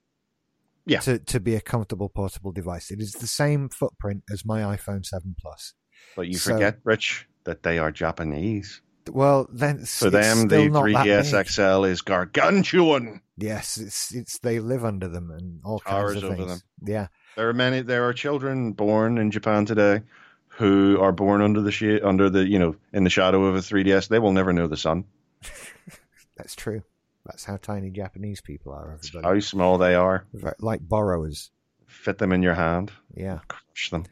Yeah. 0.90 1.00
To, 1.02 1.20
to 1.20 1.40
be 1.40 1.56
a 1.56 1.62
comfortable 1.62 2.10
portable 2.10 2.52
device, 2.52 2.92
it 2.92 3.00
is 3.00 3.14
the 3.14 3.28
same 3.28 3.70
footprint 3.70 4.24
as 4.32 4.44
my 4.46 4.62
iPhone 4.62 5.06
7 5.06 5.36
Plus. 5.40 5.74
But 6.16 6.28
you 6.28 6.34
So- 6.36 6.54
forget, 6.54 6.80
Rich, 6.84 7.28
that 7.44 7.64
they 7.64 7.78
are 7.78 7.92
Japanese. 7.92 8.82
Well, 9.10 9.48
then 9.52 9.86
For 9.86 10.10
them, 10.10 10.48
the 10.50 10.58
3DS. 10.70 11.34
XL 11.48 11.84
is 11.86 12.02
gargantuan. 12.02 13.22
Yes, 13.38 13.78
it's 13.78 14.14
it's 14.14 14.38
they 14.40 14.60
live 14.60 14.84
under 14.86 15.08
them 15.08 15.32
and 15.32 15.62
all 15.64 15.80
Towers 15.80 16.14
kinds 16.14 16.24
of 16.24 16.32
over 16.32 16.46
things. 16.48 16.64
Yeah, 16.86 17.08
There 17.36 17.50
are 17.50 17.54
many. 17.54 17.82
There 17.82 18.04
are 18.08 18.14
children 18.14 18.74
born 18.74 19.18
in 19.18 19.32
Japan 19.32 19.66
today 19.66 20.02
who 20.50 21.00
are 21.02 21.12
born 21.14 21.42
under 21.42 21.62
the 21.62 22.02
under 22.04 22.30
the 22.30 22.48
you 22.48 22.60
know 22.60 22.76
in 22.94 23.04
the 23.04 23.10
shadow 23.10 23.46
of 23.46 23.56
a 23.56 23.60
3DS. 23.60 24.10
They 24.10 24.20
will 24.20 24.34
never 24.34 24.54
know 24.54 24.68
the 24.68 24.78
sun. 24.78 25.06
that's 26.38 26.56
true. 26.56 26.84
That's 27.26 27.46
how 27.46 27.58
tiny 27.58 27.90
Japanese 27.92 28.42
people 28.42 28.72
are. 28.72 28.94
Everybody, 28.94 29.24
How 29.36 29.40
small 29.40 29.78
they 29.78 29.96
are. 29.96 30.26
Like 30.60 30.88
borrowers. 30.88 31.52
Fit 31.88 32.18
them 32.18 32.32
in 32.32 32.42
your 32.44 32.54
hand. 32.56 32.92
Yeah. 33.16 33.40
Crush 33.48 33.90
them. 33.92 34.06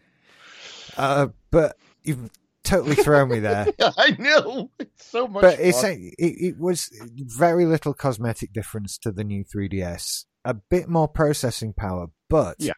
Uh, 0.97 1.27
but 1.51 1.77
you've 2.03 2.29
totally 2.63 2.95
thrown 2.95 3.29
me 3.29 3.39
there. 3.39 3.67
I 3.79 4.15
know. 4.19 4.71
It's 4.79 5.05
so 5.05 5.27
much. 5.27 5.41
But 5.41 5.59
it's 5.59 5.83
a, 5.83 5.93
it, 5.93 6.13
it 6.19 6.59
was 6.59 6.89
very 7.15 7.65
little 7.65 7.93
cosmetic 7.93 8.51
difference 8.53 8.97
to 8.99 9.11
the 9.11 9.23
new 9.23 9.43
3DS. 9.45 10.25
A 10.45 10.53
bit 10.53 10.87
more 10.89 11.07
processing 11.07 11.73
power, 11.73 12.07
but 12.29 12.55
Yeah. 12.59 12.73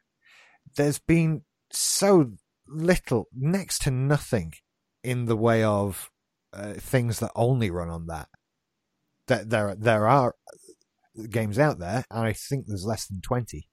there's 0.75 0.99
been 0.99 1.43
so 1.71 2.31
little, 2.67 3.27
next 3.35 3.81
to 3.83 3.91
nothing, 3.91 4.53
in 5.03 5.25
the 5.25 5.37
way 5.37 5.63
of 5.63 6.11
uh, 6.53 6.73
things 6.73 7.19
that 7.19 7.31
only 7.35 7.69
run 7.71 7.89
on 7.89 8.07
that. 8.07 8.27
That 9.29 9.49
there 9.49 9.73
there 9.75 10.07
are 10.07 10.35
games 11.29 11.57
out 11.57 11.79
there, 11.79 12.03
and 12.11 12.25
I 12.27 12.33
think 12.33 12.65
there's 12.67 12.85
less 12.85 13.07
than 13.07 13.21
twenty, 13.21 13.69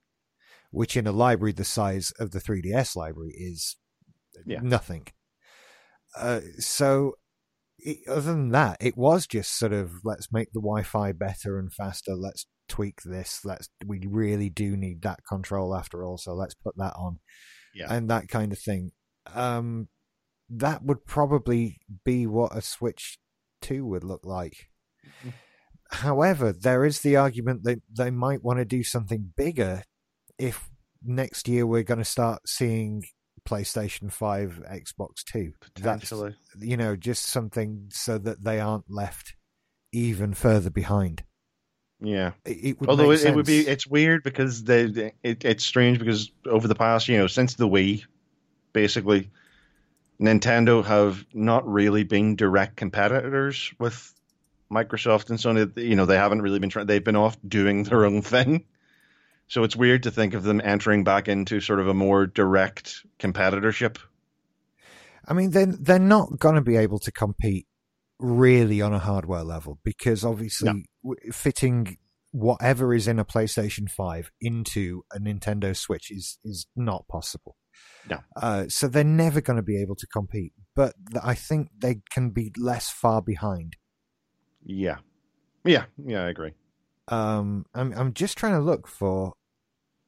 which 0.71 0.97
in 0.97 1.07
a 1.07 1.13
library 1.13 1.53
the 1.53 1.65
size 1.65 2.13
of 2.21 2.31
the 2.31 2.41
3DS 2.41 2.95
library 2.97 3.35
is 3.37 3.77
Yeah. 4.47 4.61
nothing. 4.63 5.07
Uh, 6.17 6.41
so 6.59 7.15
it, 7.79 7.99
other 8.09 8.21
than 8.33 8.51
that, 8.51 8.77
it 8.81 8.97
was 8.97 9.27
just 9.27 9.59
sort 9.59 9.73
of 9.73 9.93
let's 10.05 10.33
make 10.33 10.53
the 10.53 10.61
Wi-Fi 10.61 11.13
better 11.13 11.59
and 11.59 11.73
faster. 11.73 12.15
Let's 12.15 12.47
tweak 12.69 13.03
this. 13.05 13.45
Let's 13.45 13.69
we 13.85 14.07
really 14.07 14.49
do 14.51 14.77
need 14.77 15.03
that 15.03 15.21
control 15.29 15.75
after 15.75 16.05
all, 16.05 16.19
so 16.19 16.35
let's 16.35 16.55
put 16.55 16.77
that 16.79 16.95
on, 16.97 17.19
Yeah. 17.75 17.93
and 17.93 18.09
that 18.11 18.29
kind 18.29 18.53
of 18.53 18.59
thing. 18.59 18.93
Um, 19.35 19.89
that 20.49 20.83
would 20.83 21.05
probably 21.07 21.81
be 22.05 22.27
what 22.27 22.57
a 22.57 22.61
Switch 22.63 23.19
Two 23.63 23.85
would 23.87 24.05
look 24.05 24.25
like. 24.25 24.69
However, 25.91 26.53
there 26.53 26.85
is 26.85 27.01
the 27.01 27.17
argument 27.17 27.65
that 27.65 27.81
they 27.97 28.11
might 28.11 28.43
want 28.43 28.59
to 28.59 28.65
do 28.65 28.83
something 28.83 29.33
bigger 29.37 29.83
if 30.39 30.69
next 31.03 31.49
year 31.49 31.67
we're 31.67 31.83
going 31.83 31.99
to 31.99 32.05
start 32.05 32.49
seeing 32.49 33.05
PlayStation 33.47 34.13
5, 34.13 34.63
Xbox 34.71 35.25
2. 35.25 35.53
That's, 35.81 36.09
potentially. 36.11 36.37
you 36.61 36.77
know, 36.77 36.97
just 36.97 37.27
something 37.27 37.89
so 37.93 38.19
that 38.19 38.43
they 38.43 38.61
aren't 38.61 38.91
left 38.91 39.37
even 39.93 40.35
further 40.35 40.71
behind. 40.71 41.23
Yeah. 42.01 42.33
It, 42.45 42.79
it 42.81 42.89
Although 42.89 43.13
it, 43.13 43.25
it 43.25 43.35
would 43.35 43.47
be, 43.47 43.61
it's 43.61 43.87
weird 43.87 44.23
because 44.23 44.65
they- 44.65 45.13
it, 45.23 45.45
it's 45.45 45.65
strange 45.65 45.99
because 45.99 46.31
over 46.45 46.69
the 46.69 46.75
past, 46.75 47.09
you 47.09 47.17
know, 47.17 47.27
since 47.27 47.55
the 47.55 47.69
Wii, 47.69 48.05
basically, 48.73 49.31
Nintendo 50.21 50.85
have 50.85 51.25
not 51.33 51.67
really 51.67 52.03
been 52.03 52.37
direct 52.37 52.77
competitors 52.77 53.73
with 53.79 54.13
Microsoft 54.71 55.31
and 55.31 55.39
Sony. 55.39 55.77
You 55.77 55.97
know, 55.97 56.07
they 56.07 56.17
haven't 56.17 56.43
really 56.43 56.59
been 56.59 56.71
trying. 56.71 56.87
They've 56.87 57.03
been 57.03 57.17
off 57.17 57.37
doing 57.47 57.85
their 57.85 58.05
own 58.05 58.23
thing. 58.23 58.65
So 59.49 59.63
it's 59.63 59.77
weird 59.77 60.03
to 60.05 60.11
think 60.11 60.35
of 60.35 60.43
them 60.43 60.61
entering 60.63 61.05
back 61.05 61.29
into 61.29 61.61
sort 61.61 61.79
of 61.79 61.87
a 61.89 61.95
more 61.95 62.27
direct 62.27 63.07
competitorship. 63.21 63.99
I 65.27 65.35
mean, 65.35 65.51
they're, 65.51 65.67
they're 65.67 65.99
not 65.99 66.39
going 66.39 66.57
to 66.57 66.61
be 66.61 66.77
able 66.77 66.99
to 67.01 67.13
compete 67.13 67.67
really 68.19 68.81
on 68.81 68.93
a 68.93 68.99
hardware 68.99 69.45
level 69.45 69.79
because 69.85 70.25
obviously 70.25 70.87
w 71.03 71.33
fitting 71.33 71.99
whatever 72.33 72.95
is 72.95 73.09
in 73.09 73.19
a 73.19 73.25
PlayStation 73.25 73.91
5 73.91 74.31
into 74.41 75.03
a 75.13 75.19
Nintendo 75.19 75.77
Switch 75.77 76.11
is, 76.11 76.39
is 76.45 76.67
not 76.77 77.07
possible. 77.09 77.57
No. 78.09 78.19
Uh, 78.35 78.65
so 78.69 78.89
they're 78.89 79.05
never 79.05 79.41
going 79.41 79.57
to 79.57 79.63
be 79.63 79.81
able 79.81 79.97
to 79.97 80.07
compete, 80.07 80.53
but 80.75 80.95
I 81.23 81.35
think 81.35 81.71
they 81.79 82.01
can 82.11 82.31
be 82.31 82.53
less 82.57 82.91
far 82.91 83.23
behind. 83.23 83.77
Yeah. 84.67 84.99
Yeah. 85.65 85.85
Yeah, 86.05 86.25
I 86.25 86.29
agree. 86.29 86.53
Um, 87.09 87.65
I'm 87.75 87.93
I'm 87.93 88.13
just 88.13 88.37
trying 88.37 88.55
to 88.55 88.61
look 88.61 88.89
for 88.89 89.33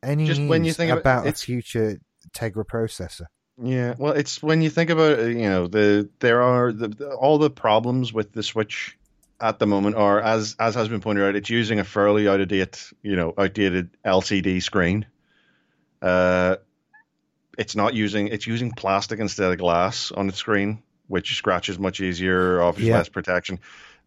any 0.03 0.27
Just 0.27 0.41
when 0.41 0.63
you 0.65 0.69
news 0.71 0.77
think 0.77 0.91
about 0.91 1.27
a 1.27 1.33
future 1.33 2.01
Tegra 2.37 2.65
processor. 2.65 3.27
Yeah, 3.61 3.95
well, 3.99 4.13
it's 4.13 4.43
when 4.43 4.63
you 4.63 4.71
think 4.71 4.91
about 4.91 5.19
it, 5.19 5.37
you 5.37 5.49
know, 5.49 5.67
the 5.67 6.09
there 6.21 6.43
are 6.43 6.73
the, 6.73 6.89
the 6.89 7.11
all 7.15 7.39
the 7.39 7.51
problems 7.51 8.13
with 8.13 8.33
the 8.33 8.43
Switch 8.43 8.97
at 9.41 9.59
the 9.59 9.67
moment 9.67 9.97
are 9.97 10.21
as 10.21 10.57
as 10.59 10.75
has 10.75 10.89
been 10.89 11.01
pointed 11.01 11.25
out, 11.25 11.37
it's 11.37 11.51
using 11.51 11.79
a 11.79 11.85
fairly 11.85 12.29
out 12.29 12.41
of 12.41 12.49
date, 12.49 12.93
you 13.03 13.17
know, 13.17 13.35
outdated 13.39 13.91
LCD 14.05 14.63
screen. 14.63 15.07
Uh, 16.03 16.57
it's 17.57 17.75
not 17.75 17.95
using 17.95 18.29
it's 18.29 18.47
using 18.47 18.71
plastic 18.73 19.19
instead 19.21 19.51
of 19.51 19.59
glass 19.59 20.13
on 20.13 20.29
its 20.29 20.39
screen, 20.39 20.83
which 21.09 21.37
scratches 21.37 21.79
much 21.79 22.01
easier, 22.01 22.61
offers 22.63 22.85
Yeah. 22.85 22.97
less 22.99 23.09
protection. 23.09 23.59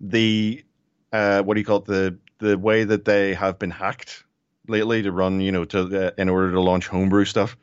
The 0.01 0.65
uh, 1.13 1.43
what 1.43 1.53
do 1.53 1.59
you 1.61 1.65
call 1.65 1.77
it? 1.77 1.85
The 1.85 2.17
the 2.39 2.57
way 2.57 2.83
that 2.83 3.05
they 3.05 3.33
have 3.35 3.59
been 3.59 3.71
hacked 3.71 4.23
lately 4.67 5.03
to 5.03 5.11
run, 5.11 5.39
you 5.39 5.51
know, 5.51 5.65
to 5.65 6.07
uh, 6.07 6.11
in 6.17 6.27
order 6.27 6.51
to 6.51 6.61
launch 6.61 6.87
homebrew 6.87 7.25
stuff 7.25 7.55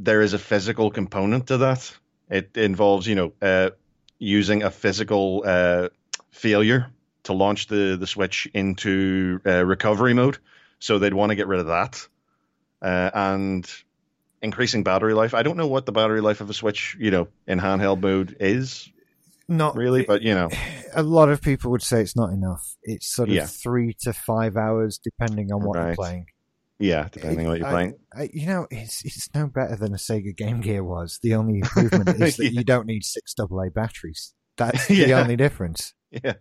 there 0.00 0.22
is 0.22 0.32
a 0.32 0.38
physical 0.38 0.90
component 0.90 1.48
to 1.48 1.58
that. 1.58 1.94
It 2.30 2.56
involves, 2.56 3.06
you 3.06 3.14
know, 3.14 3.32
uh, 3.42 3.70
using 4.18 4.62
a 4.62 4.70
physical 4.70 5.42
uh, 5.46 5.88
failure 6.30 6.90
to 7.24 7.32
launch 7.34 7.66
the 7.66 7.96
the 8.00 8.06
switch 8.06 8.48
into 8.54 9.40
uh, 9.44 9.64
recovery 9.64 10.14
mode. 10.14 10.38
So 10.78 10.98
they'd 10.98 11.14
want 11.14 11.30
to 11.30 11.36
get 11.36 11.48
rid 11.48 11.60
of 11.60 11.66
that, 11.66 12.08
uh, 12.80 13.10
and 13.12 13.70
increasing 14.40 14.82
battery 14.82 15.12
life. 15.12 15.34
I 15.34 15.42
don't 15.42 15.58
know 15.58 15.66
what 15.66 15.84
the 15.84 15.92
battery 15.92 16.22
life 16.22 16.40
of 16.40 16.48
a 16.48 16.54
switch, 16.54 16.96
you 16.98 17.10
know, 17.10 17.28
in 17.46 17.60
handheld 17.60 18.00
mode 18.00 18.36
is 18.40 18.88
Not 19.50 19.74
really, 19.76 20.04
but 20.04 20.22
you 20.22 20.32
know, 20.34 20.48
a 20.94 21.02
lot 21.02 21.28
of 21.28 21.42
people 21.42 21.70
would 21.72 21.82
say 21.82 22.00
it's 22.00 22.16
not 22.16 22.30
enough. 22.32 22.76
It's 22.82 23.06
sort 23.14 23.28
of 23.28 23.34
Yeah. 23.34 23.46
three 23.46 23.94
to 24.02 24.12
five 24.12 24.56
hours, 24.56 24.98
depending 24.98 25.52
on 25.52 25.62
what 25.62 25.76
you're 25.78 25.94
playing. 25.94 26.26
yeah, 26.78 27.08
depending 27.12 27.40
on 27.46 27.52
what 27.52 27.58
you're 27.58 27.68
I- 27.68 27.70
playing. 27.72 27.94
I, 28.14 28.30
you 28.32 28.46
know, 28.46 28.66
it's 28.70 29.04
it's 29.04 29.28
no 29.34 29.46
better 29.48 29.76
than 29.76 29.92
a 29.92 29.96
Sega 29.98 30.34
Game 30.36 30.60
Gear 30.60 30.82
was. 30.84 31.18
The 31.22 31.34
only 31.34 31.58
improvement 31.58 32.08
is 32.20 32.36
that 32.36 32.44
Yeah. 32.44 32.50
you 32.50 32.64
don't 32.64 32.86
need 32.86 33.04
six 33.04 33.34
AA 33.38 33.68
batteries. 33.74 34.32
That's 34.56 34.86
the 34.88 34.94
Yeah. 34.94 35.20
only 35.20 35.36
difference. 35.36 35.94
Yeah. 36.10 36.34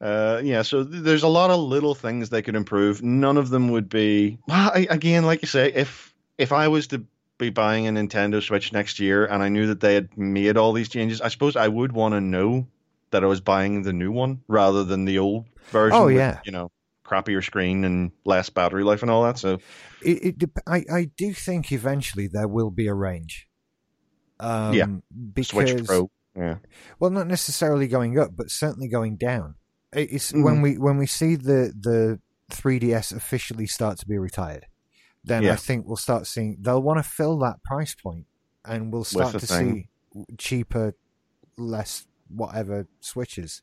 Uh, 0.00 0.40
yeah, 0.44 0.60
so 0.62 0.84
th- 0.84 1.02
there's 1.02 1.22
a 1.22 1.28
lot 1.28 1.50
of 1.50 1.58
little 1.58 1.94
things 1.94 2.28
they 2.28 2.42
could 2.42 2.54
improve. 2.54 3.02
None 3.02 3.38
of 3.38 3.48
them 3.48 3.70
would 3.70 3.88
be 3.88 4.38
well, 4.46 4.70
I, 4.74 4.86
again, 4.90 5.24
like 5.24 5.40
you 5.42 5.48
say, 5.48 5.72
if 5.72 6.12
if 6.36 6.52
I 6.52 6.68
was 6.68 6.88
to 6.88 7.04
be 7.38 7.50
buying 7.50 7.86
a 7.86 7.90
Nintendo 7.90 8.42
Switch 8.42 8.72
next 8.72 8.98
year 8.98 9.26
and 9.26 9.42
I 9.42 9.48
knew 9.48 9.66
that 9.66 9.80
they 9.80 9.94
had 9.94 10.16
made 10.16 10.56
all 10.56 10.72
these 10.72 10.88
changes, 10.88 11.20
I 11.20 11.28
suppose 11.28 11.56
I 11.56 11.68
would 11.68 11.92
want 11.92 12.14
to 12.14 12.20
know 12.20 12.66
that 13.10 13.22
I 13.22 13.26
was 13.26 13.40
buying 13.40 13.82
the 13.82 13.92
new 13.92 14.10
one 14.10 14.42
rather 14.48 14.84
than 14.84 15.04
the 15.04 15.18
old 15.18 15.46
version. 15.70 15.98
Oh, 15.98 16.06
with, 16.06 16.16
yeah. 16.16 16.40
you 16.44 16.52
know, 16.52 16.70
crappier 17.04 17.44
screen 17.44 17.84
and 17.84 18.10
less 18.24 18.50
battery 18.50 18.82
life 18.84 19.02
and 19.02 19.10
all 19.10 19.22
that. 19.24 19.38
So 19.38 19.58
It, 20.02 20.42
it 20.42 20.50
I 20.66 20.84
I 20.92 21.10
do 21.16 21.32
think 21.32 21.70
eventually 21.72 22.26
there 22.26 22.48
will 22.48 22.70
be 22.70 22.88
a 22.88 22.94
range. 22.94 23.48
Um, 24.40 24.74
Yeah. 24.74 24.86
because 25.34 25.48
Switch 25.70 25.84
Pro, 25.86 26.10
yeah, 26.36 26.56
well, 26.98 27.10
not 27.10 27.26
necessarily 27.26 27.86
going 27.86 28.18
up, 28.18 28.30
but 28.36 28.50
certainly 28.50 28.88
going 28.88 29.16
down. 29.16 29.54
It- 29.94 30.12
It's 30.12 30.32
Mhm. 30.32 30.42
when 30.42 30.62
we 30.62 30.78
when 30.78 30.98
we 30.98 31.06
see 31.06 31.36
the 31.36 31.72
the 31.78 32.20
3DS 32.50 33.12
officially 33.12 33.66
start 33.66 33.98
to 33.98 34.06
be 34.06 34.18
retired, 34.18 34.66
then 35.26 35.42
Yeah. 35.42 35.52
I 35.52 35.56
think 35.56 35.86
we'll 35.86 35.96
start 35.96 36.26
seeing 36.26 36.56
they'll 36.60 36.80
want 36.82 36.98
to 36.98 37.02
fill 37.02 37.38
that 37.40 37.62
price 37.62 37.94
point, 37.94 38.26
and 38.64 38.90
we'll 38.92 39.04
start 39.04 39.32
to 39.32 39.40
thing. 39.40 39.88
see 40.14 40.24
cheaper, 40.38 40.94
less 41.58 42.06
whatever 42.28 42.86
switches. 43.00 43.62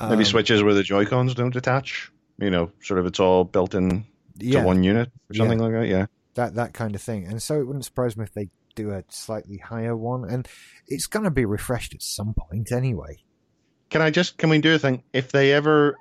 maybe 0.00 0.14
Um, 0.16 0.24
switches 0.24 0.62
where 0.62 0.74
the 0.74 0.82
Joy 0.82 1.04
Cons 1.06 1.34
don't 1.34 1.54
attach. 1.54 2.10
You 2.38 2.50
know, 2.50 2.72
sort 2.80 2.98
of 2.98 3.06
it's 3.06 3.20
all 3.20 3.44
built 3.44 3.74
in 3.74 4.04
yeah, 4.38 4.60
to 4.60 4.66
one 4.66 4.82
unit 4.82 5.08
or 5.08 5.12
Yeah. 5.34 5.38
something 5.38 5.58
like 5.58 5.72
that. 5.72 5.86
Yeah. 5.88 6.06
that 6.34 6.54
that 6.56 6.74
kind 6.74 6.94
of 6.96 7.00
thing. 7.02 7.26
And 7.26 7.40
so 7.40 7.60
it 7.60 7.64
wouldn't 7.66 7.84
surprise 7.84 8.16
me 8.16 8.24
if 8.24 8.32
they 8.32 8.48
do 8.74 8.90
a 8.90 9.04
slightly 9.08 9.58
higher 9.58 9.96
one, 9.96 10.24
and 10.28 10.48
it's 10.88 11.06
going 11.06 11.22
to 11.22 11.30
be 11.30 11.44
refreshed 11.44 11.94
at 11.94 12.02
some 12.02 12.34
point 12.34 12.72
anyway. 12.72 13.18
Can 13.90 14.02
I 14.02 14.10
just 14.10 14.36
can 14.36 14.50
we 14.50 14.58
do 14.58 14.74
a 14.74 14.78
thing? 14.80 15.04
If 15.12 15.30
they 15.30 15.52
ever, 15.52 15.96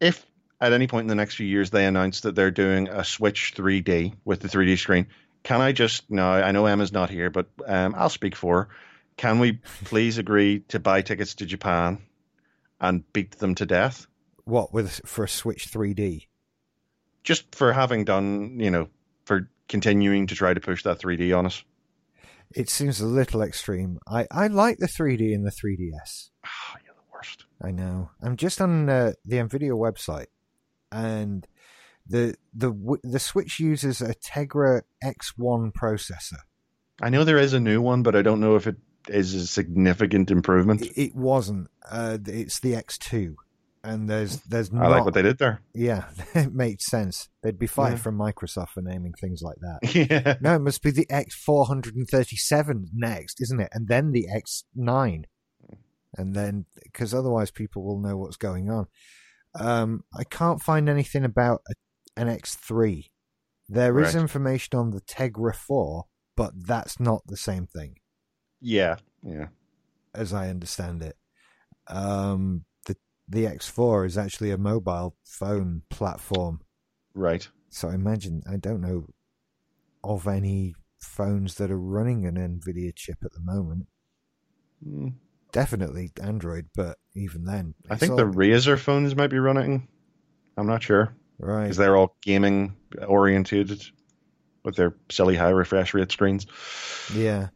if 0.00 0.24
at 0.60 0.72
any 0.72 0.86
point 0.86 1.04
in 1.04 1.08
the 1.08 1.14
next 1.14 1.34
few 1.36 1.46
years 1.46 1.70
they 1.70 1.86
announce 1.86 2.20
that 2.22 2.34
they're 2.34 2.50
doing 2.50 2.88
a 2.88 3.04
Switch 3.04 3.54
3D 3.56 4.14
with 4.24 4.40
the 4.40 4.48
3D 4.48 4.78
screen, 4.78 5.06
can 5.42 5.60
I 5.60 5.72
just 5.72 6.10
now? 6.10 6.32
I 6.32 6.50
know 6.52 6.66
Emma's 6.66 6.92
not 6.92 7.10
here, 7.10 7.30
but 7.30 7.46
um, 7.66 7.94
I'll 7.96 8.08
speak 8.10 8.34
for. 8.36 8.62
her. 8.64 8.68
Can 9.16 9.38
we 9.38 9.60
please 9.84 10.18
agree 10.18 10.60
to 10.68 10.78
buy 10.78 11.02
tickets 11.02 11.34
to 11.36 11.46
Japan 11.46 11.98
and 12.80 13.10
beat 13.12 13.38
them 13.38 13.54
to 13.56 13.66
death 13.66 14.06
What 14.44 14.72
with 14.72 15.00
for 15.06 15.24
a 15.24 15.28
Switch 15.28 15.68
3D? 15.70 16.26
just 17.24 17.54
for 17.54 17.72
having 17.72 18.04
done, 18.04 18.58
you 18.58 18.70
know, 18.70 18.88
for 19.24 19.50
continuing 19.68 20.26
to 20.28 20.34
try 20.34 20.54
to 20.54 20.60
push 20.60 20.82
that 20.84 20.98
3D 20.98 21.36
on 21.36 21.46
us? 21.46 21.62
It 22.54 22.70
seems 22.70 23.00
a 23.00 23.06
little 23.06 23.42
extreme. 23.42 23.98
I, 24.08 24.26
I 24.30 24.46
like 24.46 24.78
the 24.78 24.86
3D 24.86 25.32
in 25.34 25.42
the 25.42 25.50
3DS. 25.50 26.30
Ah, 26.46 26.76
you're 26.84 26.94
the 26.94 27.02
worst. 27.12 27.44
I 27.60 27.70
know. 27.70 28.10
I'm 28.22 28.36
just 28.36 28.60
on 28.62 28.88
uh, 28.88 29.12
the 29.26 29.36
Nvidia 29.36 29.72
website, 29.72 30.26
and 30.92 31.46
the 32.06 32.34
the 32.54 32.72
the 33.02 33.18
Switch 33.18 33.60
uses 33.60 34.00
a 34.00 34.14
Tegra 34.14 34.82
X1 35.04 35.72
processor. 35.72 36.38
I 37.00 37.10
know 37.10 37.24
there 37.24 37.38
is 37.38 37.52
a 37.52 37.60
new 37.60 37.80
one, 37.80 38.02
but 38.02 38.16
I 38.16 38.22
don't 38.22 38.40
know 38.40 38.56
if 38.56 38.66
it 38.66 38.76
is 39.08 39.34
a 39.34 39.46
significant 39.46 40.30
improvement. 40.30 40.82
It, 40.82 40.92
it 41.00 41.14
wasn't. 41.14 41.68
Uh, 41.90 42.18
it's 42.26 42.60
the 42.60 42.72
X2. 42.72 43.34
And 43.84 44.10
there's 44.10 44.38
there's 44.40 44.70
I 44.74 44.88
like 44.88 45.04
what 45.04 45.14
they 45.14 45.22
did 45.22 45.38
there. 45.38 45.62
yeah, 45.72 46.04
it 46.34 46.52
made 46.52 46.82
sense. 46.82 47.28
They'd 47.42 47.58
be 47.60 47.68
fired 47.68 47.92
Yeah. 47.92 47.96
from 47.98 48.18
Microsoft 48.18 48.70
for 48.70 48.82
naming 48.82 49.12
things 49.20 49.40
like 49.40 49.56
that. 49.60 49.94
yeah. 49.94 50.34
No, 50.40 50.56
it 50.56 50.58
must 50.58 50.82
be 50.82 50.90
the 50.90 51.06
X437 51.06 52.86
next, 52.94 53.40
isn't 53.40 53.60
it? 53.60 53.68
And 53.72 53.88
then 53.88 54.12
the 54.12 54.26
X9. 54.34 55.24
And 56.16 56.34
then, 56.34 56.64
because 56.82 57.14
otherwise 57.14 57.50
people 57.50 57.84
will 57.84 58.00
know 58.00 58.16
what's 58.16 58.36
going 58.36 58.68
on. 58.70 58.86
Um, 59.58 60.04
I 60.16 60.24
can't 60.24 60.62
find 60.62 60.88
anything 60.88 61.24
about 61.24 61.62
a, 61.68 62.20
an 62.20 62.28
X3. 62.28 63.06
There 63.68 63.98
is 64.00 64.14
information 64.14 64.78
on 64.78 64.90
the 64.92 65.00
Tegra 65.02 65.54
4, 65.54 66.04
but 66.36 66.52
that's 66.56 66.98
not 66.98 67.22
the 67.26 67.36
same 67.36 67.66
thing, 67.66 67.96
Yeah. 68.60 68.96
Yeah. 69.22 69.48
as 70.14 70.32
I 70.32 70.48
understand 70.48 71.02
it. 71.02 71.16
Um, 71.86 72.64
the, 72.86 72.96
the 73.28 73.44
X4 73.44 74.06
is 74.06 74.16
actually 74.16 74.52
a 74.52 74.58
mobile 74.58 75.16
phone 75.24 75.82
platform. 75.90 76.60
Right. 77.14 77.46
So 77.68 77.90
I 77.90 77.94
imagine, 77.94 78.42
I 78.50 78.56
don't 78.56 78.80
know 78.80 79.06
of 80.02 80.26
any 80.26 80.74
phones 80.98 81.56
that 81.56 81.70
are 81.70 81.78
running 81.78 82.24
an 82.26 82.36
NVIDIA 82.36 82.94
chip 82.94 83.18
at 83.22 83.32
the 83.32 83.40
moment. 83.40 83.86
Mm. 84.86 85.12
Definitely 85.52 86.12
Android, 86.22 86.68
but 86.74 86.98
even 87.14 87.44
then, 87.44 87.74
I 87.88 87.96
think 87.96 88.16
the 88.16 88.24
Razer 88.24 88.78
phones 88.78 89.16
might 89.16 89.30
be 89.30 89.38
running. 89.38 89.88
I'm 90.56 90.66
not 90.66 90.82
sure 90.82 91.14
right. 91.38 91.62
because 91.64 91.76
they're 91.76 91.96
all 91.96 92.16
gaming 92.22 92.76
oriented 93.06 93.82
with 94.64 94.76
their 94.76 94.94
silly 95.10 95.36
high 95.36 95.50
refresh 95.50 95.94
rate 95.94 96.12
screens. 96.12 96.46
Yeah. 97.14 97.48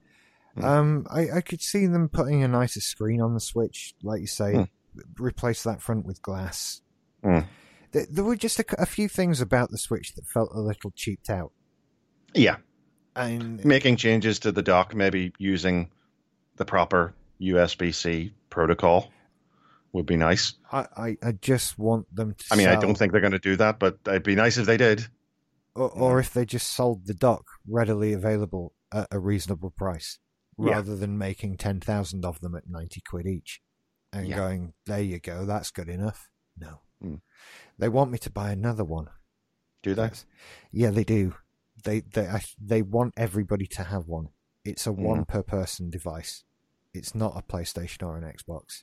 Hmm. 0.54 0.64
Um, 0.64 1.06
I, 1.10 1.30
I 1.36 1.40
could 1.40 1.60
see 1.60 1.86
them 1.86 2.08
putting 2.08 2.42
a 2.42 2.48
nicer 2.48 2.80
screen 2.80 3.20
on 3.20 3.34
the 3.34 3.40
Switch, 3.40 3.94
like 4.02 4.20
you 4.20 4.26
say, 4.26 4.52
Hmm. 4.54 4.62
replace 5.18 5.62
that 5.64 5.82
front 5.82 6.06
with 6.06 6.22
glass. 6.22 6.80
Hmm. 7.22 7.40
There, 7.92 8.06
there 8.10 8.24
were 8.24 8.36
just 8.36 8.58
a, 8.58 8.64
a 8.78 8.86
few 8.86 9.08
things 9.08 9.40
about 9.40 9.70
the 9.70 9.78
Switch 9.78 10.14
that 10.14 10.26
felt 10.26 10.50
a 10.54 10.60
little 10.60 10.92
cheaped 10.94 11.28
out. 11.28 11.52
Yeah, 12.34 12.56
And 13.14 13.62
making 13.64 13.96
changes 13.96 14.38
to 14.40 14.52
the 14.52 14.62
dock, 14.62 14.94
maybe 14.94 15.32
using 15.38 15.90
the 16.56 16.64
proper 16.64 17.14
USB 17.42 17.94
C 17.94 18.32
protocol 18.50 19.10
would 19.92 20.06
be 20.06 20.16
nice. 20.16 20.54
I, 20.70 20.86
I, 20.96 21.16
I 21.22 21.32
just 21.32 21.78
want 21.78 22.14
them 22.14 22.34
to. 22.34 22.44
I 22.50 22.56
mean, 22.56 22.68
I 22.68 22.76
don't 22.76 22.94
think 22.96 23.12
they're 23.12 23.20
going 23.20 23.32
to 23.32 23.38
do 23.38 23.56
that, 23.56 23.78
but 23.78 23.98
it'd 24.06 24.22
be 24.22 24.34
nice 24.34 24.56
if 24.56 24.66
they 24.66 24.76
did. 24.76 25.06
or, 25.74 25.90
or 25.90 26.18
if 26.20 26.32
they 26.32 26.44
just 26.44 26.68
sold 26.72 27.06
the 27.06 27.14
dock 27.14 27.44
readily 27.68 28.12
available 28.12 28.74
at 28.92 29.08
a 29.10 29.18
reasonable 29.18 29.70
price, 29.70 30.18
Yeah. 30.58 30.72
rather 30.74 30.96
than 30.96 31.18
making 31.18 31.56
ten 31.58 31.80
thousand 31.80 32.24
of 32.24 32.40
them 32.40 32.54
at 32.54 32.68
ninety 32.68 33.00
quid 33.00 33.26
each, 33.26 33.60
and 34.12 34.28
Yeah. 34.28 34.36
going, 34.36 34.74
"There 34.86 35.00
you 35.02 35.18
go, 35.18 35.44
that's 35.46 35.70
good 35.70 35.88
enough." 35.88 36.30
No, 36.58 36.80
Hmm. 37.00 37.16
they 37.78 37.88
want 37.88 38.10
me 38.10 38.18
to 38.18 38.30
buy 38.30 38.50
another 38.52 38.84
one. 38.84 39.08
Do 39.82 39.94
they? 39.94 40.02
That's- 40.02 40.26
Yeah, 40.70 40.90
they 40.90 41.04
do. 41.04 41.34
They 41.84 42.00
they 42.00 42.28
I, 42.28 42.42
they 42.60 42.82
want 42.82 43.14
everybody 43.16 43.66
to 43.68 43.82
have 43.84 44.06
one. 44.06 44.28
It's 44.64 44.86
a 44.86 44.92
Hmm. 44.92 45.02
one 45.02 45.24
per 45.24 45.42
person 45.42 45.90
device. 45.90 46.44
It's 46.94 47.14
not 47.14 47.36
a 47.36 47.42
PlayStation 47.42 48.02
or 48.06 48.16
an 48.16 48.24
Xbox, 48.24 48.82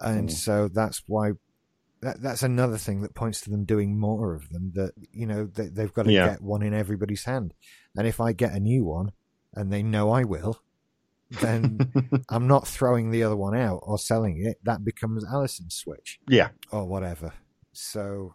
and 0.00 0.30
Hmm. 0.30 0.34
so 0.34 0.68
that's 0.68 1.02
why. 1.06 1.32
That, 2.00 2.20
that's 2.20 2.42
another 2.42 2.78
thing 2.78 3.02
that 3.02 3.14
points 3.14 3.40
to 3.42 3.50
them 3.50 3.64
doing 3.64 3.96
more 3.96 4.34
of 4.34 4.48
them. 4.50 4.72
That 4.74 4.90
you 5.12 5.24
know 5.24 5.44
they, 5.46 5.68
they've 5.68 5.92
got 5.94 6.02
to 6.04 6.12
Yeah. 6.12 6.30
get 6.30 6.40
one 6.42 6.62
in 6.62 6.74
everybody's 6.74 7.24
hand, 7.24 7.54
and 7.96 8.08
if 8.08 8.20
I 8.20 8.32
get 8.32 8.52
a 8.52 8.58
new 8.60 8.84
one, 8.84 9.12
and 9.54 9.72
they 9.72 9.84
know 9.84 10.10
I 10.10 10.24
will, 10.24 10.60
then 11.40 11.92
I'm 12.28 12.48
not 12.48 12.66
throwing 12.66 13.10
the 13.12 13.22
other 13.22 13.36
one 13.36 13.56
out 13.56 13.80
or 13.84 13.98
selling 13.98 14.44
it. 14.44 14.58
That 14.64 14.84
becomes 14.84 15.24
Allison's 15.24 15.76
Switch 15.76 16.18
yeah, 16.26 16.48
or 16.72 16.86
whatever. 16.86 17.34
So, 17.72 18.34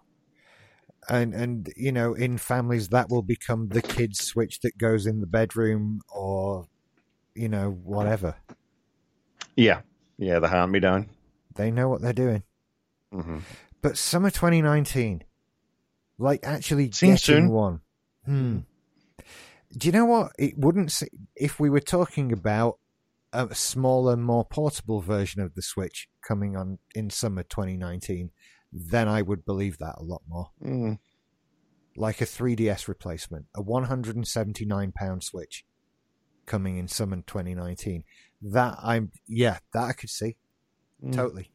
and 1.09 1.33
and 1.33 1.69
you 1.75 1.91
know, 1.91 2.13
in 2.13 2.37
families 2.37 2.87
that 2.89 3.09
will 3.09 3.21
become 3.21 3.67
the 3.67 3.81
kid's 3.81 4.23
switch 4.23 4.61
that 4.61 4.77
goes 4.77 5.05
in 5.05 5.19
the 5.19 5.27
bedroom, 5.27 5.99
or 6.07 6.67
you 7.35 7.49
know, 7.49 7.69
whatever. 7.69 8.35
Yeah, 9.57 9.81
yeah. 10.17 10.39
The 10.39 10.47
hand 10.47 10.71
me 10.71 10.79
down. 10.79 11.09
They 11.55 11.71
know 11.71 11.89
what 11.89 12.01
they're 12.01 12.13
doing. 12.13 12.43
hmm 13.11 13.39
But 13.81 13.97
summer 13.97 14.29
2019, 14.29 15.23
like 16.17 16.39
actually 16.45 16.91
Seems 16.91 17.25
getting 17.25 17.43
soon. 17.45 17.49
one. 17.49 17.81
Hmm. 18.25 18.59
Do 19.77 19.87
you 19.87 19.91
know 19.91 20.05
what? 20.05 20.31
It 20.39 20.57
wouldn't. 20.57 20.91
se- 20.91 21.09
If 21.35 21.59
we 21.59 21.69
were 21.69 21.81
talking 21.81 22.31
about 22.31 22.79
a 23.33 23.53
smaller, 23.53 24.15
more 24.15 24.45
portable 24.45 25.01
version 25.01 25.41
of 25.41 25.53
the 25.55 25.61
Switch 25.61 26.07
coming 26.25 26.55
on 26.55 26.79
in 26.95 27.09
summer 27.09 27.43
2019, 27.43 28.31
then 28.71 29.07
I 29.09 29.21
would 29.21 29.43
believe 29.45 29.77
that 29.79 29.95
a 29.97 30.03
lot 30.03 30.21
more. 30.27 30.51
Mm. 30.63 30.99
like 31.97 32.21
a 32.21 32.25
3DS 32.25 32.87
replacement, 32.87 33.47
a 33.55 33.61
179 33.61 34.91
pound 34.93 35.23
Switch 35.23 35.65
coming 36.45 36.77
in 36.77 36.87
summer 36.87 37.17
2019. 37.17 38.03
That 38.41 38.77
I'm 38.83 39.11
yeah, 39.27 39.57
that 39.73 39.83
I 39.83 39.93
could 39.93 40.09
see 40.09 40.38
Mm. 41.03 41.15
totally 41.15 41.51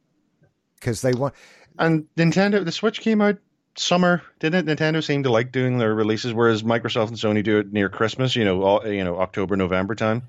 because 0.76 1.02
they 1.02 1.12
want 1.14 1.34
And 1.78 2.06
Nintendo, 2.16 2.64
the 2.64 2.70
Switch 2.70 3.00
came 3.00 3.20
out 3.20 3.38
summer, 3.76 4.22
didn't 4.38 4.68
it? 4.68 4.78
Nintendo 4.78 5.02
seemed 5.02 5.24
to 5.24 5.32
like 5.32 5.50
doing 5.50 5.78
their 5.78 5.92
releases, 5.94 6.32
whereas 6.32 6.62
Microsoft 6.62 7.08
and 7.08 7.16
Sony 7.16 7.42
do 7.42 7.58
it 7.58 7.72
near 7.72 7.88
Christmas. 7.88 8.36
You 8.36 8.44
know, 8.44 8.62
all, 8.62 8.86
you 8.86 9.02
know, 9.02 9.18
October, 9.18 9.56
November 9.56 9.94
time. 9.96 10.22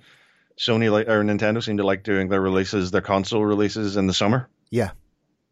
Sony 0.58 0.92
like 0.92 1.08
or 1.08 1.24
Nintendo 1.24 1.62
seem 1.64 1.78
to 1.78 1.84
like 1.86 2.04
doing 2.04 2.30
their 2.30 2.42
releases, 2.42 2.90
their 2.92 3.02
console 3.02 3.46
releases 3.46 3.98
in 3.98 4.08
the 4.08 4.14
summer. 4.14 4.50
Yeah. 4.72 4.92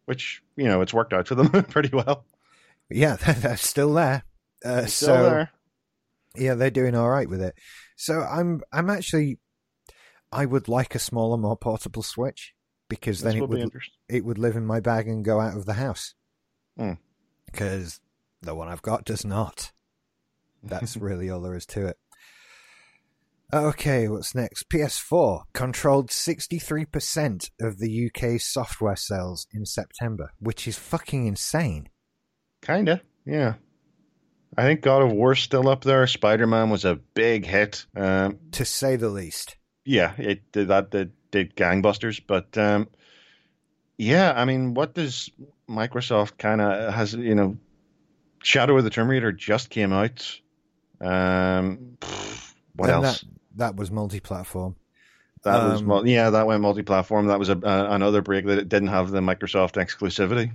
which 0.06 0.42
you 0.56 0.64
know 0.64 0.80
it's 0.82 0.92
worked 0.94 1.12
out 1.12 1.28
for 1.28 1.34
them 1.36 1.50
pretty 1.70 1.90
well. 1.94 2.24
yeah 2.90 3.14
they're 3.16 3.56
still 3.56 3.94
there. 3.94 4.24
Uh, 4.64 4.82
It's 4.84 4.94
so 4.94 5.06
still 5.06 5.22
there. 5.22 5.50
yeah, 6.36 6.54
they're 6.54 6.70
doing 6.70 6.94
all 6.96 7.08
right 7.10 7.28
with 7.28 7.42
it. 7.42 7.54
So 7.96 8.20
I'm 8.22 8.62
I'm 8.72 8.90
actually 8.90 9.38
I 10.32 10.46
would 10.46 10.68
like 10.68 10.94
a 10.94 10.98
smaller, 10.98 11.36
more 11.36 11.56
portable 11.56 12.02
Switch 12.02 12.54
because 12.88 13.20
This 13.20 13.34
then 13.34 13.42
it 13.42 13.48
would 13.48 13.72
it 14.08 14.24
would 14.24 14.38
live 14.38 14.56
in 14.56 14.66
my 14.66 14.80
bag 14.80 15.08
and 15.08 15.24
go 15.24 15.40
out 15.40 15.56
of 15.56 15.66
the 15.66 15.74
house. 15.74 16.14
Hmm. 16.76 16.94
Because 17.46 18.00
the 18.40 18.54
one 18.54 18.68
I've 18.68 18.82
got 18.82 19.04
does 19.04 19.24
not. 19.24 19.72
That's 20.62 20.96
really 20.96 21.28
all 21.28 21.40
there 21.40 21.56
is 21.56 21.66
to 21.66 21.86
it. 21.86 21.98
Okay, 23.54 24.08
what's 24.08 24.34
next? 24.34 24.70
PS4 24.70 25.42
controlled 25.52 26.08
63% 26.08 27.50
of 27.60 27.78
the 27.78 28.06
UK 28.10 28.40
software 28.40 28.96
sales 28.96 29.46
in 29.52 29.66
September, 29.66 30.30
which 30.38 30.66
is 30.66 30.78
fucking 30.78 31.26
insane. 31.26 31.90
Kinda, 32.62 33.02
yeah. 33.26 33.54
I 34.56 34.62
think 34.62 34.80
God 34.80 35.02
of 35.02 35.12
War's 35.12 35.40
still 35.40 35.68
up 35.68 35.84
there. 35.84 36.06
Spider 36.06 36.46
Man 36.46 36.70
was 36.70 36.86
a 36.86 36.96
big 37.14 37.44
hit. 37.44 37.84
Um, 37.94 38.38
To 38.52 38.64
say 38.64 38.96
the 38.96 39.10
least. 39.10 39.56
Yeah, 39.84 40.14
it 40.18 40.50
did 40.52 40.68
that 40.68 40.90
did, 40.90 41.12
did 41.30 41.56
gangbusters. 41.56 42.20
But 42.26 42.56
um, 42.58 42.88
yeah, 43.98 44.32
I 44.34 44.44
mean, 44.44 44.74
what 44.74 44.94
does 44.94 45.30
Microsoft 45.68 46.38
kind 46.38 46.60
of 46.60 46.92
has 46.94 47.14
you 47.14 47.34
know? 47.34 47.56
Shadow 48.42 48.76
of 48.76 48.84
the 48.84 49.04
Raider 49.04 49.30
just 49.30 49.70
came 49.70 49.92
out. 49.92 50.40
Um, 51.00 51.96
what 52.74 52.90
And 52.90 53.04
else? 53.04 53.20
That, 53.20 53.28
that 53.56 53.76
was 53.76 53.90
multi 53.90 54.18
platform. 54.18 54.74
That, 55.44 55.64
was 55.64 55.80
um, 55.80 55.88
mul- 55.88 56.06
yeah, 56.06 56.30
that 56.30 56.46
went 56.46 56.62
multi-platform. 56.62 57.26
That 57.26 57.38
was 57.38 57.48
a, 57.48 57.56
uh, 57.56 57.88
another 57.90 58.22
break 58.22 58.46
that 58.46 58.58
it 58.58 58.68
didn't 58.68 58.88
have 58.88 59.10
the 59.10 59.20
Microsoft 59.20 59.72
exclusivity 59.74 60.52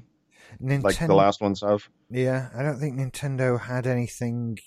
Nintendo, 0.62 0.84
like 0.84 1.00
the 1.00 1.14
last 1.14 1.42
ones 1.42 1.62
have. 1.62 1.88
Yeah, 2.10 2.50
I 2.56 2.64
don't 2.64 2.80
think 2.80 2.96
Nintendo 2.96 3.60
had 3.60 3.86
anything. 3.86 4.58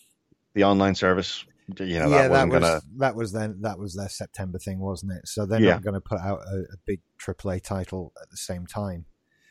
The 0.52 0.64
online 0.64 0.94
service, 0.94 1.44
you 1.78 1.98
know, 1.98 2.08
yeah, 2.08 2.28
that 2.28 2.32
that 2.32 2.48
was 2.48 2.60
gonna. 2.60 2.80
that 2.98 3.14
was 3.14 3.32
then 3.32 3.58
that 3.62 3.78
was 3.78 3.94
their 3.94 4.08
September 4.08 4.58
thing, 4.58 4.78
wasn't 4.80 5.12
it? 5.12 5.28
So 5.28 5.46
they're 5.46 5.60
Yeah. 5.60 5.72
not 5.72 5.82
going 5.82 5.94
to 5.94 6.00
put 6.00 6.20
out 6.20 6.40
a, 6.40 6.56
a 6.72 6.76
big 6.86 7.00
AAA 7.24 7.62
title 7.62 8.12
at 8.20 8.30
the 8.30 8.36
same 8.36 8.66
time. 8.66 9.06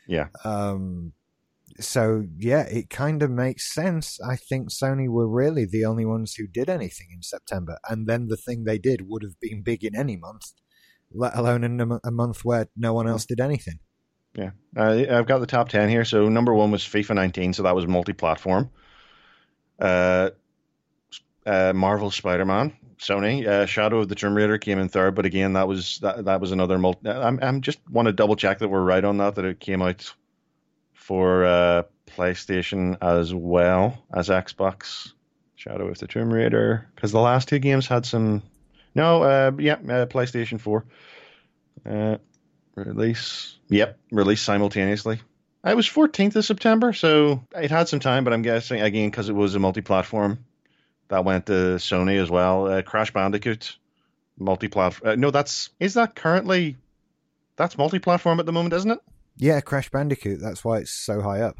Yeah. 0.06 0.28
Um. 0.44 1.12
So 1.78 2.24
yeah, 2.38 2.62
it 2.62 2.90
kind 2.90 3.22
of 3.22 3.30
makes 3.30 3.72
sense. 3.72 4.18
I 4.20 4.36
think 4.36 4.70
Sony 4.70 5.08
were 5.08 5.28
really 5.28 5.64
the 5.64 5.84
only 5.84 6.04
ones 6.04 6.34
who 6.34 6.46
did 6.46 6.68
anything 6.68 7.06
in 7.14 7.22
September, 7.22 7.78
and 7.88 8.06
then 8.08 8.26
the 8.28 8.36
thing 8.36 8.64
they 8.64 8.78
did 8.78 9.08
would 9.08 9.22
have 9.22 9.38
been 9.40 9.62
big 9.62 9.84
in 9.84 9.94
any 9.96 10.16
month, 10.16 10.52
let 11.12 11.36
alone 11.36 11.62
in 11.62 11.80
a, 11.80 12.00
a 12.04 12.10
month 12.10 12.44
where 12.44 12.66
no 12.76 12.92
one 12.92 13.06
else 13.06 13.24
did 13.24 13.40
anything. 13.40 13.78
Yeah, 14.34 14.50
uh, 14.76 15.04
I've 15.10 15.26
got 15.26 15.38
the 15.38 15.46
top 15.46 15.68
ten 15.68 15.88
here. 15.88 16.04
So 16.04 16.28
number 16.28 16.52
one 16.54 16.70
was 16.72 16.82
FIFA 16.82 17.14
19, 17.14 17.52
so 17.52 17.62
that 17.62 17.74
was 17.74 17.86
multi-platform. 17.86 18.70
Uh, 19.78 20.30
uh, 21.46 21.72
Marvel 21.74 22.10
Spider-Man, 22.10 22.72
Sony, 22.98 23.46
uh, 23.46 23.66
Shadow 23.66 24.00
of 24.00 24.08
the 24.08 24.30
Raider 24.30 24.58
came 24.58 24.78
in 24.78 24.88
third, 24.88 25.14
but 25.14 25.24
again, 25.26 25.54
that 25.54 25.66
was 25.66 25.98
that 26.00 26.26
that 26.26 26.40
was 26.40 26.52
another 26.52 26.78
multi. 26.78 27.08
I'm 27.08 27.38
I'm 27.42 27.60
just 27.62 27.78
want 27.88 28.06
to 28.06 28.12
double 28.12 28.36
check 28.36 28.58
that 28.58 28.68
we're 28.68 28.82
right 28.82 29.04
on 29.04 29.18
that 29.18 29.36
that 29.36 29.44
it 29.44 29.60
came 29.60 29.82
out 29.82 30.12
for 30.92 31.44
uh, 31.44 31.82
PlayStation 32.06 32.98
as 33.00 33.34
well 33.34 34.02
as 34.12 34.28
Xbox. 34.28 35.12
Shadow 35.60 35.88
of 35.88 35.98
the 35.98 36.06
Tomb 36.06 36.32
Raider, 36.32 36.88
because 36.94 37.12
the 37.12 37.20
last 37.20 37.48
two 37.48 37.58
games 37.58 37.86
had 37.86 38.06
some. 38.06 38.42
No, 38.94 39.22
uh, 39.22 39.52
yeah, 39.58 39.74
uh, 39.74 40.06
PlayStation 40.06 40.58
4. 40.58 40.84
Uh, 41.84 42.16
release. 42.74 43.58
Yep, 43.68 43.98
release 44.10 44.40
simultaneously. 44.40 45.20
It 45.64 45.76
was 45.76 45.86
14th 45.86 46.36
of 46.36 46.46
September, 46.46 46.94
so 46.94 47.44
it 47.54 47.70
had 47.70 47.88
some 47.88 48.00
time, 48.00 48.24
but 48.24 48.32
I'm 48.32 48.40
guessing, 48.40 48.80
again, 48.80 49.10
because 49.10 49.28
it 49.28 49.34
was 49.34 49.54
a 49.54 49.58
multi 49.58 49.82
platform, 49.82 50.44
that 51.10 51.24
went 51.24 51.46
to 51.46 51.76
Sony 51.76 52.20
as 52.20 52.30
well. 52.30 52.66
Uh, 52.66 52.82
Crash 52.82 53.12
Bandicoot, 53.12 53.76
multi 54.38 54.68
platform. 54.68 55.10
Uh, 55.12 55.14
no, 55.16 55.30
that's. 55.30 55.70
Is 55.78 55.94
that 55.94 56.14
currently. 56.16 56.76
That's 57.56 57.76
multi 57.76 57.98
platform 57.98 58.40
at 58.40 58.46
the 58.46 58.52
moment, 58.52 58.72
isn't 58.74 58.90
it? 58.90 59.00
Yeah, 59.36 59.60
Crash 59.60 59.90
Bandicoot. 59.90 60.40
That's 60.40 60.64
why 60.64 60.78
it's 60.78 60.90
so 60.90 61.20
high 61.20 61.42
up. 61.42 61.58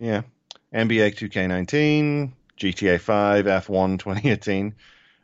Yeah. 0.00 0.22
NBA 0.74 1.14
2K19, 1.14 2.32
GTA 2.58 3.00
5, 3.00 3.44
F1 3.46 3.98
2018. 4.00 4.74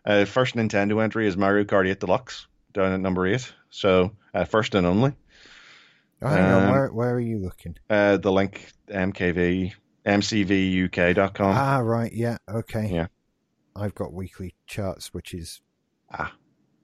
Uh, 0.06 0.24
first 0.24 0.54
Nintendo 0.54 1.02
entry 1.02 1.26
is 1.26 1.36
Mario 1.36 1.64
Kart 1.64 1.88
8 1.88 1.98
Deluxe, 2.00 2.46
down 2.72 2.92
at 2.92 3.00
number 3.00 3.26
8. 3.26 3.52
So, 3.70 4.12
uh, 4.32 4.44
first 4.44 4.74
and 4.74 4.86
only. 4.86 5.12
Oh, 6.22 6.28
hang 6.28 6.44
on, 6.44 6.62
Um, 6.64 6.70
where, 6.70 6.88
where 6.92 7.10
are 7.14 7.20
you 7.20 7.38
looking? 7.38 7.76
Uh, 7.90 8.16
the 8.16 8.30
link, 8.32 8.66
MKV, 8.88 9.72
MCVUK.com. 10.06 11.54
Ah, 11.56 11.78
right. 11.78 12.12
Yeah. 12.12 12.38
Okay. 12.48 12.88
Yeah. 12.92 13.06
I've 13.74 13.94
got 13.94 14.12
weekly 14.12 14.54
charts, 14.66 15.12
which 15.14 15.34
is 15.34 15.60
Ah. 16.10 16.34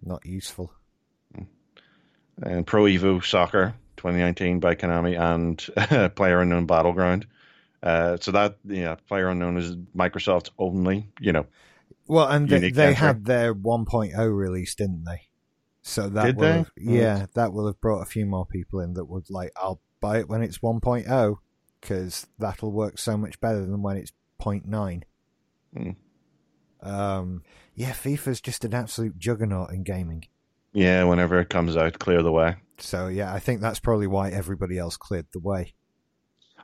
not 0.03 0.25
useful. 0.25 0.73
and 2.41 2.65
Pro 2.67 2.85
Evo 2.85 3.23
Soccer 3.25 3.75
2019 3.97 4.61
by 4.61 4.75
Konami 4.77 5.19
and 5.19 6.15
Player 6.15 6.41
Unknown 6.41 6.67
Battleground. 6.67 7.27
Uh, 7.83 8.17
so 8.21 8.31
that 8.33 8.59
yeah, 8.65 8.95
Player 9.09 9.29
Unknown 9.29 9.57
is 9.57 9.75
Microsoft's 9.97 10.51
only, 10.59 11.09
you 11.21 11.33
know. 11.33 11.47
Well, 12.07 12.29
and 12.29 12.49
they, 12.49 12.71
they 12.71 12.95
had 12.95 13.25
their 13.25 13.55
1.0 13.55 14.17
release, 14.37 14.75
didn't 14.75 15.05
they? 15.05 15.23
So 15.83 16.09
that 16.11 16.25
Did 16.27 16.37
will 16.37 16.43
they? 16.43 16.53
Have, 16.59 16.71
yeah, 16.77 17.27
that 17.35 17.53
will 17.53 17.67
have 17.67 17.81
brought 17.81 18.03
a 18.03 18.07
few 18.07 18.25
more 18.25 18.47
people 18.47 18.81
in 18.81 18.95
that 18.95 19.05
would 19.07 19.31
like, 19.31 19.53
I'll 19.57 19.81
buy 20.01 20.19
it 20.21 20.29
when 20.29 20.43
it's 20.43 20.59
1.0 20.59 21.37
because 21.81 22.27
that'll 22.39 22.73
work 22.73 22.99
so 22.99 23.17
much 23.17 23.41
better 23.41 23.61
than 23.61 23.83
when 23.83 23.97
it's 23.97 24.13
0.9. 24.41 25.03
Hmm. 25.77 25.91
Um, 26.83 27.43
yeah, 27.75 27.93
FIFA's 27.93 28.41
just 28.41 28.65
an 28.65 28.75
absolute 28.75 29.19
juggernaut 29.19 29.71
in 29.71 29.83
gaming. 29.83 30.25
Yeah, 30.73 31.05
whenever 31.05 31.41
it 31.41 31.49
comes 31.49 31.77
out, 31.77 31.99
clear 31.99 32.23
the 32.23 32.33
way. 32.33 32.57
So 32.79 33.09
yeah, 33.09 33.33
I 33.33 33.39
think 33.39 33.61
that's 33.61 33.81
probably 33.81 34.07
why 34.07 34.31
everybody 34.31 34.79
else 34.79 34.97
cleared 34.97 35.27
the 35.33 35.41
way. 35.41 35.75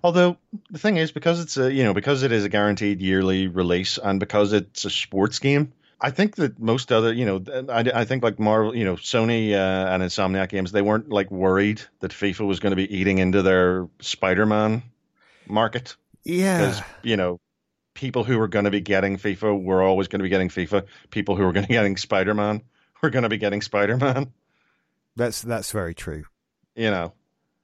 Although 0.03 0.36
the 0.70 0.78
thing 0.78 0.97
is, 0.99 1.12
because 1.12 1.41
it's 1.41 1.57
a 1.57 1.73
you 1.73 1.85
know 1.85 1.95
because 1.95 2.23
it 2.23 2.32
is 2.32 2.45
a 2.45 2.49
guaranteed 2.49 3.01
yearly 3.01 3.49
release 3.49 3.99
and 3.99 4.20
because 4.20 4.53
it's 4.53 4.85
a 4.85 4.91
sports 4.91 5.39
game, 5.39 5.73
I 6.01 6.11
think 6.11 6.36
that 6.36 6.59
most 6.59 6.93
other 6.93 7.12
you 7.12 7.24
know 7.24 7.43
I, 7.70 7.91
I 7.95 8.05
think 8.05 8.23
like 8.23 8.39
Marvel 8.39 8.77
you 8.77 8.85
know 8.85 8.97
Sony 8.97 9.53
uh, 9.53 9.89
and 9.89 10.03
Insomniac 10.03 10.51
games 10.51 10.73
they 10.73 10.82
weren't 10.82 11.09
like 11.09 11.31
worried 11.31 11.81
that 12.01 12.12
FIFA 12.12 12.47
was 12.47 12.61
going 12.61 12.73
to 12.73 12.77
be 12.77 12.95
eating 12.95 13.19
into 13.19 13.43
their 13.43 13.89
Spider-Man 14.01 14.82
market 15.49 15.97
Yeah, 16.24 16.59
because 16.59 16.82
you 17.03 17.16
know 17.16 17.41
people 17.95 18.25
who 18.25 18.39
were 18.39 18.49
going 18.49 18.65
to 18.66 18.71
be 18.71 18.81
getting 18.81 19.16
FIFA 19.16 19.62
were 19.62 19.83
always 19.83 20.09
going 20.09 20.19
to 20.21 20.25
be 20.25 20.29
getting 20.29 20.49
FIFA. 20.49 20.85
People 21.11 21.37
who 21.37 21.45
were 21.45 21.53
going 21.53 21.65
to 21.65 21.69
be 21.69 21.75
getting 21.75 21.97
Spider-Man 21.97 22.62
were 23.03 23.11
going 23.11 23.23
to 23.23 23.29
be 23.29 23.39
getting 23.39 23.62
Spider-Man. 23.62 24.33
that's 25.16 25.43
that's 25.43 25.71
very 25.73 25.95
true. 25.95 26.25
you 26.75 26.91
know, 26.91 27.12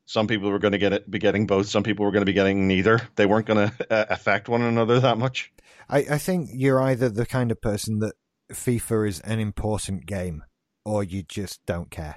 some 0.06 0.26
people 0.26 0.50
were 0.50 0.58
going 0.58 0.72
to 0.72 0.78
get 0.78 0.92
it, 0.92 1.10
be 1.10 1.18
getting 1.18 1.46
both. 1.46 1.68
Some 1.68 1.82
people 1.82 2.04
were 2.04 2.12
going 2.12 2.22
to 2.22 2.26
be 2.26 2.32
getting 2.32 2.66
neither. 2.68 3.00
They 3.16 3.26
weren't 3.26 3.46
going 3.46 3.70
to 3.70 3.92
uh, 3.92 4.06
affect 4.10 4.48
one 4.48 4.62
another 4.62 5.00
that 5.00 5.18
much. 5.18 5.52
I, 5.88 5.98
I 5.98 6.18
think 6.18 6.50
you're 6.52 6.80
either 6.80 7.08
the 7.08 7.26
kind 7.26 7.50
of 7.50 7.60
person 7.60 7.98
that 8.00 8.14
FIFA 8.52 9.08
is 9.08 9.20
an 9.20 9.38
important 9.40 10.06
game, 10.06 10.44
or 10.84 11.02
you 11.04 11.22
just 11.22 11.64
don't 11.66 11.90
care. 11.90 12.16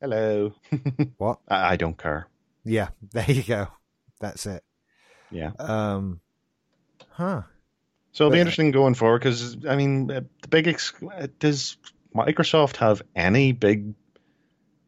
Hello. 0.00 0.54
What? 1.18 1.40
I, 1.48 1.72
I 1.72 1.76
don't 1.76 1.98
care. 1.98 2.28
Yeah, 2.64 2.88
there 3.12 3.30
you 3.30 3.42
go. 3.42 3.68
That's 4.20 4.46
it. 4.46 4.62
Yeah. 5.30 5.52
Um, 5.58 6.20
huh? 7.10 7.42
So 8.12 8.24
it'll 8.24 8.32
be 8.34 8.40
interesting 8.40 8.70
going 8.72 8.94
forward 8.94 9.20
because 9.20 9.56
I 9.68 9.76
mean, 9.76 10.10
uh, 10.10 10.20
the 10.42 10.48
big 10.48 10.66
ex- 10.66 10.92
uh, 11.02 11.28
does 11.38 11.76
Microsoft 12.14 12.76
have 12.76 13.02
any 13.14 13.52
big 13.52 13.94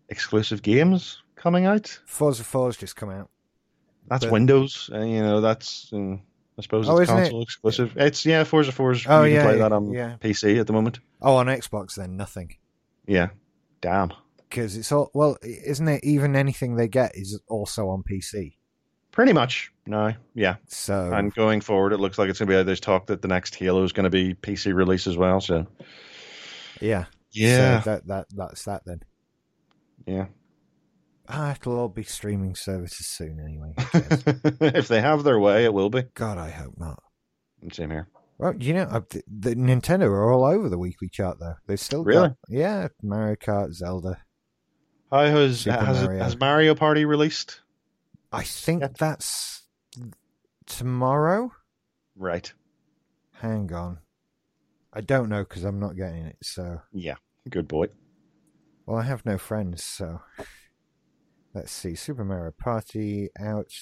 exclusive 0.08 0.62
games 0.62 1.22
coming 1.36 1.66
out? 1.66 1.98
Forza 2.06 2.42
4's 2.42 2.76
just 2.76 2.96
come 2.96 3.10
out. 3.10 3.30
That's 4.08 4.24
But- 4.24 4.32
Windows. 4.32 4.90
Uh, 4.92 5.00
you 5.02 5.22
know, 5.22 5.40
that's. 5.40 5.90
Um, 5.92 6.22
I 6.58 6.62
suppose 6.62 6.86
Oh, 6.88 6.98
it's 6.98 7.04
isn't 7.10 7.16
it? 7.18 7.22
console 7.22 7.42
exclusive. 7.42 7.92
It's 7.96 8.26
yeah, 8.26 8.44
Forza 8.44 8.72
4's. 8.72 9.06
Oh, 9.08 9.22
you 9.22 9.30
can 9.30 9.34
yeah, 9.36 9.42
play 9.44 9.58
that 9.58 9.72
on 9.72 9.90
yeah. 9.92 10.16
PC 10.20 10.58
at 10.60 10.66
the 10.66 10.72
moment. 10.74 11.00
Oh, 11.22 11.36
on 11.36 11.46
Xbox 11.46 11.94
then 11.94 12.16
nothing 12.16 12.56
Yeah, 13.06 13.28
damn. 13.80 14.12
because 14.48 14.76
it's 14.76 14.92
all 14.92 15.10
well, 15.14 15.38
isn't 15.42 15.88
it? 15.88 16.04
Even 16.04 16.36
anything 16.36 16.74
they 16.76 16.88
get 16.88 17.12
is 17.16 17.40
also 17.48 17.88
on 17.88 18.02
PC. 18.02 18.56
Pretty 19.12 19.32
much. 19.32 19.70
No, 19.86 20.12
yeah. 20.34 20.56
So 20.68 21.12
And 21.12 21.32
going 21.34 21.60
forward, 21.60 21.92
it 21.92 21.98
looks 21.98 22.18
like 22.18 22.28
it's 22.30 22.38
going 22.38 22.48
to 22.48 22.56
be. 22.58 22.62
There's 22.62 22.80
talk 22.80 23.06
that 23.06 23.20
the 23.22 23.28
next 23.28 23.54
Halo 23.54 23.84
is 23.84 23.92
going 23.92 24.04
to 24.04 24.10
be 24.10 24.34
PC 24.34 24.74
release 24.74 25.06
as 25.06 25.16
well. 25.16 25.40
So 25.40 25.66
yeah, 26.80 27.04
yeah, 27.30 27.80
So 27.82 27.90
that 27.90 28.06
that 28.08 28.26
that's 28.34 28.64
that 28.64 28.82
then. 28.86 29.00
yeah. 30.06 30.26
Ah, 31.28 31.52
it'll 31.52 31.78
all 31.78 31.88
be 31.88 32.02
streaming 32.02 32.54
services 32.56 33.06
soon 33.06 33.38
anyway. 33.38 33.74
if 34.76 34.88
they 34.88 35.00
have 35.00 35.22
their 35.24 35.38
way, 35.38 35.64
it 35.64 35.72
will 35.72 35.88
be. 35.90 36.02
God, 36.14 36.36
I 36.38 36.50
hope 36.50 36.74
not. 36.76 37.02
Same 37.72 37.90
here. 37.90 38.08
Well, 38.38 38.54
you 38.58 38.72
know, 38.74 38.82
uh, 38.82 39.00
the, 39.08 39.22
the 39.28 39.54
Nintendo 39.54 40.06
are 40.06 40.32
all 40.32 40.44
over 40.44 40.68
the 40.68 40.78
weekly 40.78 41.08
chart 41.08 41.38
though. 41.38 41.54
They've 41.66 41.78
still 41.78 42.02
Really? 42.02 42.28
got 42.28 42.36
yeah, 42.48 42.88
Mario 43.02 43.36
Kart, 43.36 43.72
Zelda. 43.72 44.18
How 45.12 45.24
has 45.26 45.60
Super 45.60 45.76
has, 45.84 46.02
Mario. 46.02 46.22
has 46.24 46.36
Mario 46.38 46.74
Party 46.74 47.04
released? 47.04 47.60
I 48.32 48.42
think 48.44 48.80
Yeah. 48.82 48.88
that's 48.98 49.62
tomorrow. 50.66 51.52
Right. 52.16 52.52
Hang 53.40 53.72
on, 53.72 53.98
I 54.92 55.00
don't 55.00 55.28
know 55.28 55.42
because 55.44 55.64
I'm 55.64 55.80
not 55.80 55.96
getting 55.96 56.24
it. 56.26 56.36
So, 56.42 56.80
Yeah. 56.92 57.16
Good 57.50 57.66
boy. 57.66 57.86
well, 58.86 58.98
I 58.98 59.02
have 59.02 59.26
no 59.26 59.36
friends. 59.38 59.82
So, 59.82 60.20
let's 61.54 61.72
see. 61.72 61.94
Super 61.94 62.24
Mario 62.24 62.52
Party 62.52 63.30
out, 63.38 63.72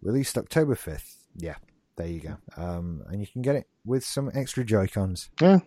released 0.00 0.38
October 0.38 0.74
fifth. 0.74 1.26
Yeah, 1.36 1.56
there 1.96 2.06
you 2.08 2.20
go. 2.20 2.36
Um, 2.56 3.02
and 3.08 3.20
you 3.20 3.26
can 3.26 3.42
get 3.42 3.56
it 3.56 3.68
with 3.84 4.04
some 4.04 4.30
extra 4.34 4.64
Joy 4.64 4.86
Cons. 4.86 5.30
Yeah. 5.40 5.58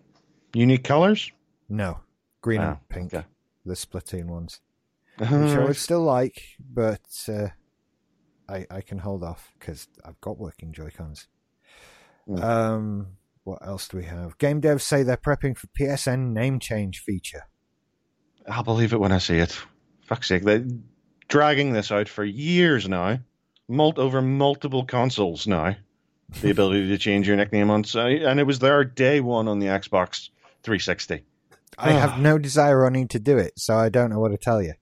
Unique 0.53 0.83
colors. 0.83 1.31
No, 1.69 1.99
green 2.41 2.61
and 2.61 2.77
Ah, 2.77 2.79
pink, 2.89 3.13
okay. 3.13 3.27
the 3.65 3.75
Splatoon 3.75 4.25
ones. 4.25 4.59
Uh, 5.19 5.25
which 5.27 5.51
I 5.57 5.63
would 5.65 5.75
still 5.75 6.01
like, 6.01 6.41
but 6.59 7.05
uh, 7.27 7.49
I 8.49 8.65
I 8.69 8.81
can 8.81 8.97
hold 8.99 9.23
off 9.23 9.53
because 9.59 9.87
I've 10.03 10.19
got 10.21 10.37
working 10.39 10.73
Joy 10.73 10.89
Cons. 10.95 11.27
Mm. 12.27 12.43
Um, 12.43 13.07
what 13.43 13.65
else 13.65 13.87
do 13.87 13.97
we 13.97 14.03
have? 14.05 14.37
Game 14.37 14.61
devs 14.61 14.81
say 14.81 15.03
they're 15.03 15.17
prepping 15.17 15.57
for 15.57 15.67
PSN 15.67 16.33
name 16.33 16.59
change 16.59 16.99
feature. 16.99 17.43
I'll 18.47 18.63
believe 18.63 18.93
it 18.93 18.99
when 18.99 19.11
I 19.11 19.17
see 19.19 19.37
it. 19.37 19.57
Fuck's 20.05 20.27
sake, 20.27 20.43
they're 20.43 20.65
dragging 21.27 21.73
this 21.73 21.91
out 21.91 22.09
for 22.09 22.23
years 22.23 22.89
now, 22.89 23.19
mult 23.67 23.99
over 23.99 24.21
multiple 24.21 24.83
consoles 24.85 25.45
now. 25.47 25.75
The 26.41 26.49
ability 26.51 26.87
to 26.89 26.97
change 26.97 27.27
your 27.27 27.37
nickname 27.37 27.69
on, 27.69 27.83
so- 27.83 28.05
and 28.05 28.39
it 28.39 28.45
was 28.47 28.59
there 28.59 28.83
day 28.83 29.19
one 29.19 29.47
on 29.47 29.59
the 29.59 29.67
Xbox 29.67 30.29
360. 30.63 31.23
I 31.77 31.91
have 31.91 32.19
no 32.19 32.37
desire 32.37 32.83
or 32.83 32.89
need 32.89 33.09
to 33.11 33.19
do 33.19 33.37
it, 33.37 33.53
so 33.57 33.75
I 33.75 33.89
don't 33.89 34.09
know 34.09 34.19
what 34.19 34.29
to 34.29 34.37
tell 34.37 34.61
you. 34.61 34.73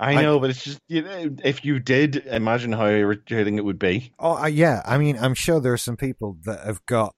I 0.00 0.14
I- 0.14 0.22
know, 0.22 0.40
but 0.40 0.50
it's 0.50 0.64
just 0.64 0.80
you 0.88 1.02
know, 1.02 1.36
if 1.44 1.64
you 1.64 1.78
did, 1.78 2.16
imagine 2.26 2.72
how 2.72 2.86
irritating 2.86 3.58
it 3.58 3.64
would 3.64 3.78
be. 3.78 4.12
Oh, 4.18 4.42
uh, 4.42 4.46
yeah. 4.46 4.82
I 4.84 4.98
mean, 4.98 5.18
I'm 5.18 5.34
sure 5.34 5.60
there 5.60 5.72
are 5.74 5.76
some 5.78 5.96
people 5.96 6.38
that 6.44 6.64
have 6.64 6.84
got 6.86 7.14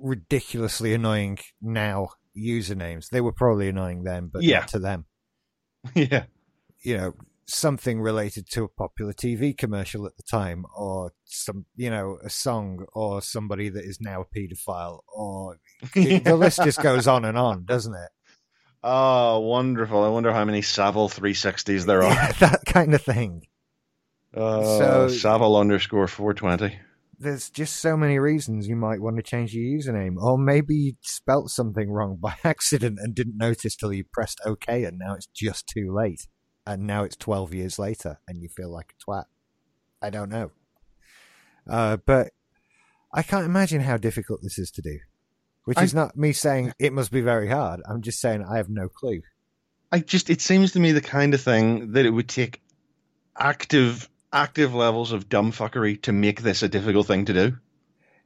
ridiculously 0.00 0.94
annoying 0.94 1.38
now 1.60 2.08
usernames. 2.36 3.08
They 3.10 3.20
were 3.20 3.32
probably 3.32 3.68
annoying 3.68 4.02
then, 4.04 4.30
but 4.32 4.42
Yeah. 4.42 4.60
not 4.60 4.68
to 4.68 4.78
them. 4.78 5.06
yeah, 5.94 6.24
you 6.82 6.96
know 6.96 7.14
something 7.50 7.98
related 8.00 8.46
to 8.50 8.62
a 8.62 8.68
popular 8.68 9.12
TV 9.12 9.56
commercial 9.56 10.04
at 10.06 10.16
the 10.16 10.22
time, 10.24 10.64
or 10.76 11.12
some 11.24 11.66
you 11.76 11.88
know 11.88 12.18
a 12.22 12.28
song, 12.30 12.84
or 12.94 13.22
somebody 13.22 13.68
that 13.68 13.84
is 13.84 14.00
now 14.00 14.22
a 14.22 14.38
paedophile, 14.38 15.00
or 15.08 15.58
the 15.94 16.36
list 16.36 16.60
just 16.64 16.82
goes 16.82 17.06
on 17.06 17.24
and 17.24 17.38
on, 17.38 17.64
doesn't 17.64 17.94
it? 17.94 18.10
Oh, 18.82 19.40
wonderful! 19.40 20.04
I 20.04 20.08
wonder 20.08 20.32
how 20.32 20.44
many 20.44 20.62
Savile 20.62 21.08
360s 21.08 21.84
there 21.86 22.02
are. 22.02 22.12
Yeah, 22.14 22.32
that 22.32 22.64
kind 22.64 22.94
of 22.94 23.02
thing. 23.02 23.46
Uh, 24.34 24.62
So- 24.78 25.08
Savile 25.08 25.56
underscore 25.56 26.06
420. 26.06 26.78
There's 27.20 27.50
just 27.50 27.78
so 27.78 27.96
many 27.96 28.20
reasons 28.20 28.68
you 28.68 28.76
might 28.76 29.00
want 29.00 29.16
to 29.16 29.22
change 29.24 29.52
your 29.52 29.64
username, 29.64 30.16
or 30.18 30.38
maybe 30.38 30.74
you 30.76 30.92
spelt 31.02 31.50
something 31.50 31.90
wrong 31.90 32.16
by 32.20 32.36
accident 32.44 32.98
and 33.02 33.12
didn't 33.12 33.36
notice 33.36 33.74
till 33.74 33.92
you 33.92 34.04
pressed 34.12 34.40
OK, 34.46 34.84
and 34.84 34.98
now 35.00 35.14
it's 35.14 35.26
just 35.26 35.66
too 35.66 35.92
late, 35.92 36.28
and 36.64 36.86
now 36.86 37.02
it's 37.02 37.16
12 37.16 37.52
years 37.54 37.76
later, 37.76 38.20
and 38.28 38.40
you 38.40 38.48
feel 38.48 38.72
like 38.72 38.94
a 38.94 39.10
twat. 39.10 39.24
I 40.00 40.10
don't 40.10 40.28
know, 40.30 40.52
uh, 41.68 41.96
but 41.96 42.28
I 43.12 43.24
can't 43.24 43.44
imagine 43.46 43.80
how 43.80 43.96
difficult 43.96 44.38
this 44.44 44.56
is 44.56 44.70
to 44.70 44.82
do. 44.82 45.00
Which 45.68 45.78
I- 45.78 45.84
is 45.84 45.92
not 45.94 46.16
me 46.16 46.32
saying 46.32 46.72
it 46.78 46.92
must 46.94 47.10
be 47.12 47.20
very 47.20 47.48
hard. 47.48 47.80
I'm 47.88 48.00
just 48.02 48.20
saying 48.20 48.42
I 48.42 48.56
have 48.56 48.70
no 48.70 48.88
clue. 48.88 49.20
I 49.92 49.98
just, 50.00 50.30
it 50.30 50.40
seems 50.40 50.72
to 50.72 50.80
me 50.80 50.92
the 50.92 51.00
kind 51.02 51.34
of 51.34 51.40
thing 51.42 51.92
that 51.92 52.06
it 52.06 52.10
would 52.10 52.28
take 52.28 52.62
active 53.36 54.08
active 54.32 54.74
levels 54.74 55.12
of 55.12 55.28
dumb 55.28 55.52
fuckery 55.52 56.00
to 56.02 56.12
make 56.12 56.42
this 56.42 56.62
a 56.62 56.68
difficult 56.68 57.06
thing 57.06 57.24
to 57.24 57.32
do. 57.32 57.56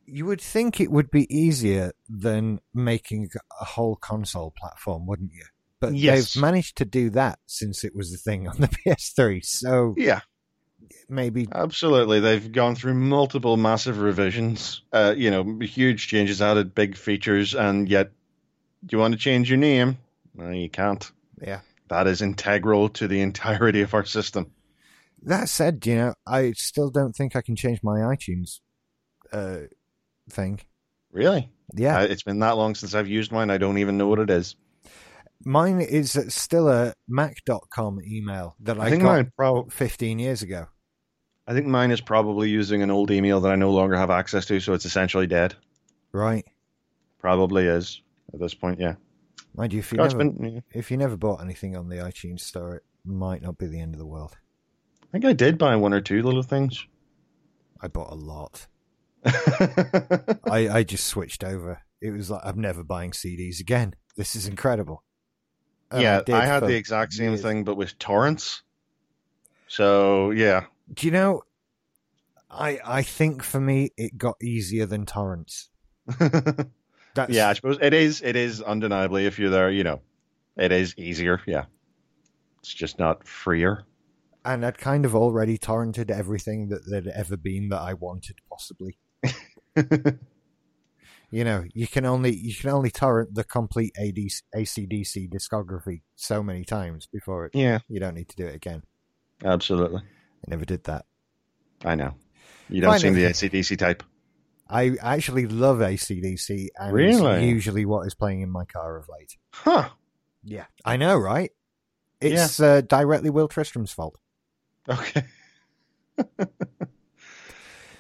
You 0.05 0.27
would 0.27 0.41
think 0.41 0.81
it 0.81 0.91
would 0.91 1.11
be 1.13 1.33
easier 1.33 1.93
than 2.09 2.59
making 2.75 3.29
a 3.61 3.65
whole 3.65 3.95
console 3.97 4.53
platform, 4.57 5.07
wouldn't 5.07 5.33
you? 5.33 5.45
But 5.81 5.95
Yes. 5.95 6.35
they've 6.35 6.43
managed 6.43 6.77
to 6.79 6.85
do 6.85 7.11
that 7.11 7.39
since 7.47 7.85
it 7.85 7.95
was 7.95 8.13
a 8.13 8.19
thing 8.19 8.49
on 8.49 8.57
the 8.59 8.67
PS3. 8.87 9.45
So 9.45 9.95
Yeah, 9.97 10.21
maybe 11.13 11.47
absolutely. 11.53 12.19
They've 12.21 12.51
gone 12.51 12.75
through 12.75 12.95
multiple 12.95 13.57
massive 13.57 13.99
revisions. 14.01 14.83
Uh, 14.93 15.15
you 15.17 15.31
know, 15.31 15.59
huge 15.61 16.09
changes, 16.09 16.41
added 16.43 16.75
big 16.75 16.97
features, 16.97 17.55
and 17.55 17.89
yet, 17.89 18.11
do 18.87 18.97
you 18.97 18.99
want 18.99 19.13
to 19.13 19.19
change 19.19 19.49
your 19.51 19.59
name? 19.59 19.99
No, 20.35 20.51
you 20.51 20.69
can't. 20.71 21.11
yeah. 21.41 21.61
That 21.89 22.07
is 22.07 22.23
integral 22.23 22.89
to 22.91 23.07
the 23.07 23.21
entirety 23.21 23.83
of 23.83 23.93
our 23.93 24.05
system. 24.07 24.51
That 25.25 25.49
said, 25.51 25.87
you 25.87 25.95
know, 25.95 26.15
I 26.27 26.53
still 26.53 26.89
don't 26.91 27.13
think 27.15 27.37
I 27.37 27.43
can 27.43 27.55
change 27.55 27.81
my 27.83 27.99
iTunes 28.01 28.61
uh, 29.33 29.67
thing. 30.31 30.61
Really? 31.13 31.51
Yeah, 31.75 31.99
Uh, 31.99 32.05
it's 32.05 32.23
been 32.23 32.39
that 32.41 32.57
long 32.57 32.75
since 32.75 32.95
I've 32.95 33.09
used 33.09 33.31
mine. 33.31 33.51
I 33.51 33.59
don't 33.59 33.79
even 33.79 33.99
know 33.99 34.09
what 34.09 34.19
it 34.21 34.31
is. 34.31 34.57
mine 35.45 35.81
is 35.81 36.19
still 36.29 36.69
a 36.69 36.95
Mac.com 37.09 38.01
email 38.05 38.57
that 38.61 38.79
I, 38.81 38.87
I 38.87 38.91
think 38.91 39.03
got 39.03 39.09
mine 39.13 39.33
prob- 39.37 39.71
15 39.73 40.19
years 40.19 40.41
ago. 40.43 40.67
I 41.47 41.55
think 41.55 41.67
mine 41.67 41.91
is 41.91 42.01
probably 42.01 42.49
using 42.51 42.83
an 42.83 42.91
old 42.91 43.11
email 43.11 43.41
that 43.41 43.53
I 43.53 43.57
no 43.57 43.71
longer 43.73 43.97
have 43.97 44.11
access 44.11 44.47
to, 44.47 44.61
so 44.61 44.75
it's 44.75 44.85
essentially 44.85 45.27
dead. 45.27 45.55
Right. 46.13 46.47
Probably 47.19 47.67
is 47.67 48.01
at 48.33 48.41
this 48.41 48.55
point. 48.55 48.79
Yeah. 48.81 48.95
Mind 49.55 49.73
you, 49.73 49.81
if 49.81 49.93
you 49.93 49.99
God, 49.99 50.13
never 50.13 50.19
been- 50.19 50.55
yeah. 50.55 50.61
if 50.73 50.91
you 50.91 50.97
never 50.97 51.17
bought 51.17 51.41
anything 51.43 51.77
on 51.77 51.89
the 51.89 51.97
iTunes 51.97 52.41
store, 52.41 52.77
it 52.77 52.85
might 53.05 53.43
not 53.43 53.59
be 53.59 53.67
the 53.67 53.81
end 53.81 53.95
of 53.95 53.99
the 53.99 54.07
world. 54.07 54.37
I 55.03 55.07
think 55.13 55.25
I 55.25 55.33
did 55.33 55.59
buy 55.59 55.77
one 55.77 55.93
or 55.93 56.01
two 56.01 56.23
little 56.23 56.43
things. 56.43 56.87
I 57.81 57.89
bought 57.89 58.13
a 58.13 58.15
lot. 58.15 58.67
I, 59.25 60.69
I 60.71 60.83
just 60.85 61.07
switched 61.07 61.45
over. 61.45 61.83
It 62.01 62.11
was 62.13 62.31
like 62.31 62.41
I'm 62.45 62.61
never 62.61 62.83
buying 62.83 63.11
CDs 63.11 63.61
again. 63.61 63.95
This 64.17 64.35
is 64.35 64.47
incredible. 64.47 65.03
And 65.91 66.03
yeah, 66.03 66.23
did 66.25 66.35
I 66.35 66.47
had 66.47 66.61
the 66.63 66.75
exact 66.77 67.13
same 67.13 67.31
years. 67.33 67.43
thing, 67.43 67.65
but 67.65 67.77
with 67.77 67.99
torrents. 67.99 68.63
So 69.69 70.31
yeah, 70.31 70.65
Do 70.93 71.07
you 71.07 71.13
know? 71.13 71.43
I 72.51 72.79
I 72.85 73.03
think 73.03 73.43
for 73.43 73.61
me 73.61 73.91
it 73.97 74.17
got 74.19 74.37
easier 74.43 74.87
than 74.87 75.07
torrents. 75.07 75.69
That's, 76.19 77.33
yeah. 77.33 77.49
I 77.49 77.53
suppose 77.53 77.79
it 77.81 77.93
is. 77.95 78.23
It 78.23 78.37
is 78.37 78.63
undeniably 78.63 79.27
if 79.27 79.39
you're 79.39 79.51
there, 79.51 79.71
you 79.71 79.85
know, 79.85 80.01
it 80.57 80.73
is 80.73 80.95
easier. 80.97 81.41
Yeah, 81.47 81.65
it's 82.61 82.73
just 82.73 82.99
not 82.99 83.27
freer. 83.27 83.85
and 84.45 84.65
I'd 84.67 84.79
kind 84.79 85.05
of 85.05 85.15
already 85.15 85.59
torrented 85.59 86.11
everything 86.11 86.69
that 86.71 86.83
there'd 86.89 87.07
ever 87.09 87.37
been 87.37 87.69
that 87.69 87.81
I 87.81 87.95
wanted, 87.95 88.37
possibly. 88.51 88.99
You 91.31 91.45
know, 91.45 91.65
you 91.73 91.87
can 91.87 92.05
only 92.05 92.35
you 92.37 92.55
can 92.55 92.69
only 92.69 92.91
torrent 92.91 93.35
the 93.35 93.43
complete 93.45 93.95
AD, 93.99 94.17
ACDC 94.55 95.31
discography 95.33 96.03
so 96.15 96.43
many 96.43 96.63
times 96.63 97.07
before 97.11 97.47
it, 97.47 97.55
yeah, 97.55 97.79
you 97.89 98.01
don't 98.01 98.15
need 98.15 98.29
to 98.29 98.37
do 98.37 98.47
it 98.47 98.55
again. 98.55 98.83
absolutely. 99.43 100.03
I 100.47 100.51
never 100.51 100.65
did 100.65 100.85
that. 100.85 101.05
I 101.85 101.95
know. 101.95 102.15
You 102.69 102.81
don't 102.81 102.99
seem 102.99 103.15
the 103.15 103.25
ACDC 103.25 103.79
type. 103.79 104.03
I 104.69 104.93
actually 105.03 105.47
love 105.47 105.79
ACDC, 105.79 106.69
and 106.79 106.93
Really? 106.95 107.35
it's 107.37 107.45
usually 107.45 107.85
what 107.85 108.07
is 108.07 108.15
playing 108.15 108.41
in 108.41 108.51
my 108.51 108.65
car 108.65 108.97
of 108.97 109.09
late. 109.09 109.37
Huh. 109.53 109.91
Yeah, 110.43 110.65
I 110.85 110.97
know, 110.97 111.17
right? 111.19 111.51
It's 112.21 112.61
uh, 112.61 112.81
directly 112.83 113.31
Will 113.31 113.49
Tristram's 113.49 113.93
fault. 113.93 114.19
Okay. 114.89 115.25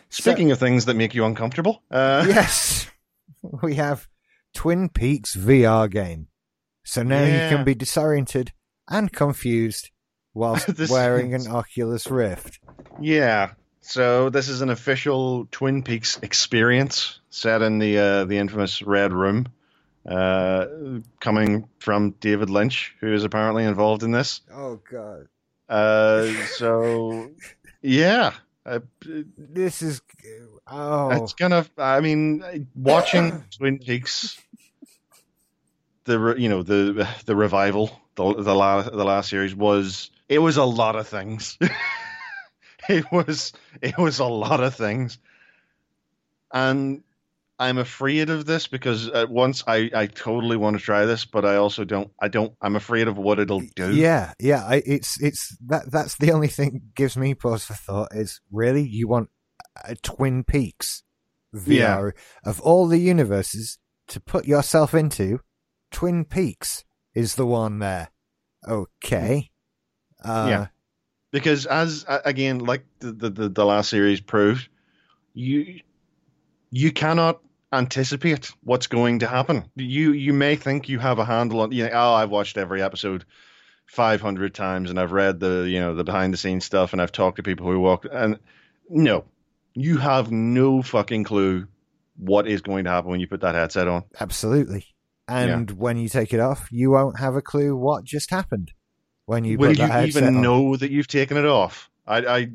Speaking 0.09 0.51
of 0.51 0.59
things 0.59 0.85
that 0.87 0.95
make 0.95 1.15
you 1.15 1.25
uncomfortable, 1.25 1.83
uh, 1.91 2.25
yes, 2.29 2.87
we 3.63 3.75
have 3.77 4.09
Twin 4.55 4.89
Peaks 4.89 5.35
VR 5.35 5.91
game. 5.91 6.29
So 6.85 7.03
now 7.03 7.23
Yeah. 7.25 7.51
you 7.51 7.57
can 7.57 7.65
be 7.65 7.75
disoriented 7.75 8.53
and 8.89 9.13
confused 9.13 9.91
whilst 10.35 10.69
wearing 10.91 11.35
an 11.35 11.47
Oculus 11.47 12.07
Rift. 12.11 12.59
yeah. 13.01 13.53
So 13.85 14.31
this 14.31 14.49
is 14.49 14.61
an 14.61 14.71
official 14.71 15.49
Twin 15.51 15.83
Peaks 15.83 16.17
experience 16.23 17.19
set 17.31 17.63
in 17.63 17.81
the 17.81 17.99
uh, 17.99 18.25
the 18.27 18.39
infamous 18.39 18.81
Red 18.81 19.13
Room, 19.13 19.49
uh, 20.09 20.67
coming 21.19 21.69
from 21.81 22.13
David 22.21 22.49
Lynch, 22.49 22.95
who 23.01 23.13
is 23.13 23.25
apparently 23.25 23.65
involved 23.65 24.05
in 24.05 24.13
this. 24.13 24.41
Oh 24.55 24.79
god, 24.89 25.27
Uh, 25.69 26.33
so 26.47 27.29
yeah, 27.83 28.35
uh, 28.65 28.79
this 29.37 29.83
is 29.83 30.01
oh 30.69 31.11
it's 31.11 31.33
kind 31.35 31.53
of. 31.53 31.69
I 31.77 31.99
mean, 31.99 32.69
watching 32.77 33.43
Twin 33.59 33.81
Peaks, 33.81 34.41
the 36.05 36.37
you 36.39 36.49
know 36.49 36.63
the 36.63 37.09
the 37.27 37.35
revival, 37.35 38.01
the 38.15 38.33
the 38.35 38.55
last 38.55 38.93
the 38.93 39.05
last 39.05 39.29
series 39.29 39.57
was 39.57 40.12
it 40.33 40.39
was 40.39 40.57
a 40.57 40.65
lot 40.65 40.97
of 40.97 41.07
things. 41.07 41.59
it 42.89 43.05
was 43.13 43.53
it 43.83 43.99
was 43.99 44.19
a 44.19 44.25
lot 44.25 44.63
of 44.63 44.75
things, 44.75 45.19
and 46.53 47.03
I'm 47.59 47.77
afraid 47.77 48.31
of 48.31 48.47
this 48.47 48.67
because 48.67 49.09
at 49.09 49.29
once 49.29 49.63
I 49.67 49.91
I 49.95 50.07
totally 50.07 50.57
want 50.57 50.79
to 50.79 50.83
try 50.83 51.05
this, 51.05 51.27
but 51.27 51.45
I 51.45 51.57
also 51.57 51.85
don't 51.85 52.11
I 52.21 52.29
don't 52.29 52.55
I'm 52.63 52.77
afraid 52.77 53.09
of 53.09 53.19
what 53.19 53.39
it'll 53.39 53.63
do. 53.77 53.95
yeah 53.95 54.33
yeah. 54.41 54.65
I, 54.65 54.83
it's 54.87 55.21
it's 55.23 55.55
that 55.67 55.93
that's 55.93 56.17
the 56.17 56.33
only 56.33 56.49
thing 56.49 56.81
gives 56.95 57.17
me 57.17 57.35
pause 57.35 57.65
for 57.65 57.75
thought 57.75 58.09
is 58.13 58.41
really 58.51 58.89
you 58.89 59.09
want 59.09 59.29
a 59.85 59.97
Twin 59.97 60.45
Peaks 60.45 61.03
VR 61.55 62.13
of 62.43 62.59
all 62.63 62.87
the 62.87 62.99
universes 62.99 63.79
to 64.09 64.19
put 64.19 64.47
yourself 64.47 64.95
into. 64.95 65.41
Twin 65.91 66.25
Peaks 66.25 66.85
is 67.15 67.35
the 67.35 67.47
one 67.47 67.81
there. 67.81 68.09
Okay. 68.67 69.52
Uh, 70.25 70.47
Yeah. 70.49 70.67
because 71.31 71.67
as 71.67 72.05
again 72.09 72.59
like 72.59 72.85
the, 73.01 73.31
the 73.31 73.49
the 73.49 73.65
last 73.65 73.89
series 73.91 74.21
proved 74.21 74.69
you 75.35 75.81
you 76.71 76.93
cannot 76.93 77.41
anticipate 77.73 78.53
what's 78.65 78.87
going 78.87 79.21
to 79.21 79.27
happen 79.27 79.65
you 79.77 80.13
you 80.13 80.33
may 80.35 80.57
think 80.57 80.89
you 80.89 80.99
have 80.99 81.19
a 81.19 81.25
handle 81.25 81.61
on 81.61 81.73
you 81.73 81.85
know 81.85 81.91
oh 81.93 82.13
i've 82.15 82.29
watched 82.31 82.59
every 82.59 82.83
episode 82.83 83.25
500 83.87 84.55
times 84.55 84.91
and 84.91 85.01
i've 85.01 85.13
read 85.13 85.41
the 85.41 85.67
you 85.69 85.81
know 85.81 85.95
the 85.95 86.05
behind 86.05 86.33
the 86.35 86.37
scenes 86.37 86.65
stuff 86.67 86.93
and 86.93 87.01
i've 87.01 87.13
talked 87.13 87.37
to 87.37 87.43
people 87.43 87.67
who 87.67 87.81
walk 87.81 88.07
and 88.13 88.39
no 88.91 89.25
you 89.75 89.97
have 89.97 90.31
no 90.31 90.83
fucking 90.83 91.25
clue 91.25 91.67
what 92.19 92.47
is 92.47 92.61
going 92.61 92.85
to 92.85 92.91
happen 92.91 93.11
when 93.11 93.21
you 93.21 93.27
put 93.27 93.41
that 93.41 93.55
headset 93.55 93.89
on 93.89 94.05
Absolutely. 94.21 94.87
And 95.29 95.71
when 95.71 95.97
you 95.97 96.09
take 96.11 96.35
it 96.35 96.41
off, 96.41 96.69
you 96.71 96.91
won't 96.91 97.19
have 97.19 97.37
a 97.37 97.41
clue 97.41 97.75
what 97.75 98.05
just 98.05 98.31
happened. 98.31 98.73
When 99.27 99.45
you 99.45 99.57
will 99.59 99.71
you 99.71 99.77
that 99.77 100.09
even 100.09 100.25
on. 100.37 100.43
know 100.43 100.77
that 100.77 100.91
you've 100.91 101.07
taken 101.09 101.37
it 101.37 101.47
off 101.47 101.91
i 102.07 102.19
i 102.19 102.49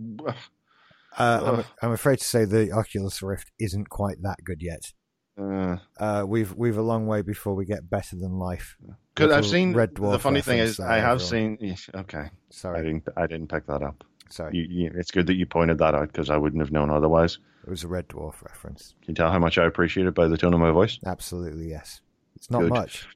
Uh, 1.17 1.63
I'm, 1.81 1.87
I'm 1.87 1.91
afraid 1.93 2.19
to 2.19 2.23
say 2.25 2.45
the 2.45 2.71
Oculus 2.71 3.23
Rift 3.23 3.51
isn't 3.59 3.89
quite 3.89 4.21
that 4.21 4.37
good 4.43 4.61
yet. 4.61 4.93
uh, 5.39 5.77
Uh, 5.97 6.23
we've 6.27 6.53
we've 6.53 6.77
a 6.77 6.81
long 6.83 7.07
way 7.07 7.23
before 7.23 7.55
we 7.55 7.65
get 7.65 7.89
better 7.89 8.15
than 8.15 8.33
life. 8.33 8.77
Because 9.15 9.31
I've 9.31 9.45
seen 9.47 9.73
Red 9.73 9.95
Dwarf 9.95 10.11
the 10.11 10.19
funny 10.19 10.41
thing 10.41 10.59
is 10.59 10.79
I 10.79 10.97
have 10.97 11.19
everyone. 11.21 11.57
seen. 11.57 11.77
Okay, 11.95 12.29
I 12.65 12.81
didn't. 12.83 13.07
I 13.17 13.25
didn't 13.25 13.47
pick 13.47 13.65
that 13.65 13.81
up. 13.81 14.03
sorry. 14.29 14.55
You, 14.57 14.63
you, 14.69 14.91
it's 14.95 15.09
good 15.09 15.25
that 15.27 15.35
you 15.35 15.47
pointed 15.47 15.79
that 15.79 15.95
out 15.95 16.11
because 16.11 16.29
I 16.29 16.37
wouldn't 16.37 16.61
have 16.61 16.71
known 16.71 16.91
otherwise. 16.91 17.39
It 17.65 17.69
was 17.71 17.83
a 17.83 17.87
Red 17.87 18.07
Dwarf 18.09 18.43
reference. 18.43 18.93
Can 19.01 19.13
you 19.13 19.15
tell 19.15 19.31
how 19.31 19.39
much 19.39 19.57
I 19.57 19.65
appreciate 19.65 20.05
it 20.05 20.13
by 20.13 20.27
the 20.27 20.37
tone 20.37 20.53
of 20.53 20.59
my 20.59 20.71
voice? 20.71 20.99
Absolutely, 21.03 21.69
yes. 21.69 22.01
It's 22.35 22.51
not 22.51 22.61
Good. 22.61 22.69
much. 22.69 23.07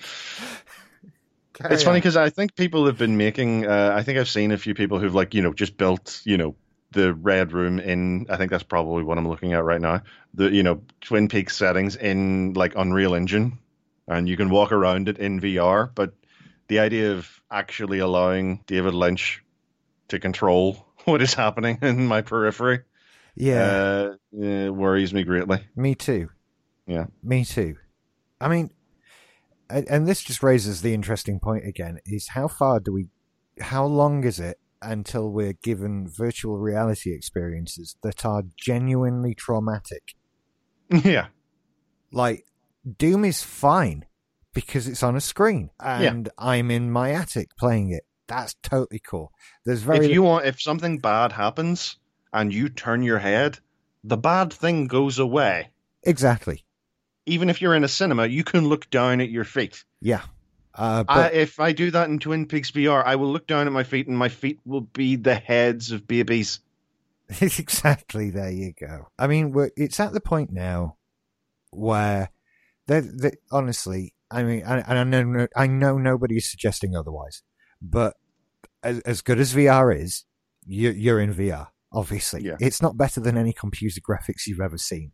Carry 1.61 1.75
It's 1.75 1.83
funny 1.83 1.99
because 1.99 2.17
I 2.17 2.31
think 2.31 2.57
people 2.57 2.87
have 2.87 2.97
been 2.97 3.17
making. 3.17 3.67
Uh, 3.67 3.93
I 3.95 4.03
think 4.03 4.19
I've 4.19 4.29
seen 4.29 4.51
a 4.51 4.59
few 4.59 4.75
people 4.75 4.99
who've 4.99 5.15
like 5.15 5.35
you 5.35 5.43
know 5.43 5.53
just 5.53 5.77
built 5.77 6.23
you 6.25 6.37
know 6.37 6.55
the 6.93 7.15
red 7.15 7.53
room 7.53 7.79
in. 7.79 8.27
I 8.31 8.37
think 8.37 8.51
that's 8.51 8.63
probably 8.63 9.03
what 9.03 9.19
I'm 9.19 9.29
looking 9.29 9.53
at 9.53 9.65
right 9.65 9.81
now. 9.81 10.03
The 10.35 10.51
you 10.51 10.63
know 10.63 10.83
Twin 11.01 11.29
Peaks 11.29 11.57
settings 11.57 11.97
in 11.97 12.55
like 12.55 12.75
Unreal 12.77 13.15
Engine, 13.15 13.59
and 14.09 14.29
you 14.29 14.37
can 14.37 14.49
walk 14.49 14.73
around 14.73 15.09
it 15.09 15.19
in 15.19 15.41
VR. 15.41 15.91
But 15.95 16.15
the 16.69 16.79
idea 16.79 17.13
of 17.13 17.43
actually 17.51 17.99
allowing 17.99 18.63
David 18.67 18.95
Lynch 18.95 19.43
to 20.09 20.19
control 20.19 20.87
what 21.05 21.21
is 21.21 21.35
happening 21.35 21.79
in 21.83 22.07
my 22.07 22.23
periphery 22.23 22.81
Yeah, 23.35 24.15
uh, 24.35 24.43
uh, 24.43 24.73
worries 24.73 25.13
me 25.13 25.25
greatly. 25.25 25.61
me 25.77 25.95
too. 25.95 26.31
Yeah. 26.87 27.07
Me 27.23 27.45
too. 27.45 27.77
I 28.41 28.49
mean, 28.49 28.71
and, 29.71 30.07
this 30.07 30.23
just 30.23 30.43
raises 30.43 30.83
the 30.83 30.95
interesting 30.95 31.41
point 31.41 31.67
again: 31.67 31.99
is 32.07 32.29
how 32.29 32.49
far 32.49 32.81
do 32.81 32.93
we, 32.93 33.07
how 33.61 33.85
long 33.85 34.25
is 34.25 34.41
it 34.41 34.59
until 34.83 35.31
we're 35.31 35.53
given 35.53 36.09
virtual 36.09 36.59
reality 36.59 37.13
experiences 37.13 37.97
that 38.03 38.25
are 38.25 38.43
genuinely 38.57 39.35
traumatic? 39.35 40.15
yeah, 41.05 41.27
Like, 42.11 42.45
Doom 42.99 43.25
is 43.25 43.43
fine 43.43 44.07
because 44.53 44.89
it's 44.89 45.03
on 45.03 45.17
a 45.17 45.21
screen 45.21 45.71
and 45.79 46.29
I'm 46.37 46.71
in 46.71 46.91
my 46.91 47.13
attic 47.13 47.57
playing 47.57 47.91
it. 47.91 48.05
That's 48.27 48.55
totally 48.63 49.01
cool. 49.01 49.33
There's 49.65 49.83
very 49.83 50.07
if 50.07 50.13
you 50.13 50.23
want, 50.23 50.47
if 50.47 50.61
something 50.61 50.99
bad 50.99 51.33
happens 51.33 51.97
and 52.33 52.53
you 52.53 52.69
turn 52.69 53.03
your 53.03 53.19
head, 53.19 53.59
the 54.05 54.17
bad 54.17 54.53
thing 54.53 54.87
goes 54.87 55.19
away. 55.19 55.71
exactly. 56.03 56.65
Even 57.27 57.49
if 57.51 57.61
you're 57.61 57.75
in 57.75 57.85
a 57.85 57.89
cinema, 57.89 58.27
you 58.27 58.45
can 58.45 58.67
look 58.67 58.89
down 58.91 59.21
at 59.21 59.31
your 59.31 59.45
feet. 59.45 59.85
Yeah. 60.01 60.23
Uh, 60.75 61.05
I, 61.09 61.31
if 61.31 61.61
I 61.61 61.73
do 61.73 61.91
that 61.91 62.09
in 62.09 62.19
Twin 62.19 62.47
Peaks 62.47 62.71
VR, 62.71 63.05
I 63.05 63.17
will 63.17 63.31
look 63.31 63.47
down 63.47 63.67
at 63.67 63.73
my 63.73 63.83
feet, 63.83 64.07
and 64.09 64.17
my 64.17 64.29
feet 64.29 64.61
will 64.65 64.81
be 64.83 65.17
the 65.17 65.35
heads 65.35 65.91
of 65.91 66.07
babies. 66.07 66.61
exactly 67.41 68.31
there 68.31 68.51
you 68.51 68.73
go. 68.73 69.09
I 69.19 69.27
mean, 69.27 69.53
we're, 69.53 69.71
it's 69.77 70.01
at 70.01 70.13
the 70.13 70.21
point 70.21 70.51
now 70.53 70.97
where, 71.71 72.31
they 72.87 73.01
they 73.01 73.33
honestly, 73.53 74.15
I 74.31 74.43
mean, 74.43 74.63
and, 74.65 74.85
and 74.87 74.99
I 74.99 75.05
know 75.23 75.47
I 75.57 75.67
know 75.67 75.99
nobody 75.99 76.37
is 76.37 76.51
suggesting 76.51 76.97
otherwise, 76.97 77.43
but 77.81 78.15
as, 78.83 79.01
as 79.01 79.21
good 79.21 79.39
as 79.39 79.55
VR 79.55 79.97
is, 79.97 80.25
you, 80.67 80.91
you're 80.91 81.21
in 81.21 81.35
VR. 81.35 81.69
Obviously, 81.93 82.43
Yeah. 82.43 82.57
it's 82.61 82.81
not 82.81 82.97
better 82.97 83.21
than 83.21 83.37
any 83.37 83.53
computer 83.53 84.01
graphics 84.01 84.47
you've 84.47 84.61
ever 84.61 84.79
seen. 84.79 85.13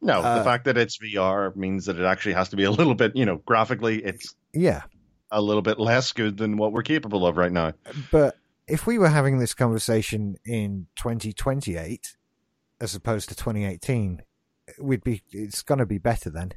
No, 0.00 0.20
Uh, 0.22 0.38
the 0.38 0.44
fact 0.44 0.64
that 0.66 0.76
it's 0.78 0.96
VR 0.98 1.54
means 1.56 1.86
that 1.86 1.98
it 1.98 2.04
actually 2.04 2.34
has 2.34 2.48
to 2.50 2.56
be 2.56 2.64
a 2.64 2.70
little 2.70 2.94
bit, 2.94 3.16
you 3.16 3.24
know, 3.26 3.36
graphically, 3.46 4.02
it's 4.04 4.34
Yeah, 4.52 4.82
a 5.30 5.40
little 5.42 5.62
bit 5.62 5.78
less 5.78 6.12
good 6.12 6.36
than 6.36 6.56
what 6.56 6.72
we're 6.72 6.82
capable 6.82 7.26
of 7.26 7.36
right 7.36 7.52
now. 7.52 7.72
but 8.12 8.36
if 8.66 8.86
we 8.86 8.98
were 8.98 9.08
having 9.08 9.38
this 9.38 9.54
conversation 9.54 10.36
in 10.44 10.86
2028 10.96 12.16
as 12.80 12.94
opposed 12.94 13.28
to 13.30 13.34
2018, 13.34 14.22
we'd 14.80 15.02
be. 15.02 15.22
It's 15.32 15.62
going 15.62 15.78
to 15.78 15.86
be 15.86 15.98
better 15.98 16.30
then. 16.30 16.52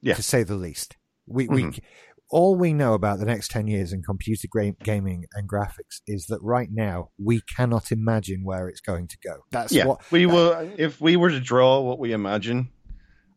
Yeah. 0.00 0.14
to 0.14 0.22
say 0.22 0.42
the 0.44 0.54
least. 0.56 0.96
We 1.26 1.48
we 1.48 1.62
Mhm. 1.64 1.80
All 2.30 2.56
we 2.56 2.72
know 2.72 2.94
about 2.94 3.18
the 3.18 3.24
next 3.24 3.50
10 3.50 3.68
years 3.68 3.92
in 3.92 4.02
computer 4.02 4.48
gra- 4.50 4.72
gaming 4.82 5.26
and 5.34 5.48
graphics 5.48 6.00
is 6.06 6.26
that 6.26 6.40
right 6.42 6.68
now 6.72 7.10
we 7.22 7.40
cannot 7.56 7.92
imagine 7.92 8.44
where 8.44 8.68
it's 8.68 8.80
going 8.80 9.06
to 9.08 9.16
go. 9.22 9.36
That's 9.50 9.72
yeah, 9.72 9.86
what 9.86 10.10
we 10.10 10.26
will. 10.26 10.70
If 10.76 11.00
we 11.00 11.16
were 11.16 11.30
to 11.30 11.40
draw 11.40 11.80
what 11.80 11.98
we 11.98 12.12
imagine, 12.12 12.70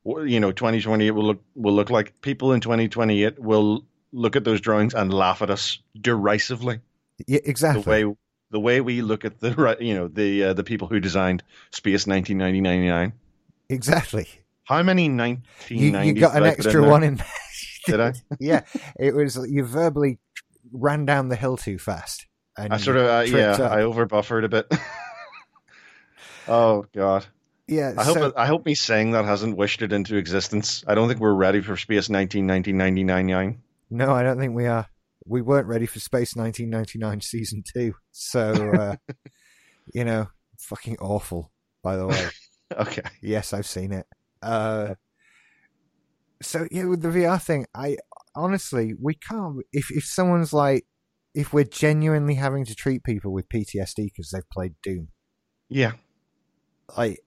you 0.06 0.40
know, 0.40 0.52
2028 0.52 1.12
will 1.12 1.24
look 1.24 1.44
will 1.56 1.74
look 1.74 1.90
like. 1.90 2.20
People 2.22 2.52
in 2.54 2.62
2028 2.62 3.40
will 3.40 3.86
look 4.12 4.36
at 4.36 4.44
those 4.44 4.62
drawings 4.62 4.94
and 4.94 5.14
laugh 5.14 5.42
at 5.42 5.50
us 5.50 5.80
derisively. 6.00 6.80
yeah, 7.28 7.40
exactly. 7.44 7.84
The 7.84 7.90
way 7.90 8.16
the 8.52 8.60
way 8.60 8.82
we 8.82 9.02
look 9.02 9.26
at 9.26 9.40
the 9.40 9.54
right, 9.54 9.80
you 9.80 9.94
know, 9.94 10.08
the 10.08 10.46
uh, 10.46 10.54
the 10.54 10.64
people 10.64 10.88
who 10.88 11.00
designed 11.00 11.44
Space 11.72 12.08
1999. 12.08 13.14
Exactly. 13.70 14.28
How 14.64 14.84
many 14.84 15.06
You, 15.06 15.10
1990s 15.10 16.06
you 16.06 16.14
got 16.14 16.36
an 16.36 16.44
put 16.44 16.60
in 16.60 16.66
extra 16.66 16.88
one 16.88 17.04
in 17.04 17.16
there. 17.16 17.28
Did 17.90 18.00
I? 18.02 18.14
yeah, 18.40 18.62
it 19.00 19.14
was 19.16 19.38
you 19.50 19.64
verbally 19.64 20.20
ran 20.72 21.06
down 21.06 21.30
the 21.30 21.36
hill 21.36 21.58
too 21.58 21.78
fast. 21.80 22.26
And 22.58 22.74
I 22.74 22.78
sort 22.78 22.98
of, 22.98 23.06
uh, 23.06 23.24
yeah, 23.28 23.52
up. 23.52 23.72
I 23.72 23.84
over 23.84 24.06
buffered 24.06 24.44
a 24.44 24.50
bit. 24.50 24.72
oh 26.48 26.86
God. 26.94 27.26
yeah. 27.68 27.94
I 27.98 28.04
hope 28.04 28.18
so- 28.18 28.34
I 28.36 28.46
hope 28.48 28.66
me 28.66 28.76
saying 28.76 29.12
that 29.12 29.26
hasn't 29.26 29.58
wished 29.58 29.82
it 29.82 29.94
into 29.94 30.18
existence. 30.18 30.84
I 30.88 30.96
don't 30.96 31.08
think 31.08 31.20
we're 31.20 31.34
ready 31.34 31.62
for 31.62 31.78
Space 31.78 32.10
1999. 32.10 33.62
No, 33.92 34.12
I 34.14 34.24
don't 34.24 34.38
think 34.40 34.56
we 34.56 34.68
are. 34.68 34.88
We 35.26 35.42
weren't 35.42 35.68
ready 35.68 35.86
for 35.86 36.00
Space 36.00 36.36
1999 36.36 37.22
season 37.22 37.64
two. 37.64 37.94
So, 38.12 38.52
uh, 38.52 38.96
you 39.94 40.04
know, 40.04 40.28
fucking 40.60 40.98
awful, 41.00 41.52
by 41.84 41.96
the 41.96 42.08
way. 42.08 42.28
Okay. 42.76 43.02
yes, 43.22 43.54
I've 43.54 43.68
seen 43.68 43.92
it. 43.92 44.06
Uh, 44.42 44.96
so, 46.42 46.68
yeah, 46.72 46.86
with 46.86 47.02
the 47.02 47.10
VR 47.10 47.42
thing, 47.42 47.66
I 47.76 47.98
honestly, 48.36 48.94
we 49.00 49.16
can't. 49.16 49.58
If, 49.72 49.92
if 49.92 50.06
someone's 50.06 50.54
like, 50.54 50.86
if 51.36 51.54
we're 51.54 51.64
genuinely 51.64 52.36
having 52.36 52.66
to 52.66 52.76
treat 52.76 53.04
people 53.04 53.32
with 53.32 53.50
PTSD 53.50 53.96
because 54.06 54.32
they've 54.32 54.50
played 54.52 54.76
Doom, 54.82 55.10
Yeah. 55.70 55.94
like, 56.98 57.20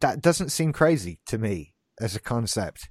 that 0.00 0.20
doesn't 0.20 0.50
seem 0.50 0.72
crazy 0.72 1.20
to 1.26 1.38
me 1.38 1.74
as 2.00 2.16
a 2.16 2.20
concept. 2.20 2.90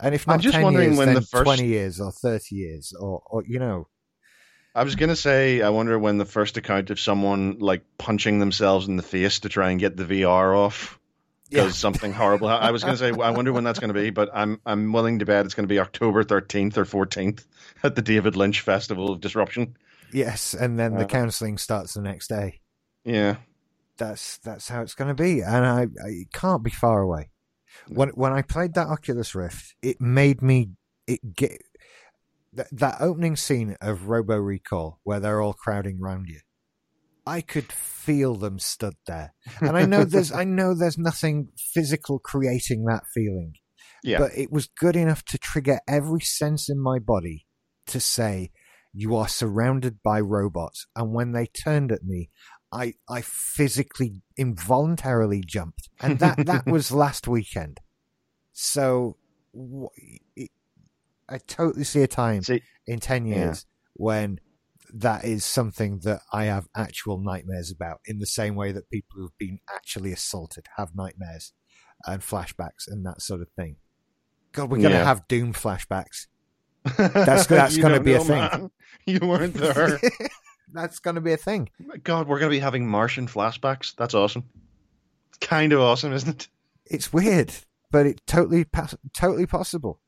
And 0.00 0.14
if 0.14 0.26
I'm 0.28 0.34
not 0.34 0.40
just 0.40 0.54
10 0.54 0.62
wondering 0.62 0.88
years, 0.90 0.98
when 0.98 1.14
the 1.14 1.20
first- 1.20 1.44
20 1.44 1.66
years 1.66 2.00
or 2.00 2.10
30 2.10 2.54
years 2.54 2.92
or, 2.98 3.22
or 3.26 3.44
you 3.46 3.58
know, 3.58 3.88
I 4.74 4.82
was 4.82 4.96
gonna 4.96 5.14
say 5.14 5.62
I 5.62 5.68
wonder 5.68 5.98
when 5.98 6.18
the 6.18 6.24
first 6.24 6.56
account 6.56 6.90
of 6.90 6.98
someone 6.98 7.58
like 7.60 7.84
punching 7.98 8.40
themselves 8.40 8.88
in 8.88 8.96
the 8.96 9.04
face 9.04 9.38
to 9.40 9.48
try 9.48 9.70
and 9.70 9.78
get 9.78 9.96
the 9.96 10.04
VR 10.04 10.56
off 10.56 10.98
because 11.50 11.76
something 11.76 12.12
horrible. 12.12 12.48
I 12.48 12.70
was 12.70 12.82
gonna 12.82 12.96
say 12.96 13.10
I 13.10 13.30
wonder 13.30 13.52
when 13.52 13.64
that's 13.64 13.78
gonna 13.78 13.92
be, 13.92 14.10
but 14.10 14.30
I'm 14.34 14.60
I'm 14.66 14.92
willing 14.92 15.18
to 15.20 15.24
bet 15.26 15.44
it's 15.44 15.54
gonna 15.54 15.68
be 15.68 15.78
October 15.78 16.24
13th 16.24 16.76
or 16.76 16.84
14th 16.84 17.44
at 17.82 17.94
the 17.94 18.02
David 18.02 18.36
Lynch 18.36 18.60
Festival 18.60 19.10
of 19.10 19.20
Disruption. 19.20 19.76
Yes, 20.12 20.54
and 20.54 20.78
then 20.78 20.94
the 20.94 21.04
Uh, 21.04 21.08
counselling 21.08 21.58
starts 21.58 21.94
the 21.94 22.00
next 22.02 22.28
day. 22.28 22.60
Yeah. 23.04 23.36
That's 23.96 24.38
that's 24.38 24.68
how 24.68 24.82
it's 24.82 24.94
going 24.94 25.14
to 25.14 25.22
be, 25.22 25.40
and 25.40 25.64
I, 25.64 25.82
I 26.04 26.08
it 26.08 26.32
can't 26.32 26.62
be 26.64 26.70
far 26.70 27.02
away. 27.02 27.30
When 27.88 28.08
when 28.10 28.32
I 28.32 28.42
played 28.42 28.74
that 28.74 28.88
Oculus 28.88 29.34
Rift, 29.34 29.74
it 29.82 30.00
made 30.00 30.42
me 30.42 30.70
it 31.06 31.34
get 31.34 31.62
that 32.52 32.68
that 32.72 33.00
opening 33.00 33.36
scene 33.36 33.76
of 33.80 34.08
Robo 34.08 34.36
Recall 34.36 34.98
where 35.04 35.20
they're 35.20 35.40
all 35.40 35.52
crowding 35.52 36.00
round 36.00 36.28
you. 36.28 36.40
I 37.26 37.40
could 37.40 37.72
feel 37.72 38.34
them 38.36 38.58
stood 38.58 38.96
there, 39.06 39.34
and 39.60 39.76
I 39.76 39.86
know 39.86 40.04
there's 40.04 40.30
I 40.42 40.44
know 40.44 40.74
there's 40.74 40.98
nothing 40.98 41.48
physical 41.72 42.18
creating 42.18 42.84
that 42.84 43.04
feeling, 43.14 43.54
Yeah. 44.02 44.18
but 44.18 44.32
it 44.36 44.50
was 44.52 44.66
good 44.66 44.96
enough 44.96 45.24
to 45.26 45.38
trigger 45.38 45.80
every 45.88 46.20
sense 46.20 46.68
in 46.68 46.78
my 46.80 46.98
body 46.98 47.46
to 47.86 48.00
say, 48.00 48.50
"You 48.92 49.16
are 49.16 49.28
surrounded 49.28 50.02
by 50.02 50.20
robots." 50.20 50.86
And 50.94 51.14
when 51.14 51.32
they 51.32 51.46
turned 51.46 51.92
at 51.92 52.04
me, 52.04 52.30
I 52.70 52.94
I 53.08 53.22
physically 53.22 54.22
involuntarily 54.36 55.42
jumped, 55.46 55.88
and 56.00 56.18
that 56.18 56.44
that 56.46 56.66
was 56.74 56.90
last 56.92 57.26
weekend. 57.26 57.80
So 58.52 59.16
it, 60.36 60.50
I 61.28 61.38
totally 61.38 61.84
see 61.84 62.02
a 62.02 62.06
time 62.06 62.42
See, 62.42 62.62
in 62.86 63.00
ten 63.00 63.24
Yeah. 63.26 63.46
years 63.46 63.66
when 63.94 64.40
that 64.96 65.24
is 65.24 65.44
something 65.44 66.00
that 66.04 66.20
I 66.32 66.44
have 66.44 66.68
actual 66.76 67.18
nightmares 67.18 67.70
about. 67.70 67.98
In 68.06 68.18
the 68.18 68.26
same 68.26 68.54
way 68.54 68.72
that 68.72 68.88
people 68.90 69.16
who've 69.16 69.38
been 69.38 69.58
actually 69.74 70.12
assaulted 70.12 70.66
have 70.76 70.94
nightmares 70.94 71.52
and 72.06 72.22
flashbacks 72.22 72.86
and 72.86 73.04
that 73.06 73.20
sort 73.20 73.40
of 73.40 73.48
thing. 73.56 73.76
God, 74.52 74.70
we're 74.70 74.80
gonna 74.82 75.04
have 75.04 75.26
Doom 75.26 75.52
flashbacks. 75.52 76.26
That's- 76.96 77.46
that's 77.48 77.76
gonna 77.76 78.00
be 78.00 78.12
a 78.14 78.20
thing. 78.20 78.38
man. 78.38 78.70
You 79.06 79.20
weren't 79.22 79.54
there. 79.54 79.98
That's 80.72 80.98
gonna 81.00 81.20
be 81.20 81.32
a 81.32 81.36
thing. 81.36 81.70
God, 82.02 82.28
we're 82.28 82.38
gonna 82.38 82.50
be 82.50 82.58
having 82.58 82.86
Martian 82.88 83.26
flashbacks. 83.26 83.94
That's 83.96 84.14
awesome. 84.14 84.44
It's 85.30 85.38
kind 85.46 85.72
of 85.72 85.80
awesome, 85.80 86.12
isn't 86.12 86.28
it? 86.44 86.48
It's 86.86 87.12
weird, 87.12 87.52
but 87.90 88.06
it 88.06 88.20
totally 88.26 88.66
totally 89.14 89.46
possible. 89.46 90.00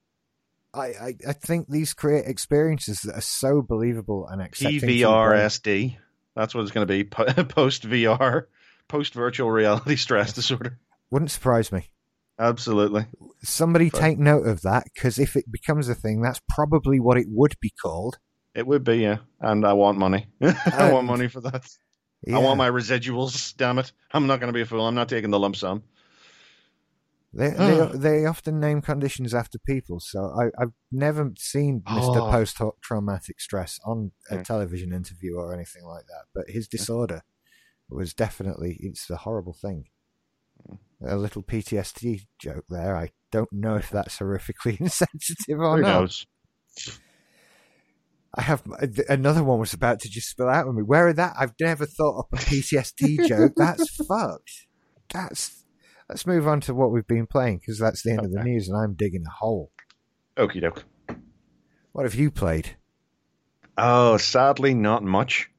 I, 0.76 0.86
I, 0.86 1.14
I 1.28 1.32
think 1.32 1.68
these 1.68 1.94
create 1.94 2.26
experiences 2.26 3.00
that 3.00 3.16
are 3.16 3.20
so 3.20 3.62
believable 3.62 4.28
and 4.28 4.42
accepting. 4.42 4.80
PVRSD. 4.80 5.96
That's 6.34 6.54
what 6.54 6.62
it's 6.62 6.70
going 6.70 6.86
to 6.86 6.92
be. 6.92 7.04
Post 7.44 7.88
VR, 7.88 8.44
post 8.88 9.14
virtual 9.14 9.50
reality 9.50 9.96
stress 9.96 10.32
disorder. 10.32 10.78
Wouldn't 11.10 11.30
surprise 11.30 11.72
me. 11.72 11.90
Absolutely. 12.38 13.06
Somebody 13.42 13.88
But- 13.90 14.00
take 14.00 14.18
note 14.18 14.46
of 14.46 14.62
that 14.62 14.84
because 14.92 15.18
if 15.18 15.36
it 15.36 15.50
becomes 15.50 15.88
a 15.88 15.94
thing, 15.94 16.20
that's 16.20 16.40
probably 16.50 17.00
what 17.00 17.16
it 17.16 17.26
would 17.28 17.54
be 17.60 17.70
called. 17.70 18.18
It 18.54 18.66
would 18.66 18.84
be, 18.84 18.98
yeah. 18.98 19.18
And 19.40 19.66
I 19.66 19.74
want 19.74 19.98
money. 19.98 20.26
I 20.42 20.90
want 20.92 21.06
money 21.06 21.28
for 21.28 21.40
that. 21.42 21.66
Yeah. 22.22 22.36
I 22.36 22.38
want 22.40 22.56
my 22.56 22.70
residuals. 22.70 23.54
Damn 23.56 23.78
it! 23.78 23.92
I'm 24.10 24.26
not 24.26 24.40
going 24.40 24.48
to 24.48 24.56
be 24.56 24.62
a 24.62 24.66
fool. 24.66 24.86
I'm 24.86 24.94
not 24.94 25.10
taking 25.10 25.30
the 25.30 25.38
lump 25.38 25.56
sum. 25.56 25.82
They, 27.36 27.50
they 27.50 27.76
hmm. 27.76 27.98
they 28.00 28.24
often 28.24 28.60
name 28.60 28.80
conditions 28.80 29.34
after 29.34 29.58
people, 29.58 30.00
so 30.00 30.32
I, 30.40 30.46
I've 30.60 30.72
never 30.90 31.32
seen 31.36 31.82
Mister 31.86 32.20
Oh. 32.20 32.30
Post 32.30 32.58
Traumatic 32.80 33.40
Stress 33.40 33.78
on 33.84 34.12
a 34.30 34.36
Yeah. 34.36 34.42
television 34.42 34.92
interview 34.94 35.36
or 35.36 35.52
anything 35.52 35.84
like 35.84 36.06
that. 36.06 36.24
But 36.34 36.48
his 36.48 36.66
hmm. 36.66 36.76
disorder 36.78 37.22
was 37.90 38.14
definitely 38.14 38.78
it's 38.80 39.10
a 39.10 39.16
horrible 39.16 39.52
thing. 39.52 39.88
A 41.06 41.16
little 41.16 41.42
PTSD 41.42 42.26
joke 42.38 42.64
there. 42.70 42.96
I 42.96 43.10
don't 43.30 43.52
know 43.52 43.76
if 43.76 43.90
that's 43.90 44.18
horrifically 44.18 44.80
insensitive 44.80 45.60
or 45.60 45.76
Who 45.76 45.82
not. 45.82 46.00
knows? 46.00 46.26
I 48.34 48.42
have 48.42 48.62
another 49.08 49.44
one 49.44 49.58
was 49.58 49.74
about 49.74 50.00
to 50.00 50.08
just 50.08 50.28
spill 50.28 50.48
out 50.48 50.66
on 50.66 50.76
me. 50.76 50.82
Where 50.82 51.08
are 51.08 51.12
that? 51.12 51.34
I've 51.38 51.54
never 51.60 51.84
thought 51.84 52.18
of 52.18 52.38
a 52.38 52.42
PTSD 52.42 53.26
joke. 53.28 53.52
That's 53.56 53.94
fucked. 54.08 54.66
That's. 55.12 55.64
Let's 56.08 56.26
move 56.26 56.46
on 56.46 56.60
to 56.62 56.74
what 56.74 56.92
we've 56.92 57.06
been 57.06 57.26
playing 57.26 57.58
because 57.58 57.78
that's 57.78 58.02
the 58.02 58.12
end 58.12 58.24
of 58.24 58.32
the 58.32 58.42
news, 58.42 58.68
and 58.68 58.76
I'm 58.76 58.94
digging 58.94 59.24
a 59.26 59.30
hole. 59.30 59.72
Okie 60.36 60.60
doke. 60.60 60.84
What 61.92 62.04
have 62.04 62.14
you 62.14 62.30
played? 62.30 62.76
Oh, 63.76 64.16
sadly, 64.16 64.74
not 64.74 65.02
much. 65.02 65.50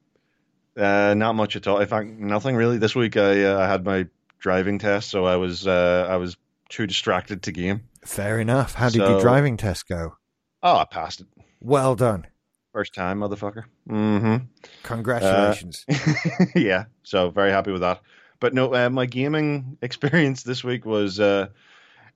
Uh, 0.76 1.14
not 1.14 1.34
much 1.34 1.56
at 1.56 1.66
all. 1.66 1.80
In 1.80 1.88
fact, 1.88 2.08
nothing 2.08 2.56
really. 2.56 2.78
This 2.78 2.94
week, 2.94 3.16
I 3.16 3.44
uh, 3.44 3.58
I 3.58 3.66
had 3.66 3.84
my 3.84 4.06
driving 4.38 4.78
test, 4.78 5.10
so 5.10 5.24
I 5.24 5.36
was 5.36 5.66
uh, 5.66 6.06
I 6.08 6.16
was 6.16 6.36
too 6.68 6.86
distracted 6.86 7.42
to 7.42 7.52
game. 7.52 7.82
Fair 8.04 8.38
enough. 8.38 8.74
How 8.74 8.88
did 8.88 8.98
your 8.98 9.20
driving 9.20 9.56
test 9.56 9.88
go? 9.88 10.16
Oh, 10.62 10.76
I 10.78 10.84
passed 10.84 11.20
it. 11.20 11.26
Well 11.60 11.94
done. 11.96 12.26
First 12.72 12.94
time, 12.94 13.18
motherfucker. 13.20 13.64
Mm-hmm. 13.88 14.44
Congratulations. 14.84 15.84
Uh, 15.90 16.46
yeah, 16.54 16.84
so 17.02 17.30
very 17.30 17.50
happy 17.50 17.72
with 17.72 17.80
that. 17.80 18.00
But 18.40 18.54
no, 18.54 18.74
uh, 18.74 18.90
my 18.90 19.06
gaming 19.06 19.78
experience 19.82 20.42
this 20.42 20.62
week 20.62 20.84
was 20.84 21.20
uh, 21.20 21.48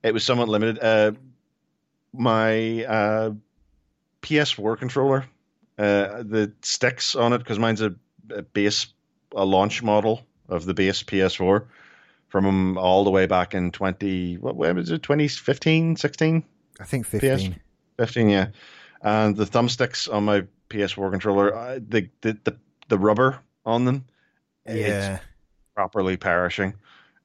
it 0.03 0.13
was 0.13 0.23
somewhat 0.23 0.49
limited. 0.49 0.79
Uh, 0.83 1.13
my 2.13 2.85
uh, 2.85 3.31
PS4 4.21 4.77
controller, 4.77 5.25
uh, 5.77 6.23
the 6.23 6.51
sticks 6.61 7.15
on 7.15 7.33
it, 7.33 7.39
because 7.39 7.59
mine's 7.59 7.81
a, 7.81 7.95
a, 8.29 8.41
base, 8.41 8.87
a 9.35 9.45
launch 9.45 9.81
model 9.81 10.25
of 10.49 10.65
the 10.65 10.73
base 10.73 11.03
PS4 11.03 11.65
from 12.27 12.77
all 12.77 13.03
the 13.03 13.11
way 13.11 13.25
back 13.25 13.53
in 13.53 13.71
20, 13.71 14.37
what 14.37 14.55
was 14.55 14.89
it, 14.89 15.03
2015, 15.03 15.95
16? 15.95 16.43
I 16.79 16.83
think 16.83 17.05
15. 17.05 17.53
PS, 17.53 17.59
15, 17.97 18.29
yeah. 18.29 18.47
And 19.01 19.35
the 19.35 19.45
thumbsticks 19.45 20.11
on 20.11 20.25
my 20.25 20.43
PS4 20.69 21.11
controller, 21.11 21.55
uh, 21.55 21.79
the, 21.87 22.09
the, 22.21 22.37
the, 22.43 22.57
the 22.87 22.97
rubber 22.97 23.39
on 23.65 23.85
them, 23.85 24.05
yeah. 24.67 25.19
Properly 25.75 26.17
perishing. 26.17 26.73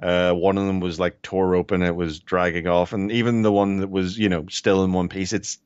Uh, 0.02 0.32
one 0.32 0.56
of 0.58 0.66
them 0.66 0.80
was 0.80 1.00
like 1.00 1.20
tore 1.22 1.54
open; 1.54 1.82
it 1.82 1.94
was 1.96 2.20
dragging 2.20 2.66
off, 2.68 2.92
and 2.92 3.10
even 3.10 3.42
the 3.42 3.52
one 3.52 3.78
that 3.78 3.90
was, 3.90 4.16
you 4.18 4.28
know, 4.28 4.46
still 4.48 4.84
in 4.84 4.92
one 4.92 5.08
piece, 5.08 5.32
it's 5.32 5.58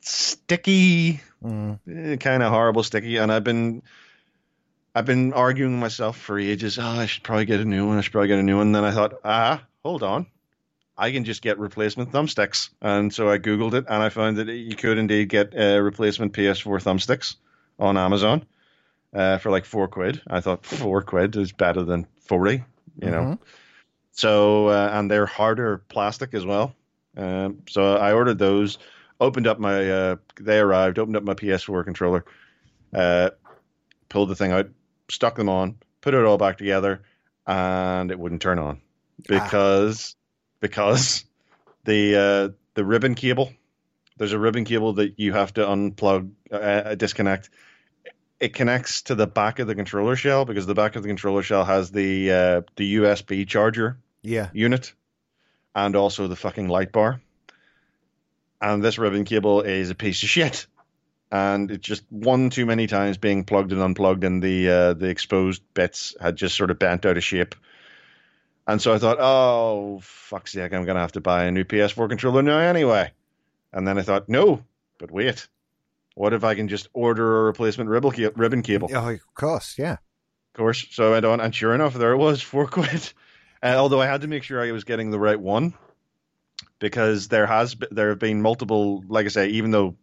sticky, 0.00 1.20
Mm. 1.44 1.78
eh, 1.88 2.16
kind 2.16 2.42
of 2.42 2.50
horrible 2.50 2.82
sticky. 2.82 3.18
And 3.18 3.30
I've 3.30 3.44
been, 3.44 3.82
I've 4.94 5.04
been 5.06 5.32
arguing 5.32 5.72
with 5.74 5.80
myself 5.80 6.16
for 6.18 6.38
ages. 6.38 6.78
Oh, 6.78 6.82
I 6.82 7.06
should 7.06 7.22
probably 7.22 7.44
get 7.44 7.60
a 7.60 7.64
new 7.64 7.86
one. 7.86 7.98
I 7.98 8.00
should 8.00 8.12
probably 8.12 8.28
get 8.28 8.38
a 8.38 8.42
new 8.42 8.56
one. 8.56 8.68
And 8.68 8.74
then 8.74 8.84
I 8.84 8.90
thought, 8.90 9.20
ah, 9.24 9.62
hold 9.84 10.02
on, 10.02 10.26
I 10.96 11.12
can 11.12 11.24
just 11.24 11.42
get 11.42 11.58
replacement 11.58 12.10
thumbsticks. 12.10 12.70
And 12.80 13.12
so 13.12 13.30
I 13.30 13.38
googled 13.38 13.74
it, 13.74 13.84
and 13.88 14.02
I 14.02 14.08
found 14.08 14.38
that 14.38 14.48
you 14.48 14.74
could 14.74 14.98
indeed 14.98 15.28
get 15.28 15.54
uh, 15.56 15.80
replacement 15.80 16.32
PS4 16.32 16.82
thumbsticks 16.82 17.36
on 17.78 17.96
Amazon 17.96 18.44
uh, 19.14 19.38
for 19.38 19.50
like 19.50 19.64
four 19.64 19.88
quid. 19.88 20.20
I 20.26 20.40
thought 20.40 20.64
four 20.66 21.02
quid 21.02 21.36
is 21.36 21.52
better 21.52 21.82
than 21.82 22.06
forty. 22.20 22.64
You 23.00 23.10
know. 23.10 23.22
Mhm. 23.22 23.38
So 24.12 24.68
uh, 24.68 24.90
and 24.92 25.10
they're 25.10 25.26
harder 25.26 25.78
plastic 25.88 26.34
as 26.34 26.44
well. 26.44 26.74
Um, 27.16 27.62
so 27.68 27.96
I 27.96 28.12
ordered 28.12 28.38
those. 28.38 28.78
Opened 29.20 29.46
up 29.46 29.58
my. 29.58 29.90
Uh, 29.90 30.16
they 30.40 30.58
arrived. 30.58 30.98
Opened 30.98 31.16
up 31.16 31.22
my 31.22 31.34
PS4 31.34 31.84
controller. 31.84 32.24
Uh, 32.92 33.30
pulled 34.08 34.28
the 34.28 34.36
thing 34.36 34.52
out. 34.52 34.68
Stuck 35.10 35.36
them 35.36 35.48
on. 35.48 35.76
Put 36.00 36.14
it 36.14 36.24
all 36.24 36.38
back 36.38 36.58
together, 36.58 37.02
and 37.46 38.10
it 38.10 38.18
wouldn't 38.18 38.42
turn 38.42 38.58
on 38.58 38.80
because 39.26 40.14
because 40.60 41.24
the 41.84 42.16
uh, 42.16 42.54
the 42.74 42.84
ribbon 42.84 43.14
cable. 43.14 43.52
There's 44.16 44.32
a 44.32 44.38
ribbon 44.38 44.64
cable 44.64 44.94
that 44.94 45.18
you 45.18 45.32
have 45.32 45.54
to 45.54 45.60
unplug, 45.60 46.30
uh, 46.50 46.96
disconnect. 46.96 47.50
It 48.40 48.54
connects 48.54 49.02
to 49.02 49.14
the 49.14 49.26
back 49.26 49.58
of 49.58 49.66
the 49.66 49.74
controller 49.74 50.14
shell 50.16 50.44
because 50.44 50.66
the 50.66 50.74
back 50.74 50.94
of 50.96 51.02
the 51.02 51.08
controller 51.08 51.42
shell 51.42 51.64
has 51.64 51.90
the 51.90 52.30
uh, 52.30 52.60
the 52.76 52.96
USB 52.96 53.46
charger 53.46 53.98
Yeah. 54.22 54.50
unit 54.52 54.92
and 55.74 55.96
also 55.96 56.28
the 56.28 56.36
fucking 56.36 56.68
light 56.68 56.92
bar. 56.92 57.20
And 58.60 58.82
this 58.82 58.98
ribbon 58.98 59.24
cable 59.24 59.62
is 59.62 59.90
a 59.90 59.94
piece 59.94 60.22
of 60.22 60.28
shit. 60.28 60.66
And 61.30 61.70
it's 61.70 61.86
just 61.86 62.04
one 62.10 62.48
too 62.50 62.64
many 62.64 62.86
times 62.86 63.18
being 63.18 63.44
plugged 63.44 63.72
and 63.72 63.82
unplugged, 63.82 64.24
and 64.24 64.42
the 64.42 64.70
uh, 64.70 64.94
the 64.94 65.08
exposed 65.08 65.62
bits 65.74 66.16
had 66.20 66.36
just 66.36 66.56
sort 66.56 66.70
of 66.70 66.78
bent 66.78 67.04
out 67.04 67.16
of 67.18 67.24
shape. 67.24 67.54
And 68.66 68.80
so 68.80 68.94
I 68.94 68.98
thought, 68.98 69.18
oh 69.20 70.00
fuck's 70.02 70.52
sake, 70.52 70.72
I'm 70.72 70.84
gonna 70.86 71.00
have 71.00 71.12
to 71.12 71.20
buy 71.20 71.44
a 71.44 71.50
new 71.50 71.64
PS4 71.64 72.08
controller 72.08 72.42
now 72.42 72.58
anyway. 72.58 73.12
And 73.72 73.86
then 73.86 73.98
I 73.98 74.02
thought, 74.02 74.28
no, 74.28 74.62
but 74.98 75.10
wait, 75.10 75.46
what 76.18 76.32
if 76.32 76.42
I 76.42 76.56
can 76.56 76.66
just 76.66 76.88
order 76.92 77.42
a 77.42 77.44
replacement 77.44 77.88
ribbon 77.88 78.10
ca- 78.10 78.32
ribbon 78.34 78.62
cable? 78.62 78.90
Oh, 78.92 79.10
of 79.10 79.34
course. 79.34 79.76
Yeah. 79.78 79.92
Of 79.92 80.54
course. 80.54 80.84
So 80.90 81.08
I 81.08 81.10
went 81.12 81.24
on, 81.24 81.40
and 81.40 81.54
sure 81.54 81.74
enough, 81.74 81.94
there 81.94 82.12
it 82.12 82.16
was, 82.16 82.42
four 82.52 82.66
quid. 82.66 83.12
Uh, 83.62 83.76
although 83.76 84.00
I 84.00 84.06
had 84.06 84.22
to 84.22 84.26
make 84.26 84.42
sure 84.42 84.60
I 84.60 84.72
was 84.72 84.82
getting 84.84 85.10
the 85.10 85.18
right 85.18 85.38
one, 85.38 85.74
because 86.80 87.28
there 87.28 87.46
has 87.46 87.76
be, 87.76 87.86
there 87.92 88.08
have 88.10 88.18
been 88.18 88.42
multiple. 88.42 89.04
Like 89.06 89.26
I 89.26 89.28
say, 89.28 89.48
even 89.50 89.70
though 89.70 89.96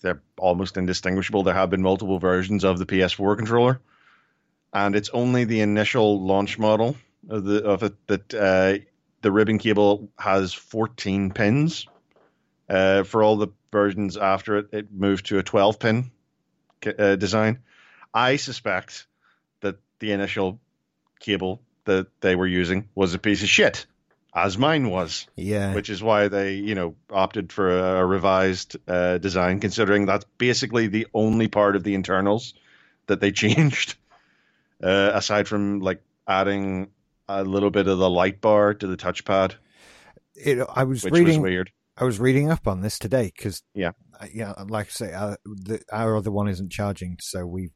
they're 0.00 0.22
almost 0.38 0.78
indistinguishable, 0.78 1.42
there 1.42 1.54
have 1.54 1.70
been 1.70 1.82
multiple 1.82 2.18
versions 2.18 2.64
of 2.64 2.78
the 2.78 2.86
PS4 2.86 3.36
controller, 3.36 3.80
and 4.72 4.96
it's 4.96 5.10
only 5.10 5.44
the 5.44 5.60
initial 5.60 6.24
launch 6.24 6.58
model 6.58 6.96
of 7.28 7.44
the 7.44 7.62
of 7.62 7.82
it 7.82 7.94
that 8.06 8.34
uh, 8.34 8.78
the 9.20 9.32
ribbon 9.32 9.58
cable 9.58 10.08
has 10.18 10.54
14 10.54 11.30
pins. 11.32 11.86
Uh, 12.68 13.04
for 13.04 13.22
all 13.22 13.36
the 13.36 13.48
versions 13.70 14.16
after 14.16 14.56
it, 14.58 14.68
it 14.72 14.92
moved 14.92 15.26
to 15.26 15.38
a 15.38 15.42
12 15.42 15.78
pin 15.78 16.10
uh, 16.98 17.16
design. 17.16 17.60
I 18.12 18.36
suspect 18.36 19.06
that 19.60 19.76
the 20.00 20.12
initial 20.12 20.58
cable 21.20 21.62
that 21.84 22.08
they 22.20 22.34
were 22.34 22.46
using 22.46 22.88
was 22.94 23.14
a 23.14 23.18
piece 23.18 23.42
of 23.44 23.48
shit, 23.48 23.86
as 24.34 24.58
mine 24.58 24.90
was, 24.90 25.26
Yeah. 25.36 25.74
which 25.74 25.90
is 25.90 26.02
why 26.02 26.26
they, 26.28 26.54
you 26.54 26.74
know, 26.74 26.96
opted 27.10 27.52
for 27.52 27.78
a, 28.00 28.04
revised 28.04 28.76
uh, 28.88 29.18
design, 29.18 29.60
considering 29.60 30.06
that's 30.06 30.24
basically 30.38 30.88
the 30.88 31.06
only 31.14 31.46
part 31.48 31.76
of 31.76 31.84
the 31.84 31.94
internals 31.94 32.54
that 33.06 33.20
they 33.20 33.30
changed, 33.42 33.94
uh, 34.82 35.12
aside 35.14 35.46
from 35.46 35.78
like 35.80 36.02
adding 36.26 36.88
a 37.28 37.44
little 37.44 37.70
bit 37.70 37.86
of 37.86 37.98
the 37.98 38.10
light 38.10 38.40
bar 38.40 38.74
to 38.74 38.86
the 38.88 38.96
touchpad, 38.96 39.54
It, 40.34 40.58
I 40.74 40.82
was 40.84 41.04
which 41.04 41.12
reading. 41.14 41.28
was 41.28 41.38
weird. 41.38 41.70
I 41.98 42.04
was 42.04 42.20
reading 42.20 42.50
up 42.50 42.66
on 42.66 42.82
this 42.82 42.98
today 42.98 43.32
because 43.34 43.62
Yeah. 43.74 43.92
yeah, 44.32 44.52
like 44.68 44.86
I 44.86 44.90
say, 44.90 45.12
uh, 45.14 45.36
the, 45.44 45.80
our 45.92 46.16
other 46.16 46.30
one 46.30 46.48
isn't 46.48 46.70
charging, 46.70 47.16
so 47.20 47.46
we 47.46 47.70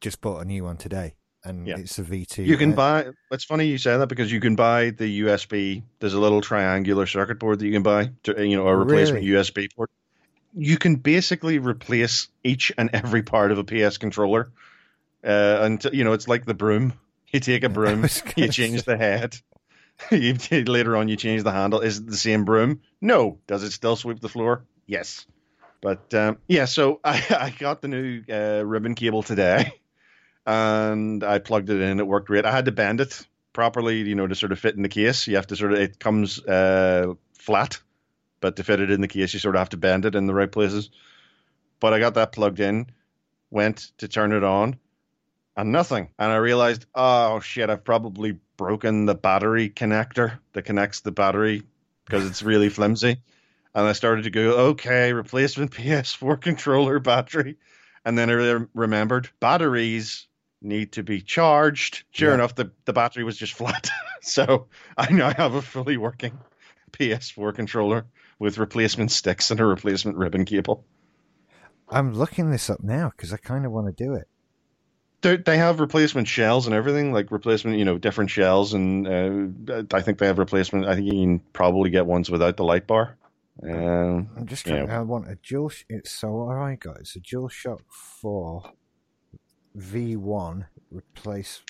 just 0.00 0.20
bought 0.20 0.40
a 0.42 0.44
new 0.44 0.64
one 0.64 0.76
today, 0.76 1.14
and 1.44 1.66
Yeah. 1.66 1.76
it's 1.78 1.98
a 1.98 2.02
V2. 2.02 2.44
You 2.44 2.56
can 2.56 2.72
Uh, 2.72 2.76
buy. 2.76 3.06
It's 3.30 3.44
funny 3.44 3.66
you 3.66 3.78
say 3.78 3.96
that 3.96 4.08
because 4.08 4.32
you 4.32 4.40
can 4.40 4.56
buy 4.56 4.90
the 4.90 5.20
USB. 5.20 5.82
There's 6.00 6.14
a 6.14 6.20
little 6.20 6.40
triangular 6.40 7.06
circuit 7.06 7.38
board 7.38 7.58
that 7.60 7.66
you 7.66 7.72
can 7.72 7.82
buy. 7.84 8.10
To, 8.24 8.44
you 8.46 8.56
know, 8.56 8.66
a 8.66 8.76
replacement 8.76 9.24
Really? 9.24 9.36
USB 9.40 9.68
port. 9.74 9.90
You 10.54 10.76
can 10.78 10.96
basically 10.96 11.58
replace 11.58 12.28
each 12.42 12.72
and 12.78 12.90
every 12.92 13.22
part 13.22 13.52
of 13.52 13.58
a 13.58 13.64
PS 13.64 13.98
controller. 13.98 14.50
Uh, 15.24 15.58
and 15.62 15.84
you 15.92 16.02
know, 16.04 16.12
it's 16.12 16.26
like 16.28 16.44
the 16.46 16.54
broom. 16.54 16.92
You 17.32 17.40
take 17.40 17.62
a 17.62 17.68
broom, 17.78 18.06
you 18.36 18.48
change 18.48 18.78
say- 18.84 18.92
the 18.92 18.96
head. 18.96 19.36
later 20.10 20.96
on 20.96 21.08
you 21.08 21.16
change 21.16 21.42
the 21.42 21.52
handle. 21.52 21.80
Is 21.80 21.98
it 21.98 22.06
the 22.06 22.16
same 22.16 22.44
broom? 22.44 22.80
No. 23.00 23.38
Does 23.46 23.62
it 23.62 23.72
still 23.72 23.96
sweep 23.96 24.20
the 24.20 24.28
floor? 24.28 24.64
Yes. 24.86 25.26
But 25.80 26.12
um, 26.14 26.38
yeah, 26.48 26.64
so 26.64 27.00
I, 27.04 27.22
I 27.30 27.54
got 27.58 27.82
the 27.82 27.88
new 27.88 28.22
uh, 28.30 28.64
ribbon 28.64 28.94
cable 28.94 29.22
today, 29.22 29.72
and 30.46 31.22
I 31.22 31.38
plugged 31.38 31.70
it 31.70 31.80
in. 31.80 32.00
It 32.00 32.06
worked 32.06 32.26
great. 32.26 32.44
I 32.44 32.50
had 32.50 32.64
to 32.66 32.72
bend 32.72 33.00
it 33.00 33.26
properly, 33.52 34.02
you 34.02 34.14
know, 34.14 34.26
to 34.26 34.34
sort 34.34 34.52
of 34.52 34.58
fit 34.58 34.76
in 34.76 34.82
the 34.82 34.88
case. 34.88 35.26
You 35.26 35.36
have 35.36 35.46
to 35.48 35.56
sort 35.56 35.72
of 35.72 35.78
it 35.78 35.98
comes 35.98 36.42
uh, 36.44 37.14
flat, 37.34 37.78
but 38.40 38.56
to 38.56 38.64
fit 38.64 38.80
it 38.80 38.90
in 38.90 39.00
the 39.00 39.08
case, 39.08 39.32
you 39.34 39.40
sort 39.40 39.54
of 39.54 39.60
have 39.60 39.70
to 39.70 39.76
bend 39.76 40.04
it 40.04 40.14
in 40.14 40.26
the 40.26 40.34
right 40.34 40.50
places. 40.50 40.90
But 41.80 41.94
I 41.94 42.00
got 42.00 42.14
that 42.14 42.32
plugged 42.32 42.60
in, 42.60 42.86
went 43.50 43.92
to 43.98 44.08
turn 44.08 44.32
it 44.32 44.42
on, 44.42 44.78
and 45.56 45.70
nothing. 45.70 46.08
And 46.18 46.32
I 46.32 46.36
realized, 46.36 46.86
oh 46.94 47.38
shit, 47.40 47.70
I've 47.70 47.84
probably 47.84 48.38
broken 48.58 49.06
the 49.06 49.14
battery 49.14 49.70
connector 49.70 50.38
that 50.52 50.62
connects 50.66 51.00
the 51.00 51.12
battery 51.12 51.62
because 52.04 52.26
it's 52.26 52.42
really 52.42 52.68
flimsy. 52.78 53.16
And 53.74 53.86
I 53.86 53.92
started 53.92 54.24
to 54.24 54.30
go, 54.30 54.50
okay, 54.70 55.14
replacement 55.14 55.70
PS4 55.70 56.38
controller 56.42 56.98
battery. 56.98 57.56
And 58.04 58.18
then 58.18 58.28
I 58.28 58.34
re- 58.34 58.66
remembered 58.74 59.30
batteries 59.40 60.26
need 60.60 60.92
to 60.92 61.02
be 61.02 61.22
charged. 61.22 62.04
Sure 62.10 62.28
Yeah. 62.30 62.34
enough, 62.34 62.54
the, 62.54 62.72
the 62.84 62.92
battery 62.92 63.24
was 63.24 63.36
just 63.38 63.52
flat. 63.54 63.88
so 64.20 64.66
I 64.96 65.10
now 65.12 65.32
have 65.32 65.54
a 65.54 65.62
fully 65.62 65.96
working 65.96 66.38
PS4 66.92 67.54
controller 67.54 68.06
with 68.38 68.58
replacement 68.58 69.10
sticks 69.12 69.50
and 69.50 69.60
a 69.60 69.64
replacement 69.64 70.16
ribbon 70.16 70.44
cable. 70.44 70.84
I'm 71.88 72.12
looking 72.14 72.50
this 72.50 72.68
up 72.68 72.82
now 72.82 73.10
because 73.16 73.32
I 73.32 73.36
kind 73.36 73.64
of 73.64 73.72
want 73.72 73.86
to 73.86 74.04
do 74.04 74.14
it. 74.14 74.28
They 75.20 75.36
they 75.36 75.58
have 75.58 75.80
replacement 75.80 76.28
shells 76.28 76.66
and 76.66 76.74
everything, 76.74 77.12
like 77.12 77.32
replacement, 77.32 77.78
you 77.78 77.84
know, 77.84 77.98
different 77.98 78.30
shells, 78.30 78.72
and 78.74 79.08
uh, 79.08 79.82
I 79.92 80.00
think 80.00 80.18
they 80.18 80.26
have 80.26 80.38
replacement. 80.38 80.86
I 80.86 80.94
think 80.94 81.06
you 81.06 81.12
can 81.12 81.40
probably 81.52 81.90
get 81.90 82.06
ones 82.06 82.30
without 82.30 82.56
the 82.56 82.64
light 82.64 82.86
bar. 82.86 83.16
Um, 83.62 84.28
I'm 84.36 84.46
just 84.46 84.64
trying. 84.64 84.86
Yeah. 84.86 85.00
I 85.00 85.02
want 85.02 85.28
a 85.28 85.34
dual. 85.36 85.72
It's 85.88 86.12
so 86.12 86.30
what 86.30 86.56
I 86.56 86.76
got. 86.76 86.98
It's 87.00 87.16
a 87.16 87.20
dual 87.20 87.48
shock 87.48 87.82
four 87.90 88.70
V1 89.76 90.66
replacement 90.90 91.64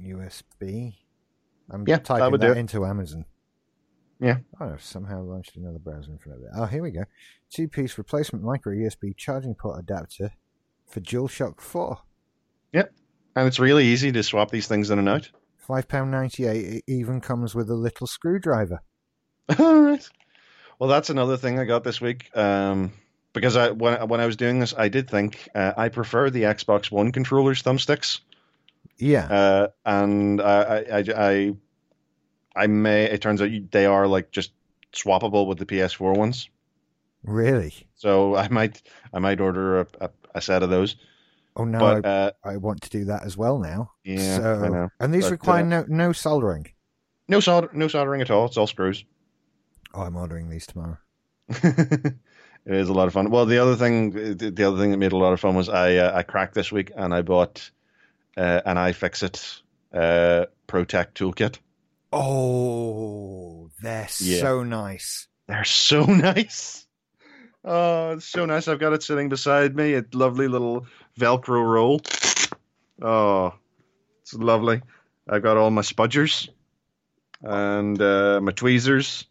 USB. 0.00 0.94
I'm 1.70 1.84
Yeah, 1.86 1.96
that 1.96 2.04
typing 2.04 2.30
that, 2.38 2.46
do 2.46 2.52
it. 2.52 2.58
into 2.58 2.84
Amazon. 2.86 3.24
Yeah. 4.20 4.38
Oh, 4.60 4.72
I've 4.74 4.82
somehow 4.82 5.22
launched 5.22 5.56
another 5.56 5.78
browser 5.78 6.12
in 6.12 6.18
front 6.18 6.38
of 6.38 6.44
it. 6.44 6.50
Oh, 6.54 6.66
here 6.66 6.82
we 6.82 6.90
go. 6.90 7.04
Two 7.48 7.68
piece 7.68 7.96
replacement 7.96 8.44
micro 8.44 8.72
USB 8.74 9.16
charging 9.16 9.54
port 9.54 9.78
adapter 9.80 10.32
for 10.90 11.00
DualShock 11.00 11.60
4. 11.60 11.98
Yep. 12.72 12.92
and 13.36 13.46
it's 13.46 13.58
really 13.58 13.86
easy 13.86 14.12
to 14.12 14.22
swap 14.22 14.50
these 14.50 14.66
things 14.66 14.90
in 14.90 14.98
and 14.98 15.08
out. 15.08 15.30
£5.98. 15.68 16.76
It 16.76 16.84
even 16.86 17.20
comes 17.20 17.54
with 17.54 17.70
a 17.70 17.74
little 17.74 18.06
screwdriver. 18.06 18.80
All 19.58 19.80
right. 19.80 20.08
Well, 20.78 20.90
that's 20.90 21.10
another 21.10 21.36
thing 21.36 21.58
I 21.58 21.64
got 21.64 21.84
this 21.84 22.00
week. 22.00 22.34
Um, 22.36 22.92
because 23.32 23.56
I 23.56 23.70
when 23.70 24.08
when 24.08 24.20
I 24.20 24.26
was 24.26 24.36
doing 24.36 24.58
this, 24.58 24.74
I 24.76 24.88
did 24.88 25.08
think 25.08 25.48
uh, 25.54 25.72
I 25.76 25.88
prefer 25.88 26.30
the 26.30 26.42
Xbox 26.42 26.90
One 26.90 27.12
controllers 27.12 27.62
thumbsticks. 27.62 28.20
Yeah. 28.98 29.26
Uh, 29.26 29.68
and 29.84 30.40
I, 30.40 30.84
I, 30.90 31.04
I, 31.16 31.56
I 32.56 32.66
may. 32.66 33.04
It 33.04 33.20
turns 33.20 33.40
out 33.40 33.50
they 33.70 33.86
are 33.86 34.06
like 34.06 34.30
just 34.30 34.52
swappable 34.92 35.46
with 35.46 35.58
the 35.58 35.66
PS4 35.66 36.16
ones. 36.16 36.48
Really? 37.22 37.74
So 37.94 38.34
I 38.34 38.48
might, 38.48 38.82
I 39.12 39.18
might 39.18 39.40
order 39.40 39.80
a, 39.80 39.86
a, 40.00 40.10
a 40.34 40.40
set 40.40 40.62
of 40.62 40.70
those. 40.70 40.96
Oh 41.56 41.64
no, 41.64 41.78
But 41.78 42.06
I, 42.06 42.08
uh, 42.08 42.30
I 42.44 42.56
want 42.58 42.82
to 42.82 42.90
do 42.90 43.04
that 43.06 43.24
as 43.24 43.36
well 43.36 43.58
now. 43.58 43.92
yeah, 44.04 44.36
so, 44.36 44.90
I. 45.00 45.04
And 45.04 45.12
these 45.12 45.24
But, 45.24 45.32
require 45.32 45.62
uh, 45.62 45.66
no 45.66 45.84
no 45.88 46.12
soldering. 46.12 46.66
No 47.28 47.40
solder, 47.40 47.70
no 47.72 47.88
soldering 47.88 48.20
at 48.22 48.30
all. 48.30 48.46
It's 48.46 48.56
all 48.56 48.66
screws. 48.66 49.04
Oh, 49.94 50.02
I'm 50.02 50.16
ordering 50.16 50.48
these 50.48 50.66
tomorrow. 50.66 50.98
it 51.48 52.14
is 52.66 52.88
a 52.88 52.92
lot 52.92 53.06
of 53.08 53.12
fun. 53.12 53.30
Well, 53.30 53.46
the 53.46 53.58
other 53.58 53.76
thing, 53.76 54.10
the 54.12 54.50
the 54.50 54.64
other 54.68 54.78
thing 54.78 54.90
that 54.92 54.96
made 54.98 55.12
a 55.12 55.16
lot 55.16 55.32
of 55.32 55.40
fun 55.40 55.54
was 55.56 55.68
I 55.68 55.96
uh, 55.96 56.12
I 56.16 56.22
cracked 56.22 56.54
this 56.54 56.70
week 56.70 56.92
and 56.96 57.12
I 57.14 57.22
bought 57.22 57.70
uh, 58.36 58.60
an 58.64 58.76
iFixit 58.76 59.60
uh, 59.92 60.46
ProTech 60.68 61.12
toolkit. 61.14 61.58
Oh, 62.12 63.70
they're 63.82 64.08
Yeah. 64.20 64.40
so 64.40 64.62
nice. 64.62 65.26
They're 65.48 65.64
so 65.64 66.04
nice. 66.06 66.86
Oh, 67.64 68.12
it's 68.12 68.26
so 68.26 68.46
nice. 68.46 68.68
I've 68.68 68.78
got 68.78 68.94
it 68.94 69.02
sitting 69.02 69.28
beside 69.28 69.76
me. 69.76 69.94
A 69.94 70.04
lovely 70.12 70.48
little 70.48 70.86
Velcro 71.18 71.62
roll. 71.62 72.00
Oh, 73.02 73.54
it's 74.22 74.34
lovely. 74.34 74.82
I've 75.28 75.42
got 75.42 75.56
all 75.56 75.70
my 75.70 75.82
spudgers 75.82 76.48
and 77.42 78.00
uh, 78.00 78.40
my 78.42 78.52
tweezers. 78.52 79.26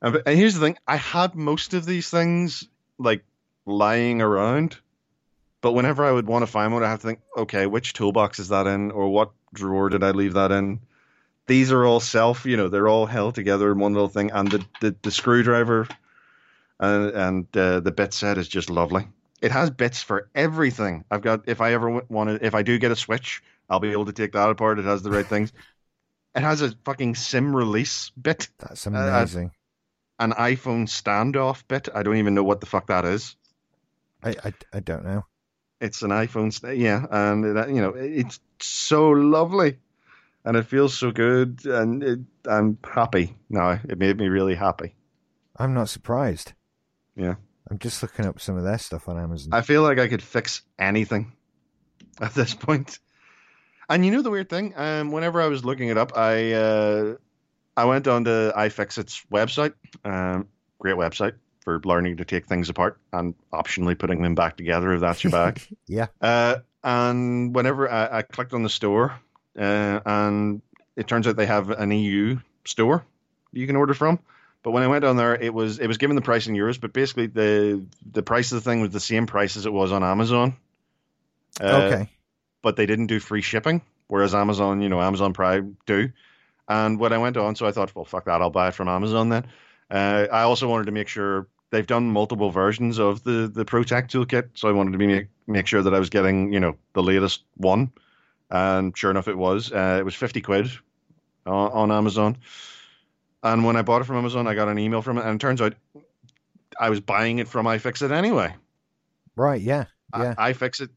And, 0.00 0.20
and 0.26 0.38
here's 0.38 0.54
the 0.54 0.60
thing: 0.60 0.78
I 0.86 0.96
had 0.96 1.34
most 1.34 1.74
of 1.74 1.86
these 1.86 2.10
things 2.10 2.68
like 2.98 3.24
lying 3.66 4.20
around, 4.20 4.76
but 5.60 5.72
whenever 5.72 6.04
I 6.04 6.10
would 6.10 6.26
want 6.26 6.42
to 6.42 6.50
find 6.50 6.72
one, 6.72 6.82
I 6.82 6.90
have 6.90 7.00
to 7.00 7.06
think, 7.06 7.20
okay, 7.36 7.66
which 7.66 7.92
toolbox 7.92 8.40
is 8.40 8.48
that 8.48 8.66
in, 8.66 8.90
or 8.90 9.08
what 9.08 9.30
drawer 9.54 9.88
did 9.88 10.02
I 10.02 10.10
leave 10.10 10.34
that 10.34 10.50
in? 10.50 10.80
These 11.46 11.70
are 11.70 11.84
all 11.84 12.00
self, 12.00 12.46
you 12.46 12.56
know, 12.56 12.68
they're 12.68 12.88
all 12.88 13.06
held 13.06 13.34
together 13.36 13.70
in 13.70 13.78
one 13.78 13.94
little 13.94 14.08
thing, 14.08 14.32
and 14.32 14.50
the 14.50 14.64
the, 14.80 14.96
the 15.02 15.10
screwdriver 15.12 15.86
and 16.82 17.10
and 17.14 17.56
uh, 17.56 17.80
the 17.80 17.92
bit 17.92 18.12
set 18.12 18.36
is 18.36 18.48
just 18.48 18.68
lovely. 18.68 19.08
It 19.40 19.50
has 19.52 19.70
bits 19.70 20.02
for 20.02 20.28
everything. 20.34 21.04
I've 21.10 21.22
got 21.22 21.48
if 21.48 21.60
I 21.60 21.72
ever 21.72 22.02
wanted, 22.08 22.42
if 22.42 22.54
I 22.54 22.62
do 22.62 22.78
get 22.78 22.90
a 22.92 22.96
Switch, 22.96 23.42
I'll 23.70 23.80
be 23.80 23.92
able 23.92 24.04
to 24.06 24.12
take 24.12 24.32
that 24.32 24.50
apart. 24.50 24.78
It 24.78 24.84
has 24.84 25.02
the 25.02 25.10
right 25.10 25.26
things. 25.26 25.52
It 26.34 26.40
has 26.40 26.62
a 26.62 26.72
fucking 26.86 27.14
sim 27.16 27.54
release 27.54 28.08
bit, 28.10 28.48
That's 28.58 28.86
amazing. 28.86 29.50
an 30.18 30.32
iPhone 30.32 30.88
standoff 30.88 31.62
bit. 31.68 31.90
I 31.94 32.02
don't 32.02 32.16
even 32.16 32.32
know 32.34 32.42
what 32.42 32.60
the 32.60 32.66
fuck 32.66 32.86
that 32.86 33.04
is. 33.04 33.36
I, 34.24 34.30
I 34.42 34.52
I 34.72 34.80
don't 34.80 35.04
know. 35.04 35.26
It's 35.78 36.00
an 36.00 36.08
iPhone, 36.10 36.50
st- 36.50 36.78
yeah, 36.78 37.04
and 37.10 37.44
it, 37.44 37.68
you 37.68 37.82
know 37.82 37.90
it's 37.90 38.40
so 38.60 39.10
lovely, 39.10 39.76
and 40.46 40.56
it 40.56 40.62
feels 40.64 40.96
so 40.96 41.10
good, 41.10 41.66
and 41.66 42.02
it, 42.02 42.20
I'm 42.46 42.78
happy 42.82 43.36
now. 43.50 43.78
It 43.86 43.98
made 43.98 44.16
me 44.16 44.28
really 44.28 44.54
happy. 44.54 44.94
I'm 45.58 45.74
not 45.74 45.90
surprised. 45.90 46.54
Yeah. 47.16 47.34
I'm 47.70 47.78
just 47.78 48.02
looking 48.02 48.26
up 48.26 48.40
some 48.40 48.56
of 48.56 48.64
their 48.64 48.78
stuff 48.78 49.08
on 49.08 49.18
Amazon. 49.18 49.50
I 49.52 49.62
feel 49.62 49.82
like 49.82 49.98
I 49.98 50.08
could 50.08 50.22
fix 50.22 50.62
anything 50.78 51.32
at 52.20 52.34
this 52.34 52.54
point. 52.54 52.98
And 53.88 54.04
you 54.04 54.12
know 54.12 54.22
the 54.22 54.30
weird 54.30 54.48
thing? 54.48 54.74
Um, 54.76 55.10
whenever 55.10 55.40
I 55.40 55.46
was 55.46 55.64
looking 55.64 55.88
it 55.88 55.98
up, 55.98 56.16
I 56.16 56.52
uh, 56.52 57.14
I 57.76 57.84
went 57.84 58.08
on 58.08 58.24
to 58.24 58.52
iFixit's 58.56 59.24
website. 59.30 59.74
Um, 60.04 60.48
great 60.78 60.96
website 60.96 61.34
for 61.60 61.80
learning 61.84 62.16
to 62.18 62.24
take 62.24 62.46
things 62.46 62.68
apart 62.68 62.98
and 63.12 63.34
optionally 63.52 63.98
putting 63.98 64.22
them 64.22 64.34
back 64.34 64.56
together 64.56 64.92
if 64.94 65.00
that's 65.00 65.22
your 65.22 65.30
bag. 65.30 65.62
yeah. 65.86 66.06
uh, 66.20 66.56
and 66.82 67.54
whenever 67.54 67.90
I, 67.90 68.18
I 68.18 68.22
clicked 68.22 68.52
on 68.52 68.62
the 68.62 68.68
store, 68.68 69.18
uh, 69.58 70.00
and 70.04 70.62
it 70.96 71.06
turns 71.06 71.26
out 71.26 71.36
they 71.36 71.46
have 71.46 71.70
an 71.70 71.92
EU 71.92 72.38
store 72.64 73.04
you 73.52 73.66
can 73.66 73.76
order 73.76 73.94
from. 73.94 74.18
But 74.62 74.70
when 74.70 74.82
I 74.82 74.86
went 74.86 75.04
on 75.04 75.16
there, 75.16 75.34
it 75.34 75.52
was 75.52 75.78
it 75.78 75.86
was 75.86 75.98
given 75.98 76.16
the 76.16 76.22
price 76.22 76.46
in 76.46 76.54
euros, 76.54 76.80
but 76.80 76.92
basically 76.92 77.26
the 77.26 77.84
the 78.10 78.22
price 78.22 78.52
of 78.52 78.62
the 78.62 78.70
thing 78.70 78.80
was 78.80 78.90
the 78.90 79.00
same 79.00 79.26
price 79.26 79.56
as 79.56 79.66
it 79.66 79.72
was 79.72 79.92
on 79.92 80.04
Amazon. 80.04 80.56
Uh, 81.60 81.64
okay. 81.64 82.08
but 82.62 82.76
they 82.76 82.86
didn't 82.86 83.08
do 83.08 83.20
free 83.20 83.42
shipping, 83.42 83.82
whereas 84.08 84.34
Amazon, 84.34 84.80
you 84.80 84.88
know, 84.88 85.02
Amazon 85.02 85.32
Prime 85.34 85.76
do. 85.84 86.10
And 86.68 86.98
when 86.98 87.12
I 87.12 87.18
went 87.18 87.36
on, 87.36 87.56
so 87.56 87.66
I 87.66 87.72
thought, 87.72 87.94
well, 87.94 88.04
fuck 88.04 88.24
that, 88.24 88.40
I'll 88.40 88.50
buy 88.50 88.68
it 88.68 88.74
from 88.74 88.88
Amazon 88.88 89.28
then. 89.28 89.46
Uh, 89.90 90.26
I 90.32 90.42
also 90.42 90.68
wanted 90.68 90.86
to 90.86 90.92
make 90.92 91.08
sure 91.08 91.46
they've 91.70 91.86
done 91.86 92.10
multiple 92.10 92.50
versions 92.50 92.98
of 92.98 93.24
the 93.24 93.50
the 93.52 93.64
ProTech 93.64 94.08
toolkit, 94.08 94.50
so 94.54 94.68
I 94.68 94.72
wanted 94.72 94.92
to 94.92 94.98
be 94.98 95.06
make, 95.06 95.26
make 95.46 95.66
sure 95.66 95.82
that 95.82 95.92
I 95.92 95.98
was 95.98 96.08
getting, 96.08 96.52
you 96.52 96.60
know, 96.60 96.76
the 96.94 97.02
latest 97.02 97.42
one. 97.56 97.92
And 98.50 98.96
sure 98.96 99.10
enough, 99.10 99.28
it 99.28 99.36
was. 99.36 99.72
Uh, 99.72 99.96
it 99.98 100.04
was 100.04 100.14
fifty 100.14 100.40
quid 100.40 100.70
on, 101.44 101.72
on 101.72 101.92
Amazon. 101.92 102.36
And 103.42 103.64
when 103.64 103.76
I 103.76 103.82
bought 103.82 104.02
it 104.02 104.04
from 104.04 104.16
Amazon, 104.16 104.46
I 104.46 104.54
got 104.54 104.68
an 104.68 104.78
email 104.78 105.02
from 105.02 105.18
it, 105.18 105.24
and 105.24 105.34
it 105.34 105.40
turns 105.40 105.60
out 105.60 105.74
I 106.78 106.90
was 106.90 107.00
buying 107.00 107.38
it 107.38 107.48
from 107.48 107.66
iFixit 107.66 108.10
anyway. 108.12 108.54
Right. 109.36 109.60
Yeah. 109.60 109.86
Yeah. 110.16 110.34
I, 110.38 110.52
iFixit, 110.52 110.90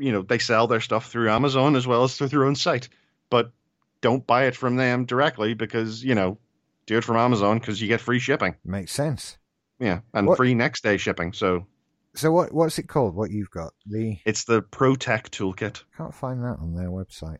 you 0.00 0.10
know, 0.12 0.22
they 0.22 0.38
sell 0.38 0.66
their 0.66 0.80
stuff 0.80 1.10
through 1.10 1.30
Amazon 1.30 1.76
as 1.76 1.86
well 1.86 2.04
as 2.04 2.16
through 2.16 2.28
their 2.28 2.44
own 2.44 2.56
site, 2.56 2.88
but 3.30 3.52
don't 4.00 4.26
buy 4.26 4.46
it 4.46 4.56
from 4.56 4.76
them 4.76 5.04
directly 5.04 5.54
because 5.54 6.02
you 6.02 6.14
know, 6.14 6.38
do 6.86 6.96
it 6.98 7.04
from 7.04 7.16
Amazon 7.16 7.58
because 7.58 7.80
you 7.80 7.88
get 7.88 8.00
free 8.00 8.18
shipping. 8.18 8.56
Makes 8.64 8.92
sense. 8.92 9.38
Yeah, 9.78 10.00
and 10.14 10.26
What- 10.26 10.36
free 10.38 10.54
next 10.54 10.82
day 10.82 10.96
shipping. 10.96 11.32
So 11.32 11.66
So 12.14 12.32
what 12.32 12.52
what's 12.52 12.78
it 12.78 12.88
called? 12.88 13.14
What 13.14 13.30
you've 13.30 13.50
got? 13.50 13.74
The 13.86 14.18
it's 14.24 14.44
the 14.44 14.62
ProTech 14.62 15.28
toolkit. 15.30 15.82
can't 15.96 16.14
find 16.14 16.42
that 16.44 16.58
on 16.60 16.74
their 16.74 16.88
website. 16.88 17.38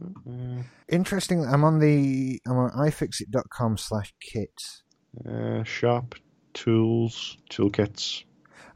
Uh, 0.00 0.62
Interesting. 0.88 1.44
I'm 1.44 1.64
on 1.64 1.78
the 1.78 2.40
I'm 2.46 2.56
on 2.56 2.70
ifixit.com 2.70 3.78
slash 3.78 4.12
kits. 4.20 4.82
uh, 5.28 5.62
shop 5.64 6.14
tools 6.54 7.36
toolkits. 7.50 8.24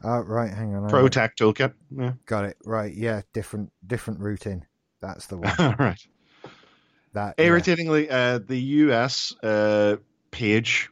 Oh, 0.02 0.20
right. 0.20 0.50
Hang 0.50 0.74
on. 0.74 0.86
I 0.86 0.88
ProTech 0.88 1.30
toolkit. 1.38 1.74
Yeah. 1.90 2.12
Got 2.26 2.44
it. 2.46 2.56
Right. 2.64 2.94
Yeah. 2.94 3.22
Different 3.34 3.70
different 3.86 4.20
routing. 4.20 4.64
That's 5.00 5.26
the 5.26 5.36
one. 5.38 5.54
right. 5.78 6.00
That 7.12 7.34
yeah. 7.38 7.44
Irritatingly, 7.46 8.08
uh, 8.08 8.38
the 8.38 8.58
US 8.58 9.34
uh, 9.42 9.96
page 10.30 10.90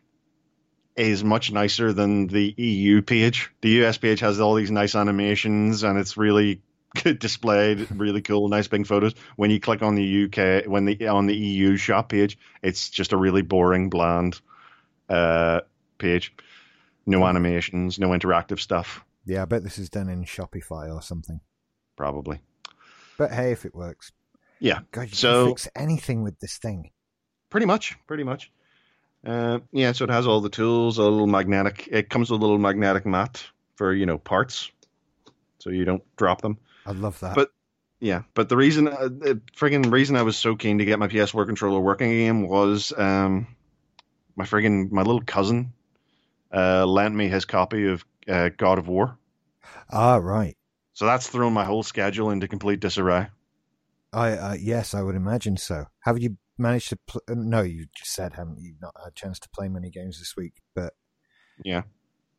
is 0.97 1.23
much 1.23 1.53
nicer 1.53 1.93
than 1.93 2.27
the 2.27 2.55
EU 2.57 3.03
page. 3.03 3.51
The 3.61 3.85
US 3.85 3.99
page 3.99 4.21
has 4.21 4.41
all 4.41 4.55
these 4.55 4.71
nice 4.71 4.95
animations 4.95 5.85
and 5.85 5.99
it's 5.99 6.17
really 6.17 6.61
displayed, 7.19 7.89
really 7.91 8.23
cool, 8.23 8.49
nice 8.49 8.69
big 8.69 8.87
photos. 8.87 9.15
When 9.37 9.51
you 9.51 9.61
click 9.61 9.83
on 9.83 9.95
the 9.95 10.25
UK, 10.25 10.67
when 10.71 10.85
the 10.85 11.09
on 11.09 11.27
the 11.27 11.37
EU 11.37 11.77
shop 11.77 12.11
page, 12.11 12.39
it's 12.63 12.91
just 12.91 13.13
a 13.13 13.17
really 13.17 13.43
boring, 13.43 13.91
bland 13.91 14.41
uh, 15.09 15.61
page. 15.99 16.35
No 17.07 17.27
animations, 17.27 17.99
no 17.99 18.09
interactive 18.11 18.61
stuff. 18.61 19.05
Yeah. 19.25 19.43
I 19.43 19.45
bet 19.47 19.63
this 19.63 19.79
is 19.79 19.89
done 19.89 20.09
in 20.09 20.25
Shopify 20.25 20.95
or 20.95 21.01
something. 21.03 21.41
Probably. 21.97 22.41
But 23.17 23.33
hey, 23.33 23.53
if 23.53 23.65
it 23.65 23.75
works. 23.75 24.13
Yeah. 24.61 24.81
God, 24.93 25.09
you 25.09 25.15
So- 25.15 25.47
can 25.47 25.55
fix 25.55 25.69
anything 25.75 26.23
with 26.23 26.39
this 26.41 26.59
thing. 26.59 26.91
Pretty 27.51 27.67
much, 27.67 27.97
pretty 28.07 28.25
much. 28.25 28.53
Uh, 29.27 29.59
yeah, 29.73 29.93
so 29.93 30.05
it 30.05 30.11
has 30.11 30.27
all 30.27 30.41
the 30.41 30.49
tools, 30.51 30.99
a 30.99 31.03
little 31.03 31.27
magnetic. 31.27 31.89
It 31.91 32.09
comes 32.11 32.31
with 32.31 32.41
a 32.41 32.45
little 32.45 32.59
magnetic 32.59 33.05
mat 33.07 33.43
for 33.75 33.93
you 33.93 34.07
know 34.07 34.19
parts, 34.19 34.71
so 35.59 35.71
you 35.71 35.85
don't 35.85 36.03
drop 36.17 36.41
them. 36.41 36.59
I 36.89 36.93
love 36.93 37.21
that. 37.21 37.35
But- 37.35 37.51
Yeah, 38.01 38.23
but 38.35 38.49
the 38.49 38.57
reason, 38.57 38.87
uh, 38.89 39.09
the 39.09 39.41
friggin' 39.57 39.91
reason 39.93 40.15
I 40.17 40.23
was 40.23 40.37
so 40.37 40.55
keen 40.55 40.79
to 40.79 40.85
get 40.85 41.01
my 41.01 41.09
PS4 41.09 41.47
controller 41.47 41.81
working 41.81 42.11
again 42.13 42.47
was 42.47 42.93
um, 42.97 43.49
my 44.37 44.45
friggin' 44.45 44.91
my 44.93 45.03
little 45.03 45.21
cousin 45.21 45.73
uh, 46.55 46.87
lent 46.87 47.13
me 47.15 47.27
his 47.29 47.45
copy 47.45 47.89
of 47.89 48.05
uh, 48.29 48.51
God 48.57 48.79
of 48.79 48.87
War, 48.87 49.19
ah, 49.91 50.15
right. 50.17 50.57
so 50.93 51.07
that's 51.07 51.27
thrown 51.27 51.53
my 51.53 51.65
whole 51.65 51.83
schedule 51.83 52.31
into 52.31 52.47
complete 52.47 52.79
disarray. 52.81 53.27
I 54.13 54.31
uh, 54.33 54.55
yes, 54.55 54.95
I 54.95 55.03
would 55.03 55.17
imagine 55.17 55.57
so. 55.57 55.87
Have 56.05 56.19
you 56.21 56.37
managed 56.57 56.91
to? 56.91 56.99
Pl- 57.09 57.23
uh, 57.29 57.35
no, 57.37 57.63
you 57.63 57.87
just 57.97 58.13
said 58.15 58.35
haven't 58.35 58.61
you 58.61 58.75
not 58.81 58.95
had 59.03 59.09
a 59.09 59.15
chance 59.15 59.39
to 59.41 59.49
play 59.51 59.69
many 59.69 59.91
games 59.91 60.19
this 60.21 60.35
week? 60.37 60.55
But 60.75 60.95
Yeah. 61.65 61.83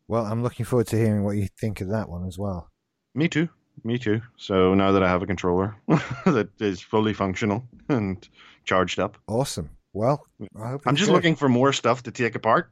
well, 0.08 0.26
I'm 0.26 0.42
looking 0.42 0.66
forward 0.66 0.88
to 0.88 0.96
hearing 0.98 1.24
what 1.26 1.36
you 1.38 1.48
think 1.60 1.82
of 1.82 1.90
that 1.90 2.08
one 2.10 2.26
as 2.26 2.40
well. 2.40 2.72
Me 3.14 3.28
too. 3.28 3.50
Me 3.84 3.98
too. 3.98 4.22
So 4.38 4.74
now 4.74 4.92
that 4.92 5.04
I 5.04 5.08
have 5.08 5.22
a 5.22 5.26
controller 5.28 5.76
that 6.26 6.50
is 6.60 6.82
fully 6.82 7.14
functional 7.14 7.68
and 7.88 8.28
charged 8.66 9.00
up, 9.00 9.18
Awesome. 9.28 9.70
Well, 9.94 10.26
I 10.62 10.70
hope 10.70 10.82
I'm 10.86 10.96
just 10.96 11.08
good. 11.10 11.14
looking 11.16 11.36
for 11.36 11.50
more 11.50 11.74
stuff 11.74 12.04
to 12.04 12.12
take 12.12 12.36
apart. 12.36 12.72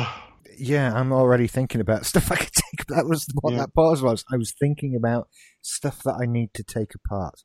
Yeah, 0.57 0.95
I'm 0.95 1.13
already 1.13 1.49
thinking 1.49 1.81
about 1.81 2.07
stuff 2.13 2.31
I 2.31 2.37
could 2.37 2.53
take. 2.53 2.87
That 2.87 3.07
was 3.07 3.27
what 3.41 3.53
Yeah. 3.55 3.59
that 3.61 3.75
pause 3.75 4.03
was. 4.03 4.25
I 4.33 4.37
was 4.37 4.53
thinking 4.57 4.95
about 4.95 5.29
stuff 5.63 6.03
that 6.05 6.15
I 6.23 6.27
need 6.27 6.55
to 6.55 6.63
take 6.63 6.95
apart. 6.95 7.43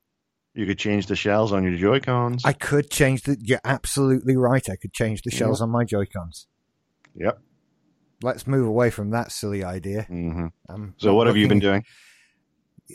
you 0.54 0.66
could 0.68 0.78
change 0.78 1.08
the 1.08 1.16
shells 1.16 1.52
on 1.52 1.64
your 1.64 1.76
Joy 1.76 2.00
Cons. 2.02 2.44
I 2.46 2.54
could 2.54 2.92
change 2.92 3.24
the. 3.24 3.36
You're 3.42 3.62
absolutely 3.64 4.36
right. 4.38 4.68
I 4.70 4.76
could 4.76 4.94
change 4.94 5.24
the 5.24 5.32
shells 5.32 5.60
on 5.60 5.72
my 5.72 5.86
Joy 5.86 6.06
Cons. 6.06 6.46
Yep. 7.16 7.40
Let's 8.22 8.46
move 8.46 8.68
away 8.68 8.90
from 8.92 9.10
that 9.12 9.32
silly 9.32 9.64
idea. 9.64 10.04
hmm 10.04 10.48
I'm 10.70 10.94
So, 10.98 11.16
what 11.16 11.26
have 11.28 11.38
you 11.38 11.48
been 11.48 11.60
doing? 11.60 11.84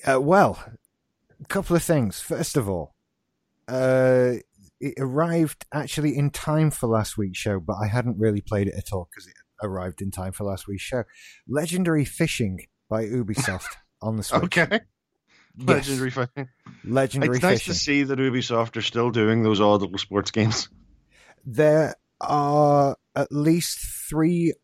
Uh, 0.06 0.20
well, 0.20 0.62
a 1.40 1.46
couple 1.46 1.76
of 1.76 1.82
things. 1.82 2.20
First 2.20 2.56
of 2.56 2.68
all, 2.68 2.94
uh, 3.68 4.34
it 4.80 4.94
arrived 4.98 5.64
actually 5.72 6.16
in 6.16 6.30
time 6.30 6.70
for 6.70 6.88
last 6.88 7.16
week's 7.16 7.38
show, 7.38 7.60
but 7.60 7.74
I 7.74 7.86
hadn't 7.86 8.18
really 8.18 8.40
played 8.40 8.68
it 8.68 8.74
at 8.76 8.92
all 8.92 9.08
because 9.10 9.26
it 9.26 9.34
arrived 9.62 10.02
in 10.02 10.10
time 10.10 10.32
for 10.32 10.44
last 10.44 10.66
week's 10.66 10.82
show. 10.82 11.04
Legendary 11.48 12.04
Fishing 12.04 12.60
by 12.88 13.04
Ubisoft 13.04 13.68
on 14.02 14.16
the 14.16 14.22
Switch. 14.22 14.42
Okay. 14.44 14.80
Yes. 15.56 15.68
Legendary 15.68 16.10
fishing. 16.10 16.48
Legendary 16.84 17.36
It's 17.36 17.42
nice 17.42 17.58
Fishing. 17.60 17.72
to 17.74 17.78
see 17.78 18.02
that 18.02 18.18
Ubisoft 18.18 18.76
are 18.76 18.82
still 18.82 19.10
doing 19.10 19.44
those 19.44 19.60
odd 19.60 19.82
little 19.82 19.98
sports 19.98 20.32
games. 20.32 20.68
There 21.46 21.94
are 22.20 22.96
at 23.14 23.30
least 23.30 23.78
three, 23.78 24.54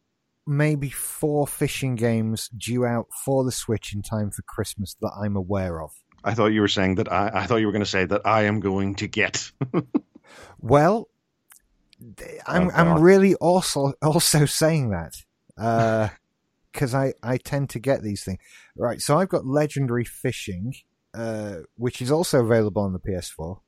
maybe 0.51 0.90
four 0.90 1.47
fishing 1.47 1.94
games 1.94 2.48
due 2.48 2.85
out 2.85 3.06
for 3.24 3.44
the 3.44 3.52
Switch 3.52 3.94
in 3.94 4.02
time 4.02 4.31
for 4.31 4.43
Christmas 4.43 4.97
that 5.01 5.12
I'm 5.20 5.36
aware 5.36 5.81
of. 5.81 5.93
I 6.22 6.35
thought 6.35 6.48
you 6.48 6.60
were 6.60 6.68
saying 6.68 6.97
that 6.97 7.10
I, 7.10 7.31
I 7.32 7.47
thought 7.47 7.56
you 7.56 7.66
were 7.66 7.72
going 7.72 7.85
to 7.85 7.90
say 7.90 8.05
that 8.05 8.27
I 8.27 8.43
am 8.43 8.60
going 8.60 8.97
to 8.97 9.06
get. 9.06 9.51
Well, 10.60 11.09
I'm 12.47 12.68
Oh, 12.68 12.72
I'm 12.74 13.01
really 13.01 13.35
also 13.36 13.94
also 14.02 14.47
saying 14.47 14.90
that 14.90 15.16
because 16.72 16.94
I 16.94 17.14
I 17.22 17.36
tend 17.36 17.70
to 17.70 17.78
get 17.78 18.02
these 18.02 18.24
things 18.24 18.39
right. 18.77 19.01
So 19.01 19.18
I've 19.18 19.28
got 19.28 19.47
Legendary 19.47 20.05
Fishing, 20.05 20.74
uh, 21.14 21.56
which 21.77 22.01
is 22.01 22.10
also 22.10 22.44
available 22.44 22.82
on 22.82 22.93
the 22.93 23.01
PS4. 23.01 23.60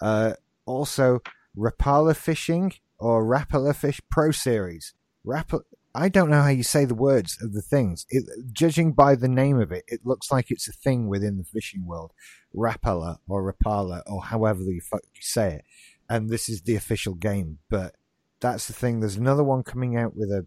Uh, 0.00 0.32
also, 0.66 1.20
Rapala 1.56 2.16
Fishing 2.16 2.72
or 2.98 3.24
Rapala 3.24 3.74
Fish 3.74 4.00
Pro 4.10 4.30
Series. 4.30 4.94
Rapala. 5.26 5.62
I 5.94 6.08
don't 6.08 6.30
know 6.30 6.42
how 6.42 6.48
you 6.48 6.64
say 6.64 6.84
the 6.84 6.94
words 6.94 7.38
of 7.40 7.52
the 7.52 7.62
things. 7.62 8.04
It, 8.10 8.24
judging 8.52 8.92
by 8.92 9.14
the 9.14 9.28
name 9.28 9.60
of 9.60 9.70
it, 9.70 9.84
it 9.86 10.00
looks 10.04 10.32
like 10.32 10.50
it's 10.50 10.68
a 10.68 10.72
thing 10.72 11.08
within 11.08 11.38
the 11.38 11.44
fishing 11.44 11.86
world. 11.86 12.12
Rapala 12.54 13.18
or 13.28 13.52
Rapala 13.52 14.02
or 14.06 14.22
however 14.24 14.60
the 14.64 14.80
fuck 14.80 15.02
you 15.14 15.22
say 15.22 15.54
it 15.54 15.64
and 16.08 16.30
this 16.30 16.48
is 16.48 16.62
the 16.62 16.76
official 16.76 17.14
game. 17.14 17.58
But 17.70 17.94
that's 18.40 18.66
the 18.66 18.72
thing. 18.72 19.00
There's 19.00 19.16
another 19.16 19.44
one 19.44 19.62
coming 19.62 19.96
out 19.96 20.16
with 20.16 20.30
a 20.30 20.46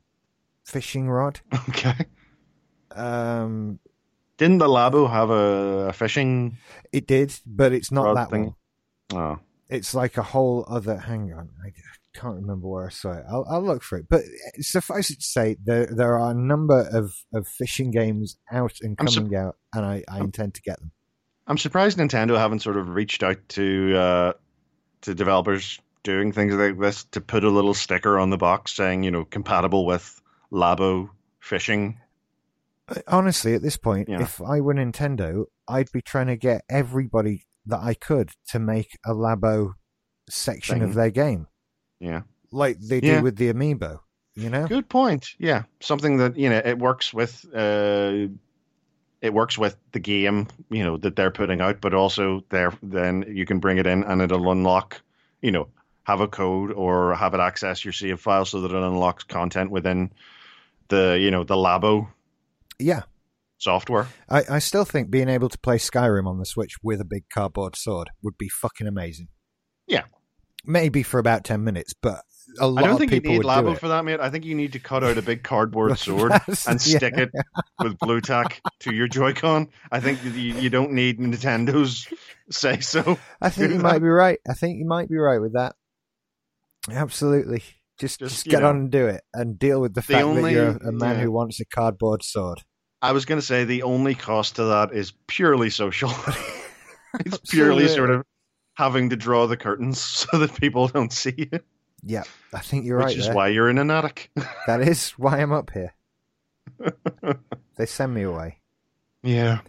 fishing 0.66 1.10
rod. 1.10 1.40
okay. 1.70 2.06
Um, 2.92 3.80
Didn't 4.38 4.60
the 4.60 4.68
Labo 4.68 5.10
have 5.10 5.30
a, 5.30 5.90
a 5.90 5.94
fishing? 5.94 6.58
it 6.92 7.08
did, 7.08 7.34
but 7.46 7.74
it's 7.74 7.92
not 7.92 8.14
that 8.16 8.30
thing. 8.30 8.56
one. 9.12 9.22
Oh, 9.22 9.40
It's 9.70 9.94
like 9.94 10.18
a 10.18 10.24
whole 10.24 10.66
other. 10.68 10.98
Hang 10.98 11.34
on, 11.34 11.50
I 11.66 11.70
can't 12.20 12.36
remember 12.36 12.68
where 12.68 12.86
I 12.88 12.90
saw 12.90 13.12
it. 13.14 13.24
I'll, 13.30 13.46
I'll 13.50 13.62
look 13.64 13.84
for 13.84 13.98
it. 13.98 14.08
But 14.10 14.22
suffice 14.60 15.10
it 15.10 15.20
to 15.20 15.26
say, 15.26 15.58
there 15.64 15.86
there 15.86 16.18
are 16.18 16.32
a 16.32 16.34
number 16.34 16.88
of, 16.92 17.14
of 17.34 17.48
fishing 17.48 17.92
games 17.92 18.38
out 18.52 18.74
and 18.82 18.98
coming 18.98 19.36
out, 19.36 19.56
and 19.74 19.86
I, 19.86 20.04
I 20.10 20.20
intend 20.20 20.54
to 20.56 20.62
get 20.62 20.80
them. 20.80 20.92
I'm 21.48 21.58
surprised 21.58 21.98
Nintendo 21.98 22.38
haven't 22.38 22.60
sort 22.60 22.78
of 22.78 22.90
reached 22.90 23.24
out 23.24 23.38
to 23.50 23.96
uh, 23.98 24.34
to 25.02 25.16
developers 25.16 25.80
doing 26.04 26.32
things 26.32 26.54
like 26.54 26.80
this 26.80 27.04
to 27.06 27.22
put 27.22 27.44
a 27.44 27.50
little 27.50 27.74
sticker 27.74 28.18
on 28.20 28.30
the 28.30 28.38
box 28.38 28.74
saying, 28.74 29.04
you 29.04 29.12
know, 29.12 29.26
compatible 29.26 29.86
with 29.86 30.22
Labo 30.52 31.10
fishing. 31.40 32.00
Honestly, 33.08 33.54
at 33.54 33.62
this 33.62 33.76
point, 33.78 34.08
Yeah. 34.08 34.22
if 34.22 34.42
I 34.42 34.62
were 34.62 34.74
Nintendo, 34.74 35.46
I'd 35.68 35.92
be 35.92 36.02
trying 36.02 36.28
to 36.28 36.38
get 36.38 36.62
everybody 36.70 37.46
that 37.66 37.80
I 37.82 37.94
could 37.94 38.32
to 38.50 38.60
make 38.60 38.98
a 39.06 39.10
Labo 39.14 39.74
section 40.30 40.80
Thing. 40.80 40.88
of 40.90 40.94
their 40.96 41.10
game. 41.12 41.48
Yeah. 42.00 42.22
like 42.52 42.80
they 42.80 43.00
Yeah. 43.02 43.18
do 43.18 43.24
with 43.24 43.36
the 43.38 43.52
amiibo. 43.52 44.00
You 44.36 44.50
know, 44.52 44.68
Good 44.68 44.88
point. 44.88 45.30
Yeah, 45.40 45.64
something 45.80 46.18
that 46.18 46.38
you 46.38 46.50
know 46.50 46.62
it 46.64 46.78
works 46.78 47.12
with. 47.14 47.44
Uh, 47.54 48.28
it 49.20 49.34
works 49.34 49.58
with 49.58 49.76
the 49.94 50.00
game, 50.00 50.48
you 50.70 50.84
know, 50.84 50.96
that 50.98 51.16
they're 51.16 51.32
putting 51.32 51.60
out, 51.60 51.82
but 51.82 51.96
also 51.96 52.44
there 52.50 52.72
then 52.84 53.26
you 53.28 53.48
can 53.48 53.60
bring 53.60 53.80
it 53.80 53.88
in 53.88 54.04
and 54.04 54.22
it'll 54.22 54.52
unlock, 54.52 55.02
you 55.42 55.52
know, 55.52 55.68
have 56.04 56.22
a 56.22 56.28
code 56.28 56.72
or 56.72 57.16
have 57.16 57.34
it 57.34 57.40
access 57.40 57.84
your 57.84 57.94
save 57.94 58.20
file 58.20 58.46
so 58.46 58.62
that 58.62 58.72
it 58.72 58.78
unlocks 58.78 59.24
content 59.24 59.72
within 59.72 60.12
the 60.90 61.18
you 61.20 61.32
know 61.32 61.44
the 61.44 61.56
Labo 61.56 62.08
yeah. 62.78 63.02
software. 63.58 64.08
I, 64.30 64.44
I 64.50 64.60
still 64.60 64.86
think 64.86 65.10
being 65.10 65.30
able 65.30 65.50
to 65.50 65.58
play 65.58 65.78
Skyrim 65.80 66.28
on 66.28 66.38
the 66.38 66.46
Switch 66.46 66.76
with 66.84 67.02
a 67.02 67.06
big 67.06 67.24
cardboard 67.34 67.76
sword 67.76 68.12
would 68.22 68.38
be 68.38 68.50
fucking 68.50 68.86
amazing. 68.88 69.30
Yeah. 69.88 70.04
Maybe 70.68 71.02
for 71.04 71.20
about 71.20 71.44
ten 71.44 71.64
minutes, 71.64 71.94
but 72.00 72.22
a 72.60 72.68
lot 72.68 72.84
I 72.84 72.88
don't 72.88 72.94
of 72.94 73.00
think 73.00 73.12
you 73.12 73.32
need 73.32 73.42
Labo 73.42 73.78
for 73.78 73.88
that, 73.90 74.06
mate. 74.06 74.20
I 74.20 74.30
think 74.30 74.46
you 74.46 74.56
need 74.56 74.74
to 74.74 74.80
cut 74.80 75.04
out 75.04 75.18
a 75.18 75.22
big 75.22 75.44
cardboard 75.44 75.98
sword 76.00 76.32
and 76.32 76.58
yeah. 76.68 76.76
stick 76.76 77.18
it 77.18 77.30
with 77.80 77.98
blue 78.00 78.22
tack 78.22 78.62
to 78.82 78.94
your 78.94 79.08
Joy-Con. 79.08 79.70
I 79.92 80.00
think 80.00 80.24
you, 80.24 80.32
you 80.32 80.70
don't 80.70 80.92
need 80.94 81.20
Nintendo's 81.20 82.08
say 82.50 82.80
so. 82.80 83.18
I 83.42 83.50
think 83.50 83.72
you 83.72 83.78
that. 83.78 83.84
might 83.84 84.00
be 84.00 84.08
right. 84.08 84.40
I 84.50 84.54
think 84.54 84.80
you 84.80 84.86
might 84.86 85.10
be 85.10 85.18
right 85.18 85.40
with 85.40 85.54
that. 85.54 85.76
Absolutely. 86.90 87.64
Just, 88.00 88.20
Just, 88.20 88.36
just, 88.36 88.46
get 88.46 88.62
know, 88.62 88.70
on 88.70 88.76
and 88.76 88.92
do 88.92 89.08
it, 89.08 89.24
and 89.34 89.58
deal 89.58 89.82
with 89.82 89.96
the, 89.96 90.02
the 90.02 90.14
fact 90.14 90.24
only- 90.24 90.54
that 90.54 90.60
you're 90.60 90.90
a 90.90 90.92
man 90.92 91.16
yeah. 91.16 91.24
who 91.24 91.32
wants 91.32 91.60
a 91.60 91.66
cardboard 91.66 92.24
sword. 92.24 92.62
I 93.02 93.12
was 93.12 93.26
going 93.26 93.40
to 93.40 93.46
say 93.46 93.64
the 93.64 93.84
only 93.84 94.16
cost 94.16 94.56
to 94.56 94.66
that 94.66 94.92
is 94.92 95.14
purely 95.28 95.70
social. 95.70 96.12
it's 97.20 97.38
purely 97.50 97.88
sort 97.88 98.10
of 98.10 98.26
having 98.78 99.10
to 99.10 99.16
draw 99.16 99.48
the 99.48 99.58
curtains 99.58 100.00
so 100.22 100.38
that 100.38 100.54
people 100.60 100.88
don't 100.88 101.12
see 101.12 101.34
you, 101.52 101.60
Yeah, 102.04 102.24
I 102.54 102.60
think 102.60 102.86
you're 102.86 102.98
which 102.98 103.06
right. 103.06 103.10
Which 103.12 103.18
is 103.20 103.26
there. 103.26 103.36
why 103.36 103.48
you're 103.48 103.70
in 103.70 103.80
an 103.80 103.90
attic. 103.90 104.30
That 104.68 104.82
is 104.82 105.12
why 105.18 105.40
I'm 105.42 105.52
up 105.52 105.72
here. 105.72 105.94
they 107.76 107.86
send 107.88 108.14
me 108.14 108.22
away. 108.24 108.60
yeah. 109.24 109.60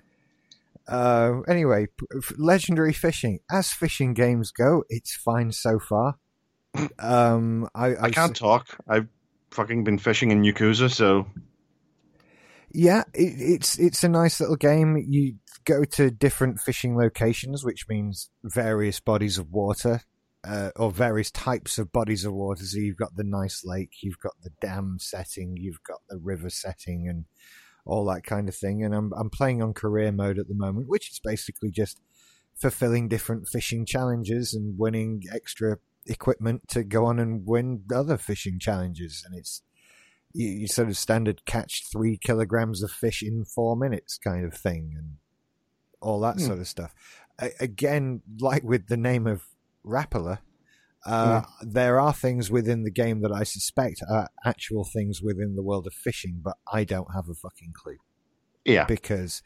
Uh, 0.87 1.43
anyway, 1.47 1.87
legendary 2.39 2.95
fishing. 2.95 3.41
As 3.51 3.71
fishing 3.73 4.15
games 4.15 4.51
go, 4.53 4.85
it's 4.89 5.15
fine 5.15 5.53
so 5.53 5.79
far. 5.79 6.17
Um, 6.99 7.69
I, 7.75 7.95
I 7.97 8.11
can't 8.11 8.35
talk. 8.35 8.69
I've 8.89 9.07
fucking 9.51 9.85
been 9.85 9.99
fishing 9.99 10.31
in 10.31 10.43
Yakuza, 10.43 10.91
so 10.91 11.27
Yeah, 12.73 13.05
it, 13.15 13.35
it's 13.39 13.79
it's 13.79 14.05
a 14.05 14.09
nice 14.09 14.41
little 14.41 14.57
game. 14.57 14.97
You 15.09 15.37
go 15.65 15.85
to 15.85 16.11
different 16.11 16.61
fishing 16.61 16.97
locations, 16.97 17.65
which 17.65 17.87
means 17.89 18.31
various 18.45 19.01
bodies 19.01 19.39
of 19.39 19.51
water, 19.51 20.03
uh, 20.47 20.71
or 20.77 20.91
various 20.91 21.31
types 21.31 21.79
of 21.79 21.93
bodies 21.93 22.25
of 22.25 22.33
water. 22.35 22.65
So 22.65 22.79
you've 22.79 22.97
got 22.97 23.17
the 23.17 23.25
nice 23.25 23.63
lake, 23.65 23.91
you've 24.03 24.21
got 24.21 24.35
the 24.43 24.51
dam 24.61 24.99
setting, 25.01 25.57
you've 25.57 25.83
got 25.83 26.01
the 26.09 26.19
river 26.19 26.51
setting, 26.51 27.09
and 27.09 27.25
all 27.87 28.05
that 28.07 28.25
kind 28.25 28.49
of 28.49 28.55
thing. 28.55 28.85
And 28.85 28.95
I'm 28.95 29.13
I'm 29.19 29.31
playing 29.31 29.63
on 29.63 29.73
career 29.73 30.13
mode 30.13 30.39
at 30.39 30.49
the 30.49 30.55
moment, 30.55 30.89
which 30.89 31.11
is 31.11 31.21
basically 31.23 31.71
just 31.71 32.01
fulfilling 32.55 33.09
different 33.09 33.49
fishing 33.49 33.87
challenges 33.87 34.53
and 34.53 34.79
winning 34.79 35.23
extra 35.33 35.79
equipment 36.07 36.69
to 36.69 36.83
go 36.83 37.07
on 37.07 37.19
and 37.19 37.47
win 37.47 37.85
other 37.95 38.17
fishing 38.17 38.59
challenges. 38.59 39.23
And 39.25 39.39
it's 39.39 39.63
you, 40.33 40.49
you 40.49 40.67
sort 40.69 40.89
of 40.89 40.97
standard 40.97 41.45
catch 41.47 41.85
three 41.91 42.17
kilograms 42.17 42.83
of 42.83 42.91
fish 42.91 43.23
in 43.23 43.45
four 43.45 43.77
minutes 43.77 44.19
kind 44.19 44.45
of 44.45 44.55
thing 44.55 44.95
and 44.97 45.17
all 46.01 46.21
that 46.21 46.37
Hmm. 46.37 46.47
sort 46.47 46.59
of 46.59 46.69
stuff. 46.69 46.95
Again, 47.61 48.23
like 48.41 48.65
with 48.65 48.89
the 48.89 48.97
name 48.97 49.27
of 49.27 49.43
Rapala, 49.87 50.39
uh, 51.07 51.43
there 51.63 52.01
are 52.01 52.13
things 52.13 52.51
within 52.51 52.83
the 52.83 52.91
game 52.91 53.21
that 53.23 53.33
I 53.33 53.45
suspect 53.45 54.03
are 54.11 54.29
actual 54.45 54.85
things 54.85 55.23
within 55.23 55.55
the 55.55 55.63
world 55.63 55.87
of 55.87 55.95
fishing, 55.95 56.41
but 56.43 56.57
I 56.71 56.85
don't 56.85 57.15
have 57.15 57.29
a 57.29 57.35
fucking 57.35 57.73
clue 57.73 57.99
yeah. 58.65 58.85
because 58.85 59.43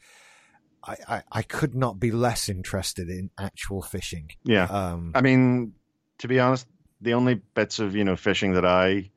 I, 0.83 0.97
I, 1.07 1.23
I 1.31 1.41
could 1.43 1.75
not 1.75 1.99
be 1.99 2.11
less 2.11 2.49
interested 2.49 3.09
in 3.09 3.29
actual 3.39 3.81
fishing. 3.81 4.31
Yeah. 4.43 4.65
Um, 4.65 5.11
I 5.15 5.21
mean, 5.21 5.73
to 6.17 6.27
be 6.27 6.39
honest, 6.39 6.67
the 6.99 7.13
only 7.13 7.35
bits 7.35 7.79
of 7.79 7.95
you 7.95 8.03
know 8.03 8.15
fishing 8.15 8.53
that 8.53 8.65
I, 8.65 9.11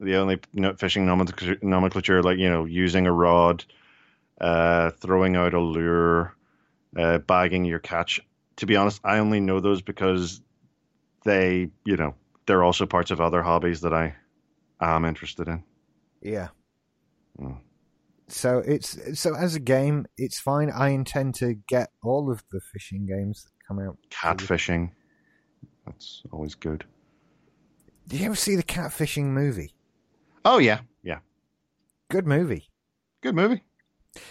the 0.00 0.16
only 0.16 0.40
fishing 0.78 1.06
nomenclature, 1.06 1.58
nomenclature, 1.62 2.22
like 2.22 2.38
you 2.38 2.48
know, 2.48 2.64
using 2.64 3.06
a 3.06 3.12
rod, 3.12 3.64
uh, 4.40 4.90
throwing 4.90 5.36
out 5.36 5.54
a 5.54 5.60
lure, 5.60 6.34
uh, 6.96 7.18
bagging 7.18 7.64
your 7.64 7.78
catch. 7.78 8.20
To 8.56 8.66
be 8.66 8.76
honest, 8.76 9.00
I 9.04 9.18
only 9.18 9.40
know 9.40 9.60
those 9.60 9.82
because 9.82 10.40
they, 11.24 11.70
you 11.84 11.96
know, 11.96 12.14
they're 12.46 12.64
also 12.64 12.86
parts 12.86 13.10
of 13.10 13.20
other 13.20 13.42
hobbies 13.42 13.80
that 13.82 13.94
I 13.94 14.14
am 14.80 15.04
interested 15.04 15.48
in. 15.48 15.62
Yeah. 16.22 16.48
Mm. 17.40 17.58
So 18.28 18.58
it's 18.58 19.20
so 19.20 19.34
as 19.34 19.54
a 19.54 19.60
game, 19.60 20.06
it's 20.16 20.38
fine. 20.38 20.70
I 20.70 20.90
intend 20.90 21.34
to 21.36 21.54
get 21.66 21.90
all 22.02 22.30
of 22.30 22.42
the 22.50 22.60
fishing 22.72 23.06
games 23.06 23.44
that 23.44 23.50
come 23.66 23.78
out. 23.78 23.96
Catfishing, 24.10 24.90
that's 25.86 26.22
always 26.30 26.54
good. 26.54 26.84
Did 28.06 28.20
you 28.20 28.26
ever 28.26 28.34
see 28.34 28.54
the 28.54 28.62
catfishing 28.62 29.26
movie? 29.26 29.72
Oh 30.44 30.58
yeah, 30.58 30.80
yeah, 31.02 31.18
Good 32.10 32.26
movie. 32.26 32.68
good 33.22 33.34
movie. 33.34 33.62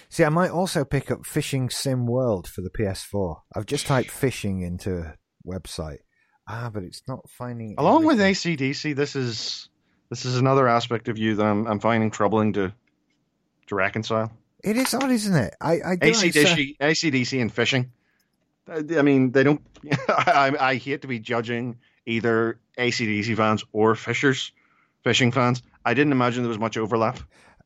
See, 0.09 0.23
I 0.23 0.29
might 0.29 0.49
also 0.51 0.83
pick 0.83 1.11
up 1.11 1.25
Fishing 1.25 1.69
Sim 1.69 2.07
World 2.07 2.47
for 2.47 2.61
the 2.61 2.69
PS4. 2.69 3.41
I've 3.55 3.65
just 3.65 3.85
typed 3.87 4.09
fishing 4.11 4.61
into 4.61 4.97
a 4.99 5.15
website. 5.47 5.99
Ah, 6.47 6.69
but 6.73 6.83
it's 6.83 7.03
not 7.07 7.29
finding. 7.29 7.75
Along 7.77 8.05
with. 8.05 8.19
ACDC, 8.19 8.95
this 8.95 9.15
is 9.15 9.69
This 10.09 10.25
is 10.25 10.37
another 10.37 10.67
aspect 10.67 11.07
of 11.09 11.17
you 11.17 11.35
that 11.35 11.45
I'm, 11.45 11.67
I'm 11.67 11.79
finding 11.79 12.09
troubling 12.11 12.53
to 12.53 12.73
to 13.67 13.75
reconcile. 13.75 14.31
It 14.63 14.75
is 14.77 14.93
odd, 14.93 15.11
isn't 15.11 15.35
it? 15.35 15.53
I, 15.61 15.73
I 15.79 15.89
like, 16.01 16.15
so- 16.15 16.25
ACDC, 16.27 16.77
ACDC 16.79 17.41
and 17.41 17.53
fishing. 17.53 17.91
Uh, 18.69 18.81
I 18.97 19.01
mean, 19.03 19.31
they 19.31 19.43
don't. 19.43 19.61
I, 20.09 20.53
I 20.59 20.75
hate 20.75 21.01
to 21.03 21.07
be 21.07 21.19
judging 21.19 21.77
either 22.05 22.59
ACDC 22.77 23.35
fans 23.37 23.63
or 23.71 23.95
fishers, 23.95 24.51
fishing 25.03 25.31
fans. 25.31 25.61
I 25.85 25.93
didn't 25.93 26.11
imagine 26.11 26.43
there 26.43 26.49
was 26.49 26.59
much 26.59 26.77
overlap. 26.77 27.19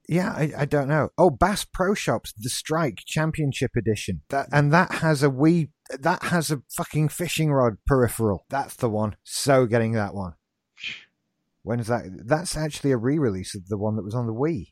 Yeah, 0.07 0.31
I, 0.31 0.51
I 0.57 0.65
don't 0.65 0.87
know. 0.87 1.09
Oh, 1.17 1.29
Bass 1.29 1.63
Pro 1.63 1.93
Shops, 1.93 2.33
the 2.37 2.49
Strike 2.49 2.99
Championship 3.05 3.71
Edition. 3.77 4.21
That 4.29 4.47
and 4.51 4.73
that 4.73 4.91
has 4.95 5.23
a 5.23 5.29
wee 5.29 5.69
that 5.89 6.23
has 6.23 6.51
a 6.51 6.61
fucking 6.75 7.09
fishing 7.09 7.51
rod 7.51 7.77
peripheral. 7.85 8.45
That's 8.49 8.75
the 8.75 8.89
one. 8.89 9.15
So 9.23 9.65
getting 9.65 9.93
that 9.93 10.13
one. 10.13 10.33
When's 11.63 11.87
that? 11.87 12.03
That's 12.25 12.57
actually 12.57 12.91
a 12.91 12.97
re-release 12.97 13.55
of 13.55 13.67
the 13.67 13.77
one 13.77 13.95
that 13.95 14.03
was 14.03 14.15
on 14.15 14.25
the 14.25 14.33
Wii. 14.33 14.69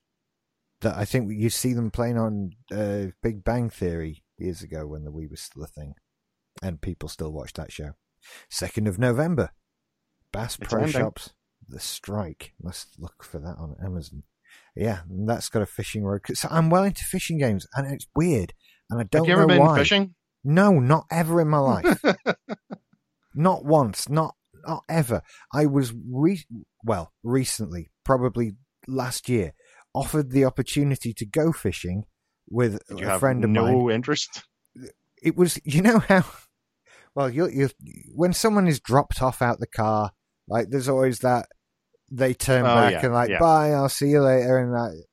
That 0.82 0.98
I 0.98 1.06
think 1.06 1.32
you 1.32 1.50
see 1.50 1.74
them 1.74 1.92
playing 1.92 2.18
on 2.18 2.52
uh, 2.72 3.12
Big 3.22 3.44
Bang 3.44 3.70
Theory 3.70 4.24
years 4.38 4.64
ago 4.64 4.88
when 4.88 5.04
the 5.04 5.12
Wii 5.12 5.30
was 5.30 5.42
still 5.42 5.64
a 5.64 5.68
thing, 5.68 5.94
and 6.64 6.82
people 6.82 7.08
still 7.08 7.32
watch 7.32 7.54
that 7.54 7.72
show. 7.72 7.92
Second 8.50 8.88
of 8.88 8.98
November, 8.98 9.52
Bass 10.34 10.58
It's 10.60 10.68
Pro 10.68 10.84
ending. 10.84 11.02
Shops, 11.02 11.34
the 11.70 11.80
Strike. 11.80 12.54
Must 12.62 12.88
look 13.00 13.24
for 13.24 13.40
that 13.40 13.56
on 13.58 13.76
Amazon. 13.84 14.24
Yeah, 14.76 15.02
that's 15.10 15.50
got 15.50 15.62
a 15.62 15.66
fishing 15.66 16.04
rod. 16.04 16.24
'Cause 16.24 16.46
I'm 16.50 16.70
well 16.70 16.84
into 16.84 17.04
fishing 17.04 17.38
games, 17.38 17.68
and 17.76 17.92
it's 17.92 18.08
weird, 18.16 18.54
and 18.90 19.00
I 19.00 19.04
don't 19.04 19.28
Have 19.28 19.28
you 19.28 19.34
ever 19.44 19.48
been 19.48 19.60
why. 19.60 19.78
fishing? 19.78 20.16
No, 20.44 20.80
not 20.80 21.06
ever 21.12 21.42
in 21.42 21.48
my 21.50 21.60
life. 21.60 22.02
not 23.36 23.66
once. 23.66 24.10
Not 24.10 24.36
not 24.66 24.84
ever. 24.90 25.22
I 25.54 25.66
was 25.66 25.94
re- 25.94 26.46
well 26.84 27.14
recently, 27.24 27.90
probably 28.04 28.54
last 28.88 29.30
year, 29.30 29.54
offered 29.94 30.32
the 30.32 30.46
opportunity 30.46 31.14
to 31.14 31.26
go 31.26 31.52
fishing 31.52 32.04
with 32.50 32.82
a 32.90 33.20
friend 33.20 33.44
of 33.44 33.50
no 33.50 33.64
mine. 33.86 33.96
interest? 33.96 34.44
It 35.22 35.36
was, 35.38 35.60
you 35.64 35.82
know 35.82 36.00
how. 36.00 36.26
Well, 37.16 37.30
you 37.30 37.48
you 37.50 37.70
when 38.14 38.34
someone 38.34 38.68
is 38.68 38.80
dropped 38.80 39.22
off 39.22 39.42
out 39.42 39.60
the 39.60 39.68
car, 39.68 40.12
like 40.48 40.70
there's 40.70 40.88
always 40.90 41.20
that 41.20 41.48
they 42.12 42.34
turn 42.34 42.62
Oh, 42.66 42.76
back 42.76 42.92
yeah, 42.94 43.06
and 43.06 43.14
like, 43.14 43.30
yeah. 43.30 43.40
bye, 43.40 43.72
I'll 43.72 43.90
see 43.90 44.08
you 44.08 44.22
later, 44.22 44.58
and 44.60 44.74
that 44.74 45.04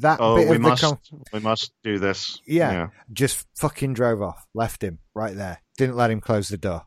that 0.00 0.18
Oh, 0.20 0.36
bit 0.36 0.48
we 0.48 0.56
of 0.56 0.62
the 0.62 0.68
must. 0.68 0.82
con- 0.82 0.98
we 1.32 1.40
must 1.40 1.72
do 1.84 1.98
this. 1.98 2.40
Yeah. 2.46 2.88
just 3.12 3.46
fucking 3.58 3.94
drove 3.94 4.20
off, 4.22 4.44
left 4.54 4.82
him 4.82 4.98
right 5.14 5.34
there, 5.36 5.62
didn't 5.78 5.96
let 5.96 6.10
him 6.10 6.20
close 6.20 6.48
the 6.48 6.56
door. 6.58 6.86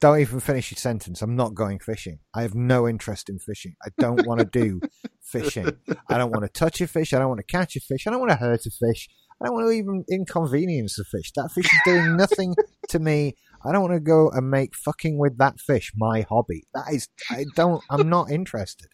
Don't 0.00 0.20
even 0.20 0.38
finish 0.38 0.70
your 0.70 0.76
sentence. 0.76 1.22
I'm 1.22 1.34
not 1.34 1.54
going 1.54 1.80
fishing. 1.80 2.20
I 2.32 2.42
have 2.42 2.54
no 2.54 2.86
interest 2.86 3.28
in 3.28 3.40
fishing. 3.40 3.74
I 3.84 3.88
don't 3.98 4.24
want 4.28 4.38
to 4.38 4.46
do 4.46 4.80
fishing. 5.22 5.72
I 6.08 6.18
don't 6.18 6.30
want 6.30 6.44
to 6.44 6.48
touch 6.48 6.80
a 6.80 6.86
fish. 6.86 7.12
I 7.12 7.18
don't 7.18 7.26
want 7.28 7.40
to 7.40 7.46
catch 7.56 7.74
a 7.74 7.80
fish. 7.80 8.06
I 8.06 8.10
don't 8.10 8.20
want 8.20 8.30
to 8.30 8.36
hurt 8.36 8.64
a 8.64 8.70
fish. 8.70 9.08
I 9.42 9.46
don't 9.46 9.54
want 9.54 9.66
to 9.66 9.72
even 9.72 10.04
inconvenience 10.08 11.00
a 11.00 11.04
fish. 11.04 11.32
That 11.34 11.50
fish 11.52 11.64
is 11.64 11.80
doing 11.84 12.16
nothing 12.16 12.54
to 12.90 12.98
me. 13.00 13.34
I 13.64 13.72
don't 13.72 13.82
want 13.82 13.94
to 13.94 14.00
go 14.00 14.30
and 14.30 14.48
make 14.48 14.76
fucking 14.76 15.18
with 15.18 15.36
that 15.38 15.58
fish 15.58 15.90
my 15.96 16.24
hobby. 16.28 16.62
That 16.74 16.92
is, 16.92 17.08
I 17.30 17.44
don't, 17.56 17.82
I'm 17.90 18.08
not 18.08 18.30
interested. 18.30 18.86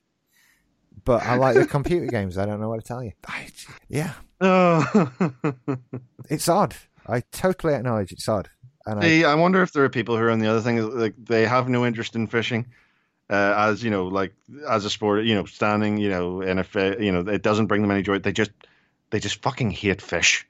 But 1.05 1.23
I 1.23 1.37
like 1.37 1.55
the 1.55 1.67
computer 1.79 2.07
games. 2.07 2.39
I 2.39 2.47
don't 2.47 2.61
know 2.61 2.69
what 2.69 2.81
to 2.81 2.87
tell 2.87 3.03
you. 3.03 3.13
I, 3.27 3.49
yeah, 3.89 4.15
Oh. 4.41 5.11
it's 6.31 6.49
odd. 6.49 6.75
I 7.07 7.21
totally 7.33 7.75
acknowledge 7.75 8.13
it's 8.13 8.29
odd. 8.29 8.49
And 8.87 9.01
I, 9.01 9.03
See, 9.03 9.25
I 9.25 9.35
wonder 9.35 9.63
if 9.63 9.73
there 9.73 9.85
are 9.85 9.89
people 9.89 10.17
who 10.17 10.23
are 10.25 10.31
on 10.31 10.39
the 10.41 10.49
other 10.49 10.61
thing, 10.61 10.81
like 10.99 11.15
they 11.19 11.47
have 11.47 11.69
no 11.69 11.87
interest 11.87 12.17
in 12.17 12.27
fishing, 12.27 12.67
uh, 13.31 13.55
as 13.57 13.83
you 13.83 13.91
know, 13.91 14.07
like 14.09 14.35
as 14.69 14.85
a 14.85 14.91
sport, 14.91 15.25
you 15.25 15.35
know, 15.35 15.45
standing, 15.47 15.97
you 15.97 16.11
know, 16.11 16.41
in 16.43 16.59
a, 16.59 16.65
fi- 16.65 16.97
you 16.99 17.13
know, 17.13 17.21
it 17.21 17.43
doesn't 17.43 17.67
bring 17.67 17.81
them 17.83 17.91
any 17.91 18.03
joy. 18.03 18.19
They 18.19 18.33
just, 18.33 18.51
they 19.11 19.21
just 19.21 19.43
fucking 19.43 19.71
hate 19.71 20.03
fish. 20.03 20.47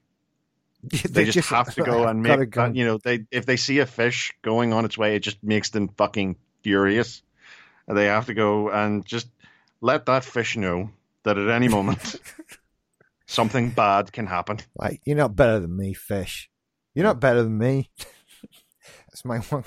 They, 1.09 1.25
just, 1.25 1.49
have 1.49 1.75
to 1.77 1.83
go 1.83 2.07
and 2.07 2.23
make, 2.23 2.51
go. 2.51 2.67
you 2.67 2.85
know, 2.85 2.99
they 2.99 3.25
if 3.31 3.47
they 3.47 3.57
see 3.57 3.79
a 3.79 3.87
fish 3.87 4.33
going 4.43 4.75
on 4.75 4.85
its 4.85 4.99
way, 4.99 5.17
it 5.17 5.21
just 5.21 5.43
makes 5.43 5.71
them 5.71 5.89
fucking 5.97 6.37
furious. 6.63 7.23
They 7.89 8.05
have 8.07 8.27
to 8.27 8.35
go 8.35 8.71
and 8.71 9.05
just 9.07 9.29
let 9.85 10.07
that 10.07 10.25
fish 10.25 10.57
know 10.57 10.91
that 11.25 11.37
at 11.37 11.51
any 11.51 11.69
moment 11.69 12.17
something 13.27 13.69
bad 13.69 14.11
can 14.13 14.27
happen. 14.27 14.59
Like, 14.75 15.03
you're 15.05 15.15
not 15.15 15.37
better 15.37 15.61
than 15.61 15.77
me, 15.77 15.93
fish. 15.93 16.49
You're 16.95 17.05
not 17.05 17.21
better 17.21 17.43
than 17.43 17.59
me. 17.59 17.91
That's 19.09 19.27
my 19.27 19.39
one. 19.41 19.65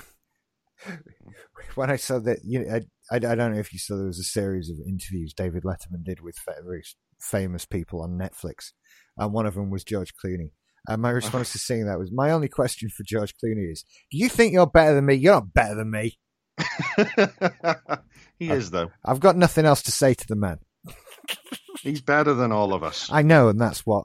When 1.76 1.88
I 1.88 1.96
saw 1.96 2.18
that, 2.18 2.40
you 2.44 2.64
know, 2.64 2.74
I, 2.74 2.80
I, 3.12 3.16
I 3.16 3.34
don't 3.36 3.52
know 3.52 3.60
if 3.60 3.72
you 3.72 3.78
saw 3.78 3.96
there 3.96 4.06
was 4.06 4.18
a 4.18 4.24
series 4.24 4.68
of 4.68 4.78
interviews 4.84 5.32
David 5.32 5.62
Letterman 5.62 6.02
did 6.04 6.20
with 6.20 6.36
very 6.44 6.82
famous 7.20 7.64
people 7.64 8.02
on 8.02 8.18
Netflix, 8.18 8.72
and 9.16 9.32
one 9.32 9.46
of 9.46 9.54
them 9.54 9.70
was 9.70 9.84
George 9.84 10.14
Clooney. 10.16 10.50
And 10.88 11.00
my 11.00 11.10
response 11.10 11.52
to 11.52 11.58
seeing 11.58 11.86
that 11.86 11.98
was, 11.98 12.10
my 12.12 12.32
only 12.32 12.48
question 12.48 12.88
for 12.88 13.04
George 13.04 13.34
Clooney 13.36 13.70
is, 13.70 13.84
do 14.10 14.18
you 14.18 14.28
think 14.28 14.52
you're 14.52 14.66
better 14.66 14.96
than 14.96 15.06
me? 15.06 15.14
You're 15.14 15.34
not 15.34 15.54
better 15.54 15.76
than 15.76 15.92
me. 15.92 16.18
he 18.38 18.50
Uh, 18.50 18.54
is 18.54 18.70
though. 18.70 18.90
I've 19.04 19.20
got 19.20 19.36
nothing 19.36 19.64
else 19.64 19.82
to 19.82 19.92
say 19.92 20.14
to 20.14 20.26
the 20.26 20.36
man. 20.36 20.58
He's 21.82 22.00
better 22.00 22.34
than 22.34 22.52
all 22.52 22.72
of 22.74 22.82
us. 22.82 23.08
I 23.12 23.22
know, 23.22 23.48
and 23.48 23.60
that's 23.60 23.86
what 23.86 24.04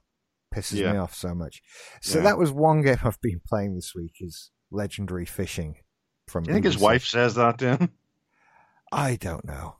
pisses 0.53 0.79
Yeah. 0.79 0.91
me 0.93 0.97
off 0.99 1.15
so 1.15 1.33
much. 1.33 1.61
So 2.01 2.19
Yeah. 2.19 2.25
that 2.25 2.37
was 2.37 2.51
one 2.51 2.81
game 2.81 2.97
I've 3.03 3.21
been 3.21 3.41
playing 3.47 3.75
this 3.75 3.93
week 3.95 4.13
is 4.19 4.51
Legendary 4.71 5.25
Fishing 5.25 5.75
from 6.27 6.45
you 6.45 6.53
think 6.53 6.65
his 6.65 6.77
wife 6.77 7.05
says 7.05 7.35
that 7.35 7.57
to 7.59 7.77
him? 7.77 7.89
I 8.91 9.15
don't 9.15 9.45
know. 9.45 9.77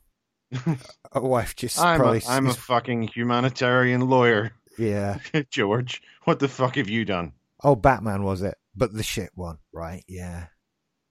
a 1.12 1.22
wife 1.22 1.56
just 1.56 1.80
I'm 1.80 2.00
probably 2.00 2.20
a, 2.20 2.30
I'm 2.30 2.48
a 2.48 2.54
fucking 2.54 3.04
humanitarian 3.10 4.02
lawyer. 4.08 4.52
yeah. 4.78 5.20
George, 5.50 6.02
what 6.26 6.40
the 6.40 6.48
fuck 6.48 6.76
have 6.76 6.90
you 6.90 7.06
done? 7.06 7.34
Oh, 7.64 7.76
Batman 7.76 8.24
was 8.24 8.42
it? 8.42 8.56
But 8.76 8.94
the 8.94 9.04
shit 9.04 9.30
one, 9.36 9.58
right? 9.72 10.04
Yeah, 10.08 10.48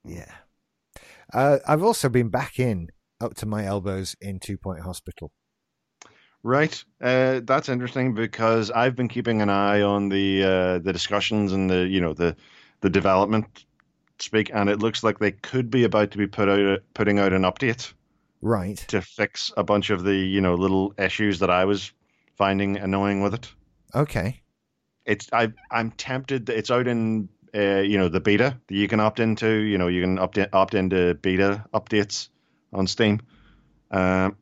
yeah. 0.05 0.31
Uh, 1.33 1.59
I've 1.67 1.83
also 1.83 2.09
been 2.09 2.29
back 2.29 2.59
in 2.59 2.89
up 3.19 3.33
to 3.35 3.45
my 3.45 3.65
elbows 3.65 4.15
in 4.21 4.39
Two 4.39 4.57
Point 4.57 4.81
Hospital. 4.81 5.31
Right. 6.43 6.83
Uh, 7.01 7.39
that's 7.43 7.69
interesting 7.69 8.13
because 8.13 8.69
I've 8.69 8.95
been 8.95 9.07
keeping 9.07 9.41
an 9.41 9.49
eye 9.49 9.81
on 9.81 10.09
the 10.09 10.43
uh, 10.43 10.79
the 10.79 10.91
discussions 10.91 11.53
and 11.53 11.69
the 11.69 11.87
you 11.87 12.01
know 12.01 12.13
the 12.13 12.35
the 12.81 12.89
development 12.89 13.65
speak, 14.19 14.51
and 14.53 14.69
it 14.69 14.79
looks 14.79 15.03
like 15.03 15.19
they 15.19 15.31
could 15.31 15.69
be 15.71 15.85
about 15.85 16.11
to 16.11 16.17
be 16.17 16.27
put 16.27 16.49
out 16.49 16.79
putting 16.93 17.17
out 17.19 17.33
an 17.33 17.43
update 17.43 17.93
Right. 18.41 18.77
to 18.89 19.01
fix 19.01 19.53
a 19.55 19.63
bunch 19.63 19.89
of 19.89 20.03
the 20.03 20.15
you 20.15 20.41
know 20.41 20.55
little 20.55 20.93
issues 20.97 21.39
that 21.39 21.49
I 21.49 21.63
was 21.63 21.93
finding 22.35 22.75
annoying 22.77 23.21
with 23.21 23.33
it. 23.33 23.53
Okay. 23.95 24.41
It's 25.05 25.29
I 25.31 25.53
I'm 25.71 25.91
tempted. 25.91 26.49
It's 26.49 26.71
out 26.71 26.87
in 26.87 27.29
uh, 27.55 27.81
you 27.81 27.97
know 27.97 28.09
the 28.09 28.19
beta 28.19 28.57
that 28.67 28.75
you 28.75 28.87
can 28.87 28.99
opt 28.99 29.19
into. 29.19 29.47
You 29.47 29.77
know 29.77 29.87
you 29.87 30.01
can 30.01 30.19
opt 30.19 30.37
in, 30.37 30.47
opt 30.53 30.73
into 30.73 31.13
beta 31.15 31.65
updates 31.73 32.29
on 32.71 32.87
Steam. 32.87 33.21
Um, 33.91 34.37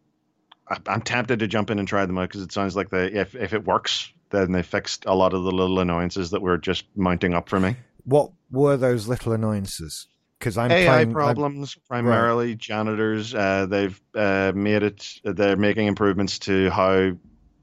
I, 0.68 0.78
I'm 0.88 1.02
tempted 1.02 1.40
to 1.40 1.48
jump 1.48 1.70
in 1.70 1.80
and 1.80 1.88
try 1.88 2.06
them 2.06 2.18
out 2.18 2.30
because 2.30 2.42
it 2.42 2.52
sounds 2.52 2.76
like 2.76 2.90
they 2.90 3.08
if 3.08 3.36
if 3.36 3.54
it 3.54 3.66
works, 3.66 4.12
then 4.30 4.52
they 4.52 4.64
fixed 4.64 5.06
a 5.06 5.14
lot 5.14 5.34
of 5.34 5.44
the 5.44 5.52
little 5.52 5.80
annoyances 5.80 6.32
that 6.32 6.42
were 6.42 6.58
just 6.58 6.86
mounting 6.96 7.34
up 7.34 7.50
for 7.50 7.60
me. 7.60 7.76
What 8.06 8.32
were 8.50 8.78
those 8.78 9.08
little 9.08 9.34
annoyances? 9.34 10.08
Because 10.40 10.58
I'm 10.58 10.72
AI 10.72 10.86
playing. 10.86 11.00
I'm- 11.10 11.14
problems, 11.14 11.78
primarily 11.88 12.56
janitors. 12.56 13.36
Uh, 13.36 13.68
they've 13.68 14.02
uh, 14.16 14.52
made 14.56 14.84
it. 14.84 15.20
They're 15.24 15.58
making 15.58 15.88
improvements 15.88 16.40
to 16.40 16.70
how 16.72 17.12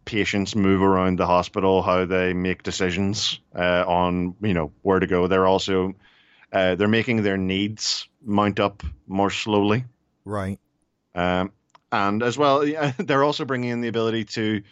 patients 0.09 0.57
move 0.57 0.81
around 0.81 1.19
the 1.19 1.27
hospital, 1.27 1.83
how 1.83 2.07
they 2.07 2.33
make 2.33 2.63
decisions 2.63 3.41
uh, 3.55 3.85
on 3.87 4.35
you 4.41 4.55
know 4.55 4.73
where 4.81 4.99
to 4.99 5.07
go. 5.07 5.27
They're 5.27 5.47
also 5.47 5.95
uh, 6.51 6.77
they're 6.77 6.89
making 6.89 7.23
their 7.23 7.37
needs 7.37 8.09
mount 8.23 8.59
up 8.59 8.83
more 9.07 9.29
slowly. 9.31 9.85
right. 10.25 10.59
Um, 11.15 11.53
and 11.93 12.23
as 12.23 12.39
well, 12.39 12.67
yeah, 12.67 12.93
they're 12.97 13.23
also 13.23 13.45
bringing 13.45 13.69
in 13.69 13.83
the 13.83 13.89
ability 13.89 14.25
to, 14.25 14.63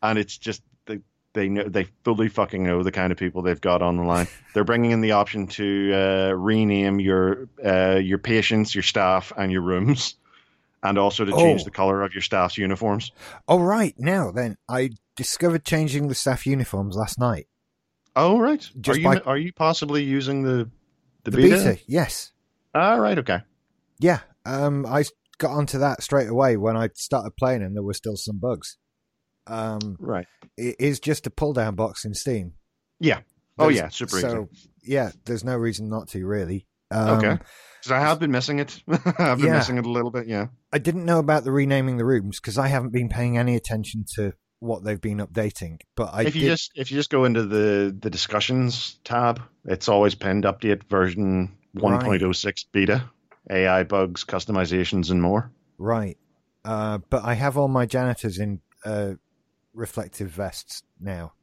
and 0.00 0.16
it's 0.16 0.38
just 0.38 0.62
they 0.86 1.00
they 1.32 1.48
know 1.48 1.64
they 1.64 1.88
fully 2.04 2.28
fucking 2.28 2.62
know 2.62 2.84
the 2.84 2.92
kind 2.92 3.10
of 3.10 3.18
people 3.18 3.42
they've 3.42 3.60
got 3.60 3.82
on 3.82 3.96
the 3.96 4.04
line. 4.04 4.28
they're 4.54 4.62
bringing 4.62 4.92
in 4.92 5.00
the 5.00 5.12
option 5.12 5.48
to 5.48 5.92
uh, 5.92 6.32
rename 6.34 7.00
your 7.00 7.48
uh, 7.64 7.96
your 7.96 8.18
patients, 8.18 8.76
your 8.76 8.82
staff, 8.82 9.32
and 9.36 9.50
your 9.50 9.62
rooms, 9.62 10.14
and 10.84 10.96
also 10.98 11.24
to 11.24 11.32
change 11.32 11.62
Oh. 11.62 11.64
the 11.64 11.70
color 11.72 12.02
of 12.02 12.12
your 12.14 12.22
staff's 12.22 12.56
uniforms. 12.58 13.10
All 13.48 13.60
right. 13.62 13.94
Now 13.98 14.30
then, 14.30 14.56
I 14.68 14.90
discovered 15.16 15.64
changing 15.64 16.06
the 16.08 16.14
staff 16.14 16.46
uniforms 16.46 16.94
last 16.96 17.18
night. 17.18 17.48
Oh 18.16 18.38
right, 18.38 18.60
Just 18.80 18.96
are 18.98 19.00
you 19.00 19.04
by- 19.08 19.20
are 19.26 19.36
you 19.38 19.52
possibly 19.52 20.04
using 20.04 20.42
the 20.44 20.70
the, 21.24 21.30
The 21.32 21.36
beta? 21.38 21.56
beta. 21.56 21.80
Yes. 21.88 22.32
All 22.74 23.00
right. 23.00 23.18
okay. 23.18 23.40
Yeah. 23.98 24.20
Um, 24.44 24.84
I 24.86 25.04
got 25.38 25.50
onto 25.52 25.78
that 25.78 26.02
straight 26.02 26.28
away 26.28 26.56
when 26.56 26.76
I 26.76 26.90
started 26.94 27.34
playing, 27.36 27.62
and 27.62 27.74
there 27.74 27.82
were 27.82 27.94
still 27.94 28.16
some 28.16 28.38
bugs. 28.38 28.76
Um, 29.46 29.96
Right. 29.98 30.26
it 30.56 30.76
is 30.78 31.00
just 31.00 31.26
a 31.26 31.30
pull 31.30 31.52
down 31.54 31.74
box 31.74 32.04
in 32.04 32.14
Steam. 32.14 32.54
Yeah. 33.00 33.20
Oh 33.58 33.68
yeah, 33.68 33.88
super 33.88 34.20
so, 34.20 34.48
easy. 34.52 34.70
yeah, 34.82 35.10
there's 35.24 35.44
no 35.44 35.56
reason 35.56 35.88
not 35.88 36.08
to 36.08 36.26
really. 36.26 36.66
Um, 36.90 37.18
Okay. 37.18 37.38
Because 37.80 37.92
I 37.92 38.00
have 38.00 38.18
been 38.18 38.30
missing 38.30 38.60
it. 38.60 38.82
I've 38.88 39.38
been 39.38 39.46
Yeah. 39.48 39.58
missing 39.58 39.76
it 39.78 39.84
a 39.84 39.90
little 39.90 40.10
bit. 40.10 40.26
Yeah. 40.26 40.46
I 40.72 40.78
didn't 40.78 41.04
know 41.04 41.18
about 41.18 41.44
the 41.44 41.52
renaming 41.52 41.98
the 41.98 42.04
rooms 42.06 42.40
because 42.40 42.56
I 42.56 42.68
haven't 42.68 42.92
been 42.92 43.08
paying 43.10 43.36
any 43.36 43.56
attention 43.56 44.04
to 44.14 44.32
what 44.60 44.84
they've 44.84 45.00
been 45.00 45.18
updating. 45.18 45.80
But 45.94 46.14
I 46.14 46.22
if 46.22 46.34
you 46.34 46.42
did, 46.42 46.48
just 46.48 46.72
if 46.74 46.90
you 46.90 46.96
just 46.96 47.10
go 47.10 47.24
into 47.26 47.42
the 47.44 47.94
the 48.00 48.08
discussions 48.08 48.98
tab, 49.04 49.42
it's 49.66 49.88
always 49.90 50.14
pinned 50.14 50.44
update 50.44 50.84
version 50.84 51.58
1.06 51.76 52.64
beta, 52.72 53.04
AI 53.50 53.82
bugs, 53.82 54.24
customizations, 54.24 55.10
and 55.10 55.20
more. 55.20 55.50
right. 55.78 56.16
Uh, 56.64 56.96
but 57.10 57.22
I 57.24 57.34
have 57.34 57.58
all 57.58 57.68
my 57.68 57.84
janitors 57.84 58.38
in 58.38 58.62
uh, 58.86 59.14
reflective 59.74 60.30
vests 60.30 60.82
now, 60.98 61.34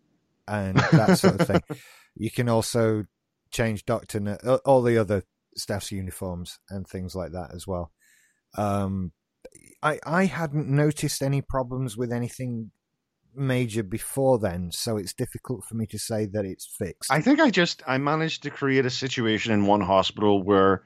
and 0.47 0.77
that 0.77 1.19
sort 1.19 1.39
of 1.39 1.45
thing. 1.47 1.61
You 2.15 2.29
can 2.31 2.49
also 2.49 3.05
change 3.51 3.85
doctor 3.85 4.39
uh, 4.43 4.57
all 4.65 4.81
the 4.81 4.97
other 4.97 5.23
staff's 5.55 5.91
uniforms 5.91 6.59
and 6.69 6.87
things 6.87 7.15
like 7.15 7.31
that 7.33 7.53
as 7.53 7.67
well. 7.67 7.91
Um, 8.57 9.11
I 9.83 9.99
I 10.05 10.25
hadn't 10.25 10.67
noticed 10.67 11.21
any 11.21 11.41
problems 11.41 11.97
with 11.97 12.11
anything 12.11 12.71
major 13.35 13.83
before 13.83 14.39
then, 14.39 14.71
so 14.71 14.97
it's 14.97 15.13
difficult 15.13 15.63
for 15.65 15.75
me 15.75 15.85
to 15.87 15.99
say 15.99 16.25
that 16.25 16.45
it's 16.45 16.65
fixed. 16.65 17.11
I 17.11 17.21
think 17.21 17.39
I 17.39 17.49
just 17.49 17.83
I 17.87 17.97
managed 17.97 18.43
to 18.43 18.49
create 18.49 18.85
a 18.85 18.89
situation 18.89 19.53
in 19.53 19.65
one 19.65 19.81
hospital 19.81 20.41
where 20.41 20.83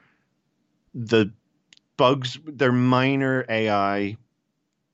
the 0.93 1.33
bugs 1.97 2.37
they're 2.45 2.71
minor 2.71 3.45
AI 3.49 4.17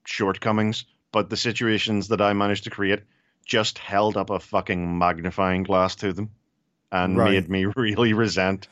shortcomings, 0.06 0.86
but 1.12 1.30
the 1.30 1.38
situations 1.38 2.10
that 2.10 2.22
I 2.22 2.34
managed 2.34 2.66
to 2.66 2.70
create 2.70 3.04
just 3.46 3.78
held 3.78 4.18
up 4.18 4.30
a 4.30 4.40
fucking 4.40 4.98
magnifying 4.98 5.64
glass 5.64 5.96
to 5.96 6.14
them 6.14 6.30
and 6.92 7.18
Right. 7.18 7.32
made 7.34 7.50
me 7.50 7.66
really 7.76 8.14
resent 8.14 8.68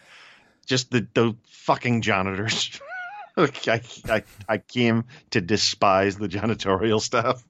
just 0.65 0.91
the 0.91 1.07
the 1.13 1.35
fucking 1.49 2.01
janitors. 2.01 2.79
I, 3.37 3.81
I 4.09 4.23
I 4.47 4.57
came 4.57 5.05
to 5.31 5.41
despise 5.41 6.17
the 6.17 6.27
janitorial 6.27 7.01
staff. 7.01 7.43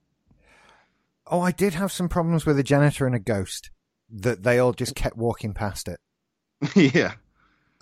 Oh, 1.28 1.42
I 1.42 1.52
did 1.52 1.74
have 1.76 1.92
some 1.92 2.10
problems 2.10 2.46
with 2.46 2.58
a 2.60 2.64
janitor 2.64 3.06
and 3.06 3.16
a 3.16 3.20
ghost 3.20 3.72
that 4.12 4.44
they 4.44 4.58
all 4.60 4.74
just 4.74 4.96
kept 4.96 5.16
walking 5.18 5.54
past 5.54 5.88
it. 5.88 6.00
yeah. 6.76 7.14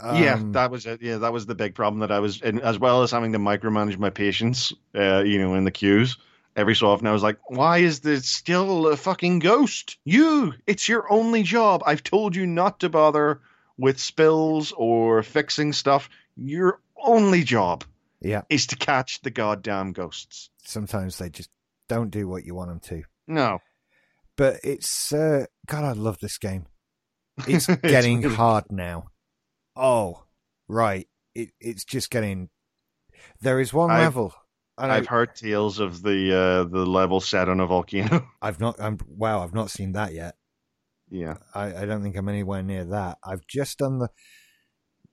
yeah, 0.04 0.34
Um, 0.36 0.52
that 0.52 0.70
was 0.70 0.86
it. 0.86 1.02
Yeah, 1.02 1.18
that 1.20 1.32
was 1.34 1.46
the 1.46 1.56
big 1.56 1.74
problem 1.74 2.00
that 2.02 2.12
I 2.12 2.20
was, 2.20 2.42
and 2.42 2.60
as 2.62 2.78
well 2.78 3.04
as 3.04 3.12
having 3.12 3.32
to 3.34 3.40
micromanage 3.40 3.98
my 3.98 4.10
patients, 4.10 4.74
uh, 4.96 5.24
you 5.26 5.40
know, 5.40 5.56
in 5.56 5.64
the 5.64 5.72
queues. 5.72 6.18
Every 6.58 6.76
so 6.76 6.88
often, 6.90 7.08
I 7.08 7.14
was 7.14 7.22
like, 7.24 7.38
"Why 7.50 7.78
is 7.78 8.00
there 8.02 8.20
still 8.20 8.88
a 8.88 8.98
fucking 8.98 9.40
ghost? 9.40 9.98
You, 10.04 10.54
it's 10.66 10.90
your 10.90 11.10
only 11.12 11.44
job. 11.44 11.84
I've 11.86 12.04
told 12.04 12.36
you 12.36 12.46
not 12.48 12.80
to 12.82 12.90
bother 12.90 13.42
with 13.78 14.00
spills 14.00 14.74
or 14.76 15.22
fixing 15.24 15.72
stuff. 15.72 16.10
Your 16.36 16.82
only 17.02 17.44
job 17.44 17.84
yeah. 18.22 18.42
is 18.50 18.66
to 18.68 18.76
catch 18.76 19.22
the 19.22 19.30
goddamn 19.30 19.94
ghosts." 19.94 20.50
Sometimes 20.66 21.20
they 21.20 21.30
just 21.30 21.50
don't 21.88 22.10
do 22.10 22.28
what 22.28 22.44
you 22.44 22.56
want 22.56 22.70
them 22.70 22.80
to. 22.82 23.04
No, 23.28 23.60
But 24.36 24.60
it's 24.64 25.14
uh, 25.14 25.46
God, 25.68 25.84
I 25.84 25.92
love 25.92 26.20
this 26.20 26.38
game. 26.40 26.66
It's 27.48 27.70
It's 27.70 27.82
getting 27.84 28.22
really- 28.22 28.36
hard 28.36 28.66
now. 28.72 29.10
Oh, 29.76 30.24
right. 30.68 31.08
It 31.36 31.50
it's 31.60 31.86
just 31.86 32.10
getting. 32.10 32.50
There 33.42 33.60
is 33.60 33.72
one 33.74 33.92
I've- 33.92 34.02
level, 34.02 34.34
and 34.78 34.92
I've 34.92 35.08
heard 35.08 35.36
tales 35.36 35.80
of 35.80 36.02
the 36.02 36.36
uh, 36.36 36.64
the 36.70 36.86
level 36.86 37.20
set 37.20 37.50
on 37.50 37.60
a 37.60 37.66
volcano. 37.66 38.28
I've 38.42 38.60
not. 38.60 38.80
I'm 38.80 38.98
wow. 39.08 39.44
I've 39.44 39.54
not 39.54 39.72
seen 39.72 39.94
that 39.94 40.14
yet. 40.14 40.36
yeah, 41.10 41.38
I, 41.56 41.84
I 41.84 41.86
don't 41.86 42.04
think 42.04 42.16
I'm 42.18 42.30
anywhere 42.30 42.64
near 42.64 42.86
that. 42.86 43.18
I've 43.24 43.46
just 43.48 43.78
done 43.80 44.00
the. 44.00 44.10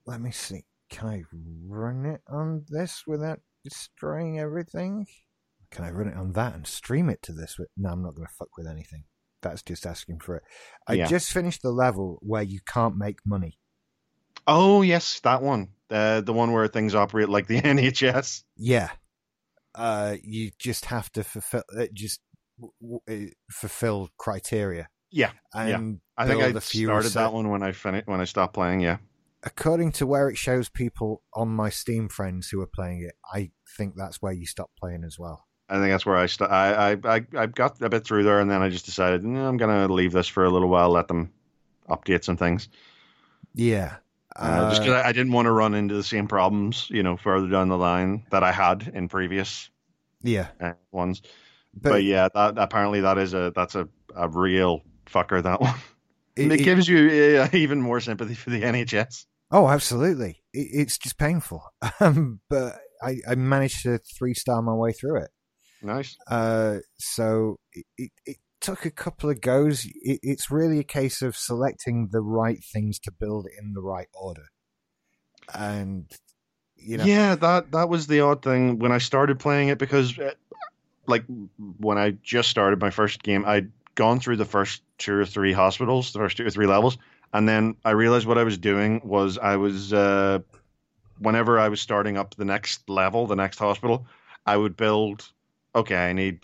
Let 0.07 0.21
me 0.21 0.31
see. 0.31 0.65
Can 0.91 1.09
I 1.09 1.23
run 1.67 2.05
it 2.07 2.21
on 2.29 2.65
this 2.69 3.03
without 3.07 3.41
destroying 3.65 4.39
everything? 4.39 5.07
Can 5.71 5.85
I 5.85 5.91
run 5.91 6.09
it 6.09 6.17
on 6.17 6.33
that 6.35 6.55
and 6.55 6.67
stream 6.67 7.09
it 7.09 7.23
to 7.23 7.33
this? 7.33 7.57
No, 7.77 7.91
I'm 7.91 8.03
not 8.03 8.15
going 8.15 8.29
to 8.29 8.35
fuck 8.39 8.57
with 8.57 8.67
anything. 8.69 9.05
That's 9.43 9.63
just 9.63 9.87
asking 9.87 10.21
for 10.21 10.37
it. 10.37 10.43
I 10.87 10.93
Yeah. 10.95 11.07
just 11.07 11.33
finished 11.33 11.63
the 11.63 11.71
level 11.71 12.19
where 12.23 12.43
you 12.43 12.61
can't 12.67 12.97
make 12.97 13.19
money. 13.27 13.59
Oh 14.47 14.83
yes, 14.83 15.21
that 15.21 15.43
one. 15.43 15.71
Uh, 15.91 16.21
the 16.21 16.33
one 16.33 16.53
where 16.53 16.69
things 16.69 16.95
operate 16.95 17.29
like 17.29 17.47
the 17.47 17.61
NHS. 17.63 18.45
Yeah. 18.57 18.91
Uh, 19.75 20.17
you 20.23 20.51
just 20.59 20.85
have 20.87 21.11
to 21.13 21.25
fulfill 21.25 21.63
uh, 21.77 21.87
just 21.93 22.21
w- 22.61 23.01
w- 23.09 23.29
uh, 23.29 23.31
fulfill 23.51 24.09
criteria. 24.19 24.89
Yeah, 25.11 25.31
yeah. 25.55 25.81
I 26.17 26.27
think 26.27 26.43
I 26.43 26.47
I 26.47 26.49
a 26.51 26.61
few 26.61 26.87
started 26.89 27.11
set- 27.11 27.21
that 27.21 27.33
one 27.33 27.49
when 27.51 27.63
I 27.63 27.73
finished 27.73 28.07
when 28.07 28.21
I 28.21 28.25
stopped 28.25 28.55
playing. 28.55 28.81
Yeah, 28.81 28.99
according 29.43 29.93
to 29.93 30.07
where 30.07 30.29
it 30.29 30.37
shows 30.39 30.69
people 30.69 31.23
on 31.35 31.49
my 31.49 31.71
Steam 31.71 32.09
friends 32.09 32.49
who 32.49 32.61
are 32.61 32.67
playing 32.67 33.03
it, 33.03 33.15
I 33.33 33.51
think 33.77 33.95
that's 33.97 34.23
where 34.23 34.33
you 34.33 34.47
stop 34.47 34.71
playing 34.79 35.05
as 35.05 35.19
well. 35.19 35.45
I 35.69 35.79
think 35.79 35.91
that's 35.93 36.05
where 36.07 36.17
I 36.17 36.27
st- 36.27 36.51
I, 36.51 36.93
I 36.93 37.17
I 37.17 37.27
I 37.37 37.47
got 37.47 37.81
a 37.81 37.89
bit 37.89 38.05
through 38.05 38.25
there, 38.25 38.41
and 38.41 38.51
then 38.51 38.63
I 38.63 38.69
just 38.69 38.87
decided 38.87 39.25
no, 39.25 39.49
I'm 39.49 39.57
gonna 39.57 39.89
leave 39.93 40.13
this 40.13 40.29
for 40.29 40.45
a 40.45 40.51
little 40.51 40.69
while, 40.69 40.91
let 40.91 41.09
them 41.09 41.33
update 41.89 42.25
some 42.25 42.37
things. 42.37 42.69
Yeah. 43.55 43.97
Uh, 44.37 44.71
just 44.71 44.83
because 44.83 45.03
I, 45.03 45.09
I 45.09 45.13
didn't 45.13 45.33
want 45.33 45.47
to 45.47 45.53
run 45.53 45.75
into 45.75 45.95
the 45.95 46.03
same 46.03 46.27
problems, 46.27 46.89
you 46.91 47.03
know, 47.03 47.17
further 47.17 47.49
down 47.49 47.69
the 47.69 47.79
line 47.79 48.27
that 48.31 48.43
I 48.43 48.51
had 48.53 48.91
in 48.95 49.09
previous 49.09 49.71
yeah. 50.23 50.49
uh, 50.61 50.73
ones. 50.91 51.23
But, 51.73 51.91
But, 51.91 52.05
yeah, 52.05 52.29
that 52.35 52.55
apparently 52.59 53.01
that 53.03 53.19
is 53.19 53.35
a 53.35 53.53
that's 53.55 53.75
a, 53.75 53.89
a 54.15 54.29
real 54.29 54.83
fucker. 55.07 55.43
That 55.43 55.61
one. 55.61 55.75
it- 56.37 56.51
It, 56.53 56.65
gives 56.65 56.89
you 56.89 57.41
uh, 57.43 57.49
even 57.57 57.81
more 57.81 58.01
sympathy 58.01 58.35
for 58.35 58.51
the 58.51 58.63
NHS. 58.63 59.27
oh, 59.53 59.69
absolutely. 59.69 60.43
It, 60.53 60.69
it's 60.73 60.99
just 60.99 61.19
painful. 61.19 61.63
Um, 62.01 62.41
but 62.51 62.77
I, 63.03 63.19
I 63.29 63.35
managed 63.37 63.83
to 63.85 63.99
three 64.19 64.35
star 64.35 64.61
my 64.63 64.73
way 64.75 64.93
through 64.93 65.23
it. 65.23 65.31
Nice. 65.83 66.17
Uh, 66.29 66.79
so 66.99 67.57
it, 67.73 68.11
it 68.27 68.37
took 68.65 68.85
a 68.85 68.91
couple 68.91 69.31
of 69.31 69.41
goes. 69.41 69.85
It, 69.85 70.21
it's 70.23 70.51
really 70.51 70.79
a 70.79 70.85
case 70.85 71.23
of 71.23 71.37
selecting 71.37 72.09
the 72.11 72.21
right 72.21 72.63
things 72.65 72.99
to 73.01 73.13
build 73.13 73.47
in 73.59 73.75
the 73.75 73.83
right 73.83 74.09
order. 74.15 74.47
And, 75.55 76.11
you 76.77 76.97
know, 76.97 77.05
Yeah, 77.05 77.35
that 77.35 77.73
that 77.73 77.89
was 77.89 78.07
the 78.07 78.21
odd 78.21 78.43
thing 78.43 78.79
when 78.79 78.93
I 78.93 78.99
started 78.99 79.39
playing 79.39 79.69
it 79.69 79.79
because, 79.79 80.19
uh, 80.19 80.33
like, 81.07 81.25
when 81.79 81.99
I 81.99 82.13
just 82.23 82.49
started 82.49 82.81
my 82.81 82.91
first 82.91 83.23
game, 83.23 83.45
I'd 83.47 83.71
gone 83.95 84.21
through 84.21 84.37
the 84.37 84.45
first 84.45 84.83
two 84.99 85.15
or 85.15 85.27
three 85.27 85.53
hospitals, 85.53 86.13
the 86.13 86.19
first 86.19 86.37
two 86.37 86.47
or 86.47 86.51
three 86.51 86.67
levels, 86.67 86.97
and 87.33 87.49
then 87.49 87.77
I 87.85 87.91
realized 87.91 88.27
what 88.27 88.39
I 88.39 88.45
was 88.45 88.59
doing 88.59 89.01
was 89.05 89.39
I 89.39 89.57
was, 89.57 89.93
uh, 89.93 90.39
whenever 91.19 91.61
I 91.61 91.69
was 91.69 91.81
starting 91.81 92.17
up 92.17 92.35
the 92.35 92.45
next 92.45 92.89
level, 92.89 93.27
the 93.27 93.37
next 93.37 93.59
hospital, 93.59 94.07
I 94.47 94.57
would 94.57 94.77
build. 94.77 95.31
Okay, 95.75 96.11
I 96.11 96.13
need, 96.13 96.41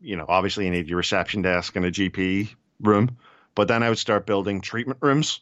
you 0.00 0.16
know, 0.16 0.26
obviously 0.28 0.64
you 0.64 0.70
need 0.70 0.88
your 0.88 0.98
reception 0.98 1.42
desk 1.42 1.76
and 1.76 1.84
a 1.84 1.90
GP 1.90 2.48
room, 2.80 3.16
but 3.54 3.68
then 3.68 3.82
I 3.82 3.88
would 3.88 3.98
start 3.98 4.26
building 4.26 4.60
treatment 4.60 5.00
rooms. 5.02 5.40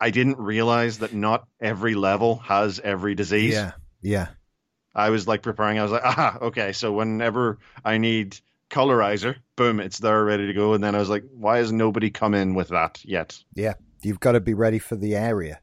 I 0.00 0.10
didn't 0.10 0.38
realize 0.38 0.98
that 0.98 1.14
not 1.14 1.46
every 1.60 1.94
level 1.94 2.36
has 2.36 2.80
every 2.80 3.14
disease. 3.14 3.54
yeah, 3.54 3.72
yeah. 4.02 4.28
I 4.94 5.10
was 5.10 5.28
like 5.28 5.42
preparing. 5.42 5.78
I 5.78 5.82
was 5.82 5.92
like, 5.92 6.04
ah, 6.04 6.38
okay. 6.42 6.72
So 6.72 6.92
whenever 6.92 7.58
I 7.84 7.98
need 7.98 8.38
colorizer, 8.70 9.36
boom, 9.54 9.78
it's 9.80 9.98
there 9.98 10.24
ready 10.24 10.46
to 10.46 10.54
go. 10.54 10.72
And 10.72 10.82
then 10.82 10.94
I 10.94 10.98
was 10.98 11.10
like, 11.10 11.24
why 11.34 11.58
has 11.58 11.70
nobody 11.70 12.10
come 12.10 12.34
in 12.34 12.54
with 12.54 12.68
that 12.68 13.04
yet? 13.04 13.38
Yeah. 13.54 13.74
You've 14.02 14.20
got 14.20 14.32
to 14.32 14.40
be 14.40 14.54
ready 14.54 14.78
for 14.78 14.96
the 14.96 15.16
area. 15.16 15.60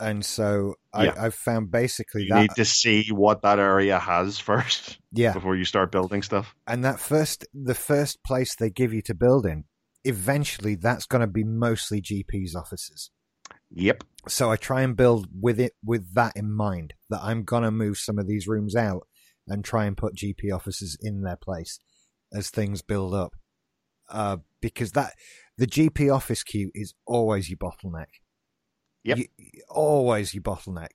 And 0.00 0.24
so 0.24 0.74
I, 0.92 1.04
Yeah. 1.04 1.14
I've 1.16 1.34
found 1.34 1.70
basically 1.70 2.22
You 2.24 2.28
that. 2.30 2.40
need 2.40 2.50
to 2.56 2.64
see 2.64 3.08
what 3.12 3.42
that 3.42 3.58
area 3.58 3.98
has 3.98 4.38
first 4.50 4.98
yeah. 5.12 5.32
before 5.32 5.56
you 5.56 5.64
start 5.64 5.92
building 5.92 6.22
stuff. 6.22 6.54
and 6.66 6.84
that 6.84 6.98
first 7.00 7.46
the 7.54 7.74
first 7.74 8.22
place 8.24 8.54
they 8.56 8.70
give 8.70 8.92
you 8.92 9.02
to 9.02 9.14
build 9.14 9.46
in 9.46 9.64
eventually 10.04 10.74
that's 10.74 11.06
going 11.06 11.20
to 11.22 11.26
be 11.26 11.44
mostly 11.44 12.02
gps 12.02 12.54
offices 12.54 13.10
Yep. 13.70 14.04
so 14.28 14.50
i 14.50 14.56
try 14.56 14.82
and 14.82 14.94
build 14.96 15.28
with 15.40 15.58
it 15.58 15.72
with 15.82 16.12
that 16.14 16.32
in 16.36 16.52
mind 16.52 16.92
that 17.10 17.20
i'm 17.22 17.42
going 17.44 17.62
to 17.62 17.70
move 17.70 17.96
some 17.98 18.18
of 18.18 18.26
these 18.26 18.46
rooms 18.46 18.76
out 18.76 19.06
and 19.48 19.64
try 19.64 19.86
and 19.86 19.96
put 19.96 20.14
gp 20.16 20.52
offices 20.54 20.96
in 21.00 21.22
their 21.22 21.36
place 21.36 21.78
as 22.32 22.50
things 22.50 22.82
build 22.82 23.14
up 23.14 23.32
uh, 24.10 24.36
because 24.60 24.92
that 24.92 25.12
the 25.56 25.66
gp 25.66 26.14
office 26.14 26.42
queue 26.42 26.70
is 26.74 26.92
always 27.06 27.48
your 27.48 27.58
bottleneck 27.58 28.06
Yep. 29.04 29.18
You- 29.18 29.28
always 29.68 30.34
your 30.34 30.42
bottleneck 30.42 30.88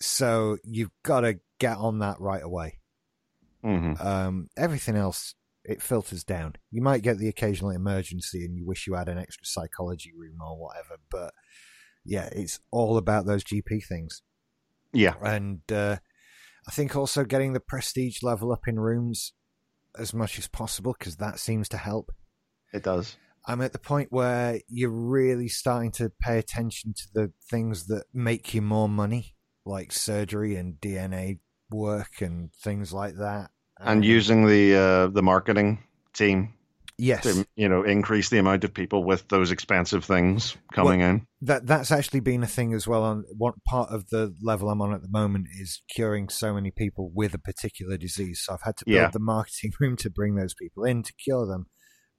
so 0.00 0.58
you've 0.64 0.90
got 1.02 1.20
to 1.20 1.38
get 1.58 1.76
on 1.78 2.00
that 2.00 2.20
right 2.20 2.42
away 2.42 2.78
hmm 3.62 3.94
um, 4.00 4.48
everything 4.56 4.96
else 4.96 5.34
it 5.68 5.82
filters 5.82 6.22
down. 6.22 6.54
You 6.70 6.80
might 6.80 7.02
get 7.02 7.18
the 7.18 7.26
occasional 7.28 7.70
emergency, 7.72 8.44
and 8.44 8.56
you 8.56 8.64
wish 8.64 8.86
you 8.86 8.94
had 8.94 9.08
an 9.08 9.18
extra 9.18 9.44
psychology 9.44 10.12
room 10.16 10.36
or 10.40 10.56
whatever. 10.56 10.94
But 11.10 11.34
yeah, 12.04 12.28
it's 12.30 12.60
all 12.70 12.96
about 12.98 13.26
those 13.26 13.42
GP 13.42 13.84
things, 13.84 14.22
Yeah. 14.92 15.14
and 15.20 15.60
uh, 15.72 15.96
I 16.68 16.70
think 16.70 16.94
also 16.94 17.24
getting 17.24 17.52
the 17.52 17.58
prestige 17.58 18.22
level 18.22 18.52
up 18.52 18.68
in 18.68 18.78
rooms 18.78 19.32
as 19.98 20.14
much 20.14 20.38
as 20.38 20.46
possible 20.46 20.94
because 20.96 21.16
that 21.16 21.40
seems 21.40 21.68
to 21.70 21.78
help. 21.78 22.12
It 22.72 22.84
does. 22.84 23.16
I'm 23.46 23.60
at 23.62 23.72
the 23.72 23.78
point 23.78 24.08
where 24.10 24.60
you're 24.68 24.90
really 24.90 25.48
starting 25.48 25.92
to 25.92 26.10
pay 26.20 26.38
attention 26.38 26.94
to 26.94 27.02
the 27.14 27.32
things 27.50 27.86
that 27.86 28.04
make 28.12 28.52
you 28.54 28.62
more 28.62 28.88
money, 28.88 29.34
like 29.64 29.92
surgery 29.92 30.56
and 30.56 30.74
DNA 30.80 31.38
work 31.70 32.20
and 32.20 32.50
things 32.62 32.92
like 32.92 33.14
that. 33.16 33.50
And 33.78 33.98
Um, 33.98 34.02
using 34.02 34.46
the 34.46 34.74
uh, 34.74 35.06
the 35.08 35.22
marketing 35.22 35.84
team 36.14 36.54
yes, 36.98 37.22
to 37.24 37.46
you 37.56 37.68
know 37.68 37.82
increase 37.82 38.30
the 38.30 38.38
amount 38.38 38.64
of 38.64 38.72
people 38.72 39.04
with 39.04 39.28
those 39.28 39.50
expensive 39.52 40.04
things 40.04 40.56
coming 40.72 41.00
in. 41.02 41.26
that 41.42 41.66
that's 41.66 41.92
actually 41.92 42.20
been 42.20 42.42
a 42.42 42.46
thing 42.46 42.72
as 42.72 42.86
well. 42.88 43.02
On 43.04 43.24
one 43.36 43.52
part 43.68 43.90
of 43.90 44.08
the 44.08 44.34
level 44.42 44.70
I'm 44.70 44.80
on 44.80 44.94
at 44.94 45.02
the 45.02 45.08
moment 45.10 45.48
is 45.60 45.82
curing 45.94 46.30
so 46.30 46.54
many 46.54 46.70
people 46.70 47.10
with 47.14 47.34
a 47.34 47.38
particular 47.38 47.96
disease. 47.98 48.42
So 48.44 48.54
I've 48.54 48.62
had 48.62 48.76
to 48.78 48.84
build 48.86 48.96
Yeah. 48.96 49.10
the 49.12 49.18
marketing 49.20 49.72
room 49.80 49.96
to 49.98 50.10
bring 50.10 50.34
those 50.36 50.54
people 50.54 50.84
in 50.84 51.02
to 51.02 51.12
cure 51.22 51.46
them, 51.46 51.66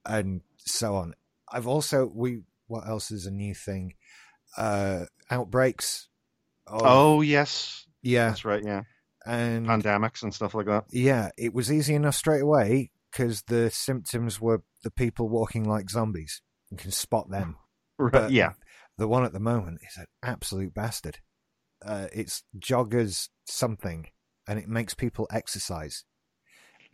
and 0.08 0.40
so 0.58 0.96
on. 0.96 1.14
I've 1.52 1.66
also 1.68 2.10
we 2.12 2.40
what 2.66 2.88
else 2.88 3.10
is 3.10 3.26
a 3.26 3.30
new 3.30 3.54
thing? 3.54 3.94
Uh, 4.56 5.04
outbreaks. 5.30 6.08
of- 6.66 6.82
Oh 6.84 7.20
yes, 7.20 7.86
yeah, 8.02 8.28
that's 8.30 8.44
right. 8.44 8.62
Yeah, 8.64 8.82
and 9.26 9.66
pandemics 9.66 10.22
and 10.22 10.34
stuff 10.34 10.54
like 10.54 10.66
that. 10.66 10.84
yeah, 10.90 11.28
it 11.38 11.54
was 11.54 11.70
easy 11.70 11.94
enough 11.94 12.14
straight 12.14 12.42
away 12.42 12.90
because 13.12 13.42
the 13.42 13.70
symptoms 13.70 14.40
were 14.40 14.62
the 14.82 14.90
people 14.90 15.28
walking 15.28 15.64
like 15.64 15.88
zombies. 15.90 16.42
You 16.70 16.76
can 16.76 16.90
spot 16.90 17.30
them. 17.30 17.56
Right. 18.00 18.12
But 18.12 18.30
yeah, 18.30 18.52
the 18.96 19.08
one 19.08 19.24
at 19.24 19.32
the 19.32 19.40
moment 19.40 19.80
is 19.84 19.96
an 19.96 20.06
absolute 20.22 20.72
bastard. 20.72 21.18
Uh, 21.84 22.06
it's 22.12 22.44
joggers 22.56 23.28
something, 23.44 24.06
and 24.46 24.56
it 24.60 24.68
makes 24.68 24.94
people 24.94 25.26
exercise. 25.32 26.04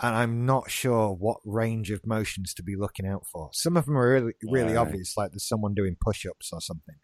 And 0.01 0.15
I'm 0.15 0.45
not 0.45 0.71
sure 0.71 1.13
what 1.13 1.39
range 1.45 1.91
of 1.93 2.05
motions 2.07 2.53
to 2.55 2.63
be 2.65 2.75
looking 2.75 3.07
out 3.07 3.27
for. 3.27 3.51
Some 3.53 3.77
of 3.77 3.87
them 3.87 3.97
are 3.97 4.11
really, 4.11 4.33
really 4.43 4.73
Yeah. 4.73 4.81
obvious, 4.81 5.17
like 5.17 5.31
there's 5.31 5.47
someone 5.47 5.73
doing 5.75 5.97
push-ups 6.01 6.51
or 6.53 6.61
something. 6.61 6.97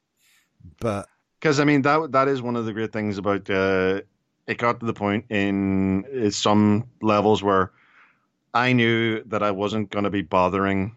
But 0.80 1.06
because 1.38 1.60
I 1.60 1.64
mean 1.64 1.82
that 1.82 2.12
that 2.12 2.28
is 2.28 2.42
one 2.42 2.56
of 2.56 2.64
the 2.66 2.72
great 2.72 2.92
things 2.92 3.16
about 3.16 3.48
uh, 3.48 4.02
it. 4.46 4.58
Got 4.58 4.80
to 4.80 4.86
the 4.86 4.92
point 4.92 5.26
in 5.30 6.04
uh, 6.26 6.30
some 6.30 6.88
levels 7.00 7.42
where 7.42 7.70
I 8.52 8.72
knew 8.72 9.22
that 9.24 9.42
I 9.44 9.52
wasn't 9.52 9.90
going 9.90 10.04
to 10.04 10.10
be 10.10 10.22
bothering 10.22 10.96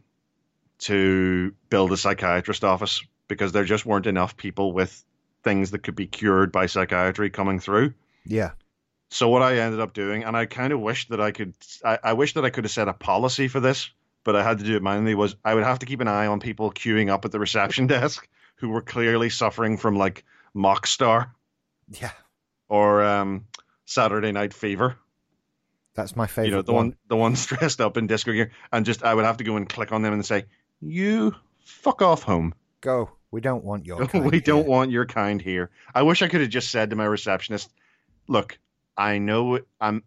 to 0.80 1.53
build 1.70 1.91
a 1.91 1.98
psychiatrist 1.98 2.64
office 2.64 3.03
because 3.28 3.52
there 3.52 3.64
just 3.64 3.86
weren't 3.86 4.07
enough 4.07 4.36
people 4.36 4.74
with 4.74 5.06
things 5.44 5.72
that 5.72 5.84
could 5.84 5.95
be 5.95 6.07
cured 6.07 6.52
by 6.52 6.65
psychiatry 6.65 7.30
coming 7.30 7.60
through. 7.60 7.94
yeah, 8.26 8.52
So 9.14 9.30
what 9.30 9.44
I 9.44 9.57
ended 9.57 9.80
up 9.80 9.94
doing, 9.94 10.23
and 10.23 10.35
I 10.35 10.48
kind 10.48 10.73
of 10.73 10.80
wish 10.80 11.07
that 11.10 11.22
I 11.22 11.31
could, 11.31 11.53
I, 11.85 11.99
I 12.03 12.14
wish 12.14 12.34
that 12.34 12.45
I 12.45 12.49
could 12.49 12.64
have 12.64 12.72
set 12.72 12.88
a 12.88 12.94
policy 12.94 13.48
for 13.48 13.60
this, 13.60 13.91
but 14.23 14.35
I 14.35 14.41
had 14.41 14.57
to 14.57 14.65
do 14.65 14.76
it 14.76 14.81
manually. 14.81 15.14
Was 15.14 15.35
I 15.45 15.53
would 15.53 15.64
have 15.64 15.80
to 15.80 15.85
keep 15.85 16.02
an 16.02 16.07
eye 16.07 16.26
on 16.26 16.40
people 16.40 16.72
queuing 16.72 17.11
up 17.11 17.23
at 17.23 17.31
the 17.31 17.40
reception 17.40 17.85
desk 17.95 18.27
who 18.56 18.69
were 18.69 18.81
clearly 18.81 19.30
suffering 19.30 19.77
from 19.77 19.95
like 19.95 20.26
mock 20.56 20.88
star 20.88 21.31
yeah, 21.90 22.10
or 22.68 23.03
um, 23.03 23.45
Saturday 23.85 24.31
Night 24.31 24.52
Fever. 24.52 24.98
that's 25.94 26.15
my 26.15 26.26
favorite. 26.26 26.49
You 26.49 26.56
know 26.56 26.61
the 26.64 26.73
one, 26.73 26.95
the 27.07 27.15
ones 27.15 27.45
dressed 27.48 27.81
up 27.81 27.98
in 27.98 28.07
disco 28.07 28.31
gear, 28.31 28.52
and 28.72 28.84
just 28.84 29.03
I 29.03 29.14
would 29.14 29.26
have 29.26 29.38
to 29.38 29.44
go 29.44 29.57
and 29.57 29.69
click 29.69 29.91
on 29.91 30.02
them 30.02 30.14
and 30.14 30.26
say, 30.26 30.45
"You 30.81 31.35
fuck 31.60 32.02
off 32.02 32.23
home. 32.23 32.56
Go. 32.81 33.11
We 33.30 33.41
don't 33.41 33.64
want 33.64 33.85
your. 33.85 34.06
kind 34.07 34.31
we 34.31 34.41
don't 34.41 34.68
want 34.68 34.90
your 34.90 35.06
kind 35.06 35.40
here." 35.40 35.69
I 35.94 36.02
wish 36.02 36.23
I 36.23 36.30
could 36.30 36.41
have 36.41 36.49
just 36.49 36.72
said 36.72 36.90
to 36.90 36.95
my 36.95 37.06
receptionist, 37.06 37.72
"Look, 38.27 38.57
I 38.98 39.18
know 39.20 39.60
I'm 39.82 40.03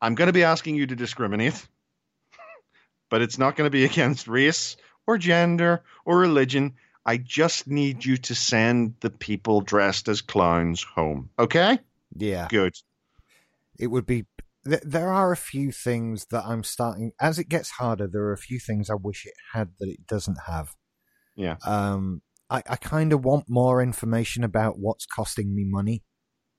I'm 0.00 0.14
going 0.14 0.26
to 0.26 0.32
be 0.32 0.44
asking 0.44 0.74
you 0.76 0.86
to 0.86 0.96
discriminate, 0.96 1.66
but 3.10 3.22
it's 3.22 3.38
not 3.38 3.56
going 3.56 3.66
to 3.66 3.70
be 3.70 3.84
against 3.84 4.28
race 4.28 4.76
or 5.06 5.18
gender 5.18 5.82
or 6.04 6.18
religion. 6.18 6.74
I 7.04 7.18
just 7.18 7.68
need 7.68 8.04
you 8.04 8.16
to 8.16 8.34
send 8.34 8.94
the 9.00 9.10
people 9.10 9.60
dressed 9.60 10.08
as 10.08 10.22
clowns 10.22 10.82
home. 10.82 11.30
Okay? 11.38 11.78
Yeah. 12.16 12.48
Good. 12.50 12.74
it 13.78 13.86
would 13.88 14.06
be 14.06 14.24
th- 14.64 14.82
there 14.84 15.08
are 15.12 15.32
a 15.32 15.36
few 15.36 15.70
things 15.70 16.26
that 16.30 16.42
i'm 16.46 16.64
starting 16.64 17.12
as 17.20 17.38
it 17.38 17.46
gets 17.48 17.70
harder 17.72 18.06
there 18.08 18.22
are 18.22 18.32
a 18.32 18.38
few 18.38 18.58
things 18.58 18.88
i 18.88 18.94
wish 18.94 19.26
it 19.26 19.34
had 19.52 19.68
that 19.78 19.88
it 19.88 20.06
doesn't 20.06 20.38
have 20.46 20.74
Yeah. 21.34 21.56
um 21.64 22.22
i, 22.48 22.62
I 22.68 22.76
kind 22.76 23.12
of 23.12 23.22
want 23.24 23.50
more 23.50 23.82
information 23.82 24.44
about 24.44 24.78
what's 24.78 25.04
costing 25.04 25.54
me 25.54 25.64
money 25.64 26.02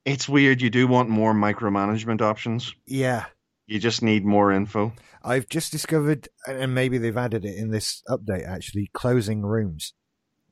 It's 0.08 0.28
weird. 0.30 0.62
You 0.62 0.70
do 0.70 0.88
want 0.88 1.10
more 1.10 1.34
micromanagement 1.34 2.22
options. 2.22 2.74
yeah 2.86 3.26
You 3.68 3.78
just 3.80 4.02
need 4.02 4.24
more 4.26 4.52
info. 4.52 4.94
i've 5.24 5.50
just 5.50 5.72
discovered 5.72 6.30
and 6.48 6.74
maybe 6.74 6.98
they've 6.98 7.18
added 7.18 7.44
it 7.44 7.58
in 7.58 7.70
this 7.72 8.02
update 8.08 8.48
actually 8.48 8.90
closing 8.94 9.42
rooms 9.42 9.94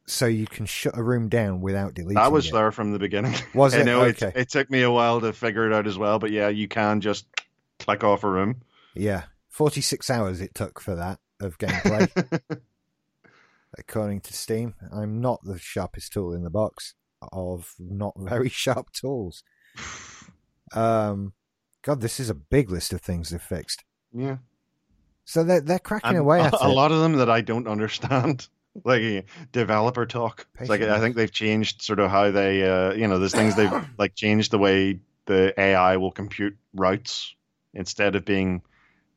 so 0.08 0.26
you 0.26 0.46
can 0.46 0.66
shut 0.66 0.98
a 0.98 1.02
room 1.04 1.30
down 1.30 1.62
without 1.62 1.94
deleting 1.94 2.16
That 2.16 2.32
was 2.32 2.48
it. 2.48 2.54
there 2.54 2.72
from 2.72 2.92
the 2.92 3.00
beginning. 3.00 3.34
Was 3.56 3.74
I 3.74 3.80
it? 3.80 3.86
know 3.86 4.02
Okay. 4.02 4.28
it, 4.28 4.36
it 4.38 4.50
took 4.50 4.70
me 4.70 4.82
a 4.84 4.92
while 4.92 5.20
to 5.22 5.32
figure 5.34 5.66
it 5.66 5.74
out 5.74 5.88
as 5.88 5.98
well, 5.98 6.20
but 6.20 6.30
yeah, 6.32 6.50
you 6.50 6.68
can 6.68 7.02
just 7.02 7.26
click 7.80 8.04
off 8.04 8.24
a 8.24 8.30
room. 8.30 8.62
yeah 8.94 9.24
46 9.50 10.10
hours 10.10 10.42
it 10.42 10.54
took 10.54 10.80
for 10.82 10.96
that 10.96 11.20
of 11.40 11.58
gameplay 11.58 12.08
according 13.78 14.22
to 14.22 14.34
Steam. 14.34 14.76
I'm 14.94 15.22
not 15.22 15.40
the 15.44 15.58
sharpest 15.58 16.14
tool 16.14 16.34
in 16.34 16.44
the 16.44 16.50
box 16.50 16.94
of 17.32 17.74
not 17.80 18.14
very 18.18 18.50
sharp 18.50 18.92
tools. 18.92 19.44
Um, 20.74 21.34
God, 21.82 22.02
this 22.02 22.20
is 22.20 22.30
a 22.30 22.36
big 22.36 22.70
list 22.70 22.94
of 22.94 23.02
things 23.02 23.30
they've 23.30 23.42
fixed. 23.42 23.84
yeah. 24.14 24.38
So 25.28 25.44
they're 25.44 25.62
they're 25.62 25.80
cracking 25.80 26.12
And 26.12 26.20
away 26.20 26.40
a, 26.40 26.44
at 26.44 26.54
a 26.54 26.68
lot 26.68 26.92
of 26.92 27.00
them 27.00 27.14
that 27.14 27.30
I 27.30 27.42
don't 27.42 27.68
understand. 27.68 28.48
Like 28.84 29.02
uh, 29.04 29.22
developer 29.54 30.06
talk. 30.06 30.48
Like 30.60 30.82
I 30.82 31.00
think 31.00 31.16
they've 31.16 31.32
changed 31.32 31.82
sort 31.82 32.00
of 32.02 32.12
how 32.12 32.32
they, 32.32 32.62
uh, 32.62 32.92
you 32.92 33.08
know, 33.08 33.20
there's 33.20 33.32
things 33.32 33.56
they've 33.56 33.72
like 33.98 34.16
changed 34.16 34.52
the 34.52 34.58
way 34.58 35.00
the 35.28 35.54
AI 35.58 35.96
will 35.96 36.12
compute 36.12 36.58
routes 36.74 37.34
instead 37.74 38.18
of 38.18 38.26
being 38.26 38.64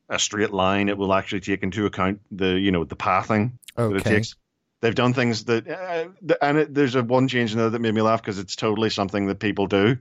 a 0.08 0.16
straight 0.16 0.52
line. 0.52 0.88
It 0.88 0.96
will 0.96 1.12
actually 1.12 1.40
take 1.40 1.64
into 1.64 1.86
account 1.86 2.20
the, 2.30 2.50
you 2.50 2.70
know, 2.70 2.84
the 2.84 2.94
pathing 2.94 3.58
that 3.90 3.96
it 3.96 4.04
takes. 4.04 4.36
They've 4.80 4.94
done 4.94 5.12
things 5.12 5.44
that, 5.44 5.68
uh, 5.68 6.08
th- 6.26 6.38
and 6.40 6.58
it, 6.58 6.74
there's 6.74 6.94
a 6.94 7.02
one 7.02 7.26
change 7.28 7.52
in 7.52 7.58
there 7.58 7.70
that 7.70 7.80
made 7.80 7.94
me 7.94 8.02
laugh 8.02 8.22
because 8.22 8.38
it's 8.38 8.54
totally 8.54 8.90
something 8.90 9.26
that 9.26 9.40
people 9.40 9.66
do. 9.66 9.98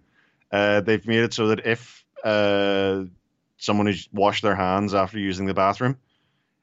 Uh, 0.52 0.82
they've 0.82 1.06
made 1.06 1.24
it 1.24 1.34
so 1.34 1.48
that 1.48 1.66
if 1.66 2.06
uh, 2.24 3.04
someone 3.58 3.88
has 3.88 4.08
washed 4.12 4.44
their 4.44 4.56
hands 4.56 4.94
after 4.94 5.18
using 5.18 5.45
the 5.45 5.54
bathroom, 5.54 5.98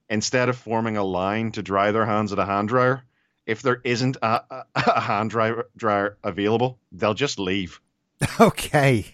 instead 0.09 0.49
of 0.49 0.57
forming 0.57 0.97
a 0.97 1.05
line 1.05 1.53
to 1.53 1.63
dry 1.63 1.91
their 1.91 2.07
hands 2.07 2.33
at 2.33 2.39
a 2.39 2.45
hand 2.45 2.69
dryer, 2.69 3.03
if 3.47 3.63
there 3.63 3.81
isn't 3.85 4.17
a, 4.23 4.43
a, 4.51 4.65
a 4.75 5.01
hand 5.01 5.31
dryer, 5.31 5.67
dryer 5.77 6.17
available, 6.23 6.79
they'll 6.93 7.15
just 7.15 7.39
leave. 7.39 7.81
okay. 8.41 9.07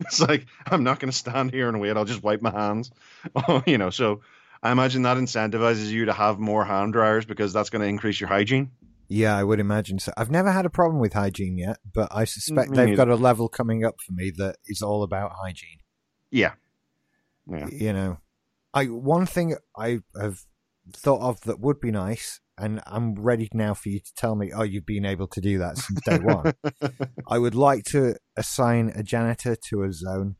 It's 0.00 0.20
like 0.20 0.46
I'm 0.66 0.84
not 0.84 1.00
going 1.00 1.10
to 1.10 1.16
stand 1.16 1.52
here 1.52 1.68
and 1.68 1.80
wait. 1.80 1.96
I'll 1.96 2.04
just 2.04 2.22
wipe 2.22 2.42
my 2.42 2.50
hands. 2.50 2.90
you 3.66 3.78
know, 3.78 3.90
so 3.90 4.20
I 4.62 4.72
imagine 4.72 5.02
that 5.02 5.16
incentivizes 5.16 5.90
you 5.90 6.06
to 6.06 6.12
have 6.12 6.38
more 6.38 6.64
hand 6.64 6.92
dryers 6.92 7.24
because 7.24 7.52
that's 7.52 7.70
going 7.70 7.82
to 7.82 7.88
increase 7.88 8.20
your 8.20 8.28
hygiene. 8.28 8.72
Yeah, 9.08 9.36
I 9.36 9.42
would 9.42 9.60
imagine 9.60 9.98
so. 9.98 10.12
I've 10.16 10.30
never 10.30 10.52
had 10.52 10.66
a 10.66 10.70
problem 10.70 11.00
with 11.00 11.14
hygiene 11.14 11.56
yet, 11.56 11.78
but 11.94 12.08
I 12.10 12.24
suspect 12.24 12.74
they've 12.74 12.96
got 12.96 13.08
a 13.08 13.16
level 13.16 13.48
coming 13.48 13.84
up 13.84 13.94
for 14.06 14.12
me 14.12 14.32
that 14.36 14.56
is 14.66 14.82
all 14.82 15.02
about 15.02 15.32
hygiene. 15.42 15.78
Yeah. 16.30 16.52
Yeah. 17.50 17.68
You 17.72 17.92
know, 17.94 18.18
I 18.74 18.84
one 18.84 19.24
thing 19.24 19.56
I 19.76 20.00
have 20.20 20.40
thought 20.92 21.22
of 21.22 21.40
that 21.42 21.60
would 21.60 21.80
be 21.80 21.90
nice, 21.90 22.40
and 22.58 22.82
I'm 22.86 23.14
ready 23.14 23.48
now 23.54 23.72
for 23.72 23.88
you 23.88 24.00
to 24.00 24.14
tell 24.14 24.34
me, 24.34 24.52
oh, 24.54 24.62
you've 24.62 24.84
been 24.84 25.06
able 25.06 25.28
to 25.28 25.40
do 25.40 25.58
that 25.58 25.78
since 25.78 26.00
day 26.02 26.18
one. 26.18 26.52
I 27.28 27.38
would 27.38 27.54
like 27.54 27.84
to 27.84 28.16
assign 28.36 28.92
a 28.94 29.02
janitor 29.02 29.56
to 29.70 29.84
a 29.84 29.92
zone. 29.92 30.36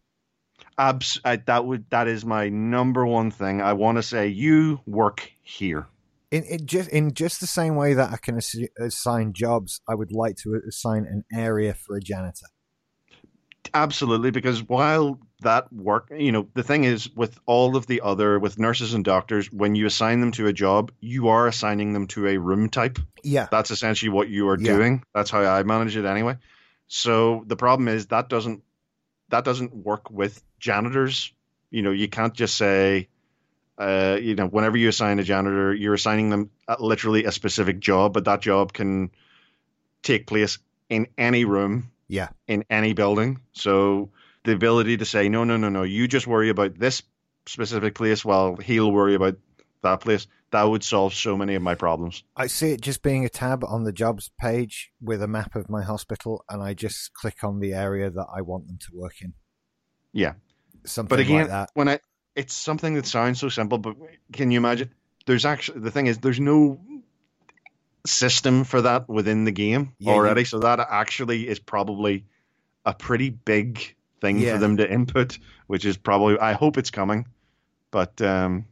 Abs- 0.78 1.20
I, 1.24 1.36
that 1.36 1.64
would 1.66 1.90
that 1.90 2.06
is 2.08 2.24
my 2.24 2.48
number 2.48 3.04
one 3.04 3.30
thing. 3.30 3.60
I 3.60 3.72
want 3.72 3.96
to 3.96 4.02
say 4.02 4.28
you 4.28 4.80
work 4.86 5.30
here. 5.42 5.86
In, 6.30 6.44
in 6.44 6.66
just 6.66 6.90
in 6.90 7.14
just 7.14 7.40
the 7.40 7.46
same 7.46 7.74
way 7.74 7.94
that 7.94 8.12
I 8.12 8.16
can 8.16 8.36
assi- 8.36 8.68
assign 8.78 9.32
jobs, 9.32 9.80
I 9.88 9.94
would 9.94 10.12
like 10.12 10.36
to 10.44 10.60
assign 10.68 11.04
an 11.06 11.24
area 11.32 11.74
for 11.74 11.96
a 11.96 12.00
janitor. 12.00 12.46
Absolutely, 13.74 14.30
because 14.30 14.62
while 14.66 15.18
that 15.42 15.70
work, 15.72 16.10
you 16.16 16.32
know, 16.32 16.48
the 16.54 16.62
thing 16.62 16.84
is 16.84 17.10
with 17.14 17.38
all 17.44 17.76
of 17.76 17.86
the 17.86 18.00
other 18.00 18.38
with 18.38 18.58
nurses 18.58 18.94
and 18.94 19.04
doctors, 19.04 19.52
when 19.52 19.74
you 19.74 19.84
assign 19.86 20.20
them 20.20 20.32
to 20.32 20.46
a 20.46 20.52
job, 20.52 20.90
you 21.00 21.28
are 21.28 21.46
assigning 21.46 21.92
them 21.92 22.06
to 22.08 22.26
a 22.28 22.38
room 22.38 22.70
type. 22.70 22.98
Yeah, 23.22 23.46
That's 23.50 23.70
essentially 23.70 24.08
what 24.08 24.28
you 24.28 24.48
are 24.48 24.58
Yeah. 24.58 24.72
doing. 24.74 25.04
That's 25.14 25.30
how 25.30 25.40
I 25.42 25.62
manage 25.64 25.96
it 25.96 26.06
anyway. 26.06 26.38
So 26.86 27.44
the 27.46 27.56
problem 27.56 27.88
is 27.88 28.06
that 28.06 28.28
doesn't 28.30 28.62
that 29.28 29.44
doesn't 29.44 29.74
work 29.74 30.10
with 30.10 30.42
janitors. 30.58 31.32
You 31.70 31.82
know, 31.82 31.90
you 31.90 32.08
can't 32.08 32.34
just 32.34 32.56
say, 32.56 33.08
uh, 33.76 34.18
you 34.20 34.34
know, 34.34 34.46
whenever 34.46 34.76
you 34.76 34.88
assign 34.88 35.18
a 35.18 35.24
janitor, 35.24 35.74
you're 35.74 35.94
assigning 35.94 36.30
them 36.30 36.50
literally 36.78 37.24
a 37.24 37.32
specific 37.32 37.78
job, 37.80 38.14
but 38.14 38.24
that 38.24 38.40
job 38.40 38.72
can 38.72 39.10
take 40.02 40.26
place 40.26 40.58
in 40.88 41.08
any 41.18 41.44
room 41.44 41.90
yeah, 42.08 42.28
in 42.46 42.64
any 42.70 42.94
building. 42.94 43.40
So 43.52 44.10
the 44.44 44.52
ability 44.52 44.96
to 44.96 45.04
say, 45.04 45.28
no, 45.28 45.44
no, 45.44 45.56
no, 45.56 45.68
no, 45.68 45.82
you 45.82 46.08
just 46.08 46.26
worry 46.26 46.48
about 46.48 46.78
this 46.78 47.02
specific 47.46 47.94
place 47.94 48.24
while 48.24 48.56
he'll 48.56 48.90
worry 48.90 49.14
about 49.14 49.36
that 49.82 50.00
place. 50.00 50.26
That 50.50 50.62
would 50.64 50.82
solve 50.82 51.12
so 51.12 51.36
many 51.36 51.54
of 51.56 51.62
my 51.62 51.74
problems. 51.74 52.24
I 52.34 52.46
see 52.46 52.70
it 52.72 52.80
just 52.80 53.02
being 53.02 53.24
a 53.24 53.28
tab 53.28 53.62
on 53.64 53.84
the 53.84 53.92
jobs 53.92 54.30
page 54.40 54.90
with 55.00 55.22
a 55.22 55.28
map 55.28 55.54
of 55.54 55.68
my 55.68 55.82
hospital, 55.82 56.42
and 56.48 56.62
I 56.62 56.72
just 56.74 57.12
click 57.12 57.44
on 57.44 57.60
the 57.60 57.74
area 57.74 58.10
that 58.10 58.26
I 58.34 58.40
want 58.40 58.66
them 58.66 58.78
to 58.78 58.88
work 58.94 59.20
in. 59.20 59.34
Yeah, 60.12 60.34
Something 60.86 61.08
but 61.10 61.20
again, 61.20 61.40
like 61.42 61.48
that. 61.48 61.70
when 61.74 61.88
I 61.88 62.00
it's 62.34 62.54
something 62.54 62.94
that 62.94 63.04
sounds 63.06 63.40
so 63.40 63.48
simple, 63.50 63.76
but 63.78 63.96
can 64.32 64.50
you 64.50 64.56
imagine? 64.58 64.94
There's 65.26 65.44
actually 65.44 65.80
the 65.80 65.90
thing 65.90 66.06
is 66.06 66.18
there's 66.18 66.40
no 66.40 66.80
system 68.06 68.64
for 68.64 68.80
that 68.82 69.08
within 69.08 69.44
the 69.44 69.50
game 69.52 69.92
Yeah, 69.98 70.12
already, 70.12 70.44
so 70.44 70.60
that 70.60 70.80
actually 70.80 71.46
is 71.48 71.58
probably 71.58 72.24
a 72.86 72.94
pretty 72.94 73.28
big 73.30 73.94
thing 74.20 74.38
Yeah. 74.38 74.54
for 74.54 74.58
them 74.60 74.78
to 74.78 74.90
input, 74.90 75.38
which 75.66 75.84
is 75.84 75.96
probably 75.98 76.38
I 76.38 76.52
hope 76.52 76.78
it's 76.78 76.90
coming, 76.90 77.26
but 77.90 78.20
um, 78.22 78.66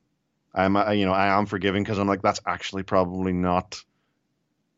I'm 0.56 0.74
uh, 0.76 0.90
you 0.90 1.06
know 1.06 1.12
I 1.12 1.38
am 1.38 1.46
forgiving 1.46 1.82
because 1.84 1.98
I'm 1.98 2.08
like 2.08 2.22
that's 2.22 2.40
actually 2.46 2.82
probably 2.82 3.32
not 3.32 3.80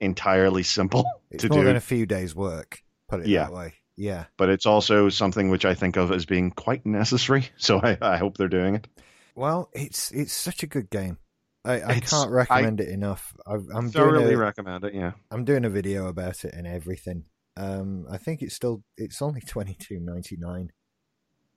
entirely 0.00 0.62
simple 0.62 1.02
to 1.04 1.08
do. 1.30 1.34
It's 1.34 1.42
to 1.44 1.48
more 1.50 1.60
do. 1.60 1.66
than 1.66 1.76
a 1.76 1.80
few 1.80 2.04
days' 2.06 2.34
work. 2.34 2.82
Put 3.08 3.20
it 3.20 3.26
Yeah. 3.28 3.44
that 3.44 3.52
way. 3.52 3.74
Yeah. 3.96 4.26
but 4.36 4.48
it's 4.48 4.64
also 4.66 5.08
something 5.08 5.50
which 5.50 5.64
I 5.64 5.74
think 5.74 5.96
of 5.96 6.12
as 6.12 6.24
being 6.24 6.52
quite 6.52 6.86
necessary. 6.86 7.48
So 7.56 7.80
I, 7.82 7.98
I 8.00 8.16
hope 8.16 8.36
they're 8.36 8.46
doing 8.48 8.76
it. 8.76 8.86
Well, 9.34 9.70
it's 9.72 10.10
it's 10.12 10.32
such 10.32 10.62
a 10.62 10.66
good 10.66 10.88
game. 10.90 11.18
I, 11.64 11.82
I 11.82 12.00
can't 12.00 12.30
recommend 12.30 12.80
it 12.80 12.88
enough. 12.88 13.34
I, 13.46 13.54
I'm 13.74 13.90
Thoroughly 13.90 14.24
doing 14.24 14.34
a, 14.36 14.38
recommend 14.38 14.84
it. 14.84 14.94
Yeah, 14.94 15.12
I'm 15.30 15.44
doing 15.44 15.64
a 15.64 15.70
video 15.70 16.06
about 16.06 16.44
it 16.44 16.54
and 16.54 16.66
everything. 16.66 17.24
Um, 17.56 18.06
I 18.10 18.16
think 18.18 18.40
it's 18.42 18.54
still 18.54 18.84
it's 18.96 19.20
only 19.20 19.40
twenty 19.40 19.74
two 19.74 19.98
ninety 20.00 20.36
nine. 20.38 20.70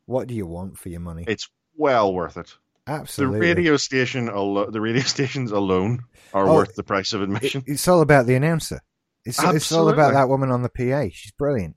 What 0.05 0.27
do 0.27 0.33
you 0.33 0.47
want 0.47 0.77
for 0.79 0.89
your 0.89 0.99
money? 0.99 1.25
it's 1.27 1.47
well 1.75 2.11
worth 2.13 2.37
it. 2.37 2.55
Absolutely. 2.87 3.39
The 3.39 3.45
radio 3.55 3.77
station, 3.77 4.27
alo- 4.29 4.71
the 4.71 4.81
radio 4.81 5.01
stations 5.15 5.51
alone 5.51 6.03
are 6.33 6.47
Oh, 6.47 6.53
worth 6.55 6.75
the 6.75 6.83
price 6.83 7.13
of 7.13 7.21
It- 7.21 7.25
admission. 7.25 7.63
it's 7.67 7.87
all 7.87 8.01
about 8.01 8.25
the 8.25 8.35
announcer. 8.35 8.79
It's 9.23 9.41
it's 9.43 9.71
all 9.71 9.89
about 9.89 10.13
that 10.13 10.29
woman 10.29 10.49
on 10.51 10.63
the 10.63 10.69
PA. 10.69 11.07
She's 11.13 11.31
brilliant. 11.31 11.75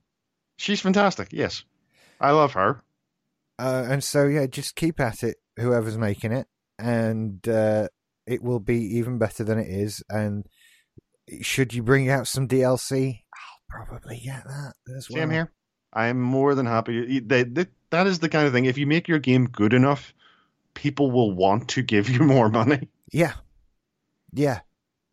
She's 0.57 0.81
fantastic. 0.81 1.27
Yes, 1.31 1.63
I 2.19 2.31
love 2.31 2.53
her. 2.53 2.81
Uh, 3.59 3.85
and 3.87 4.03
so 4.03 4.25
yeah, 4.25 4.47
just 4.47 4.75
keep 4.75 4.99
at 4.99 5.21
it, 5.23 5.37
whoever's 5.57 5.97
making 5.97 6.31
it, 6.31 6.47
and 6.79 7.47
uh, 7.47 7.87
it 8.25 8.41
will 8.41 8.59
be 8.59 8.97
even 8.97 9.19
better 9.19 9.43
than 9.43 9.59
it 9.59 9.67
is. 9.69 10.01
And 10.09 10.45
should 11.41 11.73
you 11.73 11.83
bring 11.83 12.09
out 12.09 12.27
some 12.27 12.47
DLC, 12.47 13.21
I'll 13.33 13.85
probably 13.85 14.21
get 14.25 14.43
that 14.45 14.73
as 14.97 15.09
well. 15.09 15.21
Same 15.21 15.29
here. 15.29 15.51
I 15.93 16.07
am 16.07 16.19
more 16.19 16.55
than 16.55 16.65
happy. 16.65 17.19
They, 17.19 17.43
they, 17.43 17.67
that 17.91 18.07
is 18.07 18.19
the 18.19 18.27
kind 18.29 18.47
of 18.47 18.53
thing. 18.53 18.65
If 18.65 18.77
you 18.79 18.87
make 18.87 19.07
your 19.07 19.19
game 19.19 19.45
good 19.45 19.73
enough, 19.73 20.13
people 20.75 21.09
will 21.09 21.33
want 21.35 21.69
to 21.69 21.81
give 21.81 22.09
you 22.09 22.19
more 22.19 22.49
money. 22.49 22.89
Yeah, 23.11 23.33
yeah. 24.33 24.59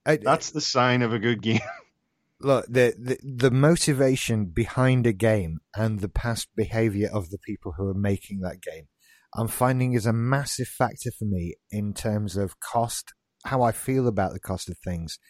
I- 0.04 0.16
That's 0.16 0.50
the 0.50 0.60
sign 0.60 1.00
of 1.02 1.12
a 1.14 1.18
good 1.18 1.40
game. 1.42 1.60
look 2.40 2.66
the, 2.66 2.92
the 2.98 3.18
the 3.22 3.50
motivation 3.52 4.46
behind 4.46 5.06
a 5.06 5.12
game 5.12 5.60
and 5.76 6.00
the 6.00 6.08
past 6.08 6.48
behavior 6.56 7.08
of 7.12 7.30
the 7.30 7.38
people 7.38 7.74
who 7.76 7.86
are 7.86 7.94
making 7.94 8.40
that 8.40 8.60
game 8.60 8.88
i'm 9.36 9.46
finding 9.46 9.92
is 9.92 10.06
a 10.06 10.12
massive 10.12 10.66
factor 10.66 11.12
for 11.16 11.24
me 11.24 11.54
in 11.70 11.94
terms 11.94 12.36
of 12.36 12.58
cost 12.58 13.14
how 13.44 13.62
i 13.62 13.70
feel 13.70 14.08
about 14.08 14.32
the 14.32 14.40
cost 14.40 14.68
of 14.68 14.76
things 14.78 15.20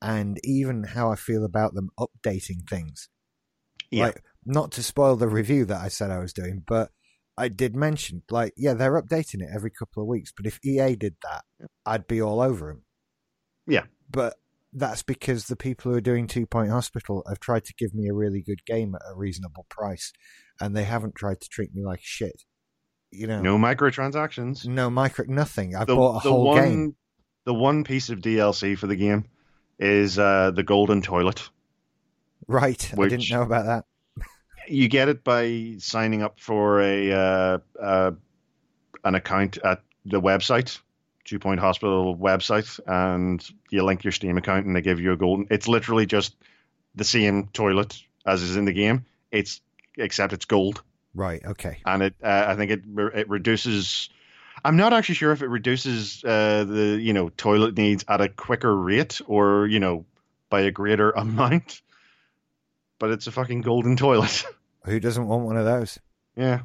and 0.00 0.40
even 0.44 0.82
how 0.84 1.12
i 1.12 1.14
feel 1.14 1.44
about 1.44 1.74
them 1.74 1.90
updating 2.00 2.66
things 2.70 3.10
Yeah. 3.90 4.04
like 4.06 4.22
not 4.46 4.72
to 4.72 4.82
spoil 4.82 5.16
the 5.16 5.28
review 5.28 5.66
that 5.66 5.82
i 5.82 5.88
said 5.88 6.10
i 6.10 6.18
was 6.20 6.32
doing 6.32 6.62
but 6.66 6.90
i 7.38 7.48
did 7.48 7.74
mention 7.76 8.22
like 8.30 8.52
yeah 8.56 8.74
they're 8.74 9.00
updating 9.00 9.40
it 9.42 9.48
every 9.54 9.70
couple 9.70 10.02
of 10.02 10.08
weeks 10.08 10.32
but 10.36 10.46
if 10.46 10.58
ea 10.64 10.94
did 10.96 11.14
that 11.22 11.44
i'd 11.86 12.06
be 12.06 12.20
all 12.20 12.40
over 12.40 12.66
them 12.68 12.82
Yeah. 13.66 13.84
but 14.10 14.36
that's 14.74 15.02
because 15.02 15.46
the 15.48 15.56
people 15.56 15.90
who 15.92 15.98
are 15.98 16.00
doing 16.00 16.26
Two 16.26 16.46
Point 16.46 16.70
Hospital 16.70 17.22
have 17.28 17.40
tried 17.40 17.66
to 17.66 17.74
give 17.76 17.92
me 17.92 18.08
a 18.08 18.14
really 18.14 18.40
good 18.40 18.64
game 18.64 18.94
at 18.94 19.02
a 19.06 19.14
reasonable 19.14 19.66
price, 19.68 20.14
and 20.62 20.74
they 20.74 20.84
haven't 20.84 21.14
tried 21.14 21.42
to 21.42 21.48
treat 21.50 21.74
me 21.74 21.84
like 21.84 22.00
shit. 22.02 22.44
You 23.10 23.26
know, 23.26 23.42
No 23.42 23.58
microtransactions. 23.58 24.64
no 24.66 24.88
micro, 24.88 25.26
nothing. 25.28 25.76
I 25.76 25.84
the, 25.84 25.94
bought 25.94 26.24
a 26.24 26.30
whole 26.30 26.44
one, 26.46 26.62
game. 26.70 26.96
The 27.44 27.52
one 27.52 27.84
piece 27.84 28.08
of 28.08 28.20
DLC 28.20 28.78
for 28.78 28.86
the 28.86 28.96
game 28.96 29.26
is 29.78 30.18
uh, 30.18 30.52
the 30.52 30.62
golden 30.62 31.02
toilet. 31.02 31.50
Right, 32.48 32.90
I 32.98 33.08
didn't 33.08 33.28
know 33.30 33.42
about 33.42 33.66
that. 33.66 33.84
You 34.68 34.88
get 34.88 35.08
it 35.08 35.24
by 35.24 35.74
signing 35.78 36.22
up 36.22 36.38
for 36.38 36.80
a 36.80 37.12
uh, 37.12 37.58
uh, 37.80 38.10
an 39.04 39.14
account 39.14 39.58
at 39.58 39.82
the 40.04 40.20
website, 40.20 40.80
Two 41.24 41.38
Point 41.38 41.60
Hospital 41.60 42.16
website, 42.16 42.80
and 42.86 43.44
you 43.70 43.82
link 43.84 44.04
your 44.04 44.12
Steam 44.12 44.38
account, 44.38 44.66
and 44.66 44.74
they 44.76 44.80
give 44.80 45.00
you 45.00 45.12
a 45.12 45.16
golden. 45.16 45.46
It's 45.50 45.68
literally 45.68 46.06
just 46.06 46.36
the 46.94 47.04
same 47.04 47.48
toilet 47.52 48.00
as 48.26 48.42
is 48.42 48.56
in 48.56 48.64
the 48.64 48.72
game. 48.72 49.04
It's 49.30 49.60
except 49.96 50.32
it's 50.32 50.44
gold, 50.44 50.82
Right, 51.14 51.44
okay. 51.44 51.78
and 51.84 52.02
it 52.02 52.14
uh, 52.22 52.44
I 52.48 52.56
think 52.56 52.70
it 52.70 52.82
it 53.14 53.28
reduces. 53.28 54.08
I'm 54.64 54.76
not 54.76 54.92
actually 54.92 55.16
sure 55.16 55.32
if 55.32 55.42
it 55.42 55.48
reduces 55.48 56.22
uh, 56.24 56.64
the 56.64 56.98
you 57.00 57.12
know 57.12 57.30
toilet 57.30 57.76
needs 57.76 58.04
at 58.08 58.20
a 58.20 58.28
quicker 58.28 58.74
rate 58.76 59.20
or 59.26 59.66
you 59.66 59.80
know 59.80 60.04
by 60.50 60.60
a 60.60 60.70
greater 60.70 61.10
amount, 61.16 61.82
but 63.02 63.10
it's 63.10 63.26
a 63.26 63.32
fucking 63.32 63.60
golden 63.62 63.96
toilet. 63.96 64.44
Who 64.84 64.98
doesn't 65.00 65.26
want 65.26 65.44
one 65.44 65.56
of 65.58 65.64
those? 65.66 65.98
yeah. 66.36 66.60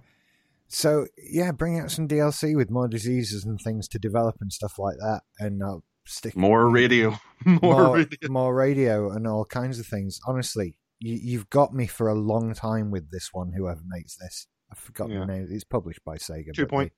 So 0.70 1.08
yeah, 1.18 1.52
bring 1.52 1.80
out 1.80 1.92
some 1.92 2.08
DLC 2.08 2.56
with 2.56 2.70
more 2.70 2.88
diseases 2.88 3.44
and 3.46 3.60
things 3.60 3.88
to 3.90 4.00
develop 4.00 4.36
and 4.42 4.52
stuff 4.54 4.78
like 4.78 4.98
that, 5.00 5.22
and 5.40 5.64
I'll 5.64 5.84
stick 6.06 6.36
More 6.38 6.70
radio. 6.70 7.18
More, 7.46 7.60
more, 7.62 7.96
radio. 7.96 8.30
more 8.30 8.54
radio 8.56 9.12
and 9.12 9.26
all 9.28 9.46
kinds 9.46 9.80
of 9.80 9.86
things. 9.86 10.20
Honestly, 10.28 10.78
you, 11.00 11.14
you've 11.22 11.50
got 11.50 11.74
me 11.74 11.88
for 11.88 12.08
a 12.10 12.16
long 12.16 12.54
time 12.54 12.92
with 12.92 13.10
this 13.12 13.30
one. 13.32 13.54
Whoever 13.56 13.82
makes 13.88 14.18
this, 14.18 14.48
I've 14.72 14.78
forgotten 14.80 15.14
Yeah. 15.14 15.20
the 15.22 15.26
name. 15.28 15.48
It's 15.50 15.64
published 15.64 16.04
by 16.06 16.18
Sega. 16.18 16.54
Two 16.54 16.66
Point. 16.68 16.92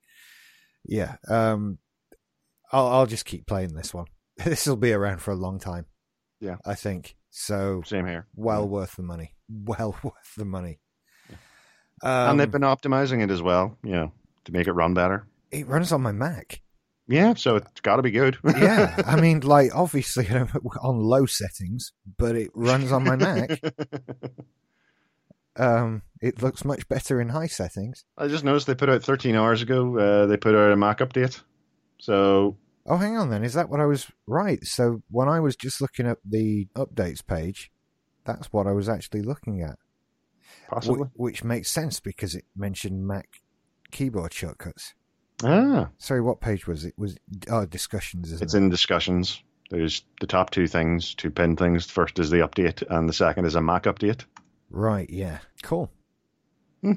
they- 0.88 0.96
yeah, 0.98 1.18
um, 1.28 1.78
I'll 2.72 2.88
I'll 2.88 3.06
just 3.06 3.26
keep 3.26 3.46
playing 3.48 3.74
this 3.76 3.94
one. 3.94 4.06
This 4.44 4.66
will 4.66 4.78
be 4.78 4.94
around 4.94 5.22
for 5.22 5.32
a 5.32 5.36
long 5.36 5.60
time. 5.60 5.86
Yeah. 6.40 6.56
I 6.66 6.74
think 6.76 7.18
so. 7.40 7.82
Same 7.86 8.06
here. 8.06 8.28
Well 8.36 8.68
worth 8.68 8.96
the 8.96 9.04
money. 9.04 9.34
Well 9.66 9.98
worth 10.04 10.36
the 10.38 10.46
money. 10.46 10.80
and 12.04 12.30
Um, 12.32 12.38
they've 12.38 12.52
been 12.52 12.62
optimizing 12.62 13.24
it 13.24 13.32
as 13.32 13.42
well, 13.42 13.78
you 13.84 13.92
know, 13.94 14.12
to 14.46 14.52
make 14.52 14.68
it 14.68 14.74
run 14.74 14.94
better. 14.94 15.26
it 15.52 15.66
runs 15.68 15.92
on 15.92 16.02
my 16.04 16.12
Mac. 16.12 16.62
Yeah, 17.08 17.34
so 17.34 17.56
it's 17.56 17.82
got 17.82 17.96
to 17.96 18.04
be 18.04 18.12
good. 18.12 18.38
Yeah, 18.46 18.96
I 19.08 19.20
mean, 19.20 19.40
like 19.40 19.72
obviously 19.74 20.28
on 20.82 21.00
low 21.00 21.26
settings, 21.26 21.92
but 22.20 22.36
it 22.36 22.52
runs 22.54 22.92
on 22.92 23.04
my 23.04 23.16
Mac. 23.16 23.60
Um, 25.56 26.04
it 26.22 26.42
looks 26.42 26.64
much 26.64 26.88
better 26.88 27.20
in 27.20 27.30
high 27.30 27.48
settings. 27.48 28.06
I 28.18 28.28
just 28.28 28.44
noticed 28.44 28.68
they 28.68 28.76
put 28.76 28.90
out 28.90 29.04
13 29.04 29.36
hours 29.36 29.62
ago. 29.62 29.98
Uh, 29.98 30.26
they 30.28 30.38
put 30.38 30.56
out 30.56 30.72
a 30.72 30.78
Mac 30.78 31.00
update. 31.00 31.42
So 32.00 32.56
Oh, 32.90 32.98
hang 32.98 33.16
on 33.18 33.30
then. 33.30 33.44
Is 33.44 33.54
that 33.54 33.70
what 33.70 33.80
I 33.80 33.86
was 33.86 34.08
right? 34.28 34.66
So 34.66 35.04
when 35.12 35.30
I 35.30 35.40
was 35.40 35.56
just 35.56 35.80
looking 35.80 36.08
at 36.08 36.18
the 36.28 36.68
updates 36.76 37.26
page, 37.26 37.72
that's 38.26 38.52
what 38.52 38.66
I 38.68 38.72
was 38.72 38.90
actually 38.90 39.22
looking 39.22 39.62
at, 39.62 39.78
possibly. 40.70 41.04
Wh- 41.16 41.20
which 41.20 41.44
makes 41.44 41.70
sense 41.70 42.00
because 42.00 42.34
it 42.36 42.46
mentioned 42.56 43.06
Mac 43.08 43.42
keyboard 43.92 44.34
shortcuts. 44.34 44.96
ah, 45.44 45.90
Sorry, 46.00 46.22
what 46.22 46.42
page 46.42 46.66
was 46.68 46.84
it? 46.84 46.96
Was 46.98 47.16
oh 47.52 47.66
discussions? 47.66 48.42
It's 48.42 48.54
it? 48.54 48.58
in 48.58 48.70
discussions. 48.70 49.42
There's 49.70 50.04
the 50.20 50.26
top 50.26 50.50
two 50.50 50.66
things, 50.68 51.14
two 51.14 51.30
pin 51.30 51.56
things. 51.56 51.86
The 51.86 51.94
First 51.94 52.18
is 52.18 52.32
the 52.32 52.38
update, 52.40 52.82
and 52.90 53.08
the 53.08 53.14
second 53.14 53.46
is 53.46 53.54
a 53.54 53.62
Mac 53.62 53.84
update. 53.84 54.26
right? 54.72 55.08
Yeah, 55.12 55.38
cool. 55.62 55.92
Hmm. 56.82 56.94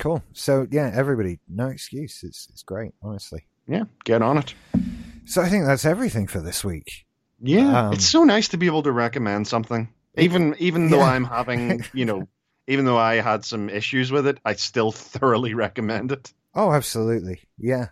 Cool. 0.00 0.22
So 0.32 0.66
yeah, 0.70 0.90
everybody, 0.92 1.38
no 1.48 1.68
excuse. 1.68 2.24
It's 2.24 2.48
it's 2.50 2.64
great, 2.64 2.92
honestly. 3.02 3.46
Yeah, 3.68 3.84
get 4.04 4.20
on 4.22 4.38
it. 4.38 4.54
So 5.24 5.40
I 5.42 5.48
think 5.48 5.64
that's 5.64 5.84
everything 5.84 6.26
for 6.26 6.40
this 6.40 6.64
week. 6.64 7.06
Yeah, 7.40 7.86
Um, 7.88 7.92
it's 7.92 8.06
so 8.06 8.24
nice 8.24 8.48
to 8.48 8.56
be 8.56 8.66
able 8.66 8.82
to 8.84 8.92
recommend 8.92 9.48
something, 9.48 9.88
even 10.16 10.54
even 10.58 10.90
though 10.90 10.98
Yeah. 10.98 11.06
I'm 11.06 11.24
having, 11.24 11.84
you 11.94 12.04
know, 12.04 12.28
even 12.68 12.84
though 12.84 12.98
I 12.98 13.16
had 13.16 13.44
some 13.44 13.68
issues 13.68 14.12
with 14.12 14.26
it, 14.26 14.38
I 14.44 14.54
still 14.54 14.92
thoroughly 14.92 15.54
recommend 15.54 16.12
it. 16.12 16.32
Oh, 16.54 16.72
absolutely. 16.72 17.40
Yeah. 17.58 17.88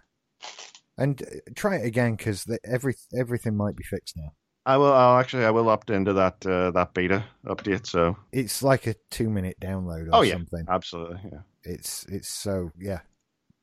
And 0.99 1.21
uh, 1.23 1.27
try 1.55 1.77
it 1.77 1.87
again 1.87 2.15
because 2.17 2.47
every 2.65 2.95
everything 3.19 3.57
might 3.57 3.75
be 3.77 3.85
fixed 3.85 4.17
now. 4.17 4.33
I 4.67 4.77
will. 4.77 4.93
I'll 4.93 5.19
actually. 5.19 5.47
I 5.47 5.51
will 5.51 5.69
opt 5.71 5.89
into 5.91 6.13
that 6.13 6.45
uh, 6.47 6.71
that 6.73 6.93
beta 6.95 7.25
update. 7.47 7.87
So 7.87 8.17
It's 8.33 8.63
like 8.63 8.87
a 8.87 8.95
two 9.11 9.31
minute 9.31 9.57
download 9.61 10.09
or 10.09 10.17
Oh, 10.17 10.23
yeah. 10.23 10.35
something. 10.35 10.67
absolutely, 10.69 11.21
yeah. 11.33 11.41
It's 11.65 12.05
it's 12.05 12.29
so 12.29 12.71
yeah, 12.79 13.01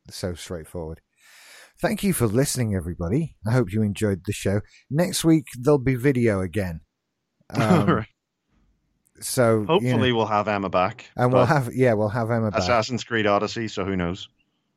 so 0.10 0.34
straightforward. 0.34 1.00
Thank 1.80 2.04
you 2.04 2.14
for 2.14 2.26
listening, 2.26 2.76
everybody. 2.76 3.36
I 3.48 3.52
hope 3.52 3.72
you 3.72 3.84
enjoyed 3.84 4.24
the 4.26 4.34
show. 4.34 4.62
Next 4.90 5.24
week 5.24 5.46
there'll 5.60 5.78
be 5.78 5.96
video 5.96 6.42
again. 6.42 6.82
Um, 7.50 7.86
Right. 7.88 8.08
So 9.22 9.54
you 9.54 9.66
know, 9.66 9.74
Hopefully, 9.74 10.12
we'll 10.12 10.26
have 10.28 10.48
Emma 10.48 10.70
back. 10.70 11.10
and 11.16 11.32
we'll 11.32 11.46
have 11.46 11.74
yeah, 11.74 11.94
we'll 11.94 12.10
have 12.10 12.30
Emma 12.30 12.52
back. 12.52 12.60
Assassin's 12.60 13.04
Creed 13.04 13.26
Odyssey. 13.26 13.68
So 13.68 13.84
who 13.86 13.96
knows? 13.96 14.28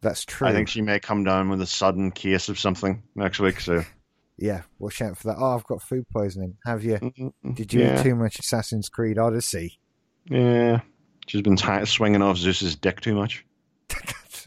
That's 0.03 0.25
true. 0.25 0.47
I 0.49 0.53
think 0.53 0.69
she 0.69 0.81
may 0.81 0.99
come 1.01 1.25
down 1.25 1.51
with 1.51 1.61
a 1.61 1.67
sudden 1.67 2.11
case 2.11 2.49
of 2.49 2.59
something 2.59 3.03
next 3.17 3.41
week. 3.41 3.61
So 3.61 3.83
Yeah, 4.39 4.63
watch 4.79 5.03
out 5.03 5.19
for 5.19 5.29
that. 5.29 5.37
Oh, 5.39 5.55
I've 5.55 5.67
got 5.67 5.83
food 5.83 6.07
poisoning. 6.11 6.57
Have 6.65 6.83
you? 6.83 6.95
Mm-mm. 6.97 7.55
Did 7.55 7.75
you 7.75 7.81
yeah. 7.81 8.01
eat 8.01 8.03
too 8.03 8.15
much 8.15 8.39
Assassin's 8.39 8.89
Creed 8.89 9.19
Odyssey? 9.19 9.79
Yeah. 10.25 10.81
She's 11.27 11.43
been 11.43 11.57
ti 11.57 11.85
swinging 11.85 12.23
off 12.23 12.39
Zeus's 12.39 12.75
dick 12.75 13.03
too 13.03 13.15
much. 13.15 13.45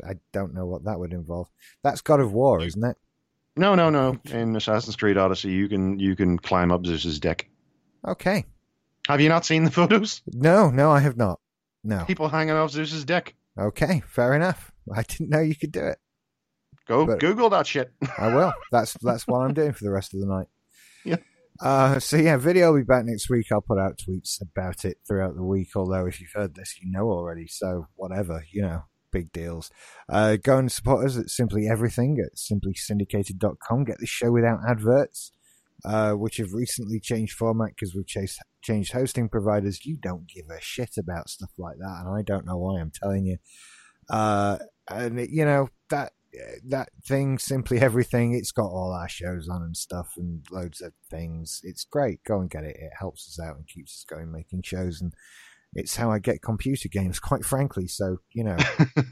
I 0.02 0.14
don't 0.32 0.54
know 0.54 0.66
what 0.66 0.86
that 0.86 1.00
would 1.00 1.14
involve. 1.14 1.50
That's 1.84 2.02
God 2.02 2.20
of 2.20 2.32
War, 2.34 2.62
isn't 2.64 2.84
it? 2.84 2.98
No, 3.56 3.76
no, 3.76 3.90
no. 3.90 4.18
In 4.32 4.56
Assassin's 4.56 4.96
Creed 4.96 5.18
Odyssey, 5.18 5.52
you 5.52 5.68
can 5.70 6.00
you 6.00 6.16
can 6.16 6.38
climb 6.40 6.72
up 6.72 6.86
Zeus's 6.86 7.20
deck. 7.20 7.48
Okay. 8.08 8.46
Have 9.08 9.22
you 9.22 9.30
not 9.30 9.46
seen 9.46 9.64
the 9.64 9.72
photos? 9.72 10.22
No, 10.28 10.70
no, 10.70 10.90
I 10.92 11.00
have 11.00 11.18
not. 11.18 11.40
No. 11.84 12.06
People 12.06 12.30
hanging 12.30 12.56
off 12.56 12.72
Zeus's 12.72 13.06
deck. 13.06 13.36
Okay, 13.60 14.02
fair 14.08 14.34
enough. 14.34 14.72
I 14.94 15.04
didn't 15.04 15.30
know 15.30 15.40
you 15.42 15.56
could 15.56 15.72
do 15.72 15.86
it. 15.86 16.00
Go 16.88 17.06
But- 17.06 17.20
Google 17.20 17.50
that 17.52 17.68
shit. 17.68 17.92
I 18.18 18.34
will. 18.34 18.54
That's 18.72 18.94
that's 19.02 19.28
what 19.28 19.40
I'm 19.40 19.54
doing 19.54 19.74
for 19.74 19.84
the 19.84 19.92
rest 19.92 20.14
of 20.14 20.20
the 20.20 20.26
night. 20.28 20.48
Yeah. 21.06 21.18
Uh, 21.62 22.00
so 22.00 22.18
yeah, 22.18 22.36
video 22.38 22.72
will 22.72 22.80
be 22.80 22.84
back 22.86 23.06
next 23.06 23.30
week. 23.30 23.46
I'll 23.52 23.62
put 23.62 23.78
out 23.78 24.00
tweets 24.00 24.42
about 24.42 24.84
it 24.86 24.98
throughout 25.08 25.36
the 25.36 25.44
week. 25.44 25.70
Although 25.76 26.08
if 26.08 26.20
you've 26.20 26.32
heard 26.34 26.56
this, 26.56 26.76
you 26.82 26.92
know 26.92 27.10
already. 27.10 27.46
So 27.48 27.88
whatever, 27.96 28.44
you 28.52 28.64
know, 28.64 28.84
big 29.14 29.32
deals. 29.32 29.72
Uh, 30.10 30.36
go 30.36 30.58
and 30.58 30.72
support 30.72 31.06
us 31.06 31.18
at 31.18 31.30
Simply 31.30 31.68
Everything 31.70 32.18
at 32.20 32.36
simplysyndicated.com. 32.36 33.86
Get 33.86 34.00
the 34.00 34.08
show 34.08 34.32
without 34.32 34.60
adverts, 34.68 35.32
uh, 35.86 36.14
which 36.14 36.38
have 36.38 36.54
recently 36.54 37.00
changed 37.00 37.38
format 37.38 37.70
because 37.70 37.96
we've 37.96 38.08
chased, 38.08 38.42
changed 38.62 38.92
hosting 38.92 39.30
providers. 39.30 39.86
You 39.86 39.96
don't 39.96 40.28
give 40.28 40.50
a 40.50 40.60
shit 40.60 40.98
about 40.98 41.30
stuff 41.30 41.52
like 41.58 41.78
that, 41.78 42.04
and 42.06 42.10
I 42.14 42.24
don't 42.24 42.46
know 42.46 42.58
why. 42.58 42.82
I'm 42.82 42.92
telling 42.92 43.26
you. 43.26 43.38
Uh, 44.10 44.58
and 44.90 45.20
it, 45.20 45.30
you 45.30 45.46
know 45.46 45.70
that 45.90 46.12
that 46.68 46.90
thing, 47.06 47.38
simply 47.38 47.80
everything. 47.80 48.34
It's 48.34 48.52
got 48.52 48.66
all 48.66 48.92
our 48.92 49.10
shows 49.10 49.48
on 49.48 49.62
and 49.62 49.78
stuff, 49.78 50.14
and 50.18 50.46
loads 50.52 50.82
of 50.82 50.94
things. 51.10 51.62
It's 51.64 51.84
great. 51.84 52.24
Go 52.24 52.40
and 52.40 52.50
get 52.50 52.64
it. 52.64 52.76
It 52.80 52.92
helps 52.98 53.28
us 53.28 53.44
out 53.46 53.58
and 53.58 53.68
keeps 53.68 54.00
us 54.00 54.06
going 54.10 54.32
making 54.32 54.64
shows, 54.64 55.02
and 55.02 55.14
it's 55.76 55.96
how 55.96 56.12
I 56.12 56.20
get 56.20 56.42
computer 56.42 56.88
games, 56.90 57.20
quite 57.20 57.44
frankly. 57.46 57.88
So 57.88 58.18
you 58.32 58.44
know, 58.44 58.58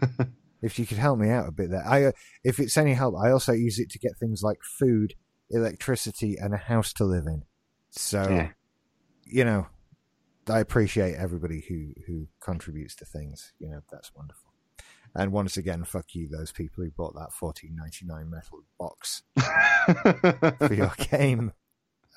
if 0.62 0.78
you 0.80 0.86
could 0.86 0.98
help 0.98 1.20
me 1.20 1.30
out 1.30 1.48
a 1.48 1.52
bit 1.52 1.72
there, 1.72 1.86
I 1.88 2.06
uh, 2.06 2.12
if 2.44 2.60
it's 2.60 2.78
any 2.78 2.94
help, 2.94 3.16
I 3.22 3.32
also 3.32 3.54
use 3.54 3.80
it 3.80 3.90
to 3.92 4.00
get 4.00 4.18
things 4.18 4.42
like 4.44 4.60
food, 4.64 5.16
electricity, 5.50 6.38
and 6.38 6.54
a 6.54 6.58
house 6.58 6.94
to 6.94 7.04
live 7.06 7.26
in. 7.28 7.44
So 7.90 8.22
Yeah. 8.30 8.50
you 9.26 9.44
know, 9.46 9.68
I 10.48 10.60
appreciate 10.60 11.16
everybody 11.16 11.64
who 11.68 11.94
who 12.08 12.28
contributes 12.40 12.96
to 12.98 13.06
things. 13.06 13.54
You 13.60 13.70
know, 13.70 13.82
that's 13.92 14.14
wonderful. 14.16 14.50
And 15.14 15.34
once 15.34 15.58
again, 15.58 15.84
fuck 15.84 16.16
you, 16.16 16.30
those 16.30 16.54
people 16.54 16.84
who 16.86 16.92
bought 16.92 17.16
that 17.16 17.34
fourteen 17.34 17.76
ninety 17.76 18.06
nine 18.06 18.30
metal 18.30 18.64
box 18.80 19.24
for 20.60 20.74
your 20.74 20.94
game 21.10 21.52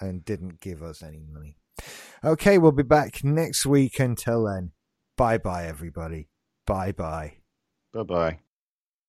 and 0.00 0.24
didn't 0.24 0.60
give 0.60 0.82
us 0.82 1.02
any 1.02 1.22
money. 1.32 1.56
Okay, 2.24 2.58
we'll 2.58 2.72
be 2.72 2.82
back 2.82 3.22
next 3.22 3.66
week. 3.66 4.00
Until 4.00 4.44
then, 4.44 4.72
bye 5.16 5.38
bye, 5.38 5.66
everybody. 5.66 6.28
Bye 6.66 6.92
bye. 6.92 7.34
bye 7.92 8.02
bye. 8.02 8.40